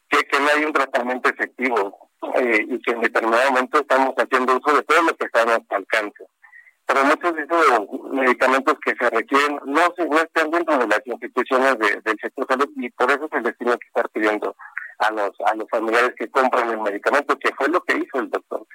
que, 0.09 0.39
no 0.39 0.47
hay 0.53 0.65
un 0.65 0.73
tratamiento 0.73 1.29
efectivo 1.29 2.09
eh, 2.35 2.65
y 2.67 2.81
que 2.81 2.91
en 2.91 2.99
determinado 2.99 3.51
momento 3.51 3.79
estamos 3.79 4.13
haciendo 4.17 4.57
uso 4.57 4.75
de 4.75 4.83
todo 4.83 5.01
lo 5.03 5.15
que 5.15 5.27
está 5.27 5.43
a 5.43 5.45
nuestro 5.45 5.77
alcance. 5.77 6.25
Pero 6.85 7.05
muchos 7.05 7.35
de 7.35 7.43
esos 7.43 7.87
medicamentos 8.11 8.75
que 8.83 8.93
se 8.99 9.09
requieren 9.09 9.59
no, 9.65 9.81
se, 9.95 10.05
no 10.07 10.17
están 10.17 10.51
dentro 10.51 10.77
de 10.77 10.87
las 10.87 11.01
instituciones 11.05 11.77
del 11.79 12.17
sector 12.21 12.45
salud 12.45 12.69
y 12.75 12.89
por 12.89 13.09
eso 13.09 13.29
se 13.31 13.41
les 13.41 13.57
tiene 13.57 13.77
que 13.77 13.87
estar 13.87 14.09
pidiendo 14.09 14.57
a 14.99 15.11
los, 15.11 15.31
a 15.45 15.55
los 15.55 15.69
familiares 15.69 16.11
que 16.17 16.29
compran 16.29 16.69
el 16.69 16.81
medicamento, 16.81 17.39
que 17.39 17.53
fue 17.55 17.69
lo 17.69 17.81
que 17.81 17.95
hizo 17.95 18.19
el 18.19 18.29
doctor 18.29 18.67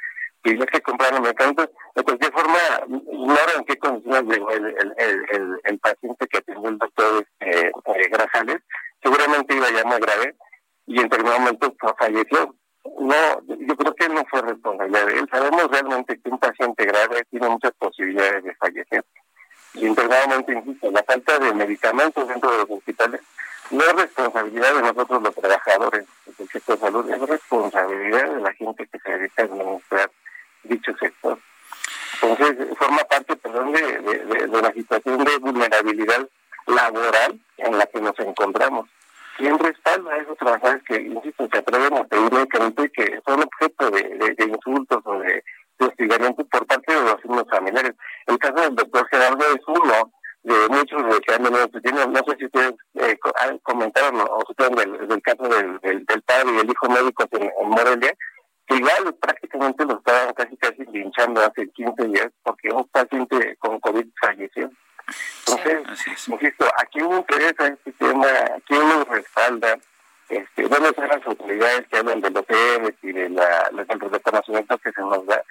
y 0.45 0.55
los 0.55 0.67
que 0.67 0.81
compraron 0.81 1.23
medicamentos, 1.23 1.69
de 1.95 2.03
cualquier 2.03 2.33
forma, 2.33 2.59
ignoro 2.89 3.59
en 3.59 3.65
qué 3.65 3.77
condiciones 3.79 4.23
llegó 4.25 4.51
el, 4.51 4.67
el, 4.97 5.61
el, 5.65 5.79
paciente 5.79 6.27
que 6.29 6.39
atendió 6.39 6.71
el 6.71 6.79
doctor 6.79 7.27
eh, 7.41 7.71
eh, 7.95 8.09
Grajales, 8.11 8.61
seguramente 9.03 9.55
iba 9.55 9.71
ya 9.71 9.85
muy 9.85 9.99
grave 10.01 10.35
y 10.87 10.97
en 10.97 11.03
determinado 11.03 11.41
momento 11.41 11.75
falleció. 11.99 12.55
No, 12.99 13.15
yo 13.47 13.77
creo 13.77 13.95
que 13.95 14.09
no 14.09 14.25
fue 14.31 14.41
responsabilidad 14.41 15.07
de 15.07 15.19
él. 15.19 15.29
Sabemos 15.31 15.71
realmente 15.71 16.19
que 16.19 16.31
un 16.31 16.39
paciente 16.39 16.87
grave 16.87 17.25
tiene 17.31 17.49
muchas 17.49 17.73
posibilidades 17.73 18.43
de 18.43 18.55
fallecer. 18.55 19.05
Y 19.75 19.87
en 19.87 19.95
determinado 19.95 20.45
insisto, 20.49 20.91
la 20.91 21.03
falta 21.03 21.39
de 21.39 21.55
medicamentos 21.55 22.27
dentro 22.27 22.51
de 22.51 22.59
los 22.59 22.71
hospitales 22.71 23.21
no 23.71 23.85
es 23.85 23.93
responsabilidad 23.93 24.75
de 24.75 24.81
nosotros 24.81 25.23
los 25.23 25.35
trabajadores 25.35 26.07
del 26.39 26.49
sector 26.49 26.77
de 26.77 26.87
salud, 26.87 27.11
es 27.11 27.21
responsabilidad 27.21 28.35
de 28.35 28.41
la 28.41 28.53
gente 28.55 28.87
que 28.87 28.99
se 28.99 29.11
dedica 29.13 29.43
a 29.43 29.45
administrar 29.45 30.11
dicho 30.65 30.93
sector. 30.99 31.39
Entonces, 32.23 32.69
forma 32.79 32.99
parte, 33.05 33.37
perdón, 33.37 33.73
de, 33.73 33.83
de, 33.83 34.63
la 34.63 34.73
situación 34.73 35.25
de 35.25 35.39
vulnerabilidad 35.39 36.29
laboral 36.67 37.41
en 37.57 37.79
la 37.79 37.87
que 37.87 38.01
nos 38.01 38.19
encontramos. 38.19 38.89
¿Quién 39.37 39.59
respalda 39.59 40.13
a 40.13 40.19
esos 40.19 40.37
trabajadores 40.37 40.83
que, 40.85 41.01
insisto, 41.01 41.49
se 41.51 41.59
atreven 41.59 41.97
a 41.97 42.05
pedir 42.05 42.31
medicamento 42.31 42.85
y 42.85 42.91
que 42.91 43.21
son 43.27 43.43
objeto 43.43 43.91
de, 43.91 44.35
insultos 44.47 45.01
o 45.05 45.19
de, 45.19 45.43
hostigamiento 45.79 46.45
por 46.45 46.67
parte 46.67 46.93
de 46.93 47.01
los 47.01 47.25
mismos 47.25 47.45
familiares? 47.49 47.93
El 48.27 48.39
caso 48.39 48.61
del 48.61 48.75
doctor 48.75 49.09
Gerardo 49.11 49.45
es 49.55 49.63
uno 49.67 50.13
de 50.43 50.69
muchos 50.69 51.03
de 51.05 51.21
que 51.21 51.35
han 51.35 51.43
venido 51.43 51.69
No 52.09 52.21
sé 52.27 52.37
si 52.39 52.45
ustedes 52.47 52.75
eh, 52.95 53.19
comentaron 53.63 54.21
o 54.21 54.43
supieron 54.47 54.77
del, 54.77 55.09
del 55.09 55.23
caso 55.23 55.43
del, 55.45 56.23
padre 56.27 56.53
y 56.55 56.59
el 56.59 56.71
hijo 56.71 56.89
médicos 56.89 57.27
en 57.33 57.69
Morelia, 57.69 58.13
igual 58.77 59.15
prácticamente 59.21 59.85
lo 59.85 59.99
estaban 59.99 60.35
casi 60.35 60.57
casi 60.57 60.85
linchando 60.87 61.41
hace 61.41 61.69
15 61.69 62.05
días 62.05 62.31
porque 62.43 62.71
un 62.71 62.87
paciente 62.89 63.57
con 63.59 63.81
COVID 63.81 64.07
falleció. 64.21 64.71
Entonces, 65.47 66.29
insisto, 66.29 66.67
¿a 66.67 66.85
quién 66.87 67.11
le 67.11 67.17
interesa 67.17 67.67
este 67.67 67.93
tema? 67.93 68.27
¿A 68.27 68.61
quién 68.67 68.89
nos 68.89 69.09
respalda? 69.09 69.77
Este, 70.29 70.63
¿Dónde 70.63 70.91
están 70.91 71.09
las 71.09 71.27
autoridades 71.27 71.89
que 71.89 71.97
hablan 71.97 72.21
de 72.21 72.31
los 72.31 72.45
EMS 72.49 72.95
y 73.03 73.13
de 73.13 73.31
la, 73.31 73.69
del 73.73 74.11
reconocimiento 74.11 74.79
que 74.79 74.93
se 74.93 75.01
nos 75.01 75.27
da? 75.27 75.43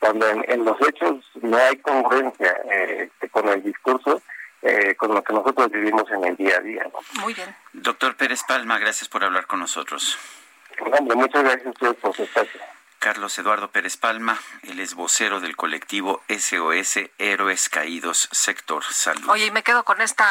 Cuando 0.00 0.26
en, 0.28 0.64
los 0.64 0.76
hechos 0.86 1.24
no 1.40 1.56
hay 1.56 1.76
congruencia 1.78 2.52
eh, 2.70 3.08
este, 3.12 3.28
con 3.28 3.48
el 3.48 3.62
discurso, 3.62 4.20
eh, 4.62 4.94
con 4.96 5.14
lo 5.14 5.22
que 5.22 5.32
nosotros 5.32 5.70
vivimos 5.70 6.10
en 6.10 6.24
el 6.24 6.36
día 6.36 6.56
a 6.56 6.60
día. 6.60 6.86
Muy 7.20 7.34
bien. 7.34 7.54
Doctor 7.72 8.16
Pérez 8.16 8.42
Palma, 8.42 8.78
gracias 8.78 9.08
por 9.08 9.22
hablar 9.22 9.46
con 9.46 9.60
nosotros 9.60 10.18
muchas 11.14 11.44
gracias 11.44 11.74
por 12.00 12.14
su 12.14 12.22
espacio. 12.22 12.60
Carlos 12.98 13.38
Eduardo 13.38 13.70
Pérez 13.70 13.98
Palma, 13.98 14.40
él 14.62 14.80
es 14.80 14.94
vocero 14.94 15.40
del 15.40 15.56
colectivo 15.56 16.22
SOS 16.28 17.10
Héroes 17.18 17.68
Caídos 17.68 18.30
Sector 18.32 18.82
Salud. 18.82 19.28
Oye, 19.28 19.44
y 19.46 19.50
me 19.50 19.62
quedo 19.62 19.84
con 19.84 20.00
esta, 20.00 20.26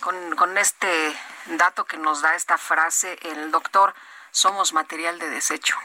con, 0.00 0.34
con 0.34 0.56
este 0.56 1.14
dato 1.58 1.84
que 1.84 1.98
nos 1.98 2.22
da 2.22 2.34
esta 2.34 2.56
frase, 2.56 3.18
el 3.24 3.50
doctor, 3.50 3.94
somos 4.30 4.72
material 4.72 5.18
de 5.18 5.28
desecho. 5.28 5.76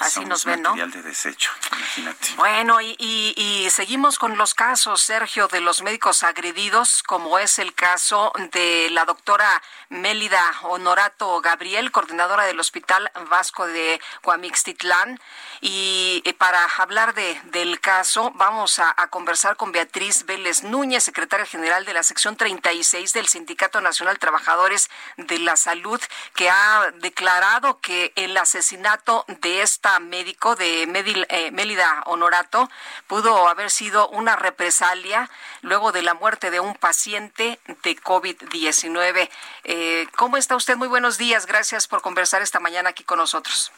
Así 0.00 0.24
nos 0.24 0.44
ven, 0.44 0.62
material 0.62 0.90
de 0.90 1.02
desecho, 1.02 1.52
imagínate. 1.76 2.28
Bueno, 2.36 2.80
y, 2.80 2.96
y, 2.98 3.68
seguimos 3.70 4.18
con 4.18 4.36
los 4.36 4.54
casos, 4.54 5.02
Sergio, 5.02 5.48
de 5.48 5.60
los 5.60 5.82
médicos 5.82 6.22
agredidos, 6.22 7.02
como 7.02 7.38
es 7.38 7.58
el 7.58 7.74
caso 7.74 8.32
de 8.52 8.88
la 8.90 9.04
doctora 9.04 9.62
Mélida 9.90 10.42
Honorato 10.62 11.40
Gabriel, 11.40 11.92
coordinadora 11.92 12.44
del 12.44 12.58
Hospital 12.58 13.12
Vasco 13.28 13.66
de 13.66 14.00
Guamixtitlán. 14.22 15.20
Y 15.60 16.22
para 16.38 16.64
hablar 16.78 17.14
de, 17.14 17.40
del 17.44 17.78
caso, 17.78 18.32
vamos 18.34 18.78
a, 18.78 18.92
a 18.96 19.08
conversar 19.08 19.56
con 19.56 19.70
Beatriz 19.70 20.24
Vélez 20.24 20.62
Núñez, 20.62 21.04
secretaria 21.04 21.46
general 21.46 21.84
de 21.84 21.92
la 21.92 22.02
sección 22.02 22.36
36 22.36 23.12
del 23.12 23.28
Sindicato 23.28 23.80
Nacional 23.80 24.18
Trabajadores 24.18 24.90
de 25.16 25.38
la 25.38 25.56
Salud, 25.56 26.00
que 26.34 26.50
ha 26.50 26.90
declarado 27.00 27.80
que 27.80 28.12
el 28.16 28.36
asesinato 28.36 29.24
de 29.28 29.62
médico 30.00 30.54
de 30.54 30.84
eh, 30.84 31.50
Mélida 31.50 32.02
Honorato 32.06 32.70
pudo 33.06 33.48
haber 33.48 33.70
sido 33.70 34.08
una 34.08 34.36
represalia 34.36 35.28
luego 35.60 35.92
de 35.92 36.02
la 36.02 36.14
muerte 36.14 36.50
de 36.50 36.60
un 36.60 36.74
paciente 36.74 37.58
de 37.82 37.96
COVID-19. 37.96 39.28
Eh, 39.64 40.06
¿Cómo 40.16 40.36
está 40.36 40.56
usted? 40.56 40.76
Muy 40.76 40.88
buenos 40.88 41.18
días. 41.18 41.46
Gracias 41.46 41.88
por 41.88 42.00
conversar 42.00 42.42
esta 42.42 42.60
mañana 42.60 42.90
aquí 42.90 43.02
con 43.02 43.18
nosotros. 43.18 43.72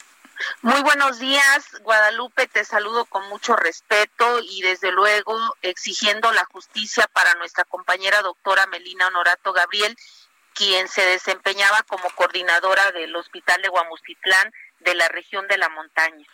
Muy 0.62 0.82
buenos 0.82 1.18
días, 1.18 1.64
Guadalupe. 1.82 2.48
Te 2.48 2.64
saludo 2.64 3.06
con 3.06 3.26
mucho 3.28 3.56
respeto 3.56 4.40
y 4.42 4.62
desde 4.62 4.92
luego 4.92 5.56
exigiendo 5.62 6.32
la 6.32 6.44
justicia 6.44 7.08
para 7.12 7.34
nuestra 7.34 7.64
compañera 7.64 8.20
doctora 8.20 8.66
Melina 8.66 9.06
Honorato 9.06 9.52
Gabriel, 9.52 9.96
quien 10.52 10.88
se 10.88 11.02
desempeñaba 11.02 11.82
como 11.84 12.10
coordinadora 12.10 12.92
del 12.92 13.14
Hospital 13.16 13.62
de 13.62 13.68
Guamustitlán 13.68 14.52
de 14.84 14.94
la 14.94 15.08
región 15.08 15.46
de 15.48 15.58
la 15.58 15.68
montaña. 15.68 16.26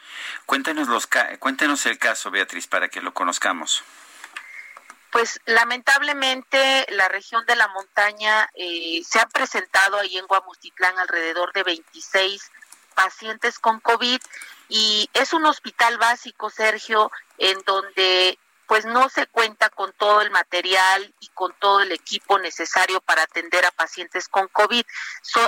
Cuéntenos, 0.46 0.88
los, 0.88 1.08
cuéntenos 1.38 1.86
el 1.86 1.98
caso, 1.98 2.30
Beatriz, 2.30 2.66
para 2.66 2.88
que 2.88 3.00
lo 3.00 3.14
conozcamos. 3.14 3.82
Pues 5.10 5.40
lamentablemente 5.44 6.86
la 6.90 7.08
región 7.08 7.44
de 7.46 7.56
la 7.56 7.66
montaña 7.68 8.48
eh, 8.54 9.02
se 9.04 9.18
ha 9.18 9.26
presentado 9.26 9.98
ahí 9.98 10.16
en 10.18 10.26
Guamustitlán 10.26 10.98
alrededor 10.98 11.52
de 11.52 11.64
26 11.64 12.50
pacientes 12.94 13.58
con 13.58 13.80
COVID 13.80 14.20
y 14.68 15.10
es 15.14 15.32
un 15.32 15.46
hospital 15.46 15.98
básico, 15.98 16.48
Sergio, 16.48 17.10
en 17.38 17.58
donde 17.66 18.38
pues 18.70 18.84
no 18.84 19.08
se 19.08 19.26
cuenta 19.26 19.68
con 19.68 19.92
todo 19.94 20.20
el 20.20 20.30
material 20.30 21.12
y 21.18 21.26
con 21.30 21.52
todo 21.58 21.80
el 21.80 21.90
equipo 21.90 22.38
necesario 22.38 23.00
para 23.00 23.24
atender 23.24 23.64
a 23.64 23.72
pacientes 23.72 24.28
con 24.28 24.46
COVID. 24.46 24.84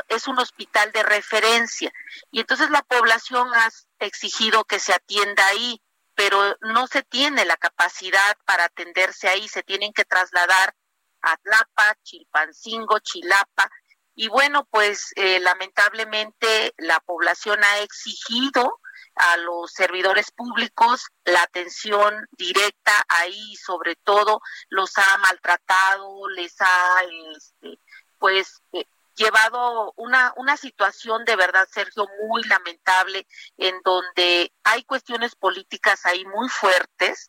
es 0.08 0.26
un 0.26 0.40
hospital 0.40 0.90
de 0.90 1.04
referencia 1.04 1.92
y 2.32 2.40
entonces 2.40 2.70
la 2.70 2.82
población 2.82 3.46
ha 3.54 3.70
exigido 4.00 4.64
que 4.64 4.80
se 4.80 4.92
atienda 4.92 5.46
ahí, 5.46 5.80
pero 6.16 6.56
no 6.62 6.88
se 6.88 7.04
tiene 7.04 7.44
la 7.44 7.56
capacidad 7.56 8.36
para 8.44 8.64
atenderse 8.64 9.28
ahí, 9.28 9.46
se 9.46 9.62
tienen 9.62 9.92
que 9.92 10.04
trasladar 10.04 10.74
a 11.20 11.36
Tlapa, 11.36 11.94
Chilpancingo, 12.02 12.98
Chilapa. 12.98 13.70
Y 14.16 14.26
bueno, 14.26 14.66
pues 14.68 15.12
eh, 15.14 15.38
lamentablemente 15.38 16.74
la 16.76 16.98
población 16.98 17.62
ha 17.62 17.78
exigido 17.78 18.80
a 19.14 19.36
los 19.38 19.72
servidores 19.72 20.30
públicos 20.30 21.06
la 21.24 21.42
atención 21.42 22.26
directa 22.32 22.92
ahí 23.08 23.56
sobre 23.56 23.96
todo 23.96 24.40
los 24.68 24.96
ha 24.96 25.18
maltratado 25.18 26.28
les 26.30 26.54
ha 26.60 27.02
este, 27.34 27.78
pues 28.18 28.62
eh, 28.72 28.84
llevado 29.14 29.92
una 29.96 30.32
una 30.36 30.56
situación 30.56 31.24
de 31.24 31.36
verdad 31.36 31.68
Sergio 31.70 32.06
muy 32.26 32.42
lamentable 32.44 33.26
en 33.58 33.74
donde 33.84 34.52
hay 34.64 34.84
cuestiones 34.84 35.34
políticas 35.34 36.06
ahí 36.06 36.24
muy 36.24 36.48
fuertes 36.48 37.28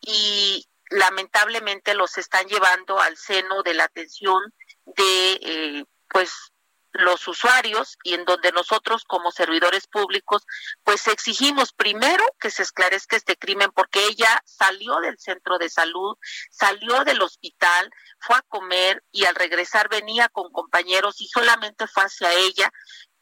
y 0.00 0.66
lamentablemente 0.90 1.94
los 1.94 2.16
están 2.18 2.46
llevando 2.46 3.00
al 3.00 3.16
seno 3.16 3.62
de 3.62 3.74
la 3.74 3.84
atención 3.84 4.40
de 4.84 5.32
eh, 5.42 5.84
pues 6.08 6.52
los 6.98 7.26
usuarios 7.28 7.98
y 8.02 8.14
en 8.14 8.24
donde 8.24 8.52
nosotros 8.52 9.04
como 9.04 9.30
servidores 9.30 9.86
públicos 9.86 10.42
pues 10.84 11.06
exigimos 11.06 11.72
primero 11.72 12.24
que 12.40 12.50
se 12.50 12.62
esclarezca 12.62 13.16
este 13.16 13.36
crimen 13.36 13.70
porque 13.74 14.04
ella 14.06 14.42
salió 14.44 15.00
del 15.00 15.18
centro 15.18 15.58
de 15.58 15.68
salud, 15.68 16.16
salió 16.50 17.04
del 17.04 17.22
hospital, 17.22 17.90
fue 18.20 18.36
a 18.36 18.42
comer 18.42 19.02
y 19.12 19.24
al 19.24 19.34
regresar 19.34 19.88
venía 19.88 20.28
con 20.28 20.50
compañeros 20.52 21.20
y 21.20 21.28
solamente 21.28 21.86
fue 21.86 22.04
hacia 22.04 22.32
ella. 22.32 22.70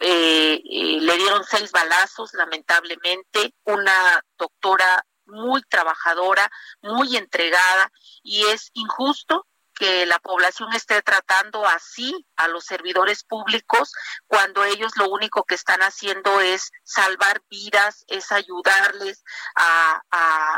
Eh, 0.01 0.55
eh, 0.55 0.99
le 1.01 1.17
dieron 1.17 1.45
seis 1.45 1.71
balazos, 1.71 2.35
lamentablemente, 2.35 3.55
una 3.65 4.23
doctora 4.37 5.05
muy 5.27 5.63
trabajadora, 5.63 6.51
muy 6.83 7.17
entregada 7.17 7.91
y 8.23 8.45
es 8.47 8.71
injusto 8.75 9.47
que 9.75 10.07
la 10.07 10.19
población 10.19 10.73
esté 10.73 11.03
tratando 11.03 11.67
así 11.67 12.27
a 12.37 12.49
los 12.49 12.65
servidores 12.65 13.25
públicos 13.25 13.93
cuando 14.27 14.65
ellos 14.65 14.93
lo 14.97 15.09
único 15.11 15.45
que 15.45 15.55
están 15.55 15.81
haciendo 15.83 16.41
es 16.41 16.71
salvar 16.85 17.43
vidas, 17.51 18.05
es 18.09 18.33
ayudarles 18.33 19.25
a, 19.57 20.03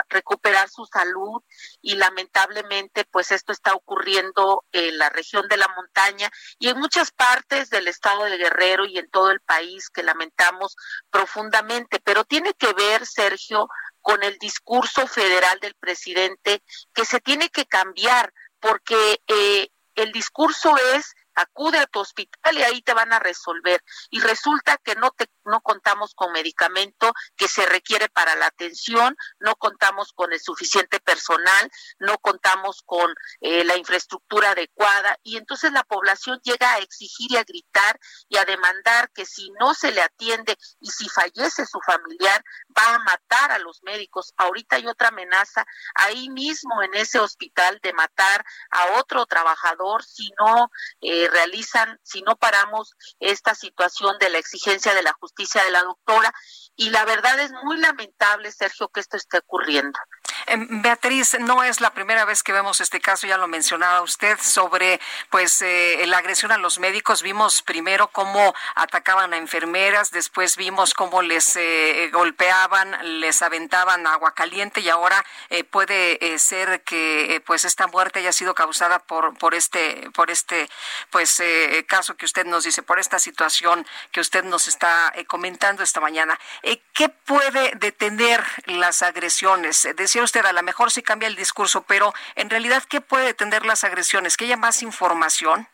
recuperar 0.09 0.69
su 0.69 0.87
salud. 0.87 1.43
Y 1.81 1.97
lamentablemente 1.97 3.05
pues 3.11 3.33
esto 3.33 3.53
está 3.53 3.75
ocurriendo 3.75 4.65
en 4.73 4.99
la 4.99 5.09
región 5.09 5.49
de 5.49 5.57
la 5.57 5.69
montaña 5.69 6.31
y 6.59 6.69
en 6.69 6.79
muchas 6.79 7.11
partes 7.11 7.71
del 7.71 7.89
estado 7.89 8.25
de 8.25 8.37
Guerrero 8.37 8.85
y 8.85 8.99
en 8.99 9.11
todo 9.11 9.31
el 9.31 9.41
país 9.41 9.91
que 9.91 10.03
lamentamos 10.03 10.77
profundamente, 11.11 12.01
pero 12.01 12.25
tiene 12.25 12.55
que 12.55 12.73
ver, 12.73 13.07
Sergio, 13.07 13.69
con 14.07 14.23
el 14.23 14.39
discurso 14.39 15.07
federal 15.09 15.59
del 15.61 15.75
presidente 15.75 16.63
que 16.95 17.05
se 17.05 17.21
tiene 17.21 17.49
que 17.49 17.67
cambiar 17.67 18.33
porque 18.61 19.21
eh, 19.27 19.69
el 19.95 20.13
discurso 20.13 20.75
es 20.95 21.15
acude 21.37 21.79
a 21.79 21.87
tu 21.87 22.01
hospital 22.01 22.59
y 22.59 22.63
ahí 22.63 22.83
te 22.83 22.95
van 22.95 23.13
a 23.13 23.19
resolver. 23.19 23.83
Y 24.11 24.21
resulta 24.21 24.77
que 24.79 24.97
no 24.97 25.11
te 25.13 25.31
no 25.47 25.61
contamos 25.61 26.15
con 26.15 26.33
medicamento 26.33 27.13
que 27.37 27.49
se 27.49 27.65
requiere 27.67 28.09
para 28.09 28.35
la 28.35 28.47
atención, 28.47 29.17
no 29.39 29.57
contamos 29.57 30.13
con 30.13 30.33
el 30.33 30.41
suficiente 30.41 31.01
personal, 31.01 31.71
no 31.99 32.19
contamos 32.19 32.83
con 32.85 33.15
eh, 33.41 33.65
la 33.65 33.77
infraestructura 33.77 34.51
adecuada 34.51 35.17
y 35.23 35.37
entonces 35.37 35.73
la 35.73 35.85
población 35.85 36.41
llega 36.43 36.73
a 36.73 36.79
exigir 36.79 37.33
y 37.33 37.37
a 37.37 37.45
gritar 37.45 37.99
y 38.29 38.37
a 38.37 38.45
demandar 38.45 39.11
que 39.13 39.25
si 39.25 39.51
no 39.61 39.75
se 39.75 39.93
le 39.93 40.03
atiende 40.03 40.57
y 40.81 40.91
si 40.91 41.09
fallece 41.09 41.65
su 41.65 41.81
familiar 41.81 42.45
va 42.77 42.97
a 42.97 42.99
matar 42.99 43.53
a 43.53 43.59
los 43.59 43.83
médicos. 43.83 44.33
Ahorita 44.37 44.77
hay 44.77 44.87
otra 44.87 45.09
amenaza 45.09 45.65
ahí 45.95 46.29
mismo 46.29 46.83
en 46.83 46.95
ese 46.95 47.19
hospital 47.21 47.79
de 47.83 47.93
matar 47.93 48.45
a 48.71 48.99
otro 48.99 49.27
trabajador 49.27 50.05
si 50.05 50.33
no 50.41 50.71
eh, 51.01 51.26
realizan 51.29 51.99
si 52.03 52.23
no 52.23 52.37
paramos 52.37 52.95
esta 53.21 53.55
situación 53.55 54.17
de 54.19 54.31
la 54.31 54.39
exigencia 54.39 54.95
de 54.95 55.03
la 55.03 55.13
justicia 55.15 55.63
de 55.65 55.71
la 55.71 55.83
doctora 55.83 56.33
y 56.77 56.91
la 56.91 57.05
verdad 57.05 57.39
es 57.41 57.53
muy 57.65 57.79
lamentable, 57.79 58.51
Sergio, 58.53 58.89
que 58.89 59.01
esto 59.01 59.17
esté 59.17 59.39
ocurriendo. 59.39 59.99
Em, 60.49 60.81
Beatriz, 60.81 61.37
no 61.41 61.65
es 61.65 61.81
la 61.81 61.91
primera 61.93 62.25
vez 62.25 62.45
que 62.45 62.53
vemos 62.53 62.81
este 62.81 63.01
caso, 63.01 63.27
ya 63.27 63.37
lo 63.37 63.49
mencionaba 63.49 64.01
usted, 64.03 64.39
sobre 64.41 65.01
pues 65.29 65.61
eh, 65.61 66.05
la 66.07 66.19
agresión 66.19 66.53
a 66.53 66.59
los 66.59 66.79
médicos. 66.79 67.23
Vimos 67.23 67.63
primero 67.63 68.07
cómo 68.09 68.55
atacaban 68.77 69.33
a 69.33 69.39
enfermeras, 69.39 70.13
después 70.13 70.57
vimos 70.57 70.95
cómo 70.95 71.21
les 71.21 71.57
eh, 71.57 72.11
golpeaban, 72.13 73.21
les 73.21 73.43
aventaban 73.43 74.07
agua 74.07 74.35
caliente 74.35 74.81
y 74.81 74.89
ahora 74.89 75.25
eh, 75.51 75.65
puede 75.65 76.39
ser 76.39 76.83
que 76.83 77.43
pues 77.45 77.65
esta 77.65 77.89
muerte 77.89 78.21
haya 78.21 78.33
sido 78.33 78.55
causada 78.55 79.01
por 79.01 79.37
por 79.39 79.55
este 79.55 80.11
por 80.15 80.31
este 80.31 80.69
pues 81.11 81.43
caso 81.89 82.17
que 82.17 82.25
usted 82.25 82.47
nos 82.47 82.65
dice, 82.65 82.83
por 82.83 83.01
esta 83.01 83.19
situación 83.19 83.87
que 84.13 84.21
usted 84.21 84.45
nos 84.45 84.69
está 84.69 85.13
comentando 85.27 85.83
esta 85.83 86.01
mañana. 86.01 86.39
¿Qué 86.93 87.09
puede 87.09 87.73
detener 87.77 88.45
las 88.67 89.03
agresiones? 89.03 89.89
Decía 89.97 90.23
usted 90.23 90.36
a 90.45 90.53
lo 90.53 90.63
mejor 90.63 90.91
sí 90.91 91.03
cambia 91.03 91.29
el 91.29 91.37
discurso, 91.37 91.83
pero 91.83 92.13
en 92.35 92.51
realidad, 92.51 92.83
¿qué 92.89 93.01
puede 93.01 93.27
detener 93.27 93.65
las 93.65 93.85
agresiones? 93.85 94.37
¿Que 94.37 94.45
haya 94.45 94.57
más 94.57 94.83
información? 94.83 95.69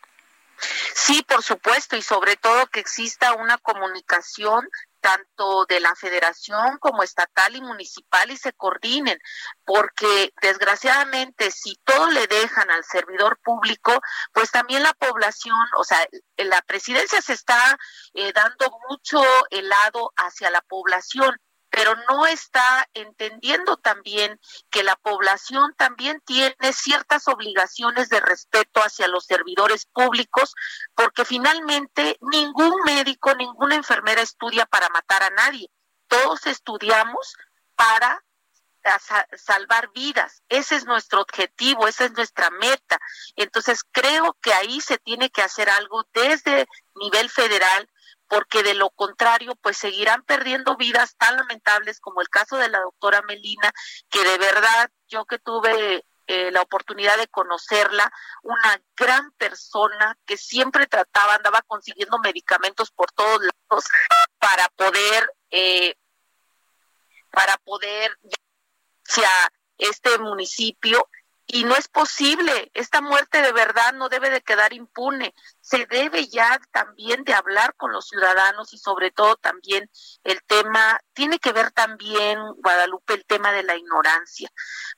Sí, 0.93 1.23
por 1.27 1.43
supuesto, 1.43 1.95
y 1.95 2.01
sobre 2.01 2.37
todo 2.37 2.67
que 2.67 2.79
exista 2.79 3.33
una 3.33 3.57
comunicación 3.57 4.69
tanto 5.01 5.65
de 5.65 5.81
la 5.81 5.93
federación 5.95 6.77
como 6.79 7.03
estatal 7.03 7.53
y 7.57 7.61
municipal 7.61 8.31
y 8.31 8.37
se 8.37 8.53
coordinen, 8.53 9.19
porque 9.65 10.33
desgraciadamente 10.41 11.51
si 11.51 11.75
todo 11.83 12.09
le 12.09 12.25
dejan 12.27 12.71
al 12.71 12.85
servidor 12.85 13.37
público, 13.43 13.99
pues 14.31 14.49
también 14.51 14.81
la 14.81 14.93
población, 14.93 15.57
o 15.77 15.83
sea, 15.83 15.99
la 16.37 16.61
presidencia 16.61 17.21
se 17.21 17.33
está 17.33 17.77
eh, 18.13 18.31
dando 18.31 18.71
mucho 18.89 19.21
helado 19.49 20.13
hacia 20.15 20.49
la 20.49 20.61
población 20.61 21.37
pero 21.73 21.95
no 22.07 22.27
está 22.27 22.87
entendiendo 22.93 23.77
también 23.77 24.39
que 24.69 24.83
la 24.83 24.95
población 24.95 25.73
también 25.75 26.21
tiene 26.23 26.71
ciertas 26.71 27.27
obligaciones 27.27 28.09
de 28.09 28.19
respeto 28.19 28.79
hacia 28.81 29.07
los 29.07 29.25
servidores 29.25 29.87
públicos, 29.87 30.53
porque 30.93 31.25
finalmente 31.25 32.19
ningún 32.21 32.75
médico, 32.85 33.33
ninguna 33.33 33.73
enfermera 33.73 34.21
estudia 34.21 34.67
para 34.67 34.87
matar 34.89 35.23
a 35.23 35.31
nadie. 35.31 35.67
Todos 36.07 36.45
estudiamos 36.45 37.35
para 37.75 38.23
salvar 39.35 39.89
vidas. 39.95 40.43
Ese 40.49 40.75
es 40.75 40.85
nuestro 40.85 41.21
objetivo, 41.21 41.87
esa 41.87 42.05
es 42.05 42.11
nuestra 42.11 42.51
meta. 42.51 42.99
Entonces 43.35 43.81
creo 43.91 44.37
que 44.43 44.53
ahí 44.53 44.79
se 44.79 44.99
tiene 44.99 45.31
que 45.31 45.41
hacer 45.41 45.71
algo 45.71 46.05
desde 46.13 46.67
nivel 46.93 47.31
federal 47.31 47.89
porque 48.27 48.63
de 48.63 48.73
lo 48.73 48.89
contrario, 48.89 49.55
pues 49.61 49.77
seguirán 49.77 50.23
perdiendo 50.23 50.75
vidas 50.75 51.15
tan 51.17 51.35
lamentables 51.35 51.99
como 51.99 52.21
el 52.21 52.29
caso 52.29 52.57
de 52.57 52.69
la 52.69 52.79
doctora 52.79 53.21
Melina, 53.21 53.71
que 54.09 54.23
de 54.23 54.37
verdad 54.37 54.89
yo 55.07 55.25
que 55.25 55.39
tuve 55.39 56.05
eh, 56.27 56.51
la 56.51 56.61
oportunidad 56.61 57.17
de 57.17 57.27
conocerla, 57.27 58.11
una 58.43 58.81
gran 58.95 59.31
persona 59.33 60.17
que 60.25 60.37
siempre 60.37 60.87
trataba, 60.87 61.35
andaba 61.35 61.61
consiguiendo 61.63 62.17
medicamentos 62.19 62.91
por 62.91 63.11
todos 63.11 63.41
lados 63.41 63.85
para 64.39 64.69
poder, 64.69 65.29
eh, 65.51 65.95
para 67.29 67.57
poder 67.57 68.17
este 69.77 70.17
municipio 70.17 71.07
y 71.45 71.63
no 71.63 71.75
es 71.75 71.87
posible. 71.87 72.71
Esta 72.73 73.01
muerte 73.01 73.41
de 73.41 73.51
verdad 73.51 73.93
no 73.93 74.09
debe 74.09 74.29
de 74.29 74.41
quedar 74.41 74.73
impune. 74.73 75.33
Se 75.61 75.85
debe 75.85 76.27
ya 76.27 76.59
también 76.71 77.23
de 77.23 77.33
hablar 77.33 77.75
con 77.75 77.91
los 77.91 78.07
ciudadanos 78.07 78.73
y 78.73 78.77
sobre 78.77 79.11
todo 79.11 79.35
también 79.35 79.89
el 80.23 80.41
tema, 80.43 80.99
tiene 81.13 81.39
que 81.39 81.51
ver 81.51 81.71
también, 81.71 82.39
Guadalupe, 82.57 83.13
el 83.13 83.25
tema 83.25 83.51
de 83.51 83.63
la 83.63 83.75
ignorancia. 83.75 84.49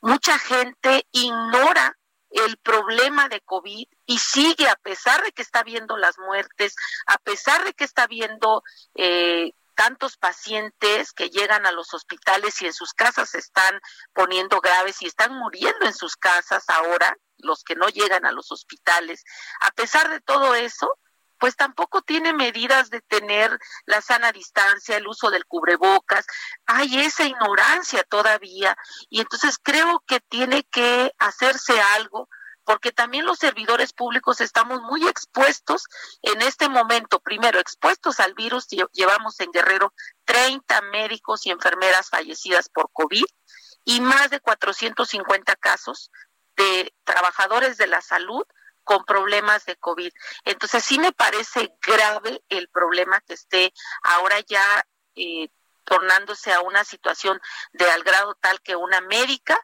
Mucha 0.01 0.37
gente 0.39 1.07
ignora 1.11 1.97
el 2.29 2.57
problema 2.57 3.29
de 3.29 3.41
COVID 3.41 3.87
y 4.05 4.17
sigue 4.17 4.67
a 4.67 4.75
pesar 4.75 5.23
de 5.23 5.31
que 5.31 5.41
está 5.41 5.63
viendo 5.63 5.97
las 5.97 6.17
muertes, 6.19 6.75
a 7.07 7.17
pesar 7.19 7.63
de 7.63 7.73
que 7.73 7.85
está 7.85 8.07
viendo 8.07 8.61
eh, 8.95 9.51
tantos 9.75 10.17
pacientes 10.17 11.11
que 11.13 11.29
llegan 11.29 11.65
a 11.65 11.71
los 11.71 11.93
hospitales 11.93 12.61
y 12.61 12.67
en 12.67 12.73
sus 12.73 12.93
casas 12.93 13.29
se 13.29 13.39
están 13.39 13.79
poniendo 14.13 14.59
graves 14.61 15.01
y 15.01 15.07
están 15.07 15.33
muriendo 15.37 15.85
en 15.85 15.93
sus 15.93 16.15
casas 16.15 16.63
ahora, 16.69 17.15
los 17.37 17.63
que 17.63 17.75
no 17.75 17.89
llegan 17.89 18.25
a 18.25 18.31
los 18.31 18.51
hospitales. 18.51 19.23
A 19.59 19.71
pesar 19.71 20.09
de 20.09 20.21
todo 20.21 20.55
eso, 20.55 20.97
pues 21.37 21.55
tampoco 21.55 22.01
tiene 22.01 22.33
medidas 22.33 22.89
de 22.89 23.01
tener 23.01 23.59
la 23.85 24.01
sana 24.01 24.31
distancia, 24.31 24.97
el 24.97 25.07
uso 25.07 25.29
del 25.29 25.45
cubrebocas. 25.45 26.25
Hay 26.65 26.99
esa 26.99 27.25
ignorancia 27.25 28.03
todavía 28.03 28.77
y 29.09 29.21
entonces 29.21 29.57
creo 29.61 30.03
que 30.07 30.21
tiene 30.21 30.63
que 30.63 31.11
hacerse 31.19 31.79
algo 31.95 32.29
porque 32.65 32.91
también 32.91 33.25
los 33.25 33.39
servidores 33.39 33.93
públicos 33.93 34.41
estamos 34.41 34.81
muy 34.81 35.07
expuestos 35.07 35.85
en 36.21 36.41
este 36.41 36.67
momento, 36.67 37.19
primero 37.19 37.59
expuestos 37.59 38.19
al 38.19 38.33
virus, 38.33 38.67
llevamos 38.91 39.39
en 39.39 39.51
Guerrero 39.51 39.93
30 40.25 40.81
médicos 40.81 41.45
y 41.45 41.51
enfermeras 41.51 42.09
fallecidas 42.09 42.69
por 42.69 42.89
COVID 42.91 43.25
y 43.85 44.01
más 44.01 44.31
de 44.31 44.39
450 44.39 45.55
casos 45.55 46.11
de 46.57 46.93
trabajadores 47.03 47.77
de 47.77 47.87
la 47.87 48.01
salud 48.01 48.43
con 48.83 49.03
problemas 49.05 49.65
de 49.65 49.75
COVID. 49.75 50.11
Entonces 50.43 50.83
sí 50.83 50.99
me 50.99 51.11
parece 51.11 51.73
grave 51.81 52.43
el 52.49 52.69
problema 52.69 53.21
que 53.21 53.33
esté 53.33 53.73
ahora 54.01 54.39
ya 54.41 54.85
eh, 55.15 55.49
tornándose 55.83 56.51
a 56.51 56.61
una 56.61 56.83
situación 56.83 57.39
de 57.73 57.85
al 57.85 58.03
grado 58.03 58.35
tal 58.35 58.61
que 58.61 58.75
una 58.75 59.01
médica 59.01 59.59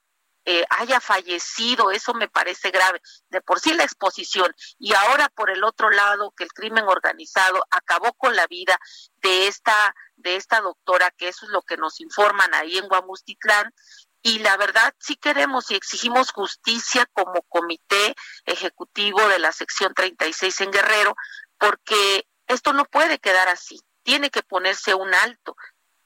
eh, 0.45 0.65
haya 0.69 0.99
fallecido, 0.99 1.91
eso 1.91 2.13
me 2.13 2.27
parece 2.27 2.72
grave. 2.72 3.01
De 3.30 3.41
por 3.41 3.59
sí 3.59 3.73
la 3.73 3.84
exposición 3.84 4.53
y 4.80 4.93
ahora 4.93 5.30
por 5.30 5.51
el 5.51 5.63
otro 5.63 5.89
lado 5.91 6.34
que 6.35 6.43
el 6.43 6.51
crimen 6.51 6.85
organizado 6.88 7.63
acabó 7.69 8.13
con 8.13 8.35
la 8.35 8.47
vida 8.47 8.80
de 9.22 9.47
esta 9.47 9.95
de 10.15 10.35
esta 10.35 10.61
doctora, 10.61 11.11
que 11.11 11.27
eso 11.27 11.45
es 11.45 11.51
lo 11.51 11.61
que 11.63 11.77
nos 11.77 11.99
informan 11.99 12.53
ahí 12.53 12.77
en 12.77 12.88
Guamustitlán. 12.88 13.73
Y 14.23 14.39
la 14.39 14.55
verdad 14.55 14.93
sí 14.99 15.15
queremos 15.15 15.72
y 15.72 15.76
exigimos 15.76 16.31
justicia 16.31 17.07
como 17.13 17.41
comité 17.43 18.15
ejecutivo 18.45 19.27
de 19.27 19.39
la 19.39 19.51
sección 19.51 19.93
36 19.95 20.61
en 20.61 20.72
Guerrero, 20.72 21.15
porque 21.57 22.27
esto 22.47 22.73
no 22.73 22.85
puede 22.85 23.18
quedar 23.18 23.47
así. 23.47 23.81
Tiene 24.03 24.30
que 24.30 24.43
ponerse 24.43 24.93
un 24.93 25.13
alto 25.13 25.55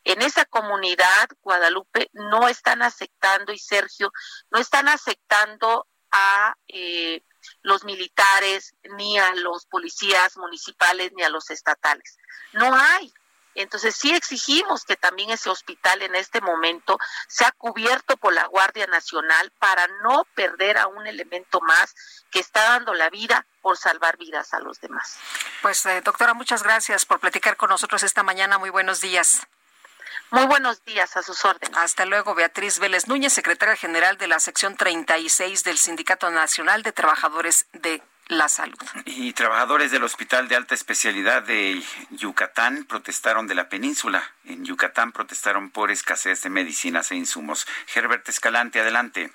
en 0.05 0.21
esa 0.21 0.45
comunidad, 0.45 1.27
Guadalupe, 1.41 2.09
no 2.13 2.47
están 2.47 2.81
aceptando, 2.81 3.51
y 3.51 3.59
Sergio, 3.59 4.11
no 4.51 4.59
están 4.59 4.87
aceptando 4.87 5.87
a 6.11 6.55
eh, 6.67 7.23
los 7.63 7.83
militares, 7.83 8.75
ni 8.97 9.17
a 9.17 9.33
los 9.35 9.65
policías 9.65 10.37
municipales, 10.37 11.11
ni 11.15 11.23
a 11.23 11.29
los 11.29 11.49
estatales. 11.49 12.17
No 12.53 12.73
hay. 12.75 13.13
Entonces 13.55 13.95
sí 13.95 14.13
exigimos 14.13 14.83
que 14.83 14.97
también 14.97 15.29
ese 15.29 15.49
hospital 15.49 16.01
en 16.01 16.13
este 16.15 16.41
momento 16.41 16.99
sea 17.27 17.51
cubierto 17.53 18.17
por 18.17 18.33
la 18.33 18.45
Guardia 18.47 18.85
Nacional 18.85 19.51
para 19.59 19.87
no 20.03 20.25
perder 20.35 20.77
a 20.77 20.87
un 20.87 21.07
elemento 21.07 21.61
más 21.61 21.95
que 22.31 22.39
está 22.39 22.63
dando 22.63 22.93
la 22.93 23.09
vida 23.09 23.47
por 23.61 23.77
salvar 23.77 24.17
vidas 24.17 24.53
a 24.53 24.59
los 24.59 24.81
demás. 24.81 25.17
Pues 25.61 25.85
eh, 25.85 26.01
doctora, 26.01 26.33
muchas 26.33 26.63
gracias 26.63 27.05
por 27.05 27.21
platicar 27.21 27.55
con 27.55 27.69
nosotros 27.69 28.03
esta 28.03 28.23
mañana. 28.23 28.57
Muy 28.57 28.69
buenos 28.69 28.99
días. 28.99 29.47
Muy 30.31 30.45
buenos 30.45 30.83
días, 30.85 31.15
a 31.17 31.23
sus 31.23 31.45
órdenes. 31.45 31.77
Hasta 31.77 32.05
luego, 32.05 32.35
Beatriz 32.35 32.79
Vélez 32.79 33.07
Núñez, 33.07 33.31
secretaria 33.31 33.75
general 33.75 34.17
de 34.17 34.27
la 34.27 34.39
sección 34.39 34.75
36 34.75 35.63
del 35.63 35.77
Sindicato 35.77 36.29
Nacional 36.29 36.83
de 36.83 36.91
Trabajadores 36.91 37.67
de 37.73 38.01
la 38.27 38.49
Salud. 38.49 38.77
Y 39.05 39.33
trabajadores 39.33 39.91
del 39.91 40.03
Hospital 40.03 40.47
de 40.47 40.55
Alta 40.55 40.73
Especialidad 40.73 41.43
de 41.43 41.81
Yucatán 42.09 42.85
protestaron 42.85 43.47
de 43.47 43.55
la 43.55 43.69
península. 43.69 44.23
En 44.45 44.65
Yucatán 44.65 45.11
protestaron 45.11 45.69
por 45.69 45.91
escasez 45.91 46.41
de 46.41 46.49
medicinas 46.49 47.11
e 47.11 47.15
insumos. 47.15 47.67
Herbert 47.93 48.27
Escalante, 48.27 48.79
adelante. 48.79 49.31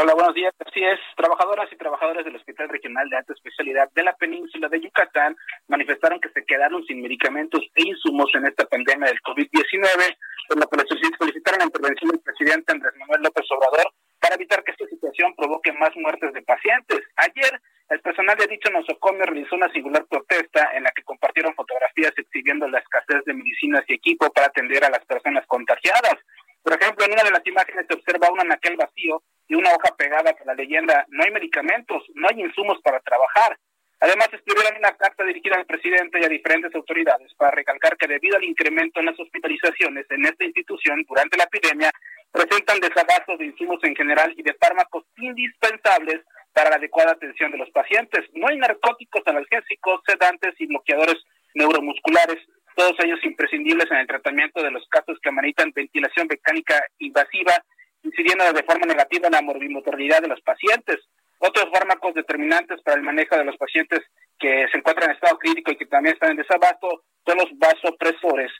Hola, 0.00 0.14
buenos 0.14 0.32
días. 0.32 0.54
Así 0.64 0.78
es, 0.78 1.00
trabajadoras 1.16 1.66
y 1.72 1.76
trabajadores 1.76 2.24
del 2.24 2.36
Hospital 2.36 2.68
Regional 2.68 3.10
de 3.10 3.16
Alta 3.16 3.32
Especialidad 3.32 3.90
de 3.96 4.04
la 4.04 4.14
península 4.14 4.68
de 4.68 4.80
Yucatán 4.80 5.34
manifestaron 5.66 6.20
que 6.20 6.28
se 6.28 6.44
quedaron 6.44 6.84
sin 6.84 7.02
medicamentos 7.02 7.62
e 7.74 7.82
insumos 7.82 8.30
en 8.34 8.46
esta 8.46 8.64
pandemia 8.66 9.08
del 9.08 9.20
COVID-19, 9.22 10.16
por 10.46 10.58
lo 10.60 10.68
que 10.68 10.94
solicitaron 11.18 11.58
la 11.58 11.64
intervención 11.64 12.12
del 12.12 12.20
presidente 12.20 12.72
Andrés 12.74 12.94
Manuel 12.96 13.22
López 13.22 13.44
Obrador 13.50 13.92
para 14.20 14.36
evitar 14.36 14.62
que 14.62 14.70
esta 14.70 14.86
situación 14.86 15.34
provoque 15.34 15.72
más 15.72 15.90
muertes 15.96 16.32
de 16.32 16.42
pacientes. 16.42 17.00
Ayer, 17.16 17.60
el 17.90 18.00
personal 18.00 18.36
de 18.36 18.46
dicho 18.46 18.70
nosocomio 18.70 19.26
realizó 19.26 19.56
una 19.56 19.72
singular 19.72 20.06
protesta 20.06 20.70
en 20.74 20.84
la 20.84 20.92
que 20.92 21.02
compartieron 21.02 21.56
fotografías 21.56 22.12
exhibiendo 22.16 22.68
la 22.68 22.78
escasez 22.78 23.24
de 23.26 23.34
medicinas 23.34 23.82
y 23.88 23.94
equipo 23.94 24.30
para 24.30 24.46
atender 24.46 24.84
a 24.84 24.90
las 24.90 25.04
personas 25.06 25.44
contagiadas. 25.48 26.22
Por 26.62 26.80
ejemplo, 26.80 27.04
en 27.04 27.14
una 27.14 27.24
de 27.24 27.32
las 27.32 27.44
imágenes 27.44 27.86
se 27.88 27.94
observa 27.94 28.30
un 28.30 28.38
anaquel 28.38 28.76
vacío 28.76 29.24
y 29.48 29.54
una 29.54 29.70
hoja 29.70 29.96
pegada 29.96 30.34
con 30.34 30.46
la 30.46 30.54
leyenda 30.54 31.06
no 31.08 31.24
hay 31.24 31.30
medicamentos, 31.30 32.04
no 32.14 32.28
hay 32.28 32.40
insumos 32.40 32.78
para 32.82 33.00
trabajar. 33.00 33.58
Además, 34.00 34.28
escribieron 34.32 34.78
una 34.78 34.92
carta 34.92 35.24
dirigida 35.24 35.56
al 35.56 35.66
presidente 35.66 36.20
y 36.20 36.24
a 36.24 36.28
diferentes 36.28 36.72
autoridades 36.74 37.34
para 37.34 37.50
recalcar 37.50 37.96
que 37.96 38.06
debido 38.06 38.36
al 38.36 38.44
incremento 38.44 39.00
en 39.00 39.06
las 39.06 39.18
hospitalizaciones 39.18 40.06
en 40.10 40.24
esta 40.24 40.44
institución 40.44 41.04
durante 41.08 41.36
la 41.36 41.44
epidemia, 41.44 41.90
presentan 42.30 42.78
desabastos 42.78 43.38
de 43.38 43.46
insumos 43.46 43.82
en 43.82 43.96
general 43.96 44.32
y 44.36 44.42
de 44.42 44.54
fármacos 44.54 45.04
indispensables 45.16 46.20
para 46.52 46.70
la 46.70 46.76
adecuada 46.76 47.12
atención 47.12 47.50
de 47.50 47.58
los 47.58 47.70
pacientes. 47.70 48.20
No 48.34 48.46
hay 48.48 48.58
narcóticos 48.58 49.22
analgésicos, 49.26 50.00
sedantes 50.06 50.54
y 50.58 50.66
bloqueadores 50.66 51.16
neuromusculares, 51.54 52.38
todos 52.76 52.94
ellos 53.02 53.18
imprescindibles 53.24 53.90
en 53.90 53.96
el 53.96 54.06
tratamiento 54.06 54.62
de 54.62 54.70
los 54.70 54.86
casos 54.88 55.18
que 55.20 55.30
ameritan 55.30 55.72
ventilación 55.74 56.28
mecánica 56.28 56.80
invasiva 56.98 57.64
incidiendo 58.02 58.52
de 58.52 58.62
forma 58.62 58.86
negativa 58.86 59.26
en 59.26 59.32
la 59.32 59.42
morbimotoridad 59.42 60.22
de 60.22 60.28
los 60.28 60.40
pacientes. 60.40 60.98
Otros 61.38 61.66
fármacos 61.72 62.14
determinantes 62.14 62.82
para 62.82 62.96
el 62.96 63.02
manejo 63.02 63.36
de 63.36 63.44
los 63.44 63.56
pacientes 63.56 64.00
que 64.38 64.66
se 64.70 64.78
encuentran 64.78 65.10
en 65.10 65.16
estado 65.16 65.38
crítico 65.38 65.72
y 65.72 65.76
que 65.76 65.86
también 65.86 66.14
están 66.14 66.30
en 66.30 66.36
desabasto 66.38 67.04
son 67.24 67.38
los 67.38 67.58
vasopresores. 67.58 68.50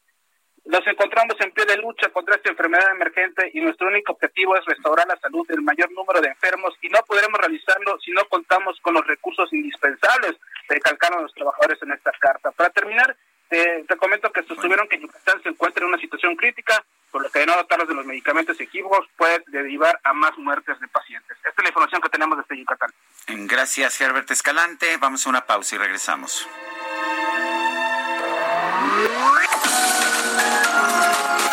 Nos 0.65 0.87
encontramos 0.87 1.35
en 1.41 1.51
pie 1.53 1.65
de 1.65 1.79
lucha 1.79 2.11
contra 2.11 2.37
esta 2.37 2.51
enfermedad 2.51 2.93
emergente 2.93 3.51
y 3.55 3.61
nuestro 3.61 3.89
único 3.89 4.13
objetivo 4.13 4.55
es 4.55 4.65
restaurar 4.67 5.09
la 5.09 5.19
salud 5.19 5.47
del 5.49 5.63
mayor 5.63 5.91
número 5.93 6.21
de 6.21 6.29
enfermos 6.29 6.75
y 6.83 6.89
no 6.89 6.99
podremos 7.07 7.41
realizarlo 7.41 7.99
si 8.01 8.11
no 8.11 8.23
contamos 8.29 8.79
con 8.83 8.93
los 8.93 9.07
recursos 9.07 9.51
indispensables, 9.53 10.37
recalcaron 10.69 11.23
los 11.23 11.33
trabajadores 11.33 11.83
en 11.83 11.93
esta 11.93 12.13
carta. 12.21 12.51
Para 12.53 12.69
terminar, 12.71 13.17
te, 13.49 13.97
comento 13.97 14.31
que 14.31 14.43
sostuvieron 14.43 14.89
que 14.89 15.01
Yucatán 15.01 15.43
se 15.43 15.49
encuentra 15.49 15.83
en 15.83 15.89
una 15.89 15.99
situación 15.99 16.37
crítica, 16.37 16.85
por 17.11 17.23
lo 17.23 17.31
que 17.31 17.41
de 17.41 17.47
no 17.47 17.57
dotarlos 17.57 17.89
de 17.89 17.95
los 17.95 18.07
medicamentos 18.07 18.61
equívocos 18.61 19.07
puede 19.17 19.43
derivar 19.49 19.99
a 20.05 20.13
más 20.13 20.37
muertes 20.39 20.79
de 20.81 20.89
pacientes. 20.89 21.37
Esta 21.39 21.51
es 21.51 21.63
la 21.63 21.69
información 21.69 22.03
que 22.03 22.09
tenemos 22.09 22.39
desde 22.39 22.59
Yucatán. 22.59 22.91
Gracias, 23.27 24.01
Herbert 24.01 24.31
Escalante. 24.31 24.97
Vamos 24.99 25.27
a 25.27 25.31
una 25.31 25.47
pausa 25.47 25.77
y 25.77 25.79
regresamos. 25.79 26.47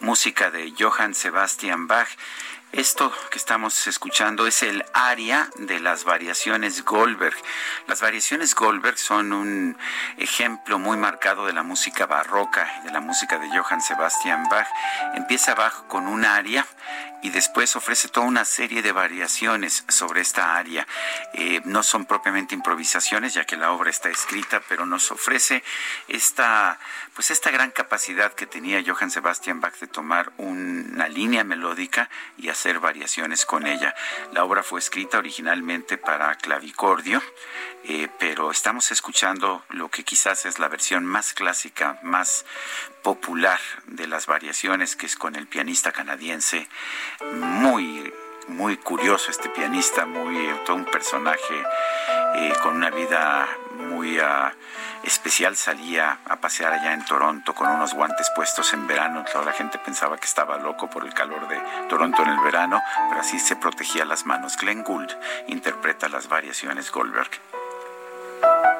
Música 0.00 0.50
de 0.50 0.72
Johann 0.78 1.14
Sebastian 1.14 1.86
Bach. 1.86 2.08
Esto 2.72 3.12
que 3.30 3.38
estamos 3.38 3.86
escuchando 3.86 4.48
es 4.48 4.64
el 4.64 4.84
aria 4.92 5.48
de 5.58 5.78
las 5.78 6.02
variaciones 6.04 6.84
Goldberg. 6.84 7.36
Las 7.86 8.00
variaciones 8.00 8.54
Goldberg 8.54 8.98
son 8.98 9.32
un 9.32 9.78
ejemplo 10.16 10.80
muy 10.80 10.96
marcado 10.96 11.46
de 11.46 11.52
la 11.52 11.62
música 11.62 12.06
barroca, 12.06 12.82
de 12.84 12.90
la 12.90 13.00
música 13.00 13.38
de 13.38 13.48
Johann 13.56 13.80
Sebastian 13.80 14.48
Bach. 14.48 14.66
Empieza 15.14 15.54
Bach 15.54 15.86
con 15.86 16.08
un 16.08 16.24
aria 16.24 16.66
y 17.24 17.30
después 17.30 17.74
ofrece 17.74 18.08
toda 18.08 18.26
una 18.26 18.44
serie 18.44 18.82
de 18.82 18.92
variaciones 18.92 19.84
sobre 19.88 20.20
esta 20.20 20.56
área. 20.56 20.86
Eh, 21.32 21.62
no 21.64 21.82
son 21.82 22.04
propiamente 22.04 22.54
improvisaciones, 22.54 23.32
ya 23.32 23.46
que 23.46 23.56
la 23.56 23.72
obra 23.72 23.88
está 23.88 24.10
escrita, 24.10 24.60
pero 24.68 24.84
nos 24.84 25.10
ofrece 25.10 25.64
esta, 26.06 26.78
pues 27.14 27.30
esta 27.30 27.50
gran 27.50 27.70
capacidad 27.70 28.34
que 28.34 28.44
tenía 28.46 28.84
Johann 28.86 29.10
Sebastian 29.10 29.58
Bach 29.58 29.74
de 29.78 29.86
tomar 29.86 30.34
una 30.36 31.08
línea 31.08 31.44
melódica 31.44 32.10
y 32.36 32.50
hacer 32.50 32.78
variaciones 32.78 33.46
con 33.46 33.66
ella. 33.66 33.94
La 34.32 34.44
obra 34.44 34.62
fue 34.62 34.78
escrita 34.78 35.16
originalmente 35.16 35.96
para 35.96 36.34
clavicordio, 36.34 37.22
eh, 37.86 38.08
pero 38.18 38.50
estamos 38.50 38.90
escuchando 38.90 39.64
lo 39.68 39.90
que 39.90 40.04
quizás 40.04 40.46
es 40.46 40.58
la 40.58 40.68
versión 40.68 41.04
más 41.04 41.34
clásica, 41.34 41.98
más 42.02 42.44
popular 43.02 43.60
de 43.86 44.06
las 44.06 44.26
variaciones, 44.26 44.96
que 44.96 45.06
es 45.06 45.16
con 45.16 45.36
el 45.36 45.46
pianista 45.46 45.92
canadiense, 45.92 46.68
muy 47.32 48.12
muy 48.48 48.76
curioso 48.76 49.30
este 49.30 49.48
pianista, 49.48 50.04
muy 50.06 50.48
todo 50.66 50.76
un 50.76 50.84
personaje 50.84 51.62
eh, 52.36 52.52
con 52.62 52.76
una 52.76 52.90
vida 52.90 53.46
muy 53.88 54.18
ah, 54.18 54.52
especial. 55.02 55.56
Salía 55.56 56.18
a 56.26 56.36
pasear 56.36 56.72
allá 56.72 56.92
en 56.92 57.04
Toronto 57.04 57.54
con 57.54 57.68
unos 57.68 57.94
guantes 57.94 58.30
puestos 58.34 58.72
en 58.72 58.86
verano. 58.86 59.24
Toda 59.30 59.44
la 59.46 59.52
gente 59.52 59.78
pensaba 59.78 60.18
que 60.18 60.26
estaba 60.26 60.58
loco 60.58 60.90
por 60.90 61.04
el 61.04 61.14
calor 61.14 61.48
de 61.48 61.60
Toronto 61.88 62.22
en 62.22 62.30
el 62.30 62.40
verano, 62.40 62.82
pero 63.08 63.20
así 63.20 63.38
se 63.38 63.56
protegía 63.56 64.04
las 64.04 64.26
manos. 64.26 64.56
Glenn 64.56 64.82
Gould 64.82 65.10
interpreta 65.48 66.08
las 66.08 66.28
variaciones 66.28 66.90
Goldberg. 66.90 67.30
Bye. 68.44 68.73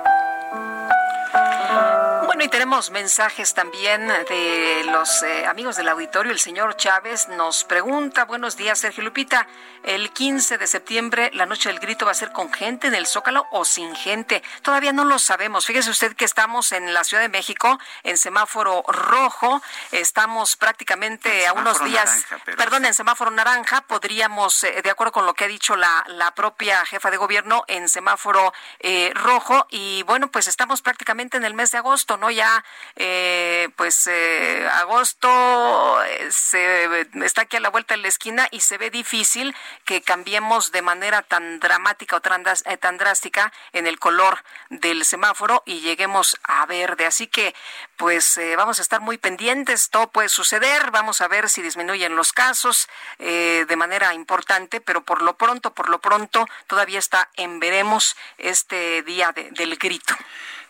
Bueno, 2.44 2.56
y 2.56 2.58
tenemos 2.58 2.90
mensajes 2.90 3.54
también 3.54 4.06
de 4.06 4.84
los 4.92 5.22
eh, 5.22 5.46
amigos 5.46 5.76
del 5.76 5.88
auditorio. 5.88 6.30
El 6.30 6.38
señor 6.38 6.76
Chávez 6.76 7.26
nos 7.28 7.64
pregunta, 7.64 8.26
buenos 8.26 8.58
días, 8.58 8.78
Sergio 8.78 9.02
Lupita, 9.02 9.46
el 9.82 10.10
15 10.10 10.58
de 10.58 10.66
septiembre, 10.66 11.30
la 11.32 11.46
noche 11.46 11.70
del 11.70 11.78
grito 11.78 12.04
va 12.04 12.12
a 12.12 12.14
ser 12.14 12.32
con 12.32 12.52
gente 12.52 12.88
en 12.88 12.94
el 12.94 13.06
Zócalo 13.06 13.46
o 13.50 13.64
sin 13.64 13.94
gente. 13.94 14.42
Todavía 14.60 14.92
no 14.92 15.04
lo 15.04 15.18
sabemos. 15.18 15.64
Fíjese 15.64 15.88
usted 15.88 16.14
que 16.14 16.26
estamos 16.26 16.72
en 16.72 16.92
la 16.92 17.04
Ciudad 17.04 17.22
de 17.22 17.30
México, 17.30 17.78
en 18.02 18.18
semáforo 18.18 18.82
rojo. 18.88 19.62
Estamos 19.90 20.56
prácticamente 20.56 21.46
a 21.46 21.54
unos 21.54 21.82
días, 21.82 22.26
perdón, 22.56 22.84
en 22.84 22.92
semáforo 22.92 23.30
naranja. 23.30 23.82
Podríamos, 23.82 24.64
eh, 24.64 24.82
de 24.82 24.90
acuerdo 24.90 25.12
con 25.12 25.24
lo 25.24 25.32
que 25.32 25.44
ha 25.44 25.48
dicho 25.48 25.76
la, 25.76 26.04
la 26.08 26.34
propia 26.34 26.84
jefa 26.84 27.10
de 27.10 27.16
gobierno, 27.16 27.64
en 27.68 27.88
semáforo 27.88 28.52
eh, 28.80 29.12
rojo. 29.14 29.66
Y 29.70 30.02
bueno, 30.02 30.30
pues 30.30 30.46
estamos 30.46 30.82
prácticamente 30.82 31.38
en 31.38 31.44
el 31.44 31.54
mes 31.54 31.70
de 31.70 31.78
agosto, 31.78 32.18
¿no? 32.18 32.33
Ya, 32.34 32.64
eh, 32.96 33.68
pues, 33.76 34.08
eh, 34.08 34.68
agosto 34.72 36.02
eh, 36.02 36.28
se, 36.32 37.06
está 37.24 37.42
aquí 37.42 37.56
a 37.56 37.60
la 37.60 37.68
vuelta 37.68 37.94
de 37.94 38.02
la 38.02 38.08
esquina 38.08 38.48
y 38.50 38.60
se 38.60 38.76
ve 38.76 38.90
difícil 38.90 39.54
que 39.84 40.02
cambiemos 40.02 40.72
de 40.72 40.82
manera 40.82 41.22
tan 41.22 41.60
dramática 41.60 42.16
o 42.16 42.20
tan, 42.20 42.42
tan 42.80 42.98
drástica 42.98 43.52
en 43.72 43.86
el 43.86 44.00
color 44.00 44.42
del 44.68 45.04
semáforo 45.04 45.62
y 45.64 45.80
lleguemos 45.80 46.36
a 46.42 46.66
verde. 46.66 47.06
Así 47.06 47.28
que, 47.28 47.54
pues, 47.96 48.40
vamos 48.56 48.80
a 48.80 48.82
estar 48.82 49.00
muy 49.00 49.16
pendientes. 49.16 49.90
Todo 49.90 50.10
puede 50.10 50.28
suceder. 50.28 50.90
Vamos 50.90 51.20
a 51.20 51.28
ver 51.28 51.48
si 51.48 51.62
disminuyen 51.62 52.16
los 52.16 52.32
casos 52.32 52.88
de 53.18 53.76
manera 53.76 54.12
importante, 54.12 54.80
pero 54.80 55.04
por 55.04 55.22
lo 55.22 55.36
pronto, 55.36 55.72
por 55.72 55.88
lo 55.88 56.00
pronto, 56.00 56.46
todavía 56.66 56.98
está 56.98 57.30
en 57.36 57.60
veremos 57.60 58.16
este 58.38 59.02
día 59.02 59.32
del 59.32 59.76
grito 59.76 60.16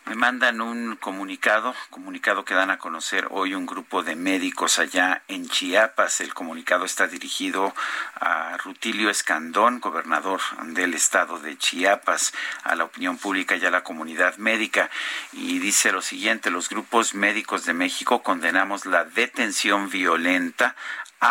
me 0.05 0.15
mandan 0.15 0.61
un 0.61 0.97
comunicado, 0.97 1.73
comunicado 1.89 2.45
que 2.45 2.53
dan 2.53 2.69
a 2.69 2.77
conocer 2.77 3.27
hoy 3.31 3.55
un 3.55 3.65
grupo 3.65 4.03
de 4.03 4.15
médicos 4.15 4.77
allá 4.77 5.23
en 5.27 5.47
Chiapas. 5.49 6.21
El 6.21 6.33
comunicado 6.33 6.85
está 6.85 7.07
dirigido 7.07 7.73
a 8.19 8.55
Rutilio 8.57 9.09
Escandón, 9.09 9.79
gobernador 9.79 10.41
del 10.67 10.93
estado 10.93 11.39
de 11.39 11.57
Chiapas, 11.57 12.33
a 12.63 12.75
la 12.75 12.83
opinión 12.83 13.17
pública 13.17 13.55
y 13.55 13.65
a 13.65 13.71
la 13.71 13.83
comunidad 13.83 14.37
médica. 14.37 14.91
Y 15.33 15.57
dice 15.57 15.91
lo 15.91 16.03
siguiente, 16.03 16.51
los 16.51 16.69
grupos 16.69 17.15
médicos 17.15 17.65
de 17.65 17.73
México 17.73 18.21
condenamos 18.21 18.85
la 18.85 19.05
detención 19.05 19.89
violenta 19.89 20.75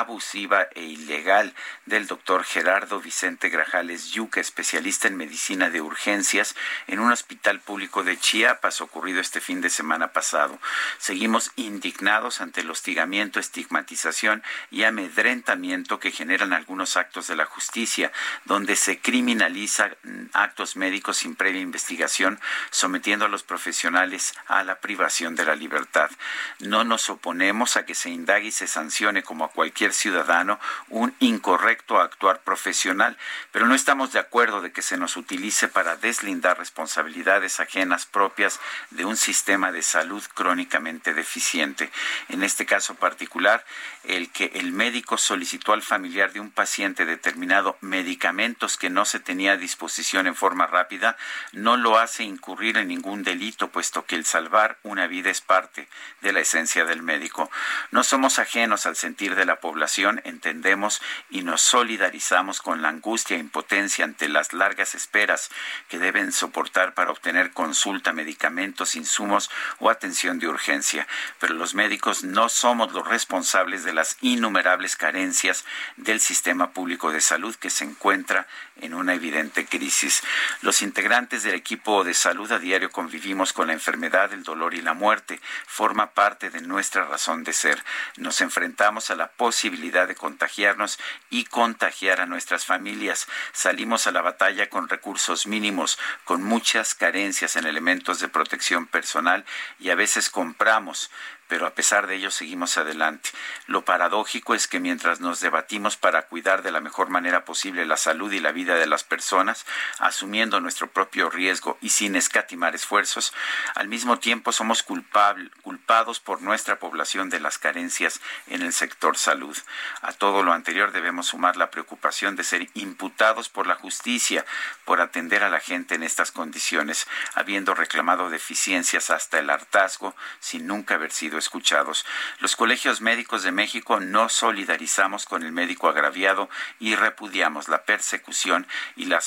abusiva 0.00 0.66
e 0.74 0.82
ilegal 0.82 1.54
del 1.86 2.08
doctor 2.08 2.42
Gerardo 2.42 3.00
Vicente 3.00 3.48
Grajales 3.48 4.10
Yuca, 4.10 4.40
especialista 4.40 5.06
en 5.06 5.16
medicina 5.16 5.70
de 5.70 5.80
urgencias 5.80 6.56
en 6.88 6.98
un 6.98 7.12
hospital 7.12 7.60
público 7.60 8.02
de 8.02 8.18
Chiapas, 8.18 8.80
ocurrido 8.80 9.20
este 9.20 9.40
fin 9.40 9.60
de 9.60 9.70
semana 9.70 10.12
pasado. 10.12 10.58
Seguimos 10.98 11.52
indignados 11.54 12.40
ante 12.40 12.62
el 12.62 12.70
hostigamiento, 12.70 13.38
estigmatización 13.38 14.42
y 14.70 14.82
amedrentamiento 14.82 16.00
que 16.00 16.10
generan 16.10 16.52
algunos 16.52 16.96
actos 16.96 17.28
de 17.28 17.36
la 17.36 17.46
justicia, 17.46 18.10
donde 18.46 18.74
se 18.74 18.98
criminaliza 18.98 19.90
actos 20.32 20.74
médicos 20.74 21.18
sin 21.18 21.36
previa 21.36 21.60
investigación, 21.60 22.40
sometiendo 22.70 23.26
a 23.26 23.28
los 23.28 23.44
profesionales 23.44 24.34
a 24.46 24.64
la 24.64 24.80
privación 24.80 25.36
de 25.36 25.44
la 25.44 25.54
libertad. 25.54 26.10
No 26.58 26.82
nos 26.82 27.08
oponemos 27.10 27.76
a 27.76 27.86
que 27.86 27.94
se 27.94 28.10
indague 28.10 28.48
y 28.48 28.52
se 28.52 28.66
sancione 28.66 29.22
como 29.22 29.44
a 29.44 29.50
cualquier 29.50 29.84
ciudadano 29.93 30.59
un 30.89 31.15
incorrecto 31.20 32.01
actuar 32.01 32.40
profesional, 32.40 33.16
pero 33.52 33.66
no 33.66 33.74
estamos 33.74 34.12
de 34.12 34.19
acuerdo 34.19 34.61
de 34.61 34.73
que 34.73 34.82
se 34.82 34.97
nos 34.97 35.16
utilice 35.16 35.69
para 35.69 35.97
deslindar 35.97 36.59
responsabilidades 36.59 37.61
ajenas 37.61 38.06
propias 38.06 38.61
de 38.90 39.05
un 39.05 39.16
sistema 39.16 39.73
de 39.73 39.82
salud 39.82 40.23
crónicamente 40.35 41.15
deficiente. 41.15 41.90
En 42.28 42.43
este 42.43 42.66
caso 42.66 42.94
particular, 42.94 43.65
el 44.05 44.31
que 44.31 44.52
el 44.55 44.73
médico 44.73 45.19
solicitó 45.19 45.73
al 45.73 45.82
familiar 45.82 46.32
de 46.32 46.40
un 46.40 46.51
paciente 46.51 47.06
determinado 47.06 47.77
medicamentos 47.81 48.77
que 48.77 48.90
no 48.90 49.05
se 49.05 49.20
tenía 49.20 49.52
a 49.52 49.56
disposición 49.56 50.27
en 50.27 50.35
forma 50.35 50.66
rápida 50.66 51.16
no 51.52 51.77
lo 51.77 51.98
hace 51.98 52.24
incurrir 52.24 52.77
en 52.77 52.89
ningún 52.89 53.23
delito, 53.23 53.69
puesto 53.69 54.05
que 54.05 54.16
el 54.16 54.24
salvar 54.24 54.78
una 54.82 55.06
vida 55.06 55.31
es 55.31 55.40
parte 55.40 55.89
de 56.20 56.32
la 56.32 56.40
esencia 56.40 56.85
del 56.85 57.02
médico. 57.02 57.51
No 57.90 58.05
somos 58.05 58.39
ajenos 58.39 58.86
al 58.86 58.97
sentir 58.97 59.35
de 59.35 59.44
la 59.44 59.61
población, 59.65 60.20
entendemos 60.24 61.01
y 61.31 61.41
nos 61.41 61.62
solidarizamos 61.62 62.61
con 62.61 62.82
la 62.82 62.91
angustia 62.91 63.35
e 63.35 63.41
impotencia 63.41 64.05
ante 64.05 64.28
las 64.28 64.53
largas 64.53 64.95
esperas 64.95 65.49
que 65.89 65.99
deben 65.99 66.32
soportar 66.32 66.93
para 66.93 67.11
obtener 67.11 67.53
consulta, 67.53 68.12
medicamentos, 68.12 68.95
insumos 68.95 69.51
o 69.78 69.89
atención 69.89 70.39
de 70.39 70.49
urgencia. 70.49 71.09
Pero 71.41 71.55
los 71.55 71.74
médicos 71.74 72.24
no 72.24 72.51
somos 72.51 72.93
los 72.93 73.09
responsables 73.09 73.85
de 73.85 73.95
las 73.95 74.19
innumerables 74.20 74.97
carencias 74.97 75.65
del 75.97 76.20
sistema 76.20 76.73
público 76.73 77.11
de 77.11 77.23
salud 77.23 77.57
que 77.57 77.70
se 77.70 77.85
encuentra 77.85 78.47
en 78.80 78.94
una 78.94 79.14
evidente 79.14 79.66
crisis. 79.66 80.22
Los 80.62 80.82
integrantes 80.82 81.42
del 81.42 81.55
equipo 81.55 82.05
de 82.05 82.14
salud 82.14 82.51
a 82.52 82.59
diario 82.59 82.90
convivimos 82.90 83.52
con 83.52 83.68
la 83.68 83.72
enfermedad, 83.72 84.32
el 84.32 84.42
dolor 84.42 84.74
y 84.74 84.82
la 84.82 84.94
muerte. 84.94 85.40
Forma 85.66 86.10
parte 86.10 86.51
de 86.51 86.60
nuestra 86.60 87.05
razón 87.05 87.44
de 87.44 87.52
ser. 87.52 87.82
Nos 88.16 88.40
enfrentamos 88.40 89.10
a 89.10 89.16
la 89.16 89.28
posibilidad 89.28 90.09
de 90.09 90.14
contagiarnos 90.14 90.98
y 91.30 91.44
contagiar 91.44 92.20
a 92.20 92.26
nuestras 92.26 92.64
familias. 92.64 93.26
Salimos 93.52 94.06
a 94.06 94.12
la 94.12 94.22
batalla 94.22 94.68
con 94.68 94.88
recursos 94.88 95.46
mínimos, 95.46 95.98
con 96.24 96.42
muchas 96.42 96.94
carencias 96.94 97.56
en 97.56 97.66
elementos 97.66 98.20
de 98.20 98.28
protección 98.28 98.86
personal 98.86 99.44
y 99.78 99.90
a 99.90 99.94
veces 99.94 100.30
compramos 100.30 101.10
pero 101.55 101.68
a 101.68 101.74
pesar 101.74 102.09
de 102.09 102.16
ello 102.16 102.32
seguimos 102.32 102.78
adelante. 102.78 103.31
Lo 103.68 103.85
paradójico 103.85 104.56
es 104.56 104.66
que 104.66 104.81
mientras 104.81 105.20
nos 105.20 105.39
debatimos 105.39 105.97
para 105.97 106.22
cuidar 106.22 106.64
de 106.64 106.72
la 106.72 106.81
mejor 106.81 107.10
manera 107.10 107.44
posible 107.44 107.86
la 107.86 107.97
salud 107.97 108.32
y 108.32 108.40
la 108.40 108.51
vida 108.51 108.74
de 108.74 108.89
las 108.89 109.05
personas, 109.05 109.64
asumiendo 110.01 110.59
nuestro 110.59 110.90
propio 110.90 111.31
riesgo 111.31 111.78
y 111.81 111.90
sin 111.90 112.16
escatimar 112.16 112.74
esfuerzos, 112.74 113.32
al 113.76 113.86
mismo 113.86 114.18
tiempo 114.18 114.51
somos 114.51 114.82
culpados 114.82 116.18
por 116.18 116.43
nuestra 116.43 116.81
población 116.81 117.31
de 117.31 117.39
las 117.39 117.59
carencias 117.59 118.20
en 118.48 118.62
el 118.62 118.72
sector 118.72 119.16
salud. 119.16 119.56
A 120.02 120.12
todo 120.12 120.43
lo 120.43 120.52
anterior 120.52 120.90
debemos 120.90 121.28
sumar 121.28 121.56
la 121.56 121.70
preocupación 121.70 122.35
de 122.35 122.43
ser 122.43 122.68
imputados 122.74 123.48
por 123.48 123.68
la 123.68 123.76
justicia 123.76 124.44
por 124.85 125.01
atender 125.01 125.44
a 125.44 125.51
la 125.51 125.60
gente 125.60 125.94
en 125.94 126.02
estas 126.02 126.32
condiciones, 126.32 127.06
habiendo 127.35 127.74
reclamado 127.74 128.28
deficiencias 128.28 129.10
hasta 129.10 129.39
el 129.39 129.51
hartazgo 129.51 130.16
sin 130.40 130.66
nunca 130.66 130.97
haber 130.97 131.12
sido 131.12 131.39
escuchados. 131.44 132.04
Los 132.40 132.56
colegios 132.56 133.00
médicos 133.00 133.42
de 133.42 133.52
México 133.52 134.00
no 134.00 134.28
solidarizamos 134.28 135.26
con 135.26 135.42
el 135.42 135.52
médico 135.52 135.88
agraviado 135.88 136.48
y 136.80 136.96
repudiamos 136.96 137.68
la 137.68 137.84
persecución 137.84 138.66
y 138.96 139.06
la 139.06 139.20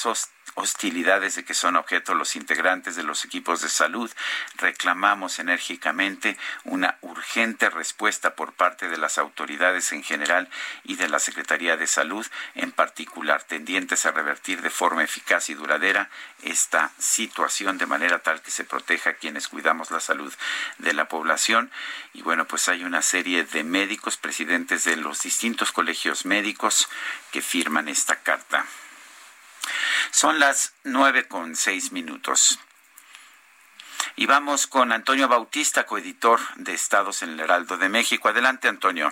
hostilidades 0.58 1.36
de 1.36 1.46
que 1.46 1.54
son 1.54 1.76
objeto 1.76 2.16
los 2.16 2.36
integrantes 2.36 2.96
de 2.96 3.04
los 3.04 3.24
equipos 3.24 3.62
de 3.62 3.70
salud. 3.70 4.12
Reclamamos 4.56 5.38
enérgicamente 5.38 6.36
una 6.64 6.98
urgente 7.02 7.70
respuesta 7.70 8.34
por 8.36 8.54
parte 8.54 8.88
de 8.90 8.98
las 8.98 9.20
autoridades 9.20 9.92
en 9.92 10.04
general 10.04 10.50
y 10.84 10.96
de 10.96 11.10
la 11.10 11.20
Secretaría 11.20 11.78
de 11.78 11.86
Salud 11.86 12.26
en 12.56 12.72
particular, 12.72 13.44
tendientes 13.44 14.08
a 14.08 14.12
revertir 14.12 14.64
de 14.64 14.72
forma 14.72 15.04
eficaz 15.04 15.50
y 15.50 15.54
duradera 15.54 16.10
esta 16.42 16.92
situación 16.98 17.78
de 17.78 17.86
manera 17.86 18.20
tal 18.20 18.42
que 18.42 18.50
se 18.50 18.64
proteja 18.64 19.12
a 19.12 19.14
quienes 19.14 19.48
cuidamos 19.48 19.92
la 19.92 20.00
salud 20.00 20.34
de 20.80 20.94
la 20.94 21.08
población. 21.08 21.72
Y 22.14 22.24
bueno, 22.24 22.46
pues 22.46 22.68
hay 22.68 22.84
una 22.84 23.04
serie 23.04 23.44
de 23.44 23.64
médicos, 23.64 24.18
presidentes 24.18 24.86
de 24.86 24.96
los 24.96 25.22
distintos 25.22 25.72
colegios 25.72 26.26
médicos 26.26 26.90
que 27.32 27.44
firman 27.44 27.90
esta 27.90 28.16
carta. 28.16 28.66
Son 30.11 30.39
las 30.39 30.73
nueve 30.84 31.27
con 31.27 31.56
seis 31.56 31.91
minutos. 31.91 32.60
Y 34.15 34.26
vamos 34.26 34.68
con 34.68 34.91
Antonio 34.91 35.27
Bautista, 35.27 35.85
coeditor 35.85 36.39
de 36.56 36.73
Estados 36.73 37.22
en 37.22 37.31
el 37.31 37.39
Heraldo 37.39 37.77
de 37.77 37.89
México. 37.89 38.30
Adelante, 38.30 38.68
Antonio. 38.68 39.11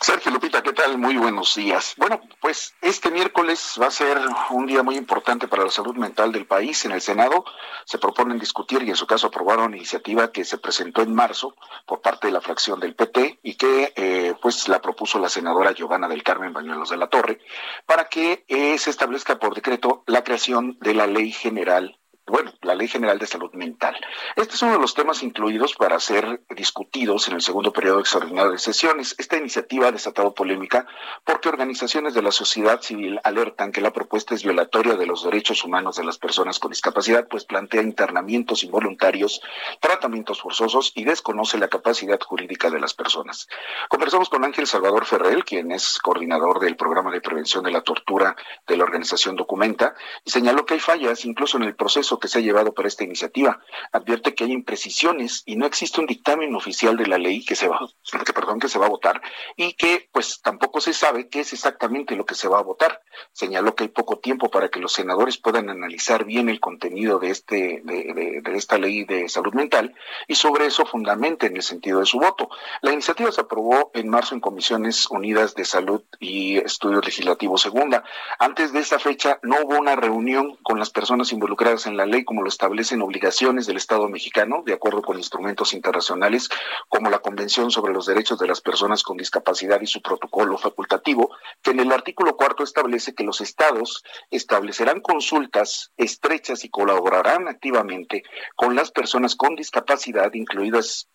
Sergio 0.00 0.30
Lupita, 0.30 0.62
¿qué 0.62 0.72
tal? 0.72 0.98
Muy 0.98 1.16
buenos 1.16 1.54
días. 1.54 1.94
Bueno, 1.96 2.20
pues 2.40 2.74
este 2.80 3.10
miércoles 3.10 3.76
va 3.80 3.86
a 3.86 3.90
ser 3.90 4.18
un 4.50 4.66
día 4.66 4.82
muy 4.82 4.96
importante 4.96 5.48
para 5.48 5.64
la 5.64 5.70
salud 5.70 5.96
mental 5.96 6.32
del 6.32 6.46
país. 6.46 6.84
En 6.84 6.92
el 6.92 7.00
Senado 7.00 7.44
se 7.84 7.98
proponen 7.98 8.38
discutir 8.38 8.82
y 8.82 8.90
en 8.90 8.96
su 8.96 9.06
caso 9.06 9.28
aprobar 9.28 9.58
una 9.58 9.76
iniciativa 9.76 10.30
que 10.30 10.44
se 10.44 10.58
presentó 10.58 11.02
en 11.02 11.14
marzo 11.14 11.54
por 11.86 12.00
parte 12.00 12.26
de 12.26 12.32
la 12.32 12.40
fracción 12.40 12.78
del 12.78 12.94
PT 12.94 13.40
y 13.42 13.54
que 13.54 13.92
eh, 13.96 14.34
pues 14.40 14.68
la 14.68 14.80
propuso 14.80 15.18
la 15.18 15.28
senadora 15.28 15.72
Giovanna 15.72 16.08
del 16.08 16.22
Carmen 16.22 16.52
Bañuelos 16.52 16.90
de 16.90 16.96
la 16.96 17.08
Torre 17.08 17.40
para 17.86 18.08
que 18.08 18.44
eh, 18.48 18.78
se 18.78 18.90
establezca 18.90 19.38
por 19.38 19.54
decreto 19.54 20.04
la 20.06 20.24
creación 20.24 20.78
de 20.80 20.94
la 20.94 21.06
Ley 21.06 21.32
General 21.32 21.98
bueno, 22.26 22.52
la 22.62 22.74
Ley 22.74 22.88
General 22.88 23.18
de 23.18 23.26
Salud 23.26 23.52
Mental. 23.52 23.96
Este 24.34 24.54
es 24.54 24.62
uno 24.62 24.72
de 24.72 24.78
los 24.80 24.94
temas 24.94 25.22
incluidos 25.22 25.74
para 25.74 26.00
ser 26.00 26.42
discutidos 26.50 27.28
en 27.28 27.34
el 27.34 27.40
segundo 27.40 27.72
periodo 27.72 28.00
extraordinario 28.00 28.50
de 28.50 28.58
sesiones. 28.58 29.14
Esta 29.18 29.36
iniciativa 29.36 29.88
ha 29.88 29.92
desatado 29.92 30.34
polémica 30.34 30.86
porque 31.24 31.48
organizaciones 31.48 32.14
de 32.14 32.22
la 32.22 32.32
sociedad 32.32 32.80
civil 32.80 33.20
alertan 33.22 33.70
que 33.70 33.80
la 33.80 33.92
propuesta 33.92 34.34
es 34.34 34.42
violatoria 34.42 34.96
de 34.96 35.06
los 35.06 35.24
derechos 35.24 35.64
humanos 35.64 35.96
de 35.96 36.04
las 36.04 36.18
personas 36.18 36.58
con 36.58 36.72
discapacidad, 36.72 37.28
pues 37.28 37.44
plantea 37.44 37.82
internamientos 37.82 38.64
involuntarios, 38.64 39.40
tratamientos 39.80 40.40
forzosos 40.40 40.92
y 40.96 41.04
desconoce 41.04 41.58
la 41.58 41.68
capacidad 41.68 42.20
jurídica 42.20 42.70
de 42.70 42.80
las 42.80 42.94
personas. 42.94 43.48
Conversamos 43.88 44.28
con 44.28 44.44
Ángel 44.44 44.66
Salvador 44.66 45.04
Ferrell, 45.04 45.44
quien 45.44 45.70
es 45.70 45.98
coordinador 46.00 46.58
del 46.58 46.76
programa 46.76 47.12
de 47.12 47.20
prevención 47.20 47.62
de 47.62 47.70
la 47.70 47.82
tortura 47.82 48.34
de 48.66 48.76
la 48.76 48.84
organización 48.84 49.36
Documenta, 49.36 49.94
y 50.24 50.30
señaló 50.30 50.66
que 50.66 50.74
hay 50.74 50.80
fallas 50.80 51.24
incluso 51.24 51.56
en 51.56 51.64
el 51.64 51.76
proceso 51.76 52.15
que 52.18 52.28
se 52.28 52.38
ha 52.38 52.42
llevado 52.42 52.74
para 52.74 52.88
esta 52.88 53.04
iniciativa. 53.04 53.60
Advierte 53.92 54.34
que 54.34 54.44
hay 54.44 54.52
imprecisiones 54.52 55.42
y 55.46 55.56
no 55.56 55.66
existe 55.66 56.00
un 56.00 56.06
dictamen 56.06 56.54
oficial 56.54 56.96
de 56.96 57.06
la 57.06 57.18
ley 57.18 57.44
que 57.44 57.56
se 57.56 57.68
va, 57.68 57.80
que, 58.24 58.32
perdón, 58.32 58.58
que 58.58 58.68
se 58.68 58.78
va 58.78 58.86
a 58.86 58.90
votar 58.90 59.20
y 59.56 59.74
que 59.74 60.08
pues 60.12 60.40
tampoco 60.42 60.80
se 60.80 60.92
sabe 60.92 61.28
qué 61.28 61.40
es 61.40 61.52
exactamente 61.52 62.16
lo 62.16 62.24
que 62.24 62.34
se 62.34 62.48
va 62.48 62.58
a 62.58 62.62
votar. 62.62 63.02
Señaló 63.32 63.74
que 63.74 63.84
hay 63.84 63.88
poco 63.88 64.18
tiempo 64.18 64.50
para 64.50 64.68
que 64.68 64.80
los 64.80 64.92
senadores 64.92 65.38
puedan 65.38 65.70
analizar 65.70 66.24
bien 66.24 66.48
el 66.48 66.60
contenido 66.60 67.18
de 67.18 67.30
este 67.30 67.82
de, 67.84 68.40
de 68.42 68.56
esta 68.56 68.78
ley 68.78 69.04
de 69.04 69.28
salud 69.28 69.54
mental 69.54 69.94
y 70.28 70.34
sobre 70.34 70.66
eso 70.66 70.86
fundamenten 70.86 71.56
el 71.56 71.62
sentido 71.62 72.00
de 72.00 72.06
su 72.06 72.18
voto. 72.18 72.48
La 72.82 72.92
iniciativa 72.92 73.30
se 73.32 73.40
aprobó 73.40 73.90
en 73.94 74.08
marzo 74.08 74.34
en 74.34 74.40
Comisiones 74.40 75.06
Unidas 75.10 75.54
de 75.54 75.64
Salud 75.64 76.02
y 76.20 76.58
Estudios 76.58 77.04
Legislativos 77.04 77.62
Segunda. 77.62 78.04
Antes 78.38 78.72
de 78.72 78.80
esa 78.80 78.98
fecha 78.98 79.38
no 79.42 79.56
hubo 79.62 79.78
una 79.78 79.96
reunión 79.96 80.56
con 80.62 80.78
las 80.78 80.90
personas 80.90 81.32
involucradas 81.32 81.86
en 81.86 81.96
la 81.96 82.05
ley 82.06 82.24
como 82.24 82.42
lo 82.42 82.48
establecen 82.48 83.02
obligaciones 83.02 83.66
del 83.66 83.76
Estado 83.76 84.08
mexicano, 84.08 84.62
de 84.64 84.72
acuerdo 84.72 85.02
con 85.02 85.18
instrumentos 85.18 85.74
internacionales 85.74 86.48
como 86.88 87.10
la 87.10 87.18
Convención 87.18 87.70
sobre 87.70 87.92
los 87.92 88.06
Derechos 88.06 88.38
de 88.38 88.46
las 88.46 88.60
Personas 88.60 89.02
con 89.02 89.16
Discapacidad 89.16 89.80
y 89.80 89.86
su 89.86 90.00
protocolo 90.02 90.58
facultativo, 90.58 91.30
que 91.62 91.72
en 91.72 91.80
el 91.80 91.92
artículo 91.92 92.36
cuarto 92.36 92.62
establece 92.62 93.14
que 93.14 93.24
los 93.24 93.40
estados 93.40 94.04
establecerán 94.30 95.00
consultas 95.00 95.92
estrechas 95.96 96.64
y 96.64 96.70
colaborarán 96.70 97.48
activamente 97.48 98.22
con 98.54 98.74
las 98.74 98.90
personas 98.90 99.36
con 99.36 99.56
discapacidad, 99.56 100.32
incluidas 100.34 101.08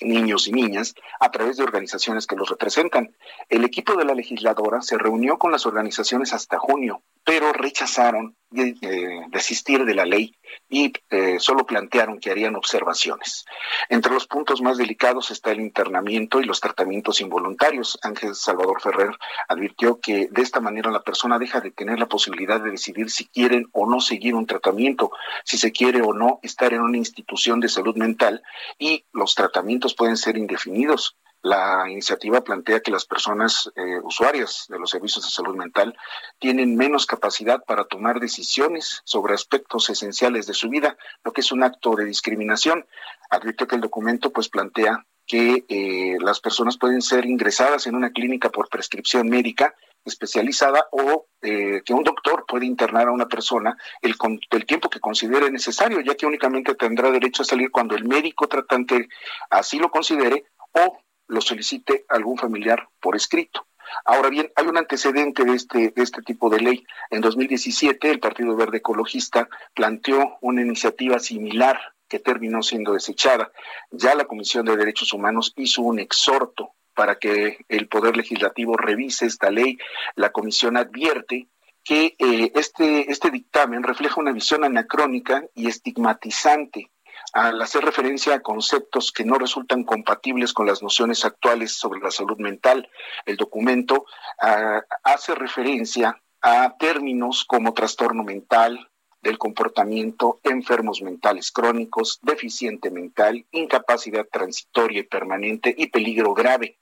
niños 0.00 0.48
y 0.48 0.52
niñas 0.52 0.94
a 1.20 1.30
través 1.30 1.56
de 1.56 1.62
organizaciones 1.62 2.26
que 2.26 2.36
los 2.36 2.48
representan. 2.48 3.16
El 3.48 3.64
equipo 3.64 3.96
de 3.96 4.04
la 4.04 4.14
legisladora 4.14 4.82
se 4.82 4.98
reunió 4.98 5.38
con 5.38 5.52
las 5.52 5.66
organizaciones 5.66 6.32
hasta 6.32 6.58
junio, 6.58 7.02
pero 7.24 7.52
rechazaron 7.52 8.36
de, 8.50 9.26
desistir 9.30 9.84
de 9.84 9.94
la 9.94 10.04
ley 10.04 10.36
y 10.68 10.92
eh, 11.10 11.38
solo 11.40 11.66
plantearon 11.66 12.20
que 12.20 12.30
harían 12.30 12.54
observaciones. 12.54 13.44
Entre 13.88 14.12
los 14.12 14.26
puntos 14.26 14.62
más 14.62 14.76
delicados 14.76 15.30
está 15.30 15.50
el 15.50 15.60
internamiento 15.60 16.40
y 16.40 16.44
los 16.44 16.60
tratamientos 16.60 17.20
involuntarios. 17.20 17.98
Ángel 18.02 18.34
Salvador 18.34 18.80
Ferrer 18.80 19.16
advirtió 19.48 20.00
que 20.00 20.28
de 20.30 20.42
esta 20.42 20.60
manera 20.60 20.90
la 20.90 21.02
persona 21.02 21.38
deja 21.38 21.60
de 21.60 21.72
tener 21.72 21.98
la 21.98 22.06
posibilidad 22.06 22.60
de 22.60 22.70
decidir 22.70 23.10
si 23.10 23.26
quieren 23.26 23.66
o 23.72 23.88
no 23.88 24.00
seguir 24.00 24.34
un 24.34 24.46
tratamiento, 24.46 25.10
si 25.44 25.58
se 25.58 25.72
quiere 25.72 26.02
o 26.02 26.12
no 26.12 26.38
estar 26.42 26.72
en 26.72 26.82
una 26.82 26.98
institución 26.98 27.58
de 27.58 27.68
salud 27.68 27.96
mental 27.96 28.42
y 28.78 29.04
los 29.12 29.34
tratamientos 29.34 29.94
pueden 29.94 30.16
ser 30.16 30.36
indefinidos. 30.36 31.16
La 31.44 31.84
iniciativa 31.90 32.40
plantea 32.40 32.80
que 32.80 32.90
las 32.90 33.04
personas 33.04 33.70
eh, 33.76 34.00
usuarias 34.02 34.64
de 34.70 34.78
los 34.78 34.88
servicios 34.88 35.26
de 35.26 35.30
salud 35.30 35.54
mental 35.54 35.94
tienen 36.38 36.74
menos 36.74 37.04
capacidad 37.04 37.62
para 37.66 37.84
tomar 37.84 38.18
decisiones 38.18 39.02
sobre 39.04 39.34
aspectos 39.34 39.90
esenciales 39.90 40.46
de 40.46 40.54
su 40.54 40.70
vida, 40.70 40.96
lo 41.22 41.34
que 41.34 41.42
es 41.42 41.52
un 41.52 41.62
acto 41.62 41.96
de 41.96 42.06
discriminación. 42.06 42.86
Advirtió 43.28 43.66
que 43.66 43.74
el 43.74 43.82
documento 43.82 44.32
pues 44.32 44.48
plantea 44.48 45.04
que 45.26 45.66
eh, 45.68 46.16
las 46.18 46.40
personas 46.40 46.78
pueden 46.78 47.02
ser 47.02 47.26
ingresadas 47.26 47.86
en 47.86 47.94
una 47.94 48.10
clínica 48.10 48.48
por 48.48 48.70
prescripción 48.70 49.28
médica 49.28 49.74
especializada 50.02 50.86
o 50.92 51.26
eh, 51.42 51.82
que 51.84 51.92
un 51.92 52.04
doctor 52.04 52.46
puede 52.48 52.64
internar 52.64 53.08
a 53.08 53.12
una 53.12 53.28
persona 53.28 53.76
el, 54.00 54.14
el 54.50 54.64
tiempo 54.64 54.88
que 54.88 55.00
considere 55.00 55.50
necesario, 55.50 56.00
ya 56.00 56.14
que 56.14 56.24
únicamente 56.24 56.74
tendrá 56.74 57.10
derecho 57.10 57.42
a 57.42 57.46
salir 57.46 57.70
cuando 57.70 57.94
el 57.94 58.04
médico 58.04 58.48
tratante 58.48 59.08
así 59.50 59.78
lo 59.78 59.90
considere 59.90 60.46
o 60.72 61.03
lo 61.26 61.40
solicite 61.40 62.04
algún 62.08 62.38
familiar 62.38 62.88
por 63.00 63.16
escrito. 63.16 63.66
Ahora 64.04 64.28
bien, 64.28 64.50
hay 64.56 64.66
un 64.66 64.76
antecedente 64.76 65.44
de 65.44 65.54
este, 65.54 65.92
este 65.96 66.22
tipo 66.22 66.50
de 66.50 66.60
ley. 66.60 66.86
En 67.10 67.20
2017, 67.20 68.10
el 68.10 68.20
Partido 68.20 68.56
Verde 68.56 68.78
Ecologista 68.78 69.48
planteó 69.74 70.38
una 70.40 70.62
iniciativa 70.62 71.18
similar 71.18 71.78
que 72.08 72.18
terminó 72.18 72.62
siendo 72.62 72.92
desechada. 72.92 73.50
Ya 73.90 74.14
la 74.14 74.24
Comisión 74.24 74.66
de 74.66 74.76
Derechos 74.76 75.12
Humanos 75.12 75.52
hizo 75.56 75.82
un 75.82 75.98
exhorto 75.98 76.74
para 76.94 77.16
que 77.16 77.58
el 77.68 77.88
Poder 77.88 78.16
Legislativo 78.16 78.76
revise 78.76 79.26
esta 79.26 79.50
ley. 79.50 79.78
La 80.14 80.30
Comisión 80.30 80.76
advierte 80.76 81.48
que 81.82 82.14
eh, 82.18 82.52
este, 82.54 83.10
este 83.10 83.30
dictamen 83.30 83.82
refleja 83.82 84.20
una 84.20 84.32
visión 84.32 84.64
anacrónica 84.64 85.44
y 85.54 85.68
estigmatizante 85.68 86.90
al 87.34 87.60
hacer 87.60 87.84
referencia 87.84 88.36
a 88.36 88.40
conceptos 88.40 89.10
que 89.10 89.24
no 89.24 89.34
resultan 89.34 89.82
compatibles 89.82 90.52
con 90.52 90.66
las 90.66 90.82
nociones 90.82 91.24
actuales 91.24 91.72
sobre 91.72 92.00
la 92.00 92.12
salud 92.12 92.38
mental. 92.38 92.88
El 93.26 93.36
documento 93.36 94.06
ah, 94.40 94.80
hace 95.02 95.34
referencia 95.34 96.22
a 96.40 96.76
términos 96.78 97.44
como 97.44 97.74
trastorno 97.74 98.22
mental, 98.22 98.88
del 99.24 99.38
comportamiento, 99.38 100.38
enfermos 100.44 101.00
mentales 101.02 101.50
crónicos, 101.50 102.20
deficiente 102.22 102.90
mental, 102.90 103.46
incapacidad 103.52 104.26
transitoria 104.30 105.00
y 105.00 105.04
permanente 105.04 105.74
y 105.76 105.86
peligro 105.86 106.34
grave. 106.34 106.78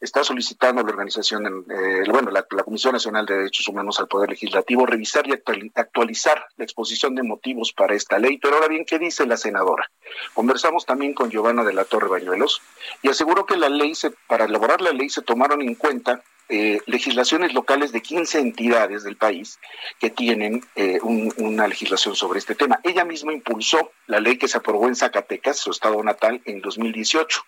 Está 0.00 0.24
solicitando 0.24 0.82
la 0.82 0.90
organización, 0.90 1.64
eh, 1.70 2.04
bueno, 2.08 2.30
la, 2.30 2.42
Comisión 2.42 2.92
Nacional 2.92 3.26
de 3.26 3.36
Derechos 3.36 3.68
Humanos 3.68 4.00
al 4.00 4.08
Poder 4.08 4.30
Legislativo 4.30 4.86
revisar 4.86 5.26
y 5.26 5.32
actualizar 5.32 6.46
la 6.56 6.64
exposición 6.64 7.14
de 7.14 7.22
motivos 7.22 7.72
para 7.72 7.94
esta 7.94 8.18
ley. 8.18 8.38
Pero 8.38 8.56
ahora 8.56 8.68
bien, 8.68 8.84
¿qué 8.84 8.98
dice 8.98 9.26
la 9.26 9.36
senadora? 9.36 9.90
Conversamos 10.34 10.86
también 10.86 11.14
con 11.14 11.30
Giovanna 11.30 11.64
de 11.64 11.74
la 11.74 11.84
Torre 11.84 12.08
Bañuelos 12.08 12.62
y 13.02 13.08
aseguró 13.08 13.46
que 13.46 13.56
la 13.56 13.68
ley, 13.68 13.94
se, 13.94 14.10
para 14.26 14.44
elaborar 14.44 14.80
la 14.80 14.92
ley 14.92 15.08
se 15.08 15.22
tomaron 15.22 15.62
en 15.62 15.74
cuenta 15.74 16.22
eh, 16.48 16.80
legislaciones 16.86 17.54
locales 17.54 17.92
de 17.92 18.02
15 18.02 18.38
entidades 18.40 19.04
del 19.04 19.16
país 19.16 19.58
que 19.98 20.10
tienen 20.10 20.62
eh, 20.74 20.98
una 21.00 21.66
legislación 21.66 22.14
sobre 22.14 22.40
este 22.40 22.54
tema. 22.54 22.78
Ella 22.82 23.06
misma 23.06 23.32
impulsó 23.32 23.92
la 24.12 24.20
ley 24.20 24.38
que 24.38 24.46
se 24.46 24.58
aprobó 24.58 24.86
en 24.86 24.94
Zacatecas, 24.94 25.58
su 25.58 25.70
estado 25.72 26.02
natal, 26.02 26.40
en 26.44 26.60
2018. 26.60 27.44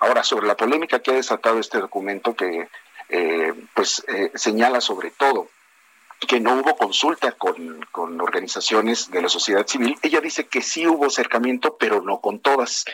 Ahora, 0.00 0.24
sobre 0.24 0.46
la 0.46 0.56
polémica 0.56 1.00
que 1.00 1.12
ha 1.12 1.14
desatado 1.14 1.60
este 1.60 1.78
documento 1.78 2.34
que 2.34 2.68
eh, 3.08 3.54
pues 3.72 4.04
señala 4.34 4.80
sobre 4.80 5.12
todo 5.12 5.48
que 6.26 6.40
no 6.40 6.54
hubo 6.54 6.76
consulta 6.76 7.30
con, 7.32 7.86
con, 7.92 8.20
organizaciones 8.20 9.10
de 9.12 9.22
la 9.22 9.28
sociedad 9.28 9.64
civil. 9.66 9.96
Ella 10.02 10.20
dice 10.20 10.48
que 10.48 10.62
sí 10.62 10.86
hubo 10.88 11.06
acercamiento, 11.06 11.76
pero 11.76 12.00
no 12.02 12.20
con 12.20 12.40
todas. 12.40 12.84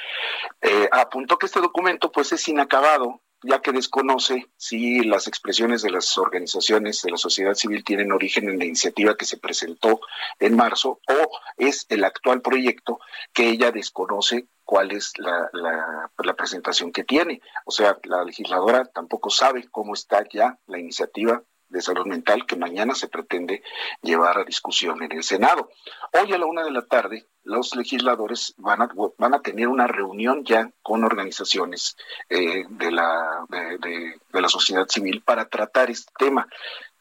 apuntó 0.90 1.38
que 1.38 1.46
este 1.46 1.60
documento 1.60 2.12
pues 2.12 2.32
es 2.32 2.46
inacabado 2.48 3.21
ya 3.42 3.60
que 3.60 3.72
desconoce 3.72 4.46
si 4.56 5.02
las 5.04 5.26
expresiones 5.26 5.82
de 5.82 5.90
las 5.90 6.16
organizaciones 6.18 7.02
de 7.02 7.10
la 7.10 7.16
sociedad 7.16 7.54
civil 7.54 7.84
tienen 7.84 8.12
origen 8.12 8.48
en 8.48 8.58
la 8.58 8.64
iniciativa 8.64 9.16
que 9.16 9.24
se 9.24 9.36
presentó 9.36 10.00
en 10.38 10.56
marzo 10.56 11.00
o 11.08 11.30
es 11.56 11.86
el 11.88 12.04
actual 12.04 12.40
proyecto 12.40 13.00
que 13.32 13.48
ella 13.48 13.70
desconoce 13.70 14.46
cuál 14.64 14.92
es 14.92 15.12
la, 15.18 15.50
la, 15.52 16.34
presentación 16.34 16.92
que 16.92 17.04
tiene. 17.04 17.42
O 17.66 17.70
sea, 17.70 17.98
la 18.04 18.24
legisladora 18.24 18.84
tampoco 18.86 19.28
sabe 19.28 19.68
cómo 19.70 19.94
está 19.94 20.26
ya 20.32 20.58
la 20.66 20.78
iniciativa 20.78 21.42
de 21.72 21.80
salud 21.80 22.06
mental 22.06 22.46
que 22.46 22.56
mañana 22.56 22.94
se 22.94 23.08
pretende 23.08 23.62
llevar 24.02 24.38
a 24.38 24.44
discusión 24.44 25.02
en 25.02 25.12
el 25.12 25.24
Senado. 25.24 25.70
Hoy 26.12 26.32
a 26.32 26.38
la 26.38 26.46
una 26.46 26.62
de 26.62 26.70
la 26.70 26.82
tarde, 26.86 27.26
los 27.44 27.74
legisladores 27.74 28.54
van 28.58 28.82
a, 28.82 28.90
van 29.18 29.34
a 29.34 29.40
tener 29.40 29.68
una 29.68 29.86
reunión 29.86 30.44
ya 30.44 30.70
con 30.82 31.02
organizaciones 31.02 31.96
eh, 32.28 32.64
de, 32.68 32.90
la, 32.92 33.46
de, 33.48 34.20
la 34.40 34.48
sociedad 34.48 34.86
civil 34.88 35.22
para 35.24 35.48
tratar 35.48 35.90
este 35.90 36.12
tema. 36.16 36.46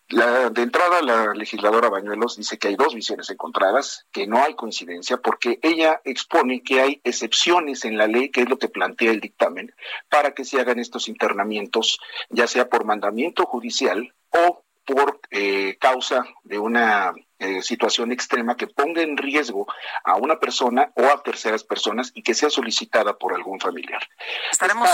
La, 0.09 0.49
de 0.49 0.63
entrada, 0.63 1.01
la 1.01 1.33
legisladora 1.33 1.89
Bañuelos 1.89 2.35
dice 2.35 2.57
que 2.57 2.67
hay 2.67 2.75
dos 2.75 2.93
visiones 2.93 3.29
encontradas, 3.29 4.07
que 4.11 4.27
no 4.27 4.43
hay 4.43 4.55
coincidencia, 4.55 5.17
porque 5.17 5.57
ella 5.61 6.01
expone 6.03 6.63
que 6.63 6.81
hay 6.81 7.01
excepciones 7.05 7.85
en 7.85 7.97
la 7.97 8.07
ley, 8.07 8.29
que 8.29 8.41
es 8.41 8.49
lo 8.49 8.57
que 8.57 8.67
plantea 8.67 9.11
el 9.11 9.21
dictamen, 9.21 9.73
para 10.09 10.33
que 10.33 10.43
se 10.43 10.59
hagan 10.59 10.79
estos 10.79 11.07
internamientos, 11.07 11.99
ya 12.29 12.47
sea 12.47 12.67
por 12.67 12.83
mandamiento 12.83 13.45
judicial 13.45 14.13
o 14.31 14.60
por 14.91 15.21
eh, 15.29 15.77
causa 15.79 16.25
de 16.43 16.59
una 16.59 17.13
eh, 17.39 17.61
situación 17.61 18.11
extrema 18.11 18.57
que 18.57 18.67
ponga 18.67 19.01
en 19.01 19.15
riesgo 19.15 19.65
a 20.03 20.15
una 20.15 20.37
persona 20.37 20.91
o 20.95 21.05
a 21.05 21.23
terceras 21.23 21.63
personas 21.63 22.11
y 22.13 22.23
que 22.23 22.33
sea 22.33 22.49
solicitada 22.49 23.17
por 23.17 23.33
algún 23.33 23.57
familiar. 23.61 24.05
Estaremos. 24.51 24.89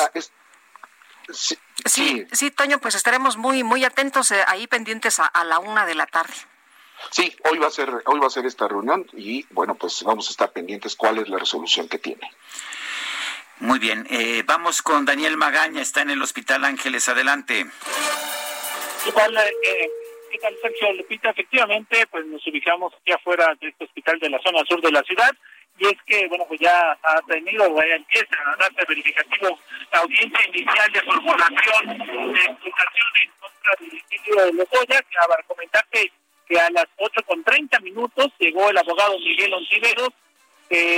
sí, 1.31 2.27
sí, 2.31 2.51
Toño, 2.51 2.79
pues 2.79 2.93
estaremos 2.93 3.37
muy, 3.37 3.63
muy 3.63 3.83
atentos 3.85 4.29
eh, 4.29 4.43
ahí 4.47 4.67
pendientes 4.67 5.19
a, 5.19 5.43
la 5.43 5.57
una 5.57 5.87
de 5.87 5.95
la 5.95 6.05
tarde. 6.05 6.35
Sí, 7.09 7.35
hoy 7.49 7.57
va 7.57 7.67
a 7.67 7.71
ser, 7.71 7.89
hoy 8.05 8.19
va 8.19 8.27
a 8.27 8.31
ser 8.31 8.45
esta 8.45 8.67
reunión 8.67 9.07
y 9.13 9.47
bueno, 9.49 9.73
pues 9.73 10.03
vamos 10.03 10.27
a 10.27 10.31
estar 10.31 10.51
pendientes 10.51 10.95
cuál 10.95 11.17
es 11.17 11.27
la 11.27 11.39
resolución 11.39 11.89
que 11.89 11.97
tiene. 11.97 12.29
Muy 13.59 13.79
bien, 13.79 14.07
vamos 14.45 14.83
con 14.83 15.05
Daniel 15.05 15.37
Magaña, 15.37 15.81
está 15.81 16.03
en 16.03 16.11
el 16.11 16.21
Hospital 16.21 16.63
Ángeles, 16.63 17.09
adelante. 17.09 17.65
¿Qué 19.03 19.11
tal, 19.11 19.37
eh, 19.37 19.89
¿Qué 20.31 20.37
tal, 20.39 20.55
Sergio 20.61 20.93
Lupita? 20.93 21.29
Efectivamente, 21.29 22.05
pues 22.07 22.25
nos 22.25 22.45
ubicamos 22.47 22.93
aquí 22.93 23.11
afuera 23.11 23.55
de 23.59 23.69
este 23.69 23.85
hospital 23.85 24.19
de 24.19 24.29
la 24.29 24.39
zona 24.39 24.63
sur 24.65 24.81
de 24.81 24.91
la 24.91 25.03
ciudad 25.03 25.31
y 25.77 25.85
es 25.85 25.97
que, 26.05 26.27
bueno, 26.27 26.45
pues 26.47 26.59
ya 26.59 26.97
ha 27.03 27.21
tenido, 27.27 27.63
ya 27.77 27.95
empieza 27.95 28.35
a 28.45 28.55
darse 28.57 28.83
verificativo 28.87 29.59
la 29.91 29.99
audiencia 29.99 30.47
inicial 30.47 30.91
de 30.91 31.01
formulación 31.01 31.87
de 31.87 32.45
imputación 32.45 33.11
en 33.21 33.31
contra 33.39 33.75
del 33.79 34.01
sitio 34.09 34.45
de 34.45 34.53
Lozoya, 34.53 35.01
que 35.01 35.17
a 35.17 35.43
comentarte 35.47 36.11
que 36.47 36.59
a 36.59 36.69
las 36.71 36.87
ocho 36.97 37.21
con 37.23 37.43
treinta 37.43 37.79
minutos 37.79 38.27
llegó 38.39 38.69
el 38.69 38.77
abogado 38.77 39.19
Miguel 39.19 39.53
Ontiveros, 39.53 40.09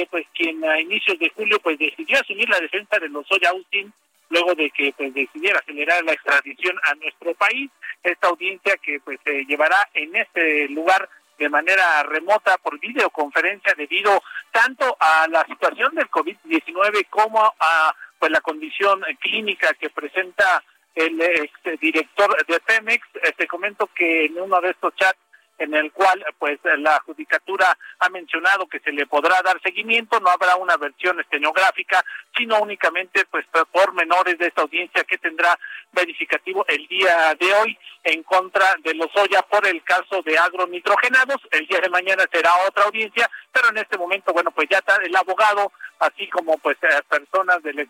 pues 0.10 0.26
quien 0.34 0.64
a 0.64 0.80
inicios 0.80 1.20
de 1.20 1.30
julio 1.30 1.60
pues 1.60 1.78
decidió 1.78 2.20
asumir 2.20 2.48
la 2.50 2.60
defensa 2.60 2.98
de 3.00 3.10
Lozoya 3.10 3.50
Austin 3.50 3.92
luego 4.30 4.54
de 4.56 4.70
que 4.72 4.94
pues 4.96 5.14
decidiera 5.14 5.60
acelerar 5.60 6.04
la 6.04 6.14
extradición 6.14 6.78
a 6.84 6.96
nuestro 6.96 7.34
país 7.36 7.70
esta 8.04 8.28
audiencia 8.28 8.78
que 8.78 9.00
pues 9.00 9.20
se 9.24 9.46
llevará 9.46 9.90
en 9.94 10.16
este 10.16 10.70
lugar 10.70 11.10
de 11.38 11.50
manera 11.50 12.04
remota 12.04 12.58
por 12.58 12.80
videoconferencia 12.80 13.74
debido 13.76 14.22
tanto 14.52 14.96
a 15.00 15.28
la 15.30 15.46
situación 15.46 15.96
del 15.96 16.10
COVID-19 16.10 17.08
como 17.10 17.42
a 17.60 17.96
pues 18.20 18.32
la 18.32 18.42
condición 18.42 19.02
clínica 19.20 19.74
que 19.76 19.90
presenta 19.90 20.62
el 20.94 21.20
ex 21.22 21.80
director 21.80 22.46
de 22.46 22.60
Pemex. 22.60 23.08
Eh, 23.24 23.32
te 23.38 23.48
comento 23.48 23.90
que 23.96 24.26
en 24.26 24.40
uno 24.40 24.60
de 24.60 24.72
estos 24.72 24.94
chats 24.96 25.20
en 25.60 25.74
el 25.74 25.92
cual 25.92 26.26
pues 26.38 26.60
la 26.64 27.00
judicatura 27.06 27.78
ha 28.00 28.10
mencionado 28.10 28.68
que 28.68 28.80
se 28.80 28.92
le 28.92 29.06
podrá 29.06 29.42
dar 29.44 29.62
seguimiento, 29.62 30.20
no 30.20 30.30
habrá 30.30 30.56
una 30.56 30.78
versión 30.78 31.20
estenográfica, 31.20 32.04
sino 32.36 32.60
únicamente 32.60 33.26
pues 33.30 33.46
por 33.72 33.94
menores 33.94 34.38
de 34.38 34.48
esta 34.48 34.62
audiencia 34.62 35.04
que 35.04 35.18
tendrá 35.18 35.58
verificativo 35.92 36.66
el 36.68 36.88
día 36.88 37.36
de 37.40 37.54
hoy 37.54 37.78
en 38.04 38.24
contra 38.24 38.76
de 38.84 38.94
los 38.94 39.10
Oya 39.16 39.42
por 39.44 39.66
el 39.68 39.84
caso 39.84 40.22
de 40.24 40.38
agronitrogenados. 40.38 41.38
El 41.52 41.68
día 41.68 41.80
de 41.82 41.90
mañana 41.90 42.24
será 42.32 42.52
otra 42.68 42.86
audiencia, 42.86 43.30
pero 43.52 43.70
en 43.70 43.78
este 43.78 43.98
momento, 43.98 44.34
bueno, 44.34 44.52
pues 44.52 44.68
ya 44.70 44.78
está 44.78 44.96
el 45.04 45.16
abogado, 45.16 45.72
así 46.00 46.28
como 46.30 46.58
pues 46.58 46.78
eh, 46.82 47.02
personas 47.08 47.62
de, 47.64 47.88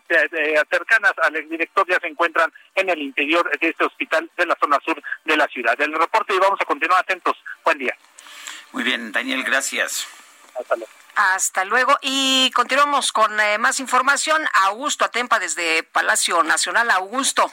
cercanas 0.70 1.12
al 1.22 1.36
exdirector 1.36 1.86
ya 1.88 1.98
se 2.00 2.08
encuentran 2.08 2.52
en 2.74 2.88
el 2.88 3.00
interior 3.00 3.50
de 3.58 3.68
este 3.68 3.84
hospital 3.84 4.30
de 4.36 4.46
la 4.46 4.56
zona 4.60 4.78
sur 4.84 5.00
de 5.24 5.36
la 5.36 5.46
ciudad. 5.48 5.80
El 5.80 5.92
reporte 5.94 6.34
y 6.34 6.38
vamos 6.38 6.60
a 6.60 6.64
continuar 6.64 7.00
atentos. 7.00 7.36
Buen 7.64 7.78
día. 7.78 7.96
Muy 8.72 8.82
bien, 8.82 9.12
Daniel, 9.12 9.42
gracias. 9.42 10.06
Hasta 10.58 10.76
luego. 10.76 10.92
Hasta 11.16 11.64
luego. 11.64 11.98
Y 12.02 12.50
continuamos 12.54 13.12
con 13.12 13.38
eh, 13.40 13.58
más 13.58 13.80
información. 13.80 14.42
Augusto 14.64 15.04
Atempa 15.04 15.38
desde 15.38 15.82
Palacio 15.82 16.42
Nacional. 16.42 16.90
Augusto. 16.90 17.52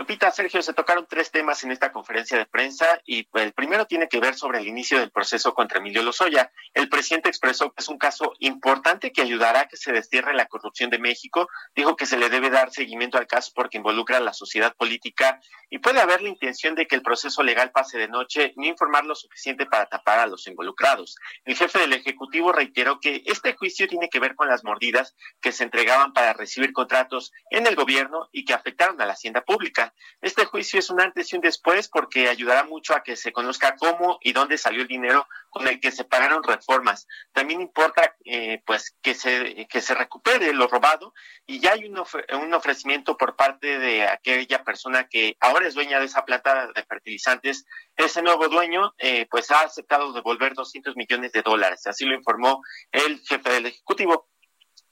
Lupita, 0.00 0.30
Sergio, 0.30 0.62
se 0.62 0.72
tocaron 0.72 1.06
tres 1.06 1.30
temas 1.30 1.62
en 1.62 1.72
esta 1.72 1.92
conferencia 1.92 2.38
de 2.38 2.46
prensa 2.46 3.02
y 3.04 3.24
pues, 3.24 3.44
el 3.44 3.52
primero 3.52 3.84
tiene 3.84 4.08
que 4.08 4.18
ver 4.18 4.34
sobre 4.34 4.60
el 4.60 4.66
inicio 4.66 4.98
del 4.98 5.10
proceso 5.10 5.52
contra 5.52 5.78
Emilio 5.78 6.02
Lozoya. 6.02 6.50
El 6.72 6.88
presidente 6.88 7.28
expresó 7.28 7.70
que 7.70 7.82
es 7.82 7.88
un 7.90 7.98
caso 7.98 8.32
importante 8.38 9.12
que 9.12 9.20
ayudará 9.20 9.60
a 9.60 9.68
que 9.68 9.76
se 9.76 9.92
destierre 9.92 10.32
la 10.32 10.46
corrupción 10.46 10.88
de 10.88 10.98
México. 10.98 11.50
Dijo 11.74 11.96
que 11.96 12.06
se 12.06 12.16
le 12.16 12.30
debe 12.30 12.48
dar 12.48 12.72
seguimiento 12.72 13.18
al 13.18 13.26
caso 13.26 13.52
porque 13.54 13.76
involucra 13.76 14.16
a 14.16 14.20
la 14.20 14.32
sociedad 14.32 14.74
política 14.74 15.38
y 15.68 15.80
puede 15.80 16.00
haber 16.00 16.22
la 16.22 16.30
intención 16.30 16.74
de 16.74 16.86
que 16.86 16.96
el 16.96 17.02
proceso 17.02 17.42
legal 17.42 17.70
pase 17.70 17.98
de 17.98 18.08
noche 18.08 18.54
ni 18.56 18.68
informar 18.68 19.04
lo 19.04 19.14
suficiente 19.14 19.66
para 19.66 19.84
tapar 19.84 20.18
a 20.18 20.26
los 20.26 20.46
involucrados. 20.46 21.16
El 21.44 21.56
jefe 21.56 21.78
del 21.78 21.92
Ejecutivo 21.92 22.52
reiteró 22.52 23.00
que 23.00 23.22
este 23.26 23.54
juicio 23.54 23.86
tiene 23.86 24.08
que 24.08 24.18
ver 24.18 24.34
con 24.34 24.48
las 24.48 24.64
mordidas 24.64 25.14
que 25.42 25.52
se 25.52 25.62
entregaban 25.62 26.14
para 26.14 26.32
recibir 26.32 26.72
contratos 26.72 27.32
en 27.50 27.66
el 27.66 27.76
gobierno 27.76 28.30
y 28.32 28.46
que 28.46 28.54
afectaron 28.54 28.98
a 29.02 29.04
la 29.04 29.12
hacienda 29.12 29.42
pública. 29.42 29.89
Este 30.20 30.44
juicio 30.44 30.78
es 30.78 30.90
un 30.90 31.00
antes 31.00 31.32
y 31.32 31.36
un 31.36 31.42
después 31.42 31.88
porque 31.88 32.28
ayudará 32.28 32.64
mucho 32.64 32.94
a 32.94 33.02
que 33.02 33.16
se 33.16 33.32
conozca 33.32 33.76
cómo 33.76 34.18
y 34.22 34.32
dónde 34.32 34.58
salió 34.58 34.82
el 34.82 34.88
dinero 34.88 35.26
con 35.48 35.66
el 35.66 35.80
que 35.80 35.90
se 35.90 36.04
pagaron 36.04 36.42
reformas. 36.42 37.06
También 37.32 37.60
importa 37.60 38.16
eh, 38.24 38.62
pues 38.66 38.96
que 39.02 39.14
se 39.14 39.66
que 39.68 39.80
se 39.80 39.94
recupere 39.94 40.52
lo 40.52 40.66
robado 40.66 41.14
y 41.46 41.60
ya 41.60 41.72
hay 41.72 41.84
un, 41.86 41.98
un 41.98 42.54
ofrecimiento 42.54 43.16
por 43.16 43.36
parte 43.36 43.78
de 43.78 44.06
aquella 44.06 44.62
persona 44.62 45.08
que 45.08 45.36
ahora 45.40 45.66
es 45.66 45.74
dueña 45.74 45.98
de 45.98 46.06
esa 46.06 46.24
planta 46.24 46.68
de 46.74 46.84
fertilizantes. 46.84 47.64
Ese 47.96 48.22
nuevo 48.22 48.48
dueño 48.48 48.94
eh, 48.98 49.26
pues 49.30 49.50
ha 49.50 49.60
aceptado 49.60 50.12
devolver 50.12 50.54
200 50.54 50.96
millones 50.96 51.32
de 51.32 51.42
dólares. 51.42 51.86
Así 51.86 52.04
lo 52.04 52.14
informó 52.14 52.62
el 52.92 53.20
jefe 53.20 53.50
del 53.50 53.66
ejecutivo. 53.66 54.28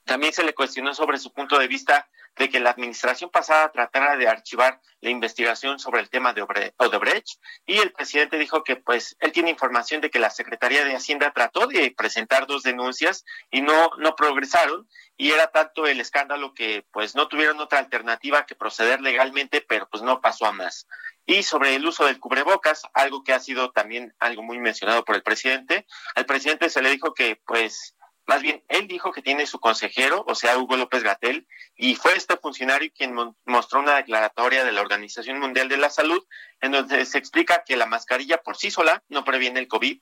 También 0.05 0.33
se 0.33 0.43
le 0.43 0.55
cuestionó 0.55 0.93
sobre 0.93 1.19
su 1.19 1.31
punto 1.31 1.59
de 1.59 1.67
vista 1.67 2.09
de 2.37 2.49
que 2.49 2.59
la 2.59 2.71
administración 2.71 3.29
pasada 3.29 3.71
tratara 3.71 4.15
de 4.15 4.27
archivar 4.27 4.81
la 5.01 5.09
investigación 5.09 5.79
sobre 5.79 6.01
el 6.01 6.09
tema 6.09 6.33
de 6.33 6.41
Odebrecht 6.77 7.39
y 7.65 7.77
el 7.77 7.91
presidente 7.91 8.37
dijo 8.37 8.63
que 8.63 8.75
pues 8.75 9.15
él 9.19 9.31
tiene 9.31 9.49
información 9.49 10.01
de 10.01 10.09
que 10.09 10.19
la 10.19 10.29
Secretaría 10.29 10.83
de 10.83 10.95
Hacienda 10.95 11.31
trató 11.31 11.67
de 11.67 11.93
presentar 11.97 12.47
dos 12.47 12.63
denuncias 12.63 13.25
y 13.49 13.61
no 13.61 13.91
no 13.97 14.15
progresaron 14.15 14.87
y 15.19 15.31
era 15.31 15.47
tanto 15.47 15.85
el 15.85 15.99
escándalo 15.99 16.53
que 16.53 16.85
pues 16.91 17.13
no 17.13 17.27
tuvieron 17.27 17.59
otra 17.59 17.79
alternativa 17.79 18.45
que 18.45 18.55
proceder 18.55 19.01
legalmente, 19.01 19.59
pero 19.59 19.85
pues 19.89 20.01
no 20.01 20.21
pasó 20.21 20.45
a 20.45 20.53
más. 20.53 20.87
Y 21.25 21.43
sobre 21.43 21.75
el 21.75 21.85
uso 21.85 22.05
del 22.05 22.21
cubrebocas, 22.21 22.83
algo 22.93 23.21
que 23.23 23.33
ha 23.33 23.39
sido 23.41 23.71
también 23.71 24.15
algo 24.19 24.43
muy 24.43 24.59
mencionado 24.59 25.03
por 25.03 25.15
el 25.15 25.21
presidente, 25.21 25.85
al 26.15 26.25
presidente 26.25 26.69
se 26.69 26.81
le 26.81 26.89
dijo 26.89 27.13
que 27.13 27.35
pues 27.45 27.95
más 28.29 28.43
bien, 28.43 28.63
él 28.67 28.87
dijo 28.87 29.11
que 29.11 29.23
tiene 29.23 29.47
su 29.47 29.59
consejero, 29.59 30.23
o 30.27 30.35
sea, 30.35 30.55
Hugo 30.55 30.77
López 30.77 31.01
Gatel, 31.01 31.47
y 31.75 31.95
fue 31.95 32.15
este 32.15 32.37
funcionario 32.37 32.91
quien 32.95 33.15
mostró 33.45 33.79
una 33.79 33.95
declaratoria 33.95 34.63
de 34.63 34.71
la 34.71 34.81
Organización 34.81 35.39
Mundial 35.39 35.67
de 35.67 35.77
la 35.77 35.89
Salud, 35.89 36.23
en 36.61 36.73
donde 36.73 37.07
se 37.07 37.17
explica 37.17 37.63
que 37.65 37.75
la 37.75 37.87
mascarilla 37.87 38.37
por 38.37 38.55
sí 38.55 38.69
sola 38.69 39.01
no 39.09 39.23
previene 39.23 39.59
el 39.59 39.67
COVID 39.67 39.99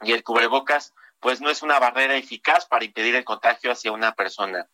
y 0.00 0.12
el 0.12 0.24
cubrebocas, 0.24 0.94
pues 1.20 1.42
no 1.42 1.50
es 1.50 1.60
una 1.60 1.78
barrera 1.78 2.16
eficaz 2.16 2.64
para 2.64 2.86
impedir 2.86 3.16
el 3.16 3.24
contagio 3.26 3.70
hacia 3.70 3.92
una 3.92 4.12
persona. 4.12 4.66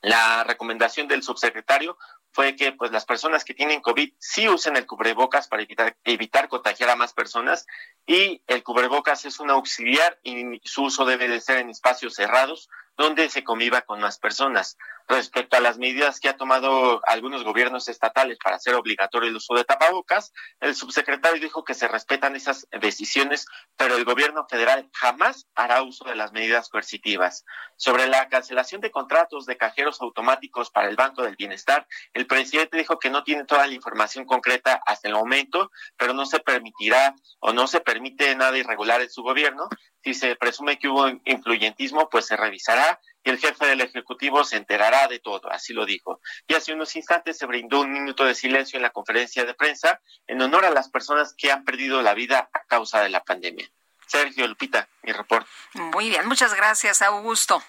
La 0.00 0.44
recomendación 0.44 1.08
del 1.08 1.24
subsecretario 1.24 1.98
fue 2.32 2.56
que 2.56 2.72
pues 2.72 2.90
las 2.90 3.04
personas 3.04 3.44
que 3.44 3.54
tienen 3.54 3.80
COVID 3.80 4.12
sí 4.18 4.48
usen 4.48 4.76
el 4.76 4.86
cubrebocas 4.86 5.48
para 5.48 5.62
evitar, 5.62 5.96
evitar 6.04 6.48
contagiar 6.48 6.90
a 6.90 6.96
más 6.96 7.12
personas 7.12 7.66
y 8.06 8.42
el 8.46 8.62
cubrebocas 8.62 9.24
es 9.24 9.38
un 9.38 9.50
auxiliar 9.50 10.18
y 10.22 10.60
su 10.64 10.84
uso 10.84 11.04
debe 11.04 11.28
de 11.28 11.40
ser 11.40 11.58
en 11.58 11.70
espacios 11.70 12.14
cerrados 12.14 12.68
donde 12.96 13.28
se 13.28 13.44
conviva 13.44 13.82
con 13.82 14.00
más 14.00 14.18
personas. 14.18 14.76
Respecto 15.12 15.56
a 15.56 15.60
las 15.60 15.78
medidas 15.78 16.18
que 16.18 16.28
ha 16.28 16.36
tomado 16.36 17.00
algunos 17.06 17.44
gobiernos 17.44 17.88
estatales 17.88 18.38
para 18.42 18.56
hacer 18.56 18.74
obligatorio 18.74 19.28
el 19.28 19.36
uso 19.36 19.54
de 19.54 19.64
tapabocas, 19.64 20.32
el 20.60 20.74
subsecretario 20.74 21.40
dijo 21.40 21.64
que 21.64 21.74
se 21.74 21.86
respetan 21.86 22.34
esas 22.34 22.66
decisiones, 22.80 23.46
pero 23.76 23.96
el 23.96 24.04
gobierno 24.04 24.46
federal 24.48 24.88
jamás 24.92 25.46
hará 25.54 25.82
uso 25.82 26.04
de 26.04 26.16
las 26.16 26.32
medidas 26.32 26.68
coercitivas. 26.68 27.44
Sobre 27.76 28.06
la 28.06 28.28
cancelación 28.28 28.80
de 28.80 28.90
contratos 28.90 29.46
de 29.46 29.56
cajeros 29.56 30.00
automáticos 30.00 30.70
para 30.70 30.88
el 30.88 30.96
Banco 30.96 31.22
del 31.22 31.36
Bienestar, 31.36 31.86
el 32.14 32.26
presidente 32.26 32.78
dijo 32.78 32.98
que 32.98 33.10
no 33.10 33.22
tiene 33.22 33.44
toda 33.44 33.66
la 33.66 33.74
información 33.74 34.24
concreta 34.24 34.82
hasta 34.86 35.08
el 35.08 35.14
momento, 35.14 35.70
pero 35.96 36.14
no 36.14 36.26
se 36.26 36.40
permitirá 36.40 37.14
o 37.40 37.52
no 37.52 37.66
se 37.66 37.80
permite 37.80 38.34
nada 38.34 38.56
irregular 38.56 39.00
en 39.00 39.10
su 39.10 39.22
gobierno. 39.22 39.68
Si 40.02 40.14
se 40.14 40.34
presume 40.36 40.78
que 40.78 40.88
hubo 40.88 41.08
influyentismo, 41.24 42.08
pues 42.08 42.26
se 42.26 42.36
revisará 42.36 42.98
y 43.24 43.30
el 43.30 43.38
jefe 43.38 43.66
del 43.66 43.80
Ejecutivo 43.80 44.44
se 44.44 44.56
enterará 44.56 45.08
de 45.08 45.18
todo, 45.18 45.50
así 45.50 45.72
lo 45.72 45.86
dijo. 45.86 46.20
Y 46.46 46.54
hace 46.54 46.72
unos 46.72 46.94
instantes 46.96 47.38
se 47.38 47.46
brindó 47.46 47.80
un 47.80 47.92
minuto 47.92 48.24
de 48.24 48.34
silencio 48.34 48.76
en 48.76 48.82
la 48.82 48.90
conferencia 48.90 49.44
de 49.44 49.54
prensa 49.54 50.00
en 50.26 50.40
honor 50.42 50.64
a 50.64 50.70
las 50.70 50.88
personas 50.88 51.34
que 51.36 51.52
han 51.52 51.64
perdido 51.64 52.02
la 52.02 52.14
vida 52.14 52.50
a 52.52 52.64
causa 52.64 53.00
de 53.00 53.10
la 53.10 53.22
pandemia. 53.22 53.68
Sergio 54.06 54.46
Lupita, 54.46 54.88
mi 55.02 55.12
reporte. 55.12 55.48
Muy 55.74 56.08
bien, 56.08 56.26
muchas 56.26 56.54
gracias, 56.54 57.00
Augusto. 57.02 57.62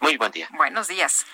Muy 0.00 0.16
buen 0.16 0.30
día. 0.32 0.48
Buenos 0.52 0.88
días. 0.88 1.26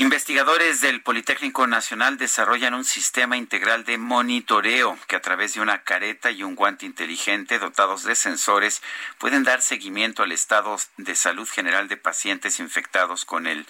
Investigadores 0.00 0.80
del 0.80 1.02
Politécnico 1.02 1.66
Nacional 1.66 2.18
desarrollan 2.18 2.72
un 2.72 2.84
sistema 2.84 3.36
integral 3.36 3.82
de 3.82 3.98
monitoreo 3.98 4.96
que 5.08 5.16
a 5.16 5.20
través 5.20 5.54
de 5.54 5.60
una 5.60 5.82
careta 5.82 6.30
y 6.30 6.44
un 6.44 6.54
guante 6.54 6.86
inteligente 6.86 7.58
dotados 7.58 8.04
de 8.04 8.14
sensores 8.14 8.80
pueden 9.18 9.42
dar 9.42 9.60
seguimiento 9.60 10.22
al 10.22 10.30
estado 10.30 10.76
de 10.98 11.16
salud 11.16 11.48
general 11.48 11.88
de 11.88 11.96
pacientes 11.96 12.60
infectados 12.60 13.24
con 13.24 13.48
el, 13.48 13.66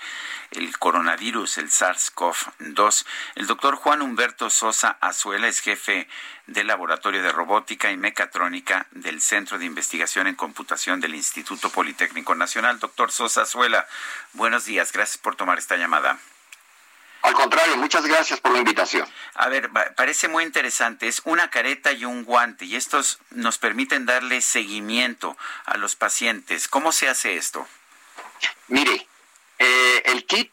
coronavirus, 0.78 1.56
el 1.56 1.70
SARS-CoV-2. 1.70 3.06
El 3.36 3.46
doctor 3.46 3.76
Juan 3.76 4.02
Humberto 4.02 4.50
Sosa 4.50 4.98
Azuela 5.00 5.48
es 5.48 5.60
jefe 5.60 6.08
del 6.46 6.66
Laboratorio 6.66 7.22
de 7.22 7.32
Robótica 7.32 7.90
y 7.90 7.96
Mecatrónica 7.96 8.86
del 8.90 9.22
Centro 9.22 9.58
de 9.58 9.64
Investigación 9.64 10.26
en 10.26 10.34
Computación 10.34 11.00
del 11.00 11.14
Instituto 11.14 11.70
Politécnico 11.70 12.34
Nacional. 12.34 12.80
Doctor 12.80 13.12
Sosa 13.12 13.42
Azuela, 13.42 13.86
buenos 14.34 14.66
días. 14.66 14.92
Gracias 14.92 15.16
por 15.16 15.34
tomar 15.34 15.58
esta 15.58 15.76
llamada. 15.76 16.17
Al 17.22 17.34
contrario, 17.34 17.76
muchas 17.76 18.06
gracias 18.06 18.40
por 18.40 18.52
la 18.52 18.58
invitación. 18.58 19.08
A 19.34 19.48
ver, 19.48 19.70
parece 19.96 20.28
muy 20.28 20.44
interesante. 20.44 21.08
Es 21.08 21.20
una 21.24 21.50
careta 21.50 21.92
y 21.92 22.04
un 22.04 22.24
guante 22.24 22.64
y 22.64 22.76
estos 22.76 23.18
nos 23.30 23.58
permiten 23.58 24.06
darle 24.06 24.40
seguimiento 24.40 25.36
a 25.64 25.76
los 25.76 25.96
pacientes. 25.96 26.68
¿Cómo 26.68 26.92
se 26.92 27.08
hace 27.08 27.36
esto? 27.36 27.66
Mire, 28.68 29.06
eh, 29.58 30.02
el 30.06 30.26
kit 30.26 30.52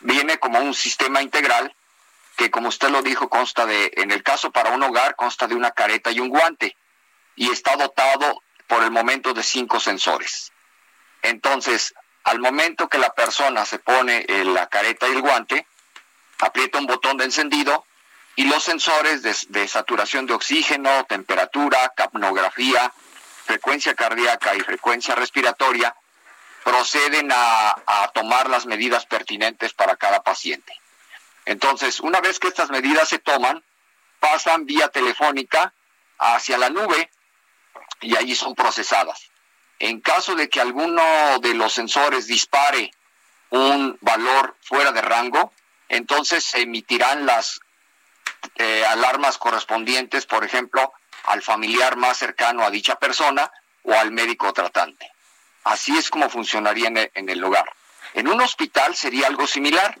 viene 0.00 0.38
como 0.38 0.60
un 0.60 0.74
sistema 0.74 1.22
integral 1.22 1.74
que, 2.36 2.50
como 2.50 2.68
usted 2.68 2.90
lo 2.90 3.02
dijo, 3.02 3.28
consta 3.28 3.66
de, 3.66 3.90
en 3.96 4.10
el 4.10 4.22
caso 4.22 4.50
para 4.50 4.70
un 4.70 4.82
hogar, 4.82 5.16
consta 5.16 5.46
de 5.46 5.54
una 5.54 5.70
careta 5.70 6.10
y 6.10 6.20
un 6.20 6.28
guante 6.28 6.76
y 7.36 7.50
está 7.50 7.76
dotado 7.76 8.42
por 8.66 8.82
el 8.82 8.90
momento 8.90 9.32
de 9.32 9.42
cinco 9.42 9.80
sensores. 9.80 10.52
Entonces, 11.22 11.94
al 12.24 12.38
momento 12.38 12.88
que 12.88 12.98
la 12.98 13.12
persona 13.14 13.64
se 13.64 13.78
pone 13.78 14.24
eh, 14.28 14.44
la 14.44 14.68
careta 14.68 15.08
y 15.08 15.12
el 15.12 15.20
guante, 15.20 15.66
aprieta 16.38 16.78
un 16.78 16.86
botón 16.86 17.16
de 17.16 17.24
encendido 17.24 17.84
y 18.36 18.44
los 18.44 18.62
sensores 18.62 19.22
de, 19.22 19.68
saturación 19.68 20.26
de 20.26 20.34
oxígeno, 20.34 21.04
temperatura, 21.04 21.92
capnografía, 21.94 22.92
frecuencia 23.44 23.94
cardíaca 23.94 24.54
y 24.54 24.60
frecuencia 24.60 25.14
respiratoria 25.14 25.94
proceden 26.64 27.30
a, 27.32 28.10
tomar 28.14 28.48
las 28.48 28.66
medidas 28.66 29.04
pertinentes 29.06 29.72
para 29.74 29.96
cada 29.96 30.22
paciente. 30.22 30.72
Entonces, 31.44 32.00
una 32.00 32.20
vez 32.20 32.38
que 32.38 32.48
estas 32.48 32.70
medidas 32.70 33.08
se 33.08 33.18
toman, 33.18 33.62
pasan 34.20 34.64
vía 34.64 34.88
telefónica 34.88 35.72
hacia 36.18 36.56
la 36.56 36.70
nube 36.70 37.10
y 38.00 38.16
allí 38.16 38.34
son 38.34 38.54
procesadas. 38.54 39.31
En 39.82 40.00
caso 40.00 40.36
de 40.36 40.48
que 40.48 40.60
alguno 40.60 41.02
de 41.40 41.54
los 41.54 41.72
sensores 41.72 42.28
dispare 42.28 42.92
un 43.50 43.98
valor 44.00 44.56
fuera 44.62 44.92
de 44.92 45.02
rango, 45.02 45.52
entonces 45.88 46.44
se 46.44 46.60
emitirán 46.60 47.26
las 47.26 47.58
eh, 48.54 48.84
alarmas 48.86 49.38
correspondientes, 49.38 50.24
por 50.24 50.44
ejemplo, 50.44 50.92
al 51.24 51.42
familiar 51.42 51.96
más 51.96 52.16
cercano 52.16 52.62
a 52.62 52.70
dicha 52.70 52.94
persona 52.94 53.50
o 53.82 53.92
al 53.92 54.12
médico 54.12 54.52
tratante. 54.52 55.10
Así 55.64 55.98
es 55.98 56.10
como 56.10 56.30
funcionaría 56.30 56.86
en 56.86 56.98
el, 56.98 57.10
en 57.14 57.28
el 57.28 57.42
hogar. 57.42 57.68
En 58.14 58.28
un 58.28 58.40
hospital 58.40 58.94
sería 58.94 59.26
algo 59.26 59.48
similar. 59.48 59.98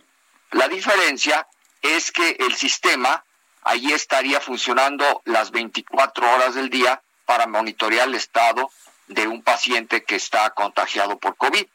La 0.52 0.68
diferencia 0.68 1.48
es 1.80 2.12
que 2.12 2.36
el 2.38 2.54
sistema 2.54 3.24
allí 3.64 3.92
estaría 3.92 4.40
funcionando 4.40 5.22
las 5.24 5.50
24 5.50 6.34
horas 6.34 6.54
del 6.54 6.70
día 6.70 7.02
para 7.24 7.48
monitorear 7.48 8.06
el 8.06 8.14
estado 8.14 8.70
de 9.14 9.26
un 9.26 9.42
paciente 9.42 10.04
que 10.04 10.16
está 10.16 10.50
contagiado 10.50 11.18
por 11.18 11.36
COVID. 11.36 11.66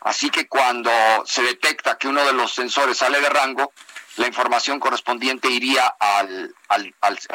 Así 0.00 0.30
que 0.30 0.46
cuando 0.46 0.90
se 1.26 1.42
detecta 1.42 1.98
que 1.98 2.08
uno 2.08 2.24
de 2.24 2.32
los 2.32 2.52
sensores 2.52 2.98
sale 2.98 3.20
de 3.20 3.28
rango, 3.28 3.72
la 4.16 4.26
información 4.26 4.80
correspondiente 4.80 5.48
iría 5.48 5.86
al, 5.86 6.54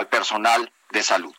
personal 0.09 0.71
de 0.89 1.03
salud. 1.03 1.35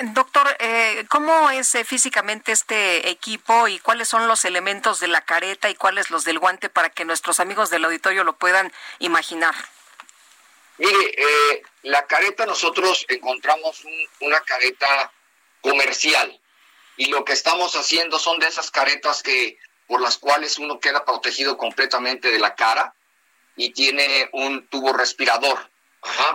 Doctor, 0.00 0.56
eh, 0.58 1.04
¿cómo 1.08 1.50
es 1.50 1.74
eh, 1.74 1.84
físicamente 1.84 2.52
este 2.52 3.10
equipo 3.10 3.68
y 3.68 3.78
cuáles 3.78 4.08
son 4.08 4.26
los 4.26 4.44
elementos 4.44 4.98
de 4.98 5.08
la 5.08 5.20
careta 5.20 5.70
y 5.70 5.74
cuáles 5.74 6.10
los 6.10 6.24
del 6.24 6.38
guante 6.38 6.68
para 6.68 6.90
que 6.90 7.04
nuestros 7.04 7.38
amigos 7.38 7.70
del 7.70 7.84
auditorio 7.84 8.24
lo 8.24 8.36
puedan 8.36 8.72
imaginar? 8.98 9.54
Mire, 10.78 11.14
eh, 11.16 11.62
la 11.82 12.06
careta 12.06 12.46
nosotros 12.46 13.04
encontramos 13.08 13.84
una 14.20 14.40
careta 14.40 15.12
comercial 15.60 16.37
y 16.98 17.06
lo 17.06 17.24
que 17.24 17.32
estamos 17.32 17.76
haciendo 17.76 18.18
son 18.18 18.40
de 18.40 18.48
esas 18.48 18.70
caretas 18.70 19.22
que 19.22 19.56
por 19.86 20.02
las 20.02 20.18
cuales 20.18 20.58
uno 20.58 20.80
queda 20.80 21.04
protegido 21.04 21.56
completamente 21.56 22.30
de 22.30 22.40
la 22.40 22.54
cara 22.54 22.94
y 23.56 23.70
tiene 23.70 24.28
un 24.32 24.66
tubo 24.66 24.92
respirador 24.92 25.70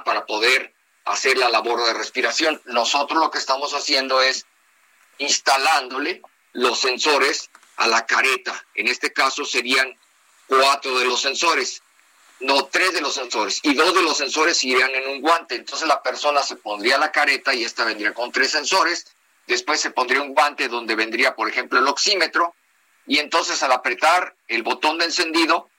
para 0.04 0.26
poder 0.26 0.74
hacer 1.06 1.38
la 1.38 1.50
labor 1.50 1.86
de 1.86 1.94
respiración. 1.94 2.62
Nosotros 2.66 3.20
lo 3.20 3.30
que 3.30 3.38
estamos 3.38 3.74
haciendo 3.74 4.22
es 4.22 4.46
instalándole 5.18 6.22
los 6.54 6.80
sensores 6.80 7.50
a 7.76 7.88
la 7.88 8.06
careta. 8.06 8.66
En 8.74 8.88
este 8.88 9.12
caso 9.12 9.44
serían 9.44 9.98
cuatro 10.48 10.98
de 10.98 11.06
los 11.06 11.22
sensores, 11.22 11.84
no 12.40 12.68
tres 12.68 12.94
de 12.94 13.02
los 13.02 13.14
sensores, 13.14 13.60
y 13.64 13.74
dos 13.74 13.94
de 13.94 14.02
los 14.02 14.18
sensores 14.18 14.64
irían 14.64 14.96
en 14.96 15.10
un 15.10 15.22
guante. 15.22 15.56
Entonces 15.56 15.88
la 15.90 16.02
persona 16.02 16.42
se 16.42 16.56
pondría 16.56 16.98
la 16.98 17.12
careta 17.12 17.54
y 17.54 17.66
esta 17.66 17.84
vendría 17.84 18.14
con 18.14 18.32
tres 18.32 18.52
sensores 18.52 19.06
Después 19.48 19.82
se 19.82 19.92
pondría 19.92 20.22
un 20.22 20.34
guante 20.34 20.68
donde 20.68 20.96
vendría, 20.96 21.36
por 21.36 21.50
ejemplo, 21.50 21.80
el 21.80 21.88
oxímetro. 21.88 22.56
Y 23.06 23.20
entonces 23.20 23.62
al 23.64 23.72
apretar 23.72 24.36
el 24.48 24.64
botón 24.64 24.98
de 24.98 25.06
encendido, 25.06 25.70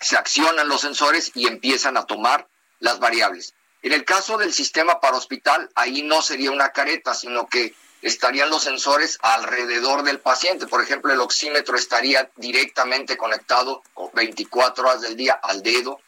se 0.00 0.16
accionan 0.16 0.68
los 0.68 0.80
sensores 0.80 1.30
y 1.34 1.46
empiezan 1.46 1.96
a 1.96 2.06
tomar 2.06 2.48
las 2.80 2.98
variables. 2.98 3.54
En 3.82 3.92
el 3.92 4.04
caso 4.04 4.38
del 4.38 4.52
sistema 4.52 5.00
para 5.00 5.16
hospital, 5.16 5.70
ahí 5.74 6.02
no 6.02 6.20
sería 6.20 6.50
una 6.50 6.70
careta, 6.70 7.14
sino 7.14 7.46
que 7.46 7.74
estarían 8.02 8.50
los 8.50 8.62
sensores 8.64 9.18
alrededor 9.22 10.02
del 10.02 10.20
paciente. 10.20 10.66
Por 10.66 10.82
ejemplo, 10.82 11.12
el 11.12 11.20
oxímetro 11.20 11.76
estaría 11.76 12.30
directamente 12.36 13.16
conectado 13.16 13.82
24 14.14 14.84
horas 14.84 15.00
del 15.02 15.16
día 15.16 15.38
al 15.42 15.62
dedo 15.62 16.00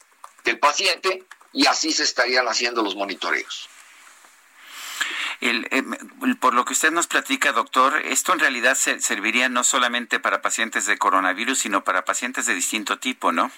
del 0.45 0.59
paciente 0.59 1.25
y 1.53 1.67
así 1.67 1.93
se 1.93 2.05
estarían 2.05 2.49
haciendo 2.49 2.83
los 2.83 2.97
monitoreos. 2.97 3.69
Eh, 5.41 5.85
por 6.41 6.55
lo 6.55 6.65
que 6.65 6.73
usted 6.73 6.91
nos 6.91 7.07
platica, 7.07 7.53
doctor, 7.53 7.99
esto 8.05 8.33
en 8.33 8.41
realidad 8.41 8.75
serviría 8.75 9.49
no 9.49 9.65
solamente 9.65 10.21
para 10.21 10.43
pacientes 10.43 10.87
de 10.87 10.99
coronavirus, 10.99 11.61
sino 11.61 11.85
para 11.85 12.05
pacientes 12.05 12.47
de 12.47 12.55
distinto 12.55 12.99
tipo, 12.99 13.33
¿no? 13.33 13.51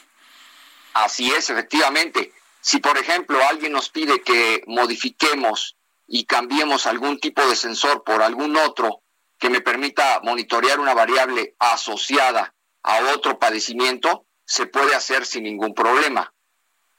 Así 0.94 1.31
es, 1.31 1.51
efectivamente. 1.51 2.32
Si, 2.60 2.78
por 2.78 2.97
ejemplo, 2.98 3.39
alguien 3.48 3.73
nos 3.73 3.89
pide 3.89 4.23
que 4.23 4.62
modifiquemos 4.66 5.77
y 6.06 6.27
cambiemos 6.27 6.86
algún 6.86 7.19
tipo 7.19 7.47
de 7.47 7.56
sensor 7.56 8.05
por 8.05 8.23
algún 8.23 8.56
otro 8.56 9.02
que 9.39 9.51
me 9.51 9.60
permita 9.60 10.20
monitorear 10.23 10.78
una 10.78 10.94
variable 10.94 11.56
asociada 11.59 12.55
a 12.85 13.01
otro 13.14 13.39
padecimiento, 13.39 14.24
se 14.44 14.66
puede 14.66 14.94
hacer 14.94 15.27
sin 15.27 15.44
ningún 15.44 15.74
problema. 15.74 16.32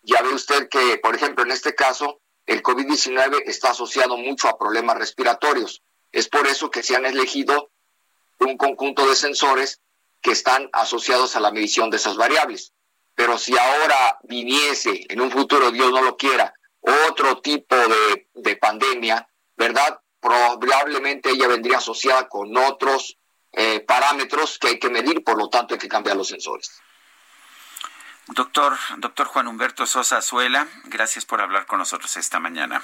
Ya 0.02 0.22
ve 0.22 0.34
usted 0.34 0.68
que, 0.68 0.98
por 0.98 1.16
ejemplo, 1.16 1.46
en 1.46 1.52
este 1.52 1.76
caso, 1.76 2.20
el 2.46 2.62
COVID-19 2.62 3.44
está 3.46 3.72
asociado 3.72 4.18
mucho 4.18 4.48
a 4.48 4.58
problemas 4.58 4.98
respiratorios. 4.98 5.82
Es 6.12 6.28
por 6.28 6.48
eso 6.48 6.70
que 6.70 6.84
se 6.84 6.96
han 6.96 7.06
elegido 7.06 7.72
un 8.40 8.58
conjunto 8.58 9.08
de 9.08 9.16
sensores 9.16 9.82
que 10.22 10.32
están 10.32 10.70
asociados 10.74 11.36
a 11.36 11.40
la 11.40 11.52
medición 11.52 11.90
de 11.90 11.98
esas 11.98 12.18
variables. 12.18 12.74
Pero 13.16 13.38
si 13.38 13.58
ahora 13.58 14.20
viniese, 14.24 15.06
en 15.10 15.22
un 15.22 15.32
futuro, 15.32 15.72
Dios 15.72 15.92
no 15.92 16.02
lo 16.02 16.18
quiera, 16.18 16.54
otro 16.82 17.42
tipo 17.42 17.76
de, 18.34 18.56
pandemia, 18.58 19.28
¿verdad? 19.56 20.00
Probablemente 20.20 21.32
ella 21.32 21.48
vendría 21.48 21.78
asociada 21.78 22.28
con 22.28 22.56
otros 22.58 23.18
eh, 23.52 23.82
parámetros 23.82 24.58
que 24.58 24.70
hay 24.70 24.80
que 24.80 24.90
medir, 24.90 25.24
por 25.24 25.38
lo 25.38 25.50
tanto 25.50 25.74
hay 25.74 25.80
que 25.80 25.88
cambiar 25.88 26.16
los 26.16 26.28
sensores. 26.28 26.72
Doctor, 28.28 28.78
doctor 28.98 29.28
Juan 29.28 29.48
Humberto 29.48 29.86
Sosa 29.86 30.18
Azuela, 30.18 30.68
gracias 30.86 31.26
por 31.26 31.42
hablar 31.42 31.66
con 31.66 31.80
nosotros 31.80 32.16
esta 32.16 32.40
mañana. 32.40 32.82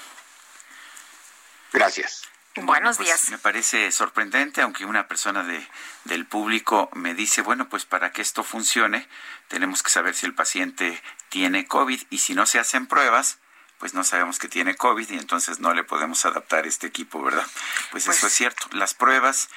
Gracias. 1.72 2.22
Buenos 2.56 2.96
pues, 2.96 3.08
días. 3.08 3.30
Me 3.30 3.38
parece 3.38 3.90
sorprendente, 3.92 4.60
aunque 4.60 4.84
una 4.84 5.08
persona 5.08 5.42
de, 5.44 5.66
del 6.04 6.26
público 6.26 6.90
me 6.94 7.14
dice, 7.14 7.42
bueno, 7.42 7.68
pues 7.68 7.84
para 7.84 8.12
que 8.12 8.22
esto 8.22 8.42
funcione, 8.44 9.08
tenemos 9.48 9.82
que 9.82 9.90
saber 9.90 10.14
si 10.14 10.26
el 10.26 10.34
paciente 10.34 11.00
tiene 11.28 11.66
COVID 11.66 12.02
y 12.10 12.18
si 12.18 12.34
no 12.34 12.44
se 12.46 12.58
hacen 12.58 12.86
pruebas, 12.86 13.38
pues 13.78 13.94
no 13.94 14.04
sabemos 14.04 14.38
que 14.38 14.48
tiene 14.48 14.76
COVID 14.76 15.08
y 15.08 15.14
entonces 15.14 15.58
no 15.60 15.72
le 15.72 15.84
podemos 15.84 16.26
adaptar 16.26 16.66
este 16.66 16.86
equipo, 16.88 17.22
¿verdad? 17.22 17.46
Pues, 17.92 18.02
eso 18.02 18.12
Pues- 18.20 18.24
es 18.24 18.36
cierto. 18.36 18.66
Las 18.72 18.92
pruebas 18.92 19.48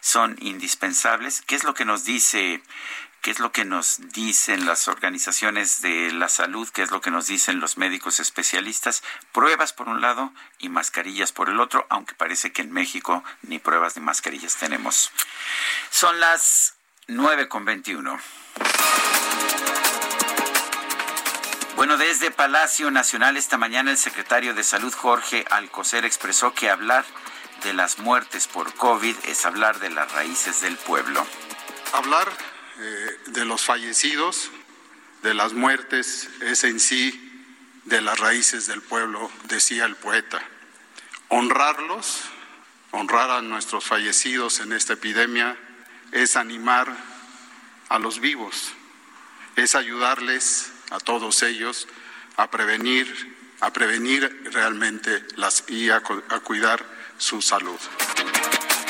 son 0.00 0.36
indispensables. 0.38 1.42
¿Qué 1.46 1.56
es 1.56 1.64
lo 1.64 1.74
que 1.74 1.84
nos 1.84 2.04
dice 2.04 2.62
qué 3.24 3.30
es 3.30 3.38
lo 3.38 3.52
que 3.52 3.64
nos 3.64 4.12
dicen 4.12 4.66
las 4.66 4.86
organizaciones 4.86 5.80
de 5.80 6.12
la 6.12 6.28
salud, 6.28 6.68
qué 6.68 6.82
es 6.82 6.90
lo 6.90 7.00
que 7.00 7.10
nos 7.10 7.26
dicen 7.26 7.58
los 7.58 7.78
médicos 7.78 8.20
especialistas. 8.20 9.02
Pruebas 9.32 9.72
por 9.72 9.88
un 9.88 10.02
lado 10.02 10.30
y 10.58 10.68
mascarillas 10.68 11.32
por 11.32 11.48
el 11.48 11.58
otro, 11.58 11.86
aunque 11.88 12.14
parece 12.14 12.52
que 12.52 12.60
en 12.60 12.70
México 12.70 13.24
ni 13.40 13.58
pruebas 13.58 13.96
ni 13.96 14.02
mascarillas 14.02 14.56
tenemos. 14.56 15.10
Son 15.90 16.20
las 16.20 16.74
nueve 17.06 17.48
con 17.48 17.64
veintiuno. 17.64 18.20
Bueno, 21.76 21.96
desde 21.96 22.30
Palacio 22.30 22.90
Nacional 22.90 23.38
esta 23.38 23.56
mañana 23.56 23.90
el 23.90 23.96
secretario 23.96 24.52
de 24.52 24.64
Salud 24.64 24.92
Jorge 24.92 25.46
Alcocer 25.48 26.04
expresó 26.04 26.52
que 26.52 26.68
hablar 26.68 27.06
de 27.62 27.72
las 27.72 27.98
muertes 28.00 28.46
por 28.48 28.74
COVID 28.74 29.16
es 29.24 29.46
hablar 29.46 29.78
de 29.78 29.88
las 29.88 30.12
raíces 30.12 30.60
del 30.60 30.76
pueblo. 30.76 31.26
Hablar 31.94 32.30
eh, 32.80 33.18
de 33.26 33.44
los 33.44 33.62
fallecidos, 33.62 34.50
de 35.22 35.34
las 35.34 35.52
muertes, 35.52 36.28
es 36.40 36.64
en 36.64 36.80
sí 36.80 37.20
de 37.84 38.00
las 38.00 38.18
raíces 38.18 38.66
del 38.66 38.82
pueblo, 38.82 39.30
decía 39.44 39.84
el 39.84 39.96
poeta. 39.96 40.42
Honrarlos, 41.28 42.22
honrar 42.90 43.30
a 43.30 43.42
nuestros 43.42 43.84
fallecidos 43.84 44.60
en 44.60 44.72
esta 44.72 44.92
epidemia, 44.94 45.56
es 46.12 46.36
animar 46.36 46.94
a 47.88 47.98
los 47.98 48.20
vivos, 48.20 48.72
es 49.56 49.74
ayudarles 49.74 50.70
a 50.90 50.98
todos 51.00 51.42
ellos 51.42 51.88
a 52.36 52.50
prevenir, 52.50 53.36
a 53.60 53.72
prevenir 53.72 54.50
realmente 54.52 55.24
las 55.36 55.64
y 55.68 55.90
a, 55.90 56.00
cu- 56.00 56.22
a 56.28 56.40
cuidar 56.40 56.84
su 57.18 57.40
salud. 57.42 57.78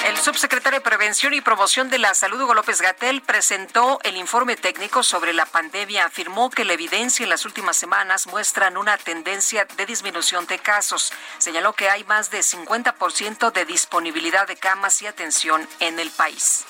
El 0.04 0.18
subsecretario 0.18 0.80
de 0.80 0.84
Prevención 0.84 1.32
y 1.32 1.40
Promoción 1.40 1.88
de 1.88 1.96
la 1.96 2.12
Salud, 2.12 2.42
Hugo 2.42 2.52
López 2.52 2.82
Gatel, 2.82 3.22
presentó 3.22 3.98
el 4.02 4.18
informe 4.18 4.54
técnico 4.54 5.02
sobre 5.02 5.32
la 5.32 5.46
pandemia. 5.46 6.04
Afirmó 6.04 6.50
que 6.50 6.66
la 6.66 6.74
evidencia 6.74 7.24
en 7.24 7.30
las 7.30 7.46
últimas 7.46 7.78
semanas 7.78 8.26
muestran 8.26 8.76
una 8.76 8.98
tendencia 8.98 9.64
de 9.64 9.86
disminución 9.86 10.46
de 10.46 10.58
casos. 10.58 11.10
Señaló 11.38 11.72
que 11.72 11.88
hay 11.88 12.04
más 12.04 12.30
de 12.30 12.40
50% 12.40 13.50
de 13.50 13.64
disponibilidad 13.64 14.46
de 14.46 14.56
camas 14.56 15.00
y 15.00 15.06
atención 15.06 15.66
en 15.80 15.98
el 15.98 16.10
país. 16.10 16.66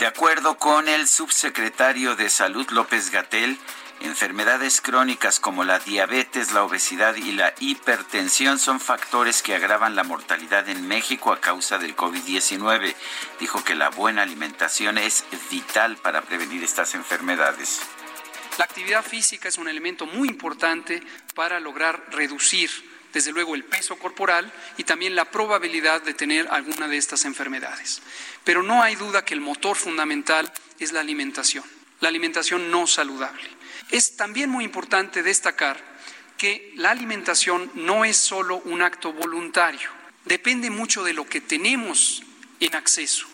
De 0.00 0.08
acuerdo 0.08 0.58
con 0.58 0.88
el 0.88 1.06
subsecretario 1.06 2.16
de 2.16 2.28
Salud 2.28 2.68
López 2.70 3.10
Gatel, 3.10 3.56
enfermedades 4.00 4.80
crónicas 4.80 5.40
como 5.40 5.64
la 5.64 5.78
diabetes, 5.78 6.52
la 6.52 6.64
obesidad 6.64 7.14
y 7.16 7.32
la 7.32 7.54
hipertensión 7.60 8.58
son 8.58 8.80
factores 8.80 9.42
que 9.42 9.54
agravan 9.54 9.94
la 9.94 10.04
mortalidad 10.04 10.68
en 10.68 10.88
México 10.88 11.32
a 11.32 11.40
causa 11.40 11.78
del 11.78 11.96
COVID-19. 11.96 12.94
Dijo 13.38 13.62
que 13.62 13.74
la 13.74 13.90
buena 13.90 14.22
alimentación 14.22 14.98
es 14.98 15.24
vital 15.50 15.96
para 15.96 16.22
prevenir 16.22 16.64
estas 16.64 16.94
enfermedades. 16.94 17.80
La 18.58 18.64
actividad 18.64 19.04
física 19.04 19.48
es 19.48 19.58
un 19.58 19.68
elemento 19.68 20.06
muy 20.06 20.28
importante 20.28 21.02
para 21.34 21.60
lograr 21.60 22.04
reducir, 22.10 22.70
desde 23.12 23.32
luego, 23.32 23.54
el 23.54 23.64
peso 23.64 23.96
corporal 23.96 24.52
y 24.76 24.84
también 24.84 25.14
la 25.14 25.24
probabilidad 25.24 26.02
de 26.02 26.14
tener 26.14 26.46
alguna 26.50 26.86
de 26.86 26.96
estas 26.96 27.24
enfermedades. 27.24 28.02
Pero 28.44 28.62
no 28.62 28.82
hay 28.82 28.96
duda 28.96 29.24
que 29.24 29.34
el 29.34 29.40
motor 29.40 29.76
fundamental 29.76 30.52
es 30.78 30.92
la 30.92 31.00
alimentación, 31.00 31.64
la 32.00 32.08
alimentación 32.08 32.70
no 32.70 32.86
saludable. 32.86 33.59
Es 33.90 34.16
también 34.16 34.50
muy 34.50 34.64
importante 34.64 35.22
destacar 35.22 35.78
que 36.36 36.72
la 36.76 36.90
alimentación 36.90 37.70
no 37.74 38.04
es 38.04 38.16
solo 38.16 38.58
un 38.64 38.82
acto 38.82 39.12
voluntario, 39.12 39.90
depende 40.24 40.70
mucho 40.70 41.02
de 41.04 41.12
lo 41.12 41.26
que 41.26 41.40
tenemos 41.40 42.22
en 42.60 42.74
acceso. 42.74 43.26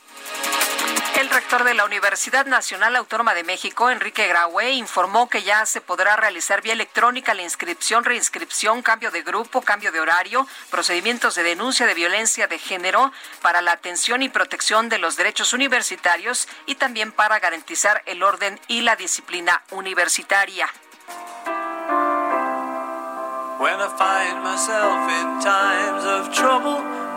El 1.18 1.30
rector 1.30 1.64
de 1.64 1.72
la 1.72 1.86
Universidad 1.86 2.44
Nacional 2.44 2.94
Autónoma 2.94 3.32
de 3.32 3.42
México, 3.42 3.88
Enrique 3.88 4.28
Graue, 4.28 4.72
informó 4.72 5.30
que 5.30 5.42
ya 5.42 5.64
se 5.64 5.80
podrá 5.80 6.14
realizar 6.14 6.60
vía 6.60 6.74
electrónica 6.74 7.32
la 7.32 7.40
inscripción, 7.40 8.04
reinscripción, 8.04 8.82
cambio 8.82 9.10
de 9.10 9.22
grupo, 9.22 9.62
cambio 9.62 9.92
de 9.92 10.00
horario, 10.00 10.46
procedimientos 10.70 11.34
de 11.34 11.42
denuncia 11.42 11.86
de 11.86 11.94
violencia 11.94 12.48
de 12.48 12.58
género 12.58 13.12
para 13.40 13.62
la 13.62 13.72
atención 13.72 14.22
y 14.22 14.28
protección 14.28 14.90
de 14.90 14.98
los 14.98 15.16
derechos 15.16 15.54
universitarios 15.54 16.48
y 16.66 16.74
también 16.74 17.12
para 17.12 17.38
garantizar 17.40 18.02
el 18.04 18.22
orden 18.22 18.60
y 18.68 18.82
la 18.82 18.94
disciplina 18.94 19.62
universitaria. 19.70 20.68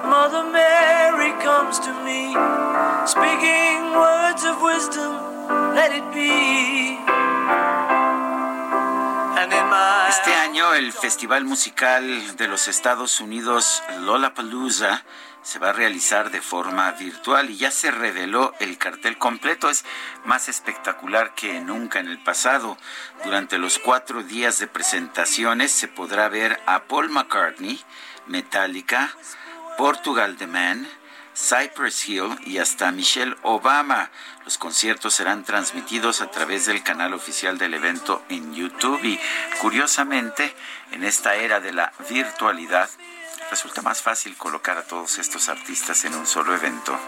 Mother 0.10 0.44
Mary 0.52 1.32
comes 1.44 1.78
to 1.80 1.94
me, 2.04 2.34
speaking 3.06 3.94
words 3.94 4.44
of 4.44 4.60
wisdom, 4.60 5.14
let 5.76 5.92
it 5.96 6.04
be. 6.12 6.98
Este 10.10 10.34
año 10.34 10.74
el 10.74 10.92
Festival 10.92 11.46
Musical 11.46 12.36
de 12.38 12.48
los 12.48 12.68
Estados 12.68 13.22
Unidos 13.22 13.84
Lollapalooza 14.00 15.04
se 15.44 15.60
va 15.60 15.70
a 15.70 15.74
realizar 15.74 16.32
de 16.32 16.42
forma 16.42 16.92
virtual 16.92 17.50
y 17.50 17.58
ya 17.58 17.72
se 17.72 17.92
reveló 17.92 18.54
el 18.60 18.78
cartel 18.78 19.18
completo. 19.18 19.70
Es 19.70 19.86
más 20.26 20.50
espectacular 20.50 21.36
que 21.36 21.62
nunca 21.62 22.00
en 22.00 22.08
el 22.08 22.22
pasado. 22.22 22.78
Durante 23.24 23.58
los 23.58 23.80
cuatro 23.80 24.24
días 24.24 24.60
de 24.60 24.68
presentaciones 24.68 25.72
se 25.72 25.88
podrá 25.88 26.28
ver 26.28 26.60
a 26.66 26.84
Paul 26.84 27.10
McCartney, 27.10 27.80
Metallica, 28.28 29.16
Portugal 29.80 30.36
The 30.36 30.46
Man, 30.46 30.86
Cypress 31.34 32.10
Hill 32.10 32.38
y 32.46 32.58
hasta 32.58 32.92
Michelle 32.92 33.38
Obama. 33.44 34.12
Los 34.44 34.58
conciertos 34.58 35.14
serán 35.14 35.46
transmitidos 35.46 36.20
a 36.20 36.30
través 36.30 36.66
del 36.66 36.84
canal 36.84 37.14
oficial 37.14 37.58
del 37.58 37.76
evento 37.76 38.22
en 38.28 38.54
YouTube 38.54 39.02
y 39.06 39.18
curiosamente 39.62 40.54
en 40.92 41.06
esta 41.06 41.36
era 41.36 41.62
de 41.62 41.72
la 41.72 41.94
virtualidad 42.10 42.90
resulta 43.50 43.82
más 43.82 44.02
fácil 44.02 44.36
colocar 44.36 44.78
a 44.78 44.84
todos 44.84 45.18
estos 45.18 45.48
artistas 45.48 46.04
en 46.04 46.14
un 46.14 46.28
solo 46.28 46.54
evento. 46.54 47.00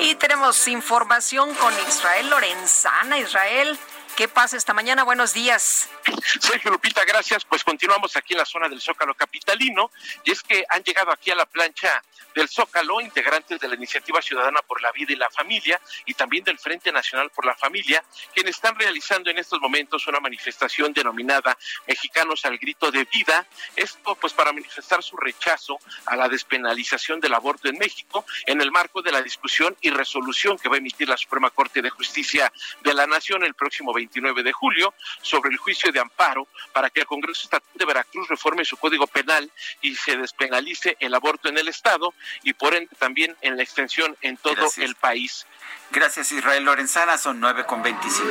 Y 0.00 0.16
tenemos 0.16 0.66
información 0.66 1.54
con 1.54 1.72
Israel 1.88 2.28
Lorenzana. 2.28 3.18
Israel, 3.18 3.78
¿qué 4.16 4.28
pasa 4.28 4.56
esta 4.56 4.72
mañana? 4.72 5.04
Buenos 5.04 5.34
días. 5.34 5.90
Sergio 6.40 6.70
Lupita, 6.70 7.04
gracias. 7.04 7.44
Pues 7.44 7.62
continuamos 7.62 8.16
aquí 8.16 8.32
en 8.32 8.38
la 8.38 8.46
zona 8.46 8.66
del 8.66 8.80
Zócalo 8.80 9.14
Capitalino 9.14 9.90
y 10.24 10.32
es 10.32 10.42
que 10.42 10.64
han 10.70 10.82
llegado 10.82 11.12
aquí 11.12 11.30
a 11.30 11.34
la 11.34 11.44
plancha 11.44 12.02
del 12.34 12.48
Zócalo 12.48 13.00
integrantes 13.00 13.60
de 13.60 13.68
la 13.68 13.74
Iniciativa 13.74 14.20
Ciudadana 14.22 14.60
por 14.66 14.80
la 14.82 14.90
Vida 14.92 15.12
y 15.12 15.16
la 15.16 15.28
Familia 15.30 15.80
y 16.06 16.14
también 16.14 16.44
del 16.44 16.58
Frente 16.58 16.90
Nacional 16.92 17.30
por 17.30 17.44
la 17.44 17.54
Familia, 17.54 18.02
quienes 18.34 18.56
están 18.56 18.74
realizando 18.78 19.30
en 19.30 19.38
estos 19.38 19.60
momentos 19.60 20.06
una 20.06 20.20
manifestación 20.20 20.92
denominada 20.92 21.56
Mexicanos 21.86 22.44
al 22.44 22.56
Grito 22.56 22.90
de 22.90 23.04
Vida. 23.04 23.46
Esto 23.74 24.14
pues 24.14 24.32
para 24.32 24.52
manifestar 24.52 25.02
su 25.02 25.16
rechazo 25.16 25.78
a 26.06 26.16
la 26.16 26.28
despenalización 26.28 27.20
del 27.20 27.34
aborto 27.34 27.68
en 27.68 27.78
México 27.78 28.24
en 28.46 28.60
el 28.62 28.70
marco 28.70 29.02
de 29.02 29.12
la 29.12 29.20
discusión 29.20 29.76
y 29.82 29.90
resolución 29.90 30.58
que 30.58 30.68
va 30.68 30.76
a 30.76 30.78
emitir 30.78 31.08
la 31.08 31.16
Suprema 31.18 31.50
Corte 31.50 31.82
de 31.82 31.90
Justicia 31.90 32.50
de 32.82 32.94
la 32.94 33.06
Nación 33.06 33.44
el 33.44 33.54
próximo 33.54 33.92
29 34.06 34.42
de 34.42 34.52
julio 34.52 34.94
sobre 35.22 35.50
el 35.50 35.56
juicio 35.58 35.92
de 35.92 36.00
amparo 36.00 36.46
para 36.72 36.90
que 36.90 37.00
el 37.00 37.06
Congreso 37.06 37.42
Estatal 37.44 37.68
de 37.74 37.84
Veracruz 37.84 38.28
reforme 38.28 38.64
su 38.64 38.76
código 38.76 39.06
penal 39.06 39.50
y 39.80 39.94
se 39.94 40.16
despenalice 40.16 40.96
el 41.00 41.14
aborto 41.14 41.48
en 41.48 41.58
el 41.58 41.68
Estado 41.68 42.14
y 42.42 42.52
por 42.52 42.74
ende 42.74 42.94
también 42.98 43.36
en 43.40 43.56
la 43.56 43.62
extensión 43.62 44.16
en 44.22 44.36
todo 44.36 44.54
Gracias. 44.54 44.86
el 44.86 44.94
país. 44.94 45.46
Gracias 45.90 46.32
Israel 46.32 46.64
Lorenzana, 46.64 47.18
son 47.18 47.40
9 47.40 47.64
con 47.66 47.82
25. 47.82 48.30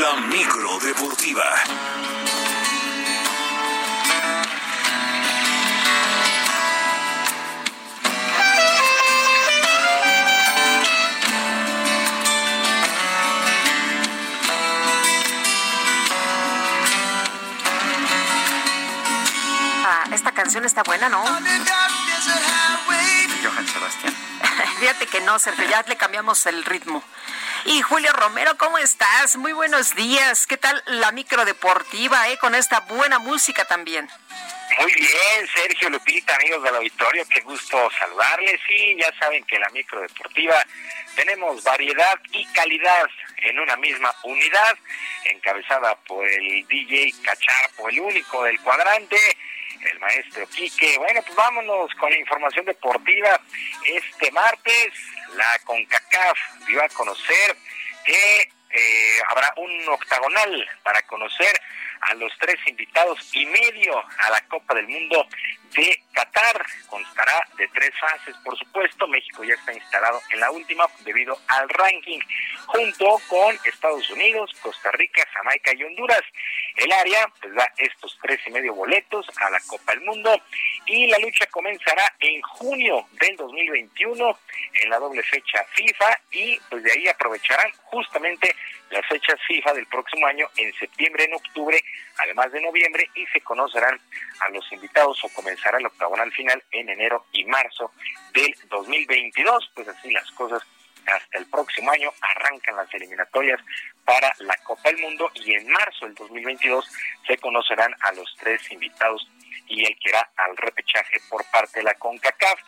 La 0.00 0.16
micro 0.28 0.78
deportiva. 0.80 1.44
Ah, 19.84 20.04
esta 20.12 20.32
canción 20.32 20.64
está 20.64 20.82
buena, 20.82 21.10
¿no? 21.10 21.24
Fíjate 24.78 25.06
que 25.06 25.20
no, 25.22 25.38
Sergio, 25.40 25.68
ya 25.68 25.82
le 25.88 25.96
cambiamos 25.96 26.46
el 26.46 26.64
ritmo. 26.64 27.02
Y 27.64 27.82
Julio 27.82 28.12
Romero, 28.12 28.56
¿cómo 28.56 28.78
estás? 28.78 29.36
Muy 29.36 29.52
buenos 29.52 29.96
días. 29.96 30.46
¿Qué 30.46 30.56
tal 30.56 30.80
la 30.86 31.10
micro 31.10 31.44
deportiva, 31.44 32.28
eh? 32.28 32.38
Con 32.38 32.54
esta 32.54 32.80
buena 32.80 33.18
música 33.18 33.64
también. 33.64 34.08
Muy 34.78 34.94
bien, 34.94 35.48
Sergio 35.52 35.90
Lupita, 35.90 36.36
amigos 36.36 36.62
del 36.62 36.76
auditorio, 36.76 37.26
qué 37.28 37.40
gusto 37.40 37.90
saludarles. 37.98 38.60
Sí, 38.68 38.96
ya 39.00 39.12
saben 39.18 39.42
que 39.44 39.58
la 39.58 39.68
micro 39.70 40.00
deportiva 40.00 40.64
tenemos 41.16 41.64
variedad 41.64 42.16
y 42.30 42.44
calidad 42.52 43.08
en 43.38 43.58
una 43.58 43.76
misma 43.76 44.14
unidad, 44.22 44.78
encabezada 45.24 45.96
por 46.06 46.28
el 46.28 46.64
DJ 46.68 47.12
Cacharpo, 47.24 47.88
el 47.88 47.98
único 47.98 48.44
del 48.44 48.60
cuadrante, 48.60 49.18
el 49.80 49.98
maestro 50.00 50.46
Quique. 50.48 50.98
Bueno, 50.98 51.22
pues 51.22 51.36
vámonos 51.36 51.94
con 51.94 52.10
la 52.10 52.18
información 52.18 52.64
deportiva. 52.64 53.40
Este 53.84 54.30
martes, 54.32 54.92
la 55.34 55.58
CONCACAF 55.64 56.38
dio 56.66 56.82
a 56.82 56.88
conocer 56.90 57.56
que 58.04 58.50
eh, 58.70 59.20
habrá 59.28 59.52
un 59.56 59.88
octagonal 59.88 60.68
para 60.82 61.02
conocer 61.02 61.60
a 62.00 62.14
los 62.14 62.32
tres 62.38 62.56
invitados 62.66 63.18
y 63.34 63.46
medio 63.46 63.98
a 63.98 64.30
la 64.30 64.40
Copa 64.48 64.74
del 64.74 64.88
Mundo 64.88 65.26
de 65.74 66.02
Qatar. 66.12 66.64
Constará 66.88 67.40
de 67.56 67.68
tres 67.68 67.90
fases, 67.98 68.34
por 68.44 68.56
supuesto. 68.58 69.06
México 69.08 69.44
ya 69.44 69.54
está 69.54 69.72
instalado 69.72 70.20
en 70.30 70.40
la 70.40 70.50
última 70.50 70.86
debido 71.04 71.38
al 71.48 71.68
ranking, 71.68 72.18
junto 72.66 73.20
con 73.28 73.58
Estados 73.64 74.08
Unidos, 74.10 74.50
Costa 74.60 74.90
Rica, 74.92 75.26
Jamaica 75.32 75.72
y 75.74 75.84
Honduras. 75.84 76.22
El 76.76 76.92
área 76.92 77.28
pues 77.40 77.54
da 77.54 77.72
estos 77.76 78.18
tres 78.22 78.40
y 78.46 78.50
medio 78.50 78.74
boletos 78.74 79.26
a 79.36 79.50
la 79.50 79.60
Copa 79.66 79.92
del 79.92 80.04
Mundo 80.04 80.40
y 80.86 81.06
la 81.08 81.18
lucha 81.18 81.46
comenzará 81.46 82.14
en 82.20 82.40
junio 82.42 83.06
del 83.20 83.36
2021 83.36 84.38
en 84.74 84.90
la 84.90 84.98
doble 84.98 85.22
fecha 85.22 85.64
FIFA 85.74 86.20
y 86.30 86.58
pues 86.70 86.82
de 86.82 86.92
ahí 86.92 87.08
aprovecharán 87.08 87.70
justamente 87.84 88.54
las 88.90 89.06
fechas 89.06 89.38
FIFA 89.46 89.74
del 89.74 89.86
próximo 89.86 90.26
año 90.26 90.46
en 90.56 90.72
septiembre, 90.74 91.24
en 91.24 91.34
octubre, 91.34 91.82
además 92.18 92.50
de 92.52 92.60
noviembre 92.62 93.08
y 93.14 93.26
se 93.26 93.40
conocerán 93.40 94.00
a 94.40 94.48
los 94.50 94.70
invitados 94.72 95.22
o 95.24 95.28
comenzará 95.58 95.78
el 95.78 95.86
octagonal 95.86 96.32
final 96.32 96.62
en 96.70 96.88
enero 96.88 97.26
y 97.32 97.44
marzo 97.44 97.90
del 98.32 98.54
2022. 98.68 99.70
Pues 99.74 99.88
así 99.88 100.10
las 100.10 100.30
cosas 100.32 100.62
hasta 101.06 101.38
el 101.38 101.46
próximo 101.46 101.90
año 101.90 102.12
arrancan 102.20 102.76
las 102.76 102.92
eliminatorias 102.94 103.60
para 104.04 104.32
la 104.40 104.56
Copa 104.58 104.90
del 104.90 104.98
Mundo 104.98 105.30
y 105.34 105.54
en 105.54 105.68
marzo 105.68 106.06
del 106.06 106.14
2022 106.14 106.86
se 107.26 107.38
conocerán 107.38 107.92
a 108.00 108.12
los 108.12 108.34
tres 108.38 108.60
invitados 108.70 109.26
y 109.68 109.84
el 109.84 109.98
que 109.98 110.10
irá 110.10 110.30
al 110.36 110.56
repechaje 110.56 111.18
por 111.28 111.44
parte 111.50 111.80
de 111.80 111.84
la 111.84 111.94
CONCACAF. 111.94 112.60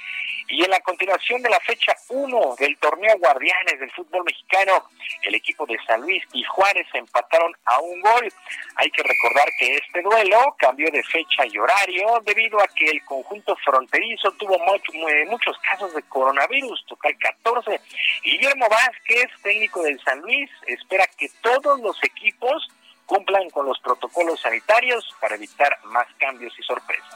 Y 0.48 0.64
en 0.64 0.70
la 0.70 0.80
continuación 0.80 1.40
de 1.42 1.50
la 1.50 1.60
fecha 1.60 1.94
1 2.08 2.56
del 2.58 2.76
torneo 2.78 3.16
Guardianes 3.18 3.78
del 3.78 3.90
fútbol 3.92 4.24
mexicano, 4.24 4.84
el 5.22 5.34
equipo 5.34 5.64
de 5.66 5.78
San 5.86 6.00
Luis 6.00 6.22
y 6.32 6.42
Juárez 6.42 6.86
empataron 6.92 7.54
a 7.64 7.80
un 7.80 8.00
gol. 8.00 8.32
Hay 8.76 8.90
que 8.90 9.02
recordar 9.02 9.48
que 9.58 9.76
este 9.76 10.02
duelo 10.02 10.56
cambió 10.58 10.90
de 10.90 11.02
fecha 11.04 11.46
y 11.46 11.56
horario 11.56 12.20
debido 12.24 12.60
a 12.60 12.66
que 12.68 12.86
el 12.86 13.04
conjunto 13.04 13.56
fronterizo 13.64 14.32
tuvo 14.32 14.58
mucho, 14.58 14.92
muchos 15.28 15.56
casos 15.58 15.94
de 15.94 16.02
coronavirus, 16.02 16.84
total 16.86 17.16
14. 17.18 17.80
Guillermo 18.24 18.66
Vázquez, 18.68 19.30
técnico 19.42 19.82
del 19.82 20.00
San 20.00 20.20
Luis, 20.20 20.50
espera 20.66 21.06
que 21.16 21.28
todos 21.42 21.80
los 21.80 21.96
equipos 22.02 22.68
cumplan 23.10 23.50
con 23.50 23.66
los 23.66 23.76
protocolos 23.80 24.40
sanitarios 24.40 25.04
para 25.20 25.34
evitar 25.34 25.76
más 25.86 26.06
cambios 26.16 26.52
y 26.56 26.62
sorpresas. 26.62 27.12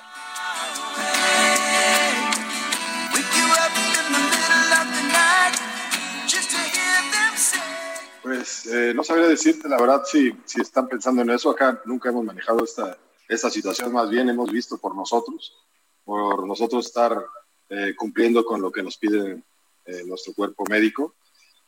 Pues 8.25 8.67
eh, 8.67 8.93
no 8.93 9.05
sabría 9.05 9.29
decirte, 9.29 9.69
la 9.69 9.79
verdad, 9.79 10.03
si, 10.05 10.35
si 10.45 10.61
están 10.61 10.89
pensando 10.89 11.23
en 11.23 11.31
eso. 11.31 11.51
Acá 11.51 11.81
nunca 11.85 12.09
hemos 12.09 12.25
manejado 12.25 12.65
esta, 12.65 12.99
esta 13.29 13.49
situación, 13.49 13.93
más 13.93 14.11
bien 14.11 14.29
hemos 14.29 14.51
visto 14.51 14.79
por 14.79 14.97
nosotros, 14.97 15.57
por 16.05 16.45
nosotros 16.45 16.87
estar 16.87 17.25
eh, 17.69 17.95
cumpliendo 17.97 18.45
con 18.45 18.61
lo 18.61 18.73
que 18.73 18.83
nos 18.83 18.97
pide 18.97 19.45
eh, 19.85 20.03
nuestro 20.07 20.35
cuerpo 20.35 20.65
médico. 20.69 21.15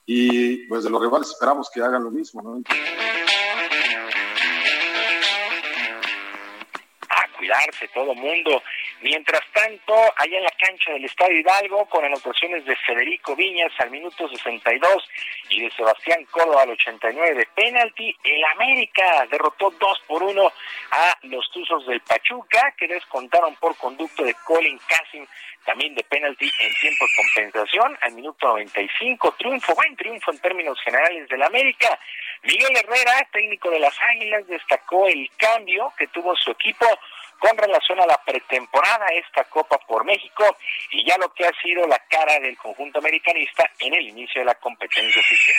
Y 0.04 0.66
pues 0.66 0.82
de 0.82 0.90
los 0.90 1.00
rivales 1.00 1.28
esperamos 1.28 1.70
que 1.70 1.80
hagan 1.80 2.02
lo 2.02 2.10
mismo, 2.10 2.42
¿no? 2.42 2.60
Cuidarse 7.46 7.88
todo 7.88 8.14
mundo. 8.14 8.62
Mientras 9.00 9.42
tanto, 9.52 9.94
allá 10.16 10.38
en 10.38 10.44
la 10.44 10.54
cancha 10.58 10.92
del 10.92 11.04
Estadio 11.04 11.40
Hidalgo, 11.40 11.86
con 11.86 12.04
anotaciones 12.04 12.64
de 12.64 12.74
Federico 12.76 13.36
Viñas 13.36 13.72
al 13.78 13.90
minuto 13.90 14.28
62 14.28 15.08
y 15.50 15.62
de 15.62 15.70
Sebastián 15.70 16.24
Córdoba 16.30 16.62
al 16.62 16.70
89 16.70 17.34
de 17.34 17.46
penalti, 17.54 18.16
el 18.24 18.44
América 18.44 19.26
derrotó 19.30 19.70
2 19.70 20.00
por 20.06 20.22
1 20.22 20.52
a 20.90 21.18
los 21.22 21.50
Tuzos 21.52 21.86
del 21.86 22.00
Pachuca, 22.00 22.74
que 22.76 22.88
descontaron 22.88 23.54
por 23.56 23.76
conducto 23.76 24.24
de 24.24 24.34
Colin 24.44 24.78
Cassim, 24.88 25.26
también 25.64 25.94
de 25.94 26.04
penalti 26.04 26.50
en 26.60 26.74
tiempo 26.74 27.04
de 27.04 27.22
compensación 27.22 27.98
al 28.00 28.12
minuto 28.12 28.46
95. 28.48 29.34
Triunfo, 29.38 29.74
buen 29.74 29.96
triunfo 29.96 30.32
en 30.32 30.38
términos 30.38 30.80
generales 30.82 31.28
del 31.28 31.42
América. 31.42 31.98
Miguel 32.42 32.76
Herrera, 32.76 33.28
técnico 33.32 33.70
de 33.70 33.80
las 33.80 33.94
Águilas, 34.00 34.46
destacó 34.46 35.08
el 35.08 35.28
cambio 35.36 35.92
que 35.98 36.06
tuvo 36.08 36.34
su 36.36 36.52
equipo 36.52 36.86
con 37.38 37.56
relación 37.56 38.00
a 38.00 38.06
la 38.06 38.20
pretemporada, 38.24 39.06
esta 39.08 39.44
Copa 39.44 39.78
por 39.86 40.04
México 40.04 40.44
y 40.90 41.06
ya 41.06 41.16
lo 41.18 41.32
que 41.32 41.46
ha 41.46 41.52
sido 41.62 41.86
la 41.86 41.98
cara 42.08 42.40
del 42.40 42.56
conjunto 42.56 42.98
americanista 42.98 43.70
en 43.78 43.94
el 43.94 44.08
inicio 44.08 44.40
de 44.40 44.46
la 44.46 44.54
competencia 44.54 45.20
oficial. 45.20 45.56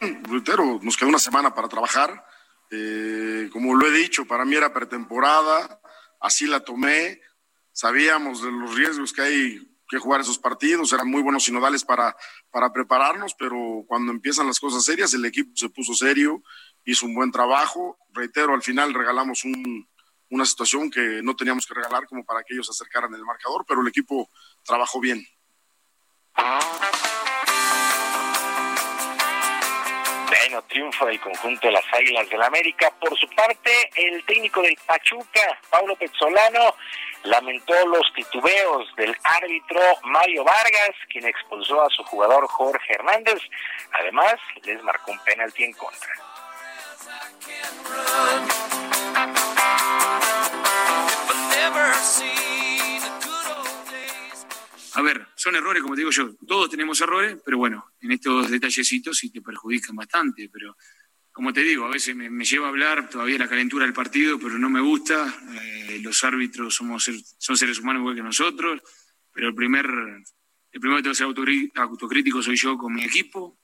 Reitero, 0.00 0.78
nos 0.82 0.96
queda 0.96 1.08
una 1.08 1.18
semana 1.18 1.54
para 1.54 1.68
trabajar. 1.68 2.24
Eh, 2.70 3.48
como 3.52 3.74
lo 3.74 3.86
he 3.86 3.90
dicho, 3.90 4.26
para 4.26 4.44
mí 4.44 4.54
era 4.54 4.72
pretemporada, 4.72 5.80
así 6.20 6.46
la 6.46 6.60
tomé. 6.60 7.20
Sabíamos 7.72 8.42
de 8.42 8.52
los 8.52 8.74
riesgos 8.74 9.12
que 9.12 9.22
hay 9.22 9.77
que 9.88 9.98
jugar 9.98 10.20
esos 10.20 10.38
partidos, 10.38 10.92
eran 10.92 11.08
muy 11.08 11.22
buenos 11.22 11.44
sinodales 11.44 11.84
para, 11.84 12.14
para 12.50 12.72
prepararnos, 12.72 13.34
pero 13.34 13.84
cuando 13.86 14.12
empiezan 14.12 14.46
las 14.46 14.60
cosas 14.60 14.84
serias, 14.84 15.14
el 15.14 15.24
equipo 15.24 15.50
se 15.54 15.70
puso 15.70 15.94
serio, 15.94 16.42
hizo 16.84 17.06
un 17.06 17.14
buen 17.14 17.32
trabajo. 17.32 17.98
Reitero, 18.12 18.54
al 18.54 18.62
final 18.62 18.92
regalamos 18.92 19.44
un, 19.44 19.88
una 20.30 20.44
situación 20.44 20.90
que 20.90 21.22
no 21.22 21.34
teníamos 21.34 21.66
que 21.66 21.74
regalar 21.74 22.06
como 22.06 22.24
para 22.24 22.42
que 22.42 22.54
ellos 22.54 22.68
acercaran 22.68 23.14
el 23.14 23.24
marcador, 23.24 23.64
pero 23.66 23.80
el 23.80 23.88
equipo 23.88 24.28
trabajó 24.64 25.00
bien. 25.00 25.26
Bueno, 30.48 30.64
triunfo 30.66 31.04
del 31.04 31.20
conjunto 31.20 31.66
de 31.66 31.74
las 31.74 31.84
Águilas 31.92 32.26
del 32.30 32.38
la 32.38 32.46
América. 32.46 32.90
Por 32.98 33.14
su 33.18 33.28
parte, 33.36 33.70
el 33.96 34.24
técnico 34.24 34.62
del 34.62 34.78
Pachuca, 34.86 35.60
Paulo 35.68 35.94
Pezzolano, 35.96 36.74
lamentó 37.24 37.74
los 37.86 38.10
titubeos 38.14 38.88
del 38.96 39.14
árbitro 39.24 39.78
Mario 40.04 40.44
Vargas, 40.44 40.96
quien 41.10 41.26
expulsó 41.26 41.82
a 41.82 41.90
su 41.90 42.02
jugador 42.04 42.48
Jorge 42.48 42.94
Hernández. 42.94 43.42
Además, 43.92 44.36
les 44.62 44.82
marcó 44.82 45.10
un 45.10 45.18
penalti 45.18 45.64
en 45.64 45.74
contra. 45.74 46.14
A 54.94 55.02
ver, 55.02 55.26
son 55.36 55.56
errores, 55.56 55.82
como 55.82 55.94
te 55.94 56.00
digo 56.00 56.10
yo, 56.10 56.34
todos 56.46 56.70
tenemos 56.70 57.00
errores, 57.00 57.38
pero 57.44 57.58
bueno, 57.58 57.92
en 58.00 58.12
estos 58.12 58.50
detallecitos 58.50 59.16
sí 59.18 59.30
te 59.30 59.42
perjudican 59.42 59.94
bastante, 59.94 60.48
pero 60.52 60.76
como 61.32 61.52
te 61.52 61.60
digo, 61.60 61.84
a 61.84 61.90
veces 61.90 62.16
me, 62.16 62.44
lleva 62.44 62.66
a 62.66 62.70
hablar 62.70 63.08
todavía 63.08 63.38
la 63.38 63.48
calentura 63.48 63.84
del 63.84 63.94
partido, 63.94 64.38
pero 64.40 64.58
no 64.58 64.68
me 64.68 64.80
gusta. 64.80 65.32
Eh, 65.54 66.00
los 66.02 66.24
árbitros 66.24 66.74
somos 66.74 67.08
son 67.38 67.56
seres 67.56 67.78
humanos 67.78 68.00
igual 68.00 68.16
que 68.16 68.22
nosotros, 68.22 68.82
pero 69.32 69.48
el 69.48 69.54
primer 69.54 69.86
El 69.86 70.80
primero 70.80 70.96
que 70.96 71.02
tengo 71.04 71.12
que 71.12 71.42
ser 71.44 71.72
autocrítico 71.76 72.42
soy 72.42 72.56
yo 72.56 72.76
con 72.76 72.92
mi 72.92 73.04
equipo. 73.04 73.56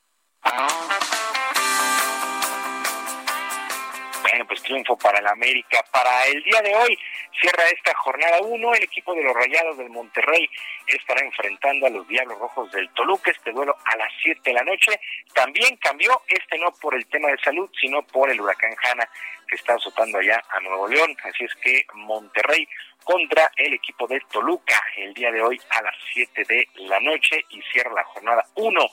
Pues 4.43 4.63
triunfo 4.63 4.97
para 4.99 5.21
el 5.21 5.27
América. 5.29 5.85
Para 5.93 6.27
el 6.27 6.43
día 6.43 6.61
de 6.61 6.75
hoy 6.75 6.99
cierra 7.41 7.65
esta 7.73 7.95
jornada 7.95 8.41
1. 8.41 8.75
El 8.75 8.83
equipo 8.83 9.15
de 9.15 9.23
los 9.23 9.35
Rayados 9.35 9.79
del 9.79 9.91
Monterrey 9.91 10.49
estará 10.89 11.25
enfrentando 11.25 11.87
a 11.87 11.91
los 11.91 12.07
Diablos 12.09 12.39
Rojos 12.39 12.71
del 12.73 12.89
Toluca. 12.91 13.31
Este 13.31 13.53
duelo 13.53 13.77
a 13.85 13.97
las 13.97 14.13
7 14.23 14.41
de 14.45 14.53
la 14.53 14.65
noche. 14.65 15.01
También 15.35 15.77
cambió, 15.77 16.21
este 16.27 16.59
no 16.59 16.73
por 16.81 16.95
el 16.95 17.07
tema 17.07 17.29
de 17.29 17.39
salud, 17.39 17.71
sino 17.81 18.03
por 18.03 18.29
el 18.31 18.41
huracán 18.41 18.75
Hanna 18.83 19.09
que 19.47 19.57
está 19.57 19.75
azotando 19.75 20.19
allá 20.19 20.43
a 20.51 20.61
Nuevo 20.61 20.89
León. 20.89 21.17
Así 21.23 21.45
es 21.45 21.55
que 21.57 21.87
Monterrey 21.95 22.67
contra 23.05 23.53
el 23.57 23.75
equipo 23.75 24.07
de 24.07 24.21
Toluca 24.33 24.83
el 24.97 25.15
día 25.15 25.31
de 25.31 25.43
hoy 25.43 25.61
a 25.71 25.83
las 25.83 25.95
7 26.13 26.45
de 26.49 26.69
la 26.77 26.99
noche 27.01 27.45
y 27.51 27.63
cierra 27.73 27.93
la 27.93 28.05
jornada 28.05 28.45
1 28.55 28.87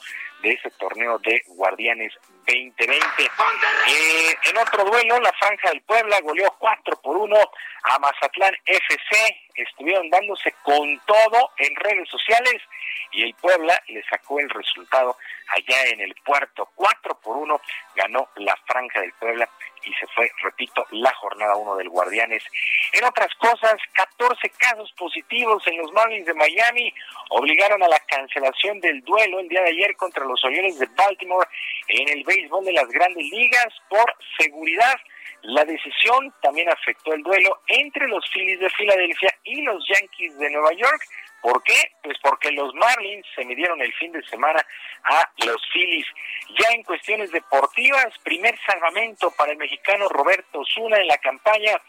de 0.43 0.51
ese 0.51 0.69
torneo 0.71 1.17
de 1.19 1.41
Guardianes 1.47 2.13
2020. 2.45 2.99
Eh, 3.23 4.35
en 4.45 4.57
otro 4.57 4.83
duelo, 4.85 5.19
la 5.19 5.31
Franja 5.33 5.69
del 5.69 5.81
Puebla 5.81 6.19
goleó 6.21 6.53
4 6.57 7.01
por 7.01 7.17
1 7.17 7.37
a 7.83 7.99
Mazatlán 7.99 8.55
FC. 8.65 9.41
Estuvieron 9.55 10.09
dándose 10.09 10.53
con 10.63 10.99
todo 11.05 11.51
en 11.57 11.75
redes 11.75 12.09
sociales 12.09 12.61
y 13.11 13.23
el 13.23 13.33
Puebla 13.35 13.81
le 13.87 14.03
sacó 14.03 14.39
el 14.39 14.49
resultado 14.49 15.17
allá 15.49 15.85
en 15.89 16.01
el 16.01 16.15
puerto. 16.23 16.69
4 16.75 17.19
por 17.21 17.37
1 17.37 17.61
ganó 17.95 18.29
la 18.35 18.55
Franja 18.65 19.01
del 19.01 19.13
Puebla 19.13 19.47
y 19.83 19.93
se 19.93 20.07
fue, 20.15 20.31
repito, 20.43 20.85
la 20.91 21.13
jornada 21.15 21.55
1 21.55 21.75
del 21.77 21.89
Guardianes. 21.89 22.43
En 22.93 23.03
otras 23.03 23.33
cosas, 23.35 23.75
14 23.93 24.49
casos 24.57 24.91
positivos 24.97 25.65
en 25.67 25.77
los 25.77 25.91
Marlins 25.93 26.25
de 26.25 26.33
Miami 26.33 26.93
obligaron 27.29 27.81
a 27.83 27.87
la 27.87 27.99
cancelación 27.99 28.79
del 28.79 29.01
duelo 29.01 29.39
el 29.39 29.47
día 29.47 29.61
de 29.61 29.69
ayer 29.69 29.95
contra 29.95 30.25
los 30.25 30.43
Orioles 30.43 30.77
de 30.79 30.87
Baltimore 30.95 31.47
en 31.87 32.09
el 32.09 32.23
béisbol 32.23 32.65
de 32.65 32.73
las 32.73 32.87
grandes 32.89 33.23
ligas 33.31 33.73
por 33.89 34.13
seguridad. 34.37 34.99
La 35.43 35.65
decisión 35.65 36.33
también 36.41 36.69
afectó 36.69 37.13
el 37.13 37.23
duelo 37.23 37.61
entre 37.67 38.07
los 38.07 38.23
Phillies 38.31 38.59
de 38.59 38.69
Filadelfia 38.69 39.33
y 39.43 39.61
los 39.61 39.83
Yankees 39.87 40.37
de 40.37 40.49
Nueva 40.51 40.73
York. 40.73 41.01
¿Por 41.41 41.63
qué? 41.63 41.91
Pues 42.03 42.17
porque 42.21 42.51
los 42.51 42.73
Marlins 42.75 43.25
se 43.35 43.43
midieron 43.43 43.81
el 43.81 43.91
fin 43.93 44.11
de 44.11 44.23
semana 44.27 44.63
a 45.03 45.31
los 45.45 45.61
Phillies. 45.73 46.05
Ya 46.59 46.69
en 46.73 46.83
cuestiones 46.83 47.31
deportivas, 47.31 48.15
primer 48.23 48.55
salvamento 48.59 49.31
para 49.31 49.51
el 49.51 49.57
mexicano 49.57 50.07
Roberto 50.09 50.63
Zuna 50.65 50.97
en 50.97 51.07
la 51.07 51.17
campaña, 51.17 51.81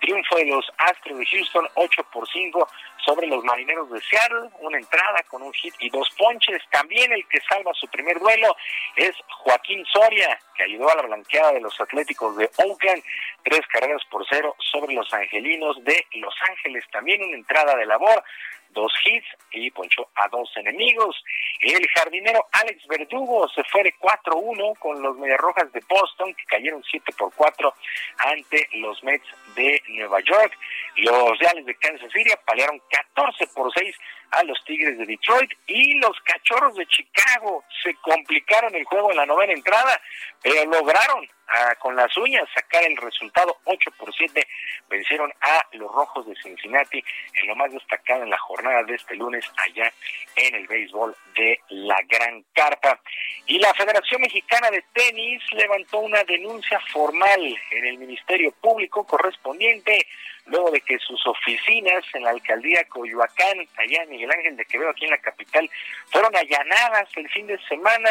triunfo 0.00 0.36
de 0.36 0.46
los 0.46 0.70
Astros 0.76 1.18
de 1.18 1.26
Houston 1.26 1.66
8 1.74 2.02
por 2.12 2.28
5 2.28 2.68
sobre 3.08 3.26
los 3.26 3.42
Marineros 3.42 3.90
de 3.90 4.00
Seattle, 4.02 4.50
una 4.60 4.76
entrada 4.76 5.22
con 5.28 5.42
un 5.42 5.52
hit 5.54 5.74
y 5.78 5.88
dos 5.88 6.08
ponches. 6.18 6.62
También 6.70 7.10
el 7.10 7.26
que 7.28 7.40
salva 7.48 7.72
su 7.72 7.88
primer 7.88 8.18
duelo 8.18 8.54
es 8.96 9.12
Joaquín 9.28 9.82
Soria, 9.86 10.38
que 10.54 10.64
ayudó 10.64 10.90
a 10.90 10.96
la 10.96 11.02
blanqueada 11.02 11.52
de 11.52 11.60
los 11.60 11.80
Atléticos 11.80 12.36
de 12.36 12.50
Oakland, 12.58 13.02
tres 13.48 13.66
carreras 13.68 14.02
por 14.10 14.26
cero 14.28 14.54
sobre 14.58 14.94
los 14.94 15.12
Angelinos 15.12 15.82
de 15.84 16.06
Los 16.14 16.34
Ángeles. 16.48 16.84
También 16.92 17.22
una 17.22 17.36
entrada 17.36 17.76
de 17.76 17.86
labor 17.86 18.22
dos 18.70 18.92
hits 19.04 19.26
y 19.52 19.70
ponchó 19.70 20.08
a 20.14 20.28
dos 20.28 20.50
enemigos. 20.56 21.16
El 21.60 21.86
jardinero 21.96 22.46
Alex 22.52 22.86
Verdugo 22.86 23.48
se 23.48 23.64
fue 23.64 23.82
de 23.82 23.94
4-1 23.94 24.78
con 24.78 25.02
los 25.02 25.16
Mediarrojas 25.16 25.72
de 25.72 25.82
Boston, 25.88 26.34
que 26.34 26.44
cayeron 26.44 26.82
7 26.88 27.12
por 27.18 27.32
4 27.34 27.74
ante 28.18 28.68
los 28.74 29.02
Mets 29.02 29.26
de 29.54 29.82
Nueva 29.88 30.20
York. 30.20 30.56
Los 30.96 31.38
Reales 31.38 31.66
de 31.66 31.74
Kansas 31.76 32.12
City 32.12 32.30
apalearon 32.32 32.80
14 32.90 33.46
por 33.48 33.72
6 33.72 33.96
a 34.30 34.42
los 34.44 34.62
Tigres 34.64 34.98
de 34.98 35.06
Detroit 35.06 35.52
y 35.66 35.94
los 35.94 36.16
Cachorros 36.24 36.74
de 36.76 36.86
Chicago 36.86 37.64
se 37.82 37.94
complicaron 37.94 38.74
el 38.74 38.84
juego 38.84 39.10
en 39.10 39.16
la 39.16 39.26
novena 39.26 39.52
entrada, 39.52 40.00
pero 40.42 40.64
lograron 40.66 41.28
ah, 41.48 41.74
con 41.78 41.96
las 41.96 42.14
uñas 42.16 42.48
sacar 42.54 42.84
el 42.84 42.96
resultado 42.96 43.58
8 43.64 43.90
por 43.98 44.14
7, 44.14 44.46
vencieron 44.88 45.32
a 45.40 45.66
los 45.72 45.90
Rojos 45.90 46.26
de 46.26 46.34
Cincinnati 46.42 47.02
en 47.34 47.48
lo 47.48 47.56
más 47.56 47.72
destacado 47.72 48.22
en 48.22 48.30
la 48.30 48.38
jornada 48.38 48.82
de 48.84 48.94
este 48.94 49.16
lunes 49.16 49.44
allá 49.56 49.92
en 50.36 50.54
el 50.54 50.66
béisbol 50.66 51.16
de 51.34 51.60
la 51.70 51.98
Gran 52.08 52.44
Carpa. 52.54 53.00
Y 53.46 53.58
la 53.58 53.72
Federación 53.74 54.20
Mexicana 54.20 54.70
de 54.70 54.84
Tenis 54.92 55.42
levantó 55.52 56.00
una 56.00 56.22
denuncia 56.24 56.80
formal 56.92 57.56
en 57.70 57.86
el 57.86 57.98
Ministerio 57.98 58.52
Público 58.60 59.06
correspondiente 59.06 60.06
luego 60.48 60.70
de 60.70 60.80
que 60.80 60.98
sus 60.98 61.24
oficinas 61.26 62.04
en 62.14 62.24
la 62.24 62.30
alcaldía 62.30 62.84
Coyoacán, 62.84 63.58
allá 63.76 64.02
en 64.02 64.10
Miguel 64.10 64.30
Ángel 64.30 64.56
de 64.56 64.64
Quevedo, 64.64 64.90
aquí 64.90 65.04
en 65.04 65.12
la 65.12 65.18
capital, 65.18 65.70
fueron 66.10 66.34
allanadas 66.36 67.08
el 67.16 67.28
fin 67.30 67.46
de 67.46 67.58
semana. 67.66 68.10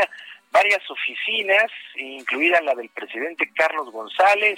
Varias 0.50 0.90
oficinas, 0.90 1.70
incluida 1.96 2.62
la 2.62 2.74
del 2.74 2.88
presidente 2.90 3.52
Carlos 3.54 3.92
González, 3.92 4.58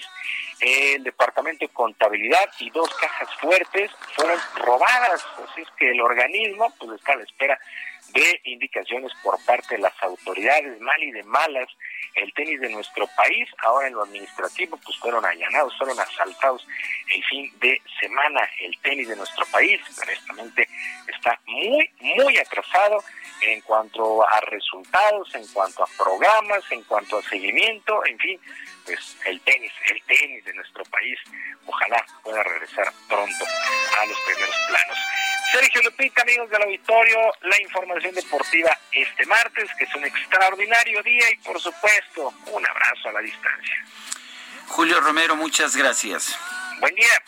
el 0.60 1.04
departamento 1.04 1.66
de 1.66 1.74
contabilidad 1.74 2.48
y 2.60 2.70
dos 2.70 2.94
cajas 2.94 3.34
fuertes 3.40 3.92
fueron 4.16 4.40
robadas. 4.58 5.26
Así 5.50 5.62
es 5.62 5.68
que 5.78 5.90
el 5.90 6.00
organismo 6.00 6.72
pues 6.78 6.92
está 6.92 7.14
a 7.14 7.16
la 7.18 7.24
espera 7.24 7.60
de 8.14 8.42
indicaciones 8.46 9.12
por 9.24 9.44
parte 9.46 9.76
de 9.76 9.82
las 9.82 9.94
autoridades, 10.04 10.80
mal 10.82 11.02
y 11.04 11.12
de 11.12 11.24
malas, 11.24 11.68
el 12.16 12.34
tenis 12.34 12.60
de 12.60 12.70
nuestro 12.70 13.08
país, 13.16 13.48
ahora 13.60 13.88
en 13.88 13.94
lo 13.94 14.04
administrativo, 14.04 14.78
pues 14.78 14.98
fueron 14.98 15.26
allanados, 15.26 15.78
fueron 15.78 16.00
asaltados 16.00 16.66
el 17.14 17.24
fin 17.26 17.52
de 17.60 17.82
semana. 18.00 18.42
El 18.62 18.78
tenis 18.82 19.08
de 19.08 19.16
nuestro 19.16 19.46
país, 19.48 19.80
honestamente, 20.02 20.68
está 21.08 21.40
muy, 21.46 21.90
muy 22.00 22.38
atrasado 22.38 23.04
en 23.42 23.62
cuanto 23.62 24.28
a 24.28 24.42
resultados, 24.42 25.34
en 25.36 25.48
cuanto 25.48 25.84
a 25.84 25.88
programas, 25.98 26.64
en 26.72 26.84
cuanto 26.84 27.18
a 27.18 27.24
seguimiento, 27.24 28.06
en 28.06 28.18
fin, 28.20 28.40
pues 28.86 29.18
el 29.26 29.40
tenis, 29.42 29.72
el 29.90 30.02
tenis 30.04 30.44
de 30.44 30.54
nuestro 30.54 30.84
país, 30.86 31.18
ojalá 31.66 32.06
pueda 32.24 32.44
regresar 32.44 32.92
pronto 33.08 33.46
a 34.00 34.06
los 34.06 34.18
primeros 34.26 34.56
planos. 34.68 35.19
Sergio 35.52 35.82
Lupita, 35.84 36.22
amigos 36.22 36.50
del 36.50 36.62
auditorio, 36.62 37.18
la 37.42 37.62
información 37.62 38.14
deportiva 38.14 38.78
este 38.92 39.26
martes, 39.26 39.70
que 39.78 39.86
es 39.86 39.96
un 39.96 40.06
extraordinario 40.06 41.02
día 41.02 41.32
y 41.32 41.36
por 41.38 41.60
supuesto 41.60 42.34
un 42.48 42.66
abrazo 42.66 43.10
a 43.10 43.14
la 43.14 43.20
distancia. 43.22 43.86
Julio 44.68 45.00
Romero, 45.02 45.36
muchas 45.36 45.76
gracias. 45.76 46.38
Buen 46.80 46.94
día. 46.94 47.24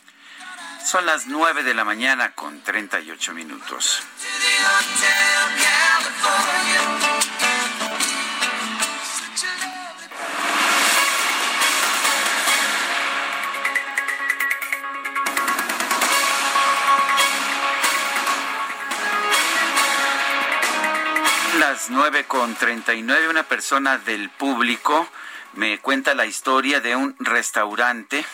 Son 0.86 1.06
las 1.06 1.28
9 1.28 1.64
de 1.64 1.74
la 1.74 1.84
mañana 1.84 2.34
con 2.34 2.62
38 2.64 3.34
minutos. 3.34 4.04
Las 21.72 21.90
9 21.90 22.26
con 22.26 22.54
39, 22.54 23.30
una 23.30 23.44
persona 23.44 23.98
del 23.98 24.30
público 24.30 25.08
me 25.54 25.80
cuenta 25.80 26.14
la 26.16 26.26
historia 26.26 26.82
de 26.82 26.98
un 26.98 27.16
restaurante 27.18 28.26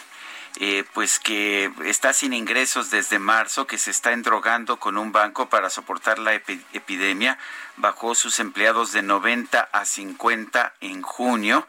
eh, 0.59 0.85
pues 0.95 1.19
que 1.19 1.72
está 1.85 2.14
sin 2.14 2.34
ingresos 2.34 2.89
desde 2.89 3.19
marzo, 3.19 3.68
que 3.68 3.77
se 3.77 3.91
está 3.91 4.11
endrogando 4.11 4.77
con 4.77 4.97
un 4.97 5.11
banco 5.11 5.49
para 5.49 5.69
soportar 5.69 6.18
la 6.18 6.34
epidemia, 6.34 7.38
bajó 7.76 8.15
sus 8.15 8.39
empleados 8.39 8.91
de 8.91 9.03
90 9.03 9.69
a 9.72 9.85
50 9.85 10.73
en 10.81 11.03
junio 11.03 11.68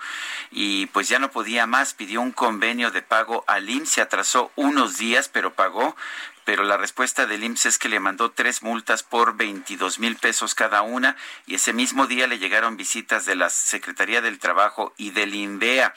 y 0.51 0.87
pues 0.87 1.07
ya 1.07 1.19
no 1.19 1.31
podía 1.31 1.67
más, 1.67 1.93
pidió 1.93 2.23
un 2.23 2.33
convenio 2.33 2.91
de 2.91 3.03
pago 3.03 3.45
al 3.47 3.69
IMSS, 3.69 3.91
se 3.91 4.01
atrasó 4.01 4.51
unos 4.57 4.97
días, 4.97 5.29
pero 5.29 5.53
pagó, 5.53 5.95
pero 6.49 6.65
la 6.65 6.79
respuesta 6.79 7.27
del 7.27 7.45
IMSS 7.45 7.67
es 7.67 7.79
que 7.79 7.91
le 7.91 8.01
mandó 8.01 8.31
tres 8.31 8.63
multas 8.63 9.03
por 9.03 9.37
22 9.37 9.99
mil 9.99 10.17
pesos 10.17 10.55
cada 10.55 10.81
una 10.81 11.15
y 11.45 11.57
ese 11.57 11.75
mismo 11.75 12.07
día 12.07 12.27
le 12.27 12.39
llegaron 12.39 12.79
visitas 12.79 13.27
de 13.27 13.37
la 13.37 13.51
Secretaría 13.51 14.23
del 14.23 14.39
Trabajo 14.39 14.95
y 14.97 15.11
del 15.11 15.35
INVEA 15.35 15.93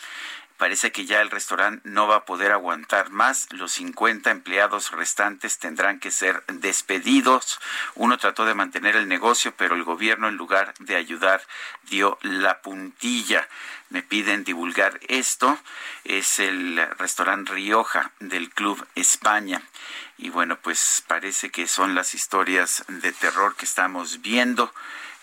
parece 0.62 0.92
que 0.92 1.08
ya 1.08 1.22
el 1.22 1.32
restaurante 1.32 1.82
no 1.90 2.06
va 2.06 2.18
a 2.18 2.26
poder 2.26 2.52
aguantar 2.52 3.10
más. 3.10 3.48
Los 3.50 3.72
50 3.72 4.30
empleados 4.30 4.92
restantes 4.92 5.58
tendrán 5.58 6.00
que 6.00 6.12
ser 6.12 6.44
despedidos. 6.46 7.60
Uno 7.96 8.20
trató 8.20 8.46
de 8.46 8.54
mantener 8.54 8.96
el 8.96 9.08
negocio, 9.08 9.56
pero 9.58 9.74
el 9.74 9.84
gobierno 9.84 10.28
en 10.28 10.36
lugar 10.36 10.76
de 10.78 10.98
ayudar 10.98 11.42
dio 11.90 12.20
la 12.22 12.62
puntilla. 12.62 13.48
Me 13.90 14.04
piden 14.04 14.44
divulgar 14.44 15.00
esto. 15.08 15.58
Es 16.04 16.38
el 16.38 16.80
restaurante 17.00 17.54
Rioja 17.54 18.12
del 18.20 18.52
Club 18.52 18.86
España. 18.94 19.64
Y 20.22 20.30
bueno, 20.30 20.56
pues 20.62 21.04
parece 21.08 21.50
que 21.50 21.68
son 21.68 21.96
las 21.96 22.14
historias 22.14 22.86
de 22.88 23.12
terror 23.12 23.56
que 23.56 23.66
estamos 23.66 24.22
viendo 24.22 24.72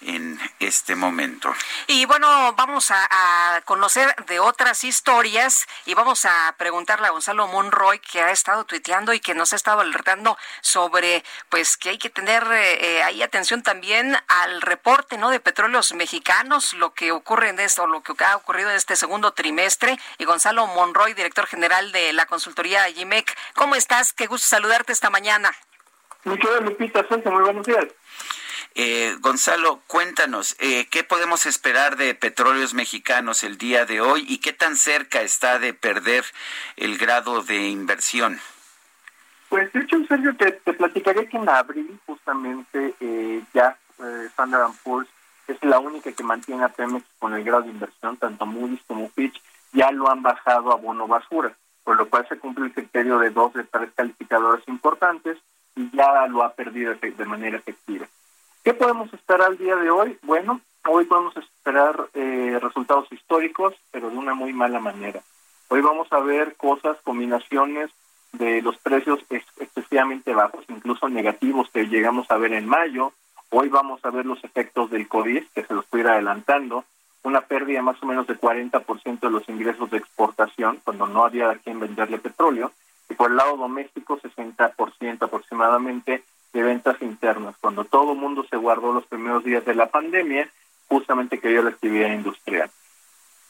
en 0.02 0.38
este 0.60 0.94
momento. 0.94 1.52
Y 1.86 2.04
bueno, 2.06 2.52
vamos 2.54 2.90
a, 2.90 3.62
conocer 3.64 4.14
de 4.26 4.40
otras 4.40 4.84
historias 4.84 5.66
y 5.84 5.94
vamos 5.94 6.24
a 6.24 6.54
preguntarle 6.56 7.06
a 7.06 7.10
Gonzalo 7.10 7.48
Monroy 7.48 7.98
que 7.98 8.20
ha 8.22 8.30
estado 8.30 8.64
tuiteando 8.64 9.12
y 9.12 9.20
que 9.20 9.34
nos 9.34 9.52
ha 9.52 9.56
estado 9.56 9.80
alertando 9.80 10.38
sobre 10.60 11.24
pues 11.48 11.76
que 11.76 11.90
hay 11.90 11.98
que 11.98 12.08
tener 12.08 12.44
eh, 12.50 13.02
ahí 13.02 13.22
atención 13.22 13.62
también 13.62 14.16
al 14.28 14.60
reporte 14.60 15.18
no 15.18 15.30
de 15.30 15.40
petróleos 15.40 15.92
mexicanos, 15.92 16.72
lo 16.74 16.94
que 16.94 17.12
ocurre 17.12 17.50
en 17.50 17.60
esto, 17.60 17.86
lo 17.86 18.02
que 18.02 18.12
ha 18.24 18.36
ocurrido 18.36 18.70
en 18.70 18.76
este 18.76 18.96
segundo 18.96 19.32
trimestre. 19.32 19.98
Y 20.18 20.24
Gonzalo 20.24 20.66
Monroy, 20.68 21.14
director 21.14 21.46
general 21.46 21.92
de 21.92 22.12
la 22.12 22.26
consultoría 22.26 22.84
GIMEC, 22.84 23.36
¿cómo 23.54 23.74
estás? 23.74 24.12
Qué 24.12 24.26
gusto 24.26 24.46
saludarte 24.46 24.92
esta 24.92 25.10
mañana. 25.10 25.52
Mi 26.24 26.38
querida 26.38 26.60
Lupita, 26.60 27.06
muy 27.10 27.42
buenos 27.42 27.66
días. 27.66 27.86
Eh, 28.80 29.16
Gonzalo, 29.20 29.80
cuéntanos, 29.88 30.54
eh, 30.60 30.86
¿qué 30.88 31.02
podemos 31.02 31.46
esperar 31.46 31.96
de 31.96 32.14
petróleos 32.14 32.74
mexicanos 32.74 33.42
el 33.42 33.58
día 33.58 33.84
de 33.86 34.00
hoy 34.00 34.24
y 34.28 34.38
qué 34.38 34.52
tan 34.52 34.76
cerca 34.76 35.20
está 35.22 35.58
de 35.58 35.74
perder 35.74 36.24
el 36.76 36.96
grado 36.96 37.42
de 37.42 37.70
inversión? 37.70 38.38
Pues 39.48 39.72
de 39.72 39.80
hecho, 39.80 39.96
Sergio, 40.06 40.36
te, 40.36 40.52
te 40.52 40.72
platicaré 40.74 41.28
que 41.28 41.38
en 41.38 41.48
abril 41.48 41.98
justamente 42.06 42.94
eh, 43.00 43.42
ya 43.52 43.76
eh, 43.98 44.26
Standard 44.26 44.70
Poor's 44.84 45.08
es 45.48 45.56
la 45.64 45.80
única 45.80 46.12
que 46.12 46.22
mantiene 46.22 46.62
a 46.62 46.68
Pemex 46.68 47.04
con 47.18 47.34
el 47.34 47.42
grado 47.42 47.62
de 47.62 47.70
inversión, 47.70 48.16
tanto 48.16 48.46
Moody's 48.46 48.84
como 48.86 49.10
Fitch 49.10 49.42
ya 49.72 49.90
lo 49.90 50.08
han 50.08 50.22
bajado 50.22 50.70
a 50.70 50.76
bono 50.76 51.08
basura, 51.08 51.52
por 51.82 51.96
lo 51.96 52.08
cual 52.08 52.28
se 52.28 52.38
cumple 52.38 52.66
el 52.66 52.72
criterio 52.72 53.18
de 53.18 53.30
dos 53.30 53.52
de 53.54 53.64
tres 53.64 53.90
calificadores 53.96 54.62
importantes 54.68 55.36
y 55.74 55.90
ya 55.96 56.28
lo 56.28 56.44
ha 56.44 56.52
perdido 56.52 56.94
de 56.94 57.24
manera 57.24 57.56
efectiva. 57.56 58.06
¿Qué 58.68 58.74
podemos 58.74 59.10
esperar 59.14 59.46
al 59.46 59.56
día 59.56 59.76
de 59.76 59.88
hoy? 59.88 60.18
Bueno, 60.24 60.60
hoy 60.86 61.06
podemos 61.06 61.34
esperar 61.38 62.10
eh, 62.12 62.58
resultados 62.60 63.10
históricos, 63.10 63.72
pero 63.90 64.10
de 64.10 64.16
una 64.18 64.34
muy 64.34 64.52
mala 64.52 64.78
manera. 64.78 65.22
Hoy 65.68 65.80
vamos 65.80 66.06
a 66.10 66.18
ver 66.20 66.54
cosas, 66.56 66.98
combinaciones 67.02 67.88
de 68.32 68.60
los 68.60 68.76
precios 68.76 69.20
excesivamente 69.30 70.34
bajos, 70.34 70.66
incluso 70.68 71.08
negativos 71.08 71.70
que 71.70 71.86
llegamos 71.86 72.30
a 72.30 72.36
ver 72.36 72.52
en 72.52 72.68
mayo. 72.68 73.14
Hoy 73.48 73.70
vamos 73.70 74.04
a 74.04 74.10
ver 74.10 74.26
los 74.26 74.44
efectos 74.44 74.90
del 74.90 75.08
COVID, 75.08 75.44
que 75.54 75.64
se 75.64 75.72
los 75.72 75.84
estoy 75.86 76.02
adelantando, 76.02 76.84
una 77.22 77.40
pérdida 77.40 77.80
más 77.80 77.96
o 78.02 78.06
menos 78.06 78.26
de 78.26 78.38
40% 78.38 79.20
de 79.20 79.30
los 79.30 79.48
ingresos 79.48 79.90
de 79.90 79.96
exportación, 79.96 80.78
cuando 80.84 81.06
no 81.06 81.24
había 81.24 81.48
a 81.48 81.56
quien 81.56 81.80
venderle 81.80 82.18
petróleo, 82.18 82.72
y 83.08 83.14
por 83.14 83.30
el 83.30 83.38
lado 83.38 83.56
doméstico 83.56 84.20
60% 84.20 85.22
aproximadamente 85.22 86.22
de 86.52 86.62
ventas 86.62 87.00
internas. 87.02 87.56
Cuando 87.60 87.84
todo 87.84 88.14
mundo 88.14 88.44
se 88.48 88.56
guardó 88.56 88.92
los 88.92 89.06
primeros 89.06 89.44
días 89.44 89.64
de 89.64 89.74
la 89.74 89.86
pandemia, 89.86 90.48
justamente 90.88 91.38
que 91.38 91.50
la 91.50 91.70
actividad 91.70 92.12
industrial. 92.12 92.70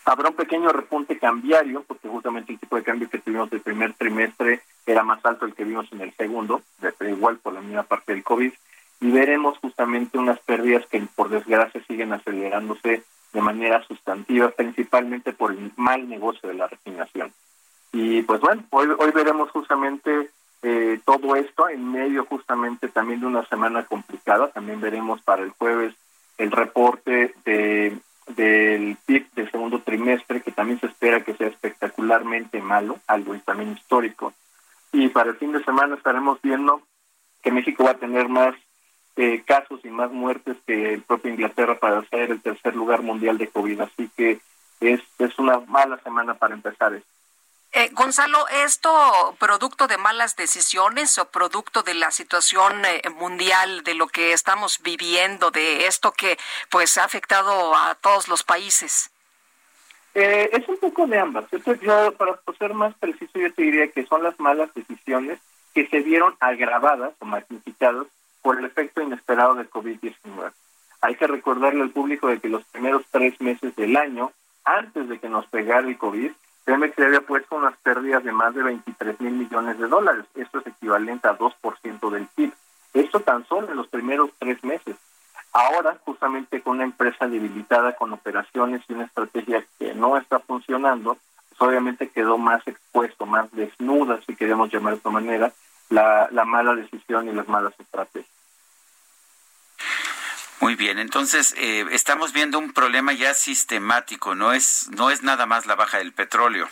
Habrá 0.05 0.31
un 0.31 0.37
pequeño 0.37 0.71
repunte 0.71 1.19
cambiario, 1.19 1.85
porque 1.87 2.09
justamente 2.09 2.53
el 2.53 2.59
tipo 2.59 2.77
de 2.77 2.83
cambio 2.83 3.11
que 3.11 3.19
tuvimos 3.19 3.53
el 3.53 3.61
primer 3.61 3.93
trimestre 3.93 4.63
era 4.87 5.03
más 5.03 5.25
alto 5.25 5.45
el 5.45 5.55
que 5.55 5.65
vimos 5.65 5.87
en 5.93 6.01
el 6.01 6.15
segundo, 6.15 6.63
igual 7.01 7.37
por 7.39 7.53
la 7.53 7.61
misma 7.61 7.83
parte 7.83 8.15
del 8.15 8.25
COVID, 8.25 8.53
y 9.01 9.11
veremos 9.11 9.59
justamente 9.59 10.19
unas 10.19 10.39
pérdidas 10.41 10.87
que 10.87 11.01
por 11.15 11.29
desgracia 11.29 11.83
siguen 11.87 12.13
acelerándose 12.13 13.05
de 13.33 13.41
manera 13.41 13.83
sustantiva, 13.87 14.51
principalmente 14.51 15.33
por 15.33 15.53
el 15.53 15.73
mal 15.77 16.09
negocio 16.09 16.49
de 16.49 16.55
la 16.55 16.67
refinación. 16.67 17.33
Y 17.93 18.23
pues 18.23 18.41
bueno, 18.41 18.65
hoy, 18.71 18.89
hoy 18.99 19.11
veremos 19.13 19.51
justamente 19.51 20.31
eh, 20.63 21.01
todo 21.05 21.37
esto 21.37 21.69
en 21.69 21.91
medio 21.91 22.25
justamente 22.25 22.89
también 22.89 23.21
de 23.21 23.27
una 23.27 23.45
semana 23.47 23.85
complicada. 23.85 24.49
También 24.49 24.81
veremos 24.81 25.23
para 25.23 25.43
el 25.43 25.51
jueves 25.51 25.95
el 26.37 26.51
reporte 26.51 27.35
de, 27.45 27.99
del 28.29 28.97
PIB 29.07 29.31
del 29.35 29.51
segundo 29.51 29.81
trimestre, 29.81 30.43
que 30.43 30.53
también 30.53 30.81
se 30.81 30.87
espera 30.87 31.23
que 31.23 31.35
sea 31.35 31.49
espectacularmente 31.49 32.61
malo, 32.61 32.99
algo 33.07 33.37
también 33.45 33.73
histórico. 33.73 34.33
Y 34.93 35.09
para 35.09 35.31
el 35.31 35.37
fin 35.37 35.53
de 35.53 35.65
semana 35.65 35.97
estaremos 35.97 36.41
viendo 36.43 36.83
que 37.43 37.53
México 37.53 37.85
va 37.85 37.93
a 37.93 37.99
tener 37.99 38.29
más 38.29 38.55
eh, 39.17 39.43
casos 39.45 39.81
y 39.85 39.89
más 39.89 40.11
muertes 40.11 40.57
que 40.67 40.95
el 40.95 41.03
propio 41.03 41.33
Inglaterra 41.33 41.79
para 41.79 42.05
ser 42.09 42.31
el 42.31 42.41
tercer 42.41 42.75
lugar 42.75 43.03
mundial 43.03 43.39
de 43.39 43.49
COVID. 43.49 43.81
Así 43.81 44.09
que 44.17 44.41
es, 44.81 45.01
es 45.19 45.39
una 45.39 45.61
mala 45.61 45.99
semana 45.99 46.35
para 46.35 46.55
empezar 46.55 46.95
esto. 46.95 47.18
Eh, 47.73 47.91
Gonzalo, 47.93 48.49
¿esto 48.49 49.37
producto 49.39 49.87
de 49.87 49.99
malas 49.99 50.37
decisiones 50.37 51.19
o 51.19 51.27
producto 51.27 51.83
de 51.83 51.95
la 51.95 52.11
situación 52.11 52.83
eh, 52.87 53.03
mundial, 53.11 53.85
de 53.85 53.95
lo 53.95 54.07
que 54.07 54.33
estamos 54.33 54.81
viviendo, 54.83 55.51
de 55.51 55.87
esto 55.87 56.13
que 56.13 56.39
pues 56.71 56.97
ha 56.97 57.05
afectado 57.05 57.77
a 57.77 57.95
todos 57.97 58.29
los 58.29 58.43
países? 58.43 59.11
Eh, 60.15 60.49
es 60.53 60.67
un 60.67 60.79
poco 60.79 61.07
de 61.07 61.19
ambas. 61.19 61.45
Yo, 61.83 62.13
para 62.13 62.41
ser 62.59 62.73
más 62.73 62.95
preciso, 62.95 63.39
yo 63.39 63.53
te 63.53 63.63
diría 63.63 63.89
que 63.89 64.07
son 64.07 64.23
las 64.23 64.39
malas 64.41 64.73
decisiones 64.75 65.39
que 65.75 65.87
se 65.89 66.01
vieron 66.01 66.35
agravadas 66.41 67.13
o 67.19 67.27
magnificadas 67.27 68.07
por 68.41 68.59
el 68.59 68.65
efecto 68.65 69.03
inesperado 69.03 69.55
del 69.55 69.71
COVID-19. 69.71 70.53
Hay 71.03 71.15
que 71.17 71.27
recordarle 71.27 71.83
al 71.83 71.91
público 71.91 72.29
de 72.29 72.41
que 72.41 72.49
los 72.49 72.65
primeros 72.65 73.05
tres 73.11 73.39
meses 73.41 73.77
del 73.77 73.97
año, 73.97 74.33
antes 74.65 75.09
de 75.09 75.19
que 75.19 75.29
nos 75.29 75.47
pegara 75.47 75.87
el 75.87 75.99
COVID, 75.99 76.33
Pemex 76.69 76.99
le 76.99 77.07
había 77.07 77.23
puesto 77.23 77.57
unas 77.57 77.75
pérdidas 77.79 78.23
de 78.23 78.31
más 78.31 78.55
de 78.55 78.63
23 78.63 79.19
mil 79.23 79.33
millones 79.33 79.79
de 79.79 79.89
dólares. 79.89 80.27
Esto 80.35 80.59
es 80.59 80.67
equivalente 80.67 81.27
a 81.27 81.39
2% 81.39 82.11
del 82.11 82.27
PIB. 82.27 82.53
Esto 82.93 83.21
tan 83.21 83.47
solo 83.47 83.71
en 83.71 83.77
los 83.79 83.89
primeros 83.89 84.29
tres 84.39 84.63
meses. 84.63 84.95
Ahora, 85.55 85.97
justamente 86.05 86.61
con 86.61 86.75
una 86.75 86.85
empresa 86.85 87.27
debilitada 87.27 87.97
con 87.97 88.13
operaciones 88.13 88.83
y 88.87 88.93
una 88.93 89.07
estrategia 89.07 89.65
que 89.79 89.95
no 89.95 90.19
está 90.19 90.41
funcionando, 90.41 91.17
pues 91.49 91.63
obviamente 91.63 92.11
quedó 92.11 92.37
más 92.37 92.61
expuesto, 92.69 93.25
más 93.25 93.51
desnuda, 93.53 94.21
si 94.27 94.37
queremos 94.37 94.71
llamar 94.71 94.93
de 94.93 94.97
esta 94.99 95.09
manera, 95.09 95.51
la, 95.89 96.29
la 96.33 96.45
mala 96.45 96.75
decisión 96.75 97.31
y 97.31 97.33
las 97.33 97.49
malas 97.49 97.73
estrategias. 97.81 98.38
Muy 100.69 100.77
bien, 100.77 100.99
entonces 100.99 101.55
eh, 101.57 101.87
estamos 101.93 102.35
viendo 102.35 102.59
un 102.59 102.75
problema 102.75 103.15
ya 103.15 103.33
sistemático, 103.33 104.35
no 104.35 104.53
es 104.53 104.91
no 104.95 105.09
es 105.09 105.23
nada 105.23 105.47
más 105.47 105.65
la 105.65 105.77
baja 105.77 105.97
del 105.97 106.13
petróleo. 106.13 106.69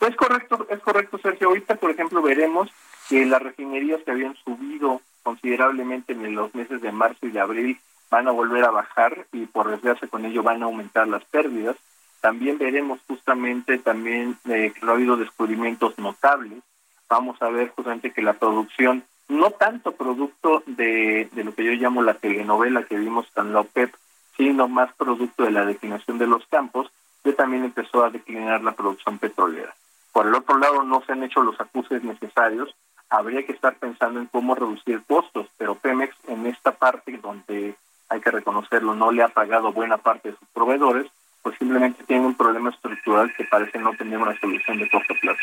Es 0.00 0.16
correcto, 0.16 0.66
es 0.70 0.80
correcto, 0.80 1.18
Sergio. 1.18 1.48
Ahorita, 1.48 1.74
por 1.74 1.90
ejemplo, 1.90 2.22
veremos 2.22 2.70
que 3.10 3.26
las 3.26 3.42
refinerías 3.42 4.00
que 4.04 4.12
habían 4.12 4.34
subido 4.36 5.02
considerablemente 5.22 6.14
en 6.14 6.34
los 6.34 6.54
meses 6.54 6.80
de 6.80 6.92
marzo 6.92 7.26
y 7.26 7.30
de 7.32 7.40
abril 7.40 7.78
van 8.08 8.26
a 8.26 8.30
volver 8.30 8.64
a 8.64 8.70
bajar 8.70 9.26
y 9.32 9.44
por 9.44 9.70
desgracia 9.70 10.08
con 10.08 10.24
ello 10.24 10.42
van 10.42 10.62
a 10.62 10.64
aumentar 10.64 11.06
las 11.06 11.26
pérdidas. 11.26 11.76
También 12.22 12.56
veremos 12.56 13.00
justamente 13.06 13.76
también 13.76 14.38
eh, 14.48 14.72
que 14.74 14.80
no 14.80 14.92
ha 14.92 14.94
habido 14.94 15.18
descubrimientos 15.18 15.98
notables. 15.98 16.62
Vamos 17.06 17.36
a 17.42 17.50
ver 17.50 17.68
justamente 17.68 18.12
que 18.12 18.22
la 18.22 18.32
producción 18.32 19.04
no 19.32 19.50
tanto 19.50 19.92
producto 19.92 20.62
de, 20.66 21.28
lo 21.34 21.54
que 21.54 21.64
yo 21.64 21.72
llamo 21.72 22.02
la 22.02 22.14
telenovela 22.14 22.84
que 22.84 22.96
vimos 22.96 23.26
en 23.36 23.52
la 23.52 23.60
OPEP, 23.60 23.94
sino 24.36 24.68
más 24.68 24.92
producto 24.94 25.44
de 25.44 25.50
la 25.50 25.64
declinación 25.64 26.18
de 26.18 26.26
los 26.26 26.46
campos, 26.46 26.90
que 27.24 27.32
también 27.32 27.64
empezó 27.64 28.04
a 28.04 28.10
declinar 28.10 28.62
la 28.62 28.72
producción 28.72 29.18
petrolera. 29.18 29.74
Por 30.12 30.26
el 30.26 30.34
otro 30.34 30.58
lado, 30.58 30.82
no 30.82 31.02
se 31.04 31.12
han 31.12 31.22
hecho 31.22 31.42
los 31.42 31.60
acuses 31.60 32.02
necesarios. 32.04 32.74
Habría 33.08 33.44
que 33.44 33.52
estar 33.52 33.76
pensando 33.76 34.20
en 34.20 34.26
cómo 34.26 34.54
reducir 34.54 35.02
costos, 35.06 35.46
pero 35.56 35.74
Pemex 35.76 36.14
en 36.28 36.46
esta 36.46 36.72
parte 36.72 37.18
donde 37.18 37.74
hay 38.08 38.20
que 38.20 38.30
reconocerlo, 38.30 38.94
no 38.94 39.10
le 39.10 39.22
ha 39.22 39.28
pagado 39.28 39.72
buena 39.72 39.96
parte 39.96 40.30
de 40.30 40.36
sus 40.36 40.48
proveedores, 40.48 41.06
pues 41.42 41.56
simplemente 41.58 42.04
tiene 42.04 42.26
un 42.26 42.34
problema 42.34 42.70
estructural 42.70 43.32
que 43.34 43.44
parece 43.44 43.78
no 43.78 43.92
tener 43.94 44.18
una 44.18 44.38
solución 44.38 44.78
de 44.78 44.90
corto 44.90 45.14
plazo. 45.20 45.40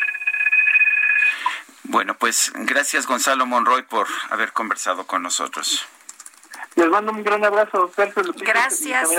Bueno, 1.89 2.13
pues 2.13 2.51
gracias 2.53 3.07
Gonzalo 3.07 3.47
Monroy 3.47 3.81
por 3.81 4.05
haber 4.29 4.53
conversado 4.53 5.07
con 5.07 5.23
nosotros. 5.23 5.87
Les 6.75 6.87
mando 6.87 7.11
un 7.11 7.23
gran 7.23 7.43
abrazo, 7.43 7.91
Sergio 7.95 8.23
Gracias. 8.37 9.09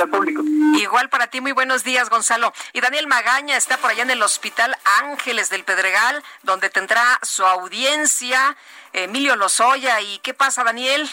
Igual 0.77 1.09
para 1.09 1.27
ti, 1.27 1.41
muy 1.41 1.51
buenos 1.51 1.83
días, 1.83 2.09
Gonzalo. 2.09 2.53
Y 2.73 2.81
Daniel 2.81 3.09
Magaña 3.09 3.57
está 3.57 3.77
por 3.79 3.91
allá 3.91 4.05
en 4.05 4.11
el 4.11 4.23
Hospital 4.23 4.77
Ángeles 5.03 5.51
del 5.51 5.65
Pedregal, 5.65 6.23
donde 6.45 6.71
tendrá 6.71 7.19
su 7.23 7.45
audiencia 7.45 8.57
Emilio 8.93 9.35
Lozoya. 9.35 10.01
¿Y 10.01 10.21
qué 10.21 10.33
pasa, 10.33 10.63
Daniel? 10.63 11.11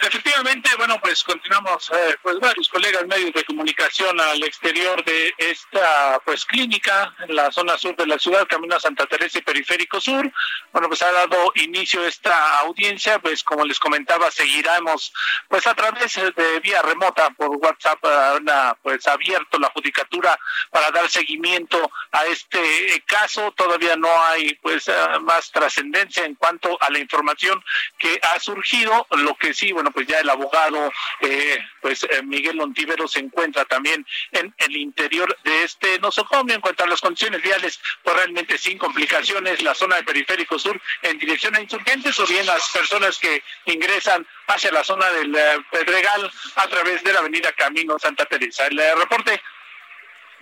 Efectivamente, 0.00 0.70
bueno, 0.78 0.98
pues 1.00 1.22
continuamos, 1.22 1.90
eh, 1.90 2.16
pues 2.22 2.38
varios 2.40 2.68
colegas 2.68 3.06
medios 3.06 3.32
de 3.32 3.44
comunicación 3.44 4.20
al 4.20 4.42
exterior 4.42 5.04
de 5.04 5.34
esta 5.38 6.20
pues 6.24 6.44
clínica 6.44 7.14
en 7.20 7.36
la 7.36 7.52
zona 7.52 7.78
sur 7.78 7.94
de 7.96 8.06
la 8.06 8.18
ciudad, 8.18 8.46
Camino 8.48 8.76
a 8.76 8.80
Santa 8.80 9.06
Teresa 9.06 9.38
y 9.38 9.42
Periférico 9.42 10.00
Sur. 10.00 10.30
Bueno, 10.72 10.88
pues 10.88 11.02
ha 11.02 11.12
dado 11.12 11.52
inicio 11.56 12.04
esta 12.06 12.58
audiencia, 12.60 13.18
pues 13.18 13.44
como 13.44 13.64
les 13.64 13.78
comentaba, 13.78 14.30
seguiremos 14.30 15.12
pues 15.48 15.66
a 15.66 15.74
través 15.74 16.14
de 16.14 16.60
vía 16.60 16.82
remota 16.82 17.30
por 17.30 17.50
WhatsApp, 17.56 18.02
una, 18.40 18.76
pues 18.82 19.06
abierto 19.06 19.58
la 19.58 19.70
judicatura 19.70 20.38
para 20.70 20.90
dar 20.90 21.08
seguimiento 21.10 21.90
a 22.10 22.26
este 22.26 23.02
caso. 23.06 23.52
Todavía 23.52 23.96
no 23.96 24.08
hay 24.26 24.54
pues 24.56 24.90
más 25.22 25.50
trascendencia 25.50 26.24
en 26.24 26.34
cuanto 26.34 26.76
a 26.80 26.90
la 26.90 26.98
información 26.98 27.62
que 27.98 28.18
ha 28.22 28.40
surgido, 28.40 29.06
lo 29.10 29.34
que 29.36 29.54
sí, 29.54 29.72
bueno, 29.72 29.81
pues 29.90 30.06
ya 30.06 30.18
el 30.18 30.30
abogado, 30.30 30.92
eh, 31.20 31.58
pues 31.80 32.04
eh, 32.04 32.22
Miguel 32.22 32.60
Ontivero 32.60 33.08
se 33.08 33.20
encuentra 33.20 33.64
también 33.64 34.06
en 34.32 34.54
el 34.58 34.76
interior 34.76 35.36
de 35.44 35.64
este 35.64 35.98
nosocomio 35.98 36.54
en 36.54 36.60
cuanto 36.60 36.84
a 36.84 36.86
las 36.86 37.00
condiciones 37.00 37.42
viales, 37.42 37.80
pues 38.02 38.16
realmente 38.16 38.58
sin 38.58 38.78
complicaciones, 38.78 39.62
la 39.62 39.74
zona 39.74 39.96
de 39.96 40.04
Periférico 40.04 40.58
Sur 40.58 40.80
en 41.02 41.18
dirección 41.18 41.56
a 41.56 41.60
Insurgentes 41.60 42.18
o 42.18 42.26
bien 42.26 42.46
las 42.46 42.68
personas 42.70 43.18
que 43.18 43.42
ingresan 43.66 44.26
hacia 44.46 44.72
la 44.72 44.84
zona 44.84 45.10
del 45.10 45.36
Pedregal 45.70 46.30
a 46.56 46.68
través 46.68 47.02
de 47.02 47.12
la 47.12 47.20
avenida 47.20 47.52
Camino 47.52 47.98
Santa 47.98 48.26
Teresa. 48.26 48.66
El 48.66 48.78
reporte 48.98 49.40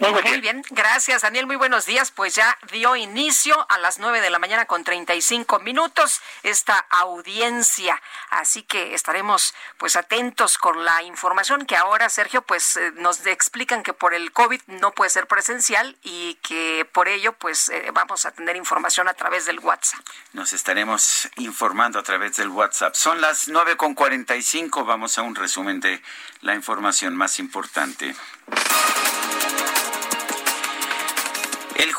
muy, 0.00 0.40
bien. 0.40 0.64
gracias 0.70 1.22
Daniel, 1.22 1.46
muy 1.46 1.56
buenos 1.56 1.84
días. 1.84 2.10
Pues 2.10 2.34
ya 2.34 2.56
dio 2.72 2.96
inicio 2.96 3.66
a 3.68 3.78
las 3.78 3.98
nueve 3.98 4.20
de 4.20 4.30
la 4.30 4.38
mañana 4.38 4.64
con 4.64 4.82
35 4.82 5.60
minutos 5.60 6.20
esta 6.42 6.78
audiencia, 6.90 8.00
así 8.30 8.62
que 8.62 8.94
estaremos 8.94 9.54
pues 9.78 9.96
atentos 9.96 10.56
con 10.56 10.84
la 10.84 11.02
información 11.02 11.66
que 11.66 11.76
ahora 11.76 12.08
Sergio 12.08 12.42
pues 12.42 12.76
eh, 12.76 12.92
nos 12.96 13.26
explican 13.26 13.82
que 13.82 13.92
por 13.92 14.14
el 14.14 14.32
COVID 14.32 14.62
no 14.68 14.92
puede 14.92 15.10
ser 15.10 15.26
presencial 15.26 15.96
y 16.02 16.34
que 16.36 16.88
por 16.90 17.08
ello 17.08 17.32
pues 17.34 17.68
eh, 17.68 17.90
vamos 17.92 18.24
a 18.24 18.30
tener 18.30 18.56
información 18.56 19.08
a 19.08 19.14
través 19.14 19.44
del 19.44 19.58
WhatsApp. 19.58 20.00
Nos 20.32 20.52
estaremos 20.52 21.28
informando 21.36 21.98
a 21.98 22.02
través 22.02 22.36
del 22.36 22.48
WhatsApp. 22.48 22.94
Son 22.94 23.20
las 23.20 23.48
nueve 23.48 23.76
con 23.76 23.94
45, 23.94 24.84
vamos 24.84 25.18
a 25.18 25.22
un 25.22 25.34
resumen 25.34 25.80
de 25.80 26.02
la 26.40 26.54
información 26.54 27.14
más 27.16 27.38
importante. 27.38 28.14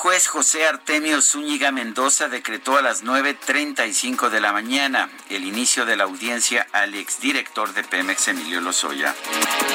Juez 0.01 0.27
José 0.27 0.65
Artemio 0.65 1.21
Zúñiga 1.21 1.71
Mendoza 1.71 2.27
decretó 2.27 2.75
a 2.75 2.81
las 2.81 3.03
9.35 3.03 4.29
de 4.29 4.41
la 4.41 4.51
mañana 4.51 5.11
el 5.29 5.45
inicio 5.45 5.85
de 5.85 5.95
la 5.95 6.05
audiencia 6.05 6.65
al 6.71 6.95
exdirector 6.95 7.71
de 7.73 7.83
Pemex, 7.83 8.29
Emilio 8.29 8.61
Lozoya. 8.61 9.13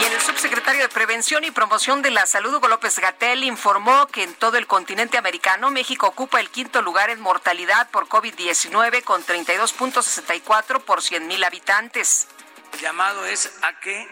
Y 0.00 0.04
el 0.04 0.20
subsecretario 0.20 0.82
de 0.82 0.88
Prevención 0.88 1.44
y 1.44 1.52
Promoción 1.52 2.02
de 2.02 2.10
la 2.10 2.26
Salud, 2.26 2.52
Hugo 2.52 2.66
López 2.66 2.98
Gatel, 2.98 3.44
informó 3.44 4.08
que 4.08 4.24
en 4.24 4.34
todo 4.34 4.56
el 4.56 4.66
continente 4.66 5.16
americano, 5.16 5.70
México 5.70 6.08
ocupa 6.08 6.40
el 6.40 6.50
quinto 6.50 6.82
lugar 6.82 7.08
en 7.10 7.20
mortalidad 7.20 7.88
por 7.92 8.08
COVID-19 8.08 9.04
con 9.04 9.24
32.64 9.24 10.80
por 10.80 11.02
100 11.02 11.28
mil 11.28 11.44
habitantes. 11.44 12.26
El 12.72 12.80
llamado 12.80 13.24
es 13.26 13.52
a 13.62 13.78
que 13.78 14.08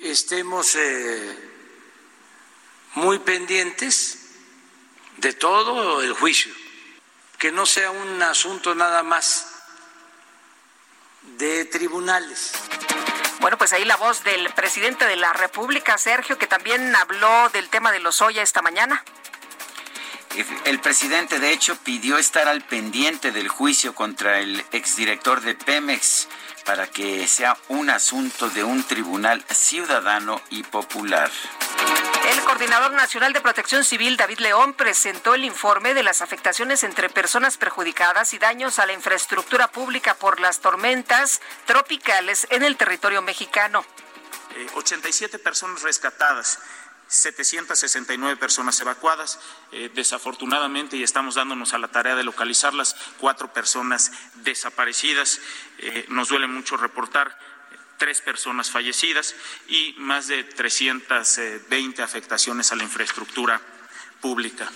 estemos 0.00 0.74
eh, 0.74 1.50
muy 2.96 3.20
pendientes 3.20 4.21
de 5.22 5.32
todo 5.32 6.02
el 6.02 6.12
juicio, 6.12 6.52
que 7.38 7.52
no 7.52 7.64
sea 7.64 7.90
un 7.92 8.22
asunto 8.22 8.74
nada 8.74 9.04
más 9.04 9.46
de 11.38 11.64
tribunales. 11.64 12.52
Bueno, 13.40 13.56
pues 13.56 13.72
ahí 13.72 13.84
la 13.84 13.96
voz 13.96 14.24
del 14.24 14.52
presidente 14.52 15.06
de 15.06 15.16
la 15.16 15.32
República, 15.32 15.96
Sergio, 15.96 16.38
que 16.38 16.48
también 16.48 16.94
habló 16.96 17.48
del 17.50 17.68
tema 17.68 17.92
de 17.92 18.00
los 18.00 18.20
Oya 18.20 18.42
esta 18.42 18.62
mañana. 18.62 19.04
El 20.64 20.80
presidente, 20.80 21.38
de 21.38 21.52
hecho, 21.52 21.76
pidió 21.76 22.18
estar 22.18 22.48
al 22.48 22.62
pendiente 22.62 23.30
del 23.30 23.48
juicio 23.48 23.94
contra 23.94 24.40
el 24.40 24.64
exdirector 24.72 25.40
de 25.42 25.54
Pemex 25.54 26.26
para 26.64 26.88
que 26.88 27.28
sea 27.28 27.56
un 27.68 27.90
asunto 27.90 28.48
de 28.50 28.64
un 28.64 28.82
tribunal 28.82 29.44
ciudadano 29.50 30.40
y 30.50 30.62
popular. 30.64 31.30
El 32.32 32.40
coordinador 32.44 32.92
nacional 32.92 33.34
de 33.34 33.42
protección 33.42 33.84
civil, 33.84 34.16
David 34.16 34.38
León, 34.38 34.72
presentó 34.72 35.34
el 35.34 35.44
informe 35.44 35.92
de 35.92 36.02
las 36.02 36.22
afectaciones 36.22 36.82
entre 36.82 37.10
personas 37.10 37.58
perjudicadas 37.58 38.32
y 38.32 38.38
daños 38.38 38.78
a 38.78 38.86
la 38.86 38.94
infraestructura 38.94 39.68
pública 39.68 40.14
por 40.14 40.40
las 40.40 40.60
tormentas 40.60 41.42
tropicales 41.66 42.46
en 42.48 42.62
el 42.62 42.78
territorio 42.78 43.20
mexicano. 43.20 43.84
87 44.74 45.36
eh, 45.36 45.40
personas 45.40 45.82
rescatadas. 45.82 46.58
769 47.12 48.38
personas 48.38 48.80
evacuadas. 48.80 49.38
Eh, 49.70 49.90
desafortunadamente, 49.94 50.96
y 50.96 51.02
estamos 51.02 51.34
dándonos 51.34 51.74
a 51.74 51.78
la 51.78 51.88
tarea 51.88 52.14
de 52.14 52.24
localizarlas, 52.24 52.96
cuatro 53.18 53.52
personas 53.52 54.10
desaparecidas. 54.36 55.38
Eh, 55.78 56.06
nos 56.08 56.28
duele 56.28 56.46
mucho 56.46 56.78
reportar 56.78 57.38
tres 58.02 58.20
personas 58.20 58.68
fallecidas 58.68 59.36
y 59.68 59.94
más 59.96 60.26
de 60.26 60.42
320 60.42 62.02
afectaciones 62.02 62.72
a 62.72 62.74
la 62.74 62.82
infraestructura 62.82 63.60
pública. 64.20 64.68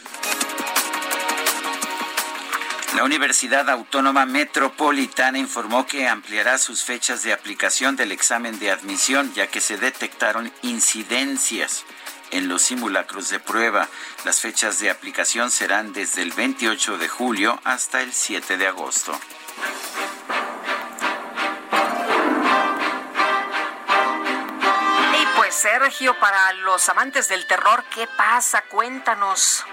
La 2.95 3.03
Universidad 3.03 3.69
Autónoma 3.69 4.27
Metropolitana 4.27 5.39
informó 5.39 5.89
que 5.89 6.07
ampliará 6.07 6.57
sus 6.57 6.85
fechas 6.85 7.25
de 7.25 7.33
aplicación 7.33 7.97
del 7.97 8.13
examen 8.13 8.61
de 8.61 8.71
admisión 8.71 9.35
ya 9.35 9.49
que 9.49 9.61
se 9.61 9.77
detectaron 9.77 10.53
incidencias 10.63 11.85
en 12.31 12.47
los 12.47 12.63
simulacros 12.63 13.29
de 13.31 13.41
prueba. 13.41 13.89
Las 14.25 14.41
fechas 14.41 14.79
de 14.79 14.89
aplicación 14.89 15.51
serán 15.51 15.93
desde 15.93 16.23
el 16.23 16.31
28 16.31 16.97
de 16.99 17.09
julio 17.09 17.61
hasta 17.65 18.03
el 18.03 18.13
7 18.13 18.57
de 18.57 18.69
agosto. 18.69 19.19
Sergio, 25.67 26.17
para 26.21 26.53
los 26.53 26.89
amantes 26.89 27.27
del 27.27 27.45
terror, 27.45 27.83
¿qué 27.93 28.07
pasa? 28.07 28.63
Cuéntanos. 28.63 29.65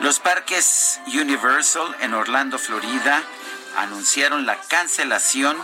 Los 0.00 0.18
parques 0.18 0.98
Universal 1.06 1.96
en 2.00 2.14
Orlando, 2.14 2.58
Florida, 2.58 3.22
anunciaron 3.76 4.44
la 4.44 4.58
cancelación, 4.62 5.56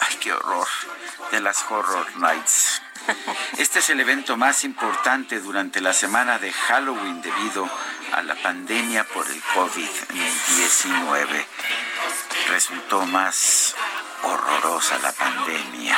ay 0.00 0.16
qué 0.16 0.32
horror, 0.32 0.66
de 1.30 1.40
las 1.40 1.64
Horror 1.70 2.16
Nights. 2.16 2.82
Este 3.58 3.78
es 3.78 3.88
el 3.90 4.00
evento 4.00 4.36
más 4.36 4.64
importante 4.64 5.38
durante 5.38 5.80
la 5.80 5.92
semana 5.92 6.40
de 6.40 6.52
Halloween 6.52 7.22
debido 7.22 7.70
a 8.10 8.22
la 8.22 8.34
pandemia 8.34 9.04
por 9.04 9.24
el 9.28 9.40
COVID-19. 9.54 11.46
Resultó 12.48 13.06
más 13.06 13.76
horrorosa 14.24 14.98
la 14.98 15.12
pandemia 15.12 15.96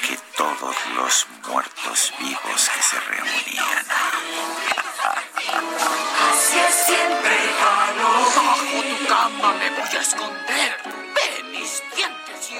que 0.00 0.16
todos 0.36 0.76
los 0.94 1.26
muertos 1.48 2.12
vivos 2.18 2.70
que 2.74 2.82
se 2.82 3.00
reunían. 3.00 3.86
Así 6.30 6.58
es 6.58 6.74
siempre, 6.86 7.36
Bajo 8.36 8.82
tu 8.82 9.06
cama 9.06 9.54
me 9.54 9.70
voy 9.70 9.96
a 9.96 10.00
esconder. 10.00 10.76
Ve 11.14 11.42
mis 11.50 11.82
dientes 11.94 12.50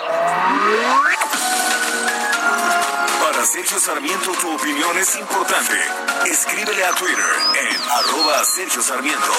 Para 3.22 3.44
Sergio 3.44 3.78
Sarmiento 3.78 4.32
tu 4.32 4.54
opinión 4.54 4.96
es 4.98 5.16
importante. 5.16 5.74
Escríbele 6.26 6.84
a 6.84 6.92
Twitter 6.92 7.32
en 7.54 7.90
arroba 7.90 8.44
Sergio 8.44 8.82
Sarmiento. 8.82 9.32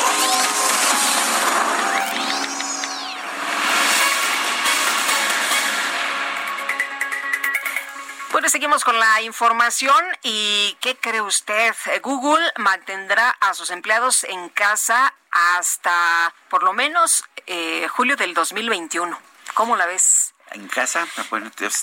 Bueno, 8.32 8.48
seguimos 8.48 8.84
con 8.84 9.00
la 9.00 9.24
información 9.24 10.06
y 10.22 10.78
¿qué 10.82 10.96
cree 10.96 11.22
usted? 11.22 11.74
Google 12.04 12.46
mantendrá 12.58 13.32
a 13.40 13.56
sus 13.56 13.72
empleados 13.72 14.24
en 14.24 14.50
casa 14.50 15.16
hasta 15.32 16.34
por 16.48 16.62
lo 16.62 16.72
menos 16.74 17.24
eh, 17.48 17.88
julio 17.88 18.16
del 18.16 18.36
2021. 18.36 19.20
¿Cómo 19.56 19.76
la 19.76 19.88
ves? 19.88 20.19
En 20.52 20.68
casa. 20.68 21.08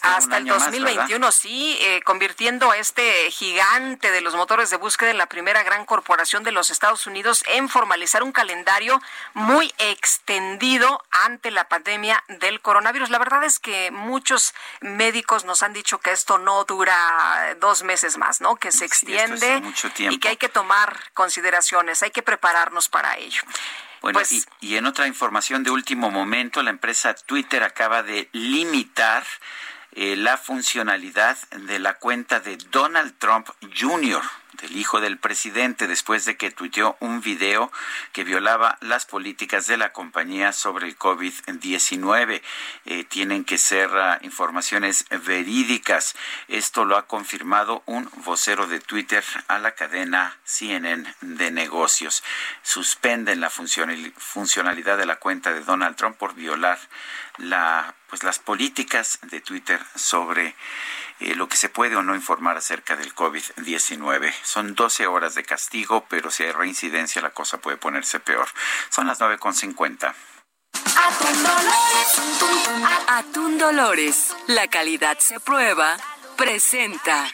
Hasta 0.03 0.39
el 0.39 0.47
2021, 0.47 1.33
sí, 1.33 1.78
eh, 1.81 2.03
convirtiendo 2.03 2.70
a 2.70 2.77
este 2.77 3.31
gigante 3.31 4.11
de 4.11 4.20
los 4.20 4.35
motores 4.35 4.70
de 4.70 4.77
búsqueda 4.77 5.11
en 5.11 5.19
la 5.19 5.27
primera 5.27 5.62
gran 5.62 5.85
corporación 5.85 6.43
de 6.43 6.53
los 6.53 6.70
Estados 6.70 7.07
Unidos 7.07 7.45
en 7.49 7.69
formalizar 7.69 8.23
un 8.23 8.33
calendario 8.33 9.01
muy 9.35 9.73
extendido 9.78 11.05
ante 11.11 11.51
la 11.51 11.69
pandemia 11.69 12.23
del 12.28 12.61
coronavirus. 12.61 13.11
La 13.11 13.19
verdad 13.19 13.45
es 13.45 13.59
que 13.59 13.91
muchos 13.91 14.55
médicos 14.81 15.45
nos 15.45 15.62
han 15.62 15.73
dicho 15.73 15.99
que 15.99 16.12
esto 16.12 16.39
no 16.39 16.65
dura 16.65 17.57
dos 17.61 17.83
meses 17.83 18.17
más, 18.17 18.41
¿no? 18.41 18.57
Que 18.57 18.73
se 18.73 18.85
extiende 18.85 19.62
y 19.99 20.19
que 20.19 20.28
hay 20.28 20.36
que 20.36 20.49
tomar 20.49 20.99
consideraciones, 21.15 22.03
hay 22.03 22.11
que 22.11 22.23
prepararnos 22.23 22.89
para 22.89 23.17
ello. 23.17 23.43
Bueno, 24.02 24.18
pues 24.18 24.47
y, 24.60 24.76
en 24.76 24.86
otra 24.86 25.07
información 25.07 25.62
de 25.62 25.70
último 25.70 26.10
momento, 26.10 26.62
la 26.62 26.70
empresa 26.70 27.15
Twitter 27.15 27.62
acaba 27.62 28.02
de 28.02 28.28
limitar 28.33 29.25
eh, 29.92 30.16
la 30.16 30.36
funcionalidad 30.36 31.36
de 31.50 31.78
la 31.78 31.94
cuenta 31.94 32.41
de 32.41 32.57
Donald 32.70 33.15
Trump 33.18 33.49
Jr., 33.78 34.23
del 34.57 34.76
hijo 34.76 35.01
del 35.01 35.18
presidente, 35.18 35.86
después 35.86 36.25
de 36.25 36.36
que 36.36 36.51
tuiteó 36.51 36.97
un 37.01 37.20
video 37.20 37.70
que 38.12 38.25
violaba 38.25 38.78
las 38.81 39.07
políticas 39.07 39.67
de 39.67 39.76
la 39.76 39.93
compañía 39.93 40.52
sobre 40.52 40.86
el 40.89 40.99
COVID-19. 40.99 42.43
Eh, 42.85 43.05
tienen 43.05 43.44
que 43.44 43.59
ser 43.59 43.91
uh, 43.91 44.25
informaciones 44.25 45.05
verídicas. 45.25 46.15
Esto 46.49 46.85
lo 46.85 46.97
ha 46.97 47.07
confirmado 47.07 47.83
un 47.86 48.10
vocero 48.25 48.67
de 48.67 48.81
Twitter 48.81 49.25
a 49.49 49.59
la 49.59 49.73
cadena 49.73 50.36
CNN 50.44 51.15
de 51.20 51.51
negocios. 51.51 52.23
Suspenden 52.62 53.41
la 53.41 53.51
funcionalidad 53.51 54.99
de 54.99 55.07
la 55.07 55.17
cuenta 55.17 55.52
de 55.52 55.60
Donald 55.60 55.97
Trump 55.97 56.17
por 56.17 56.35
violar 56.35 56.78
la 57.39 57.94
pues 58.09 58.23
las 58.23 58.39
políticas 58.39 59.18
de 59.23 59.41
Twitter 59.41 59.81
sobre 59.94 60.55
eh, 61.20 61.35
lo 61.35 61.49
que 61.49 61.57
se 61.57 61.69
puede 61.69 61.97
o 61.97 62.03
no 62.03 62.15
informar 62.15 62.57
acerca 62.57 62.97
del 62.97 63.15
COVID-19. 63.15 64.33
Son 64.43 64.75
12 64.75 65.07
horas 65.07 65.35
de 65.35 65.45
castigo, 65.45 66.07
pero 66.09 66.31
si 66.31 66.45
hay 66.45 66.53
reincidencia 66.53 67.23
la 67.23 67.31
cosa 67.31 67.59
puede 67.59 67.77
ponerse 67.77 68.20
peor. 68.20 68.49
Son 68.91 69.07
las 69.07 69.20
9.50. 69.20 70.15
Atún 70.97 71.43
Dolores. 71.43 73.07
Atún 73.09 73.59
Dolores. 73.59 74.36
La 74.47 74.69
calidad 74.69 75.19
se 75.19 75.41
prueba. 75.41 75.97
Presenta. 76.36 77.31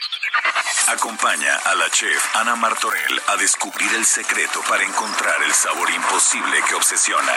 Acompaña 0.88 1.56
a 1.64 1.74
la 1.74 1.88
chef 1.90 2.36
Ana 2.36 2.56
Martorell 2.56 3.22
a 3.28 3.36
descubrir 3.36 3.92
el 3.94 4.04
secreto 4.04 4.60
para 4.68 4.84
encontrar 4.84 5.42
el 5.42 5.52
sabor 5.52 5.90
imposible 5.90 6.62
que 6.68 6.74
obsesiona. 6.74 7.32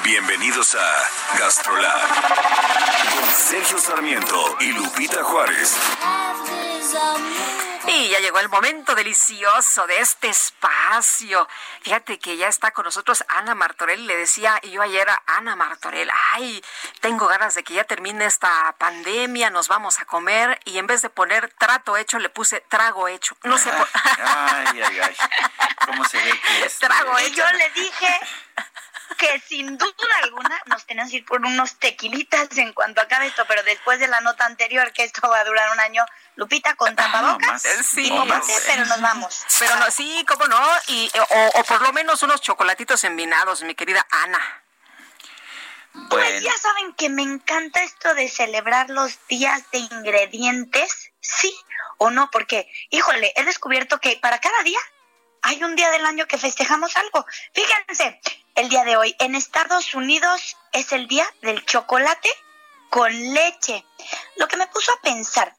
Bienvenidos 0.00 0.74
a 0.74 1.38
Gastrolab 1.38 2.00
con 3.12 3.30
Sergio 3.30 3.78
Sarmiento 3.78 4.56
y 4.58 4.72
Lupita 4.72 5.22
Juárez. 5.22 5.76
Y 7.86 8.08
ya 8.08 8.18
llegó 8.18 8.40
el 8.40 8.48
momento 8.48 8.94
delicioso 8.96 9.86
de 9.86 10.00
este 10.00 10.28
espacio. 10.28 11.46
Fíjate 11.82 12.18
que 12.18 12.36
ya 12.36 12.48
está 12.48 12.72
con 12.72 12.86
nosotros 12.86 13.22
Ana 13.28 13.54
Martorell. 13.54 14.06
Le 14.06 14.16
decía 14.16 14.60
yo 14.62 14.82
ayer 14.82 15.08
a 15.08 15.22
Ana 15.26 15.54
Martorell, 15.54 16.10
ay, 16.32 16.64
tengo 17.00 17.28
ganas 17.28 17.54
de 17.54 17.62
que 17.62 17.74
ya 17.74 17.84
termine 17.84 18.24
esta 18.24 18.74
pandemia, 18.78 19.50
nos 19.50 19.68
vamos 19.68 20.00
a 20.00 20.04
comer. 20.04 20.58
Y 20.64 20.78
en 20.78 20.88
vez 20.88 21.02
de 21.02 21.10
poner 21.10 21.52
trato 21.58 21.96
hecho, 21.96 22.18
le 22.18 22.30
puse 22.30 22.60
trago 22.68 23.06
hecho. 23.08 23.36
No 23.44 23.56
sé 23.56 23.70
por... 23.70 23.88
Ay, 24.24 24.82
ay, 24.82 25.00
ay. 25.00 25.16
¿Cómo 25.86 26.04
se 26.04 26.16
ve 26.16 26.40
que 26.40 26.64
es? 26.64 26.78
Trago 26.78 27.20
Y 27.20 27.30
yo 27.32 27.44
le 27.52 27.70
dije 27.70 28.20
que 29.16 29.40
sin 29.40 29.78
duda 29.78 29.92
alguna 30.22 30.60
nos 30.66 30.84
tenemos 30.86 31.10
que 31.10 31.18
ir 31.18 31.24
por 31.24 31.40
unos 31.40 31.78
tequilitas 31.78 32.56
en 32.58 32.72
cuanto 32.72 33.00
acabe 33.00 33.26
esto, 33.26 33.44
pero 33.46 33.62
después 33.62 33.98
de 33.98 34.08
la 34.08 34.20
nota 34.20 34.46
anterior, 34.46 34.92
que 34.92 35.04
esto 35.04 35.28
va 35.28 35.40
a 35.40 35.44
durar 35.44 35.70
un 35.72 35.80
año, 35.80 36.04
Lupita 36.36 36.74
con 36.74 36.96
tapabocas 36.96 37.62
Sí, 37.62 38.06
y 38.06 38.10
pomate, 38.10 38.52
pero 38.66 38.86
nos 38.86 39.00
vamos. 39.00 39.44
Pero 39.58 39.76
no, 39.76 39.90
sí, 39.90 40.24
cómo 40.26 40.46
no, 40.46 40.60
y, 40.88 41.10
o, 41.18 41.60
o 41.60 41.64
por 41.64 41.82
lo 41.82 41.92
menos 41.92 42.22
unos 42.22 42.40
chocolatitos 42.40 43.04
envinados, 43.04 43.62
mi 43.62 43.74
querida 43.74 44.06
Ana. 44.10 44.40
Pues 46.08 46.42
ya 46.42 46.56
saben 46.56 46.94
que 46.94 47.10
me 47.10 47.22
encanta 47.22 47.82
esto 47.82 48.14
de 48.14 48.28
celebrar 48.28 48.88
los 48.88 49.18
días 49.28 49.62
de 49.72 49.78
ingredientes, 49.78 51.12
sí 51.20 51.54
o 51.98 52.10
no, 52.10 52.30
porque, 52.30 52.66
híjole, 52.90 53.32
he 53.36 53.44
descubierto 53.44 53.98
que 53.98 54.18
para 54.20 54.40
cada 54.40 54.62
día 54.62 54.80
hay 55.42 55.62
un 55.62 55.76
día 55.76 55.90
del 55.90 56.06
año 56.06 56.26
que 56.26 56.38
festejamos 56.38 56.96
algo. 56.96 57.26
Fíjense, 57.52 58.20
el 58.54 58.68
día 58.68 58.84
de 58.84 58.96
hoy 58.96 59.14
en 59.18 59.34
Estados 59.34 59.94
Unidos 59.94 60.56
es 60.72 60.92
el 60.92 61.08
día 61.08 61.26
del 61.42 61.64
chocolate 61.66 62.30
con 62.90 63.12
leche. 63.34 63.84
Lo 64.36 64.48
que 64.48 64.56
me 64.56 64.68
puso 64.68 64.92
a 64.92 65.00
pensar 65.00 65.54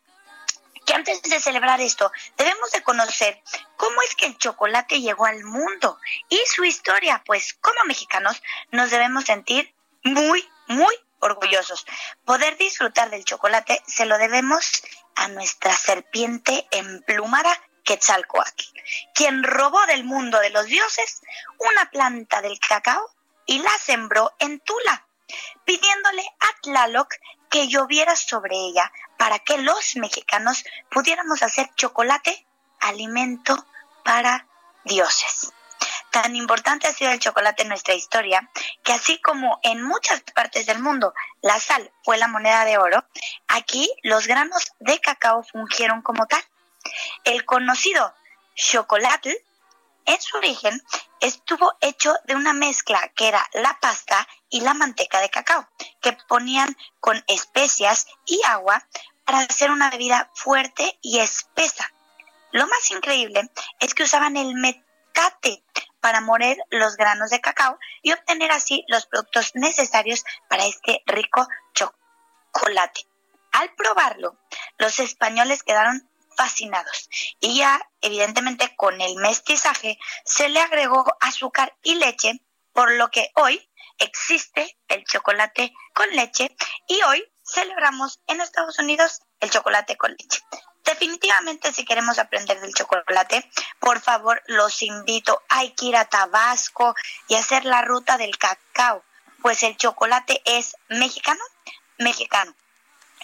que 0.86 0.94
antes 0.94 1.22
de 1.22 1.40
celebrar 1.40 1.82
esto 1.82 2.12
debemos 2.38 2.72
de 2.72 2.84
conocer 2.84 3.42
cómo 3.78 4.02
es 4.02 4.16
que 4.16 4.26
el 4.26 4.38
chocolate 4.38 5.02
llegó 5.02 5.26
al 5.26 5.44
mundo 5.44 6.00
y 6.30 6.40
su 6.46 6.64
historia, 6.64 7.22
pues 7.26 7.54
como 7.54 7.84
mexicanos 7.86 8.42
nos 8.72 8.90
debemos 8.90 9.26
sentir 9.26 9.74
muy, 10.04 10.48
muy 10.68 10.94
orgullosos. 11.20 11.86
Poder 12.26 12.58
disfrutar 12.58 13.10
del 13.10 13.26
chocolate 13.26 13.82
se 13.88 14.06
lo 14.06 14.18
debemos 14.18 14.84
a 15.16 15.28
nuestra 15.30 15.74
serpiente 15.74 16.68
emplumada 16.72 17.60
Quetzalcoatl, 17.84 18.64
quien 19.14 19.44
robó 19.44 19.86
del 19.86 20.04
mundo 20.04 20.40
de 20.40 20.50
los 20.50 20.66
dioses 20.66 21.22
una 21.60 21.90
planta 21.90 22.42
del 22.42 22.60
cacao 22.60 23.10
y 23.46 23.60
la 23.60 23.78
sembró 23.78 24.34
en 24.40 24.60
Tula, 24.60 25.08
pidiéndole 25.66 26.24
a 26.40 26.62
Tlaloc 26.62 27.14
que 27.50 27.68
lloviera 27.68 28.16
sobre 28.16 28.56
ella 28.56 28.92
para 29.18 29.40
que 29.40 29.58
los 29.58 29.96
mexicanos 29.96 30.64
pudiéramos 30.90 31.44
hacer 31.44 31.70
chocolate 31.76 32.48
alimento 32.80 33.66
para 34.04 34.48
dioses. 34.84 35.54
Tan 36.12 36.36
importante 36.36 36.88
ha 36.88 36.94
sido 36.94 37.12
el 37.12 37.20
chocolate 37.20 37.64
en 37.64 37.70
nuestra 37.70 37.96
historia 37.96 38.50
que 38.84 38.94
así 38.94 39.20
como 39.20 39.60
en 39.64 39.82
muchas 39.82 40.22
partes 40.22 40.66
del 40.66 40.80
mundo 40.80 41.14
la 41.42 41.60
sal 41.60 41.92
fue 42.04 42.18
la 42.18 42.28
moneda 42.28 42.66
de 42.66 42.78
oro, 42.78 43.04
aquí 43.48 43.92
los 44.04 44.28
granos 44.28 44.74
de 44.80 45.00
cacao 45.00 45.44
fungieron 45.44 46.02
como 46.02 46.28
tal. 46.28 46.44
El 47.24 47.46
conocido 47.46 48.14
chocolate 48.56 49.46
en 50.06 50.22
su 50.22 50.38
origen 50.38 50.82
estuvo 51.20 51.78
hecho 51.80 52.14
de 52.26 52.36
una 52.36 52.54
mezcla 52.54 53.12
que 53.16 53.28
era 53.28 53.48
la 53.54 53.78
pasta 53.80 54.28
y 54.50 54.62
la 54.62 54.74
manteca 54.74 55.22
de 55.22 55.30
cacao, 55.30 55.68
que 56.02 56.18
ponían 56.28 56.76
con 57.00 57.24
especias 57.28 58.08
y 58.26 58.42
agua 58.46 58.86
para 59.26 59.40
hacer 59.40 59.72
una 59.72 59.90
bebida 59.90 60.30
fuerte 60.34 60.98
y 61.02 61.20
espesa. 61.20 61.92
Lo 62.52 62.68
más 62.68 62.92
increíble 62.92 63.50
es 63.80 63.94
que 63.94 64.04
usaban 64.04 64.38
el 64.38 64.54
metate 64.56 65.64
para 66.02 66.20
moler 66.20 66.58
los 66.70 66.98
granos 66.98 67.30
de 67.30 67.40
cacao 67.40 67.80
y 68.02 68.12
obtener 68.12 68.52
así 68.52 68.84
los 68.90 69.06
productos 69.06 69.52
necesarios 69.56 70.26
para 70.50 70.66
este 70.66 71.02
rico 71.06 71.48
chocolate. 71.74 73.08
Al 73.54 73.74
probarlo, 73.76 74.38
los 74.78 75.00
españoles 75.00 75.64
quedaron 75.64 76.10
fascinados 76.36 77.10
y 77.40 77.58
ya 77.58 77.82
evidentemente 78.02 78.76
con 78.76 79.00
el 79.02 79.16
mestizaje 79.16 79.98
se 80.26 80.50
le 80.50 80.60
agregó 80.60 81.06
azúcar 81.20 81.76
y 81.84 81.96
leche, 81.96 82.42
por 82.74 82.92
lo 82.92 83.10
que 83.10 83.32
hoy 83.36 83.70
existe 84.00 84.78
el 84.88 85.04
chocolate 85.06 85.74
con 85.94 86.10
leche 86.12 86.56
y 86.88 87.02
hoy 87.04 87.24
celebramos 87.44 88.20
en 88.28 88.42
Estados 88.42 88.80
Unidos 88.80 89.22
el 89.40 89.50
chocolate 89.50 89.98
con 89.98 90.12
leche. 90.12 90.42
Definitivamente 90.84 91.72
si 91.72 91.86
queremos 91.86 92.20
aprender 92.20 92.60
del 92.60 92.74
chocolate, 92.74 93.50
por 93.80 94.02
favor 94.02 94.42
los 94.48 94.82
invito, 94.82 95.42
hay 95.48 95.72
que 95.72 95.86
ir 95.86 95.96
a 95.96 96.06
Tabasco 96.06 96.94
y 97.28 97.36
hacer 97.36 97.64
la 97.66 97.82
ruta 97.82 98.18
del 98.18 98.38
cacao, 98.38 99.04
pues 99.42 99.64
el 99.64 99.78
chocolate 99.78 100.42
es 100.46 100.76
mexicano, 100.90 101.44
mexicano. 101.98 102.54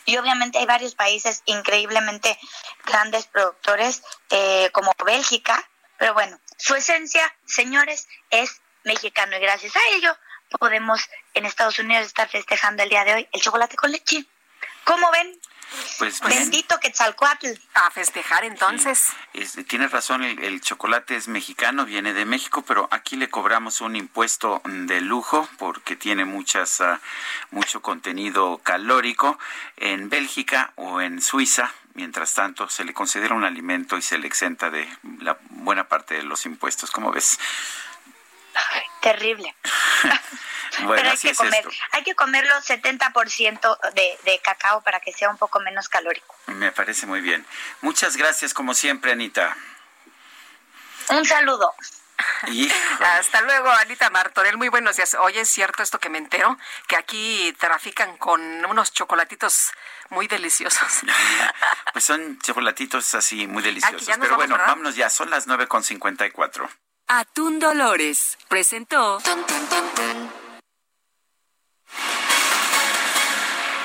Y 0.05 0.17
obviamente 0.17 0.57
hay 0.57 0.65
varios 0.65 0.95
países 0.95 1.41
increíblemente 1.45 2.37
grandes 2.85 3.27
productores 3.27 4.03
eh, 4.29 4.69
como 4.71 4.91
Bélgica, 5.05 5.69
pero 5.97 6.13
bueno, 6.13 6.39
su 6.57 6.75
esencia, 6.75 7.33
señores, 7.45 8.07
es 8.29 8.61
mexicano 8.83 9.35
y 9.37 9.39
gracias 9.39 9.75
a 9.75 9.79
ello 9.95 10.15
podemos 10.57 11.01
en 11.33 11.45
Estados 11.45 11.79
Unidos 11.79 12.07
estar 12.07 12.27
festejando 12.27 12.83
el 12.83 12.89
día 12.89 13.03
de 13.03 13.13
hoy 13.13 13.27
el 13.31 13.41
chocolate 13.41 13.75
con 13.75 13.91
leche. 13.91 14.25
¿Cómo 14.89 15.11
ven? 15.11 15.39
Pues 15.99 16.19
bien. 16.21 16.39
Bendito 16.39 16.79
Quetzalcoatl. 16.79 17.49
A 17.75 17.91
festejar 17.91 18.43
entonces. 18.43 19.09
Es- 19.33 19.53
tienes 19.67 19.91
razón, 19.91 20.23
el, 20.23 20.39
el 20.43 20.61
chocolate 20.61 21.15
es 21.15 21.27
mexicano, 21.27 21.85
viene 21.85 22.13
de 22.13 22.25
México, 22.25 22.63
pero 22.63 22.87
aquí 22.89 23.15
le 23.15 23.29
cobramos 23.29 23.79
un 23.81 23.95
impuesto 23.95 24.63
de 24.65 24.99
lujo 25.01 25.47
porque 25.59 25.95
tiene 25.95 26.25
muchas, 26.25 26.81
ah, 26.81 26.99
mucho 27.51 27.83
contenido 27.83 28.57
calórico. 28.63 29.37
En 29.77 30.09
Bélgica 30.09 30.73
o 30.75 31.01
en 31.01 31.21
Suiza, 31.21 31.71
mientras 31.93 32.33
tanto, 32.33 32.67
se 32.67 32.83
le 32.83 32.95
considera 32.95 33.35
un 33.35 33.43
alimento 33.45 33.95
y 33.95 34.01
se 34.01 34.17
le 34.17 34.25
exenta 34.25 34.71
de 34.71 34.89
la 35.19 35.37
buena 35.51 35.87
parte 35.87 36.15
de 36.15 36.23
los 36.23 36.47
impuestos. 36.47 36.89
¿Cómo 36.89 37.11
ves? 37.11 37.37
Terrible. 39.01 39.55
Bueno, 40.83 40.93
Pero 40.95 41.09
hay 41.09 41.15
así 41.15 41.27
que 41.27 41.31
es 41.31 41.37
comer, 41.37 41.53
esto. 41.67 41.71
hay 41.91 42.03
que 42.03 42.15
comerlo 42.15 42.53
70% 42.55 43.91
de, 43.95 44.17
de 44.23 44.39
cacao 44.39 44.81
para 44.81 45.01
que 45.01 45.11
sea 45.11 45.29
un 45.29 45.37
poco 45.37 45.59
menos 45.59 45.89
calórico. 45.89 46.33
Me 46.45 46.71
parece 46.71 47.05
muy 47.05 47.19
bien. 47.19 47.45
Muchas 47.81 48.15
gracias, 48.15 48.53
como 48.53 48.73
siempre, 48.73 49.11
Anita. 49.11 49.57
Un 51.09 51.25
saludo. 51.25 51.73
Y 52.47 52.71
Hasta 53.17 53.41
luego, 53.41 53.69
Anita 53.69 54.09
Martorell. 54.09 54.55
Muy 54.57 54.69
buenos 54.69 54.95
días. 54.95 55.15
Oye, 55.15 55.41
es 55.41 55.49
cierto 55.49 55.83
esto 55.83 55.99
que 55.99 56.07
me 56.09 56.17
entero, 56.17 56.57
que 56.87 56.95
aquí 56.95 57.53
trafican 57.59 58.15
con 58.17 58.63
unos 58.63 58.93
chocolatitos 58.93 59.71
muy 60.09 60.27
deliciosos. 60.27 61.01
pues 61.93 62.05
son 62.05 62.39
chocolatitos 62.39 63.15
así 63.15 63.47
muy 63.47 63.63
deliciosos. 63.63 64.05
ya 64.05 64.15
nos 64.15 64.27
Pero 64.27 64.31
vamos, 64.31 64.37
bueno, 64.37 64.53
¿verdad? 64.53 64.67
vámonos 64.67 64.95
ya, 64.95 65.09
son 65.09 65.29
las 65.29 65.45
9.54. 65.47 66.69
Atún 67.11 67.57
Dolores 67.57 68.37
presentó 68.49 69.19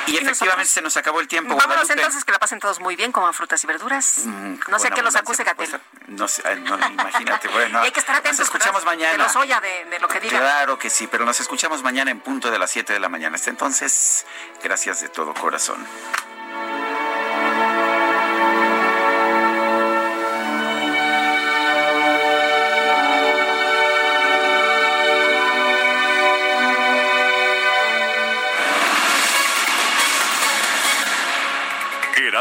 Y 0.06 0.18
efectivamente 0.18 0.70
se 0.70 0.82
nos 0.82 0.94
acabó 0.98 1.20
el 1.20 1.26
tiempo. 1.26 1.56
Vámonos 1.56 1.68
Guadalupe. 1.68 1.94
entonces, 1.94 2.22
que 2.26 2.32
la 2.32 2.38
pasen 2.38 2.60
todos 2.60 2.80
muy 2.80 2.96
bien, 2.96 3.12
coman 3.12 3.32
frutas 3.32 3.64
y 3.64 3.66
verduras. 3.66 4.26
Mm, 4.26 4.56
no 4.68 4.78
sé 4.78 4.90
qué 4.90 5.00
los 5.00 5.16
acuse 5.16 5.42
Gatel. 5.42 5.80
No 6.08 6.28
sé, 6.28 6.42
no, 6.56 6.76
imagínate. 6.86 7.48
Bueno, 7.48 7.80
hay 7.82 7.90
que 7.92 8.00
estar 8.00 8.14
atentos. 8.16 8.40
Nos 8.40 8.48
escuchamos 8.48 8.84
¿verdad? 8.84 8.98
mañana. 8.98 9.12
De 9.12 9.18
los 9.18 9.36
Oya, 9.36 9.58
de, 9.62 9.86
de 9.86 10.00
lo 10.00 10.08
que 10.08 10.20
diga. 10.20 10.38
Claro 10.38 10.78
que 10.78 10.90
sí, 10.90 11.06
pero 11.06 11.24
nos 11.24 11.40
escuchamos 11.40 11.82
mañana 11.82 12.10
en 12.10 12.20
punto 12.20 12.50
de 12.50 12.58
las 12.58 12.70
7 12.70 12.92
de 12.92 13.00
la 13.00 13.08
mañana. 13.08 13.36
Hasta 13.36 13.48
entonces, 13.48 14.26
gracias 14.62 15.00
de 15.00 15.08
todo 15.08 15.32
corazón. 15.32 15.86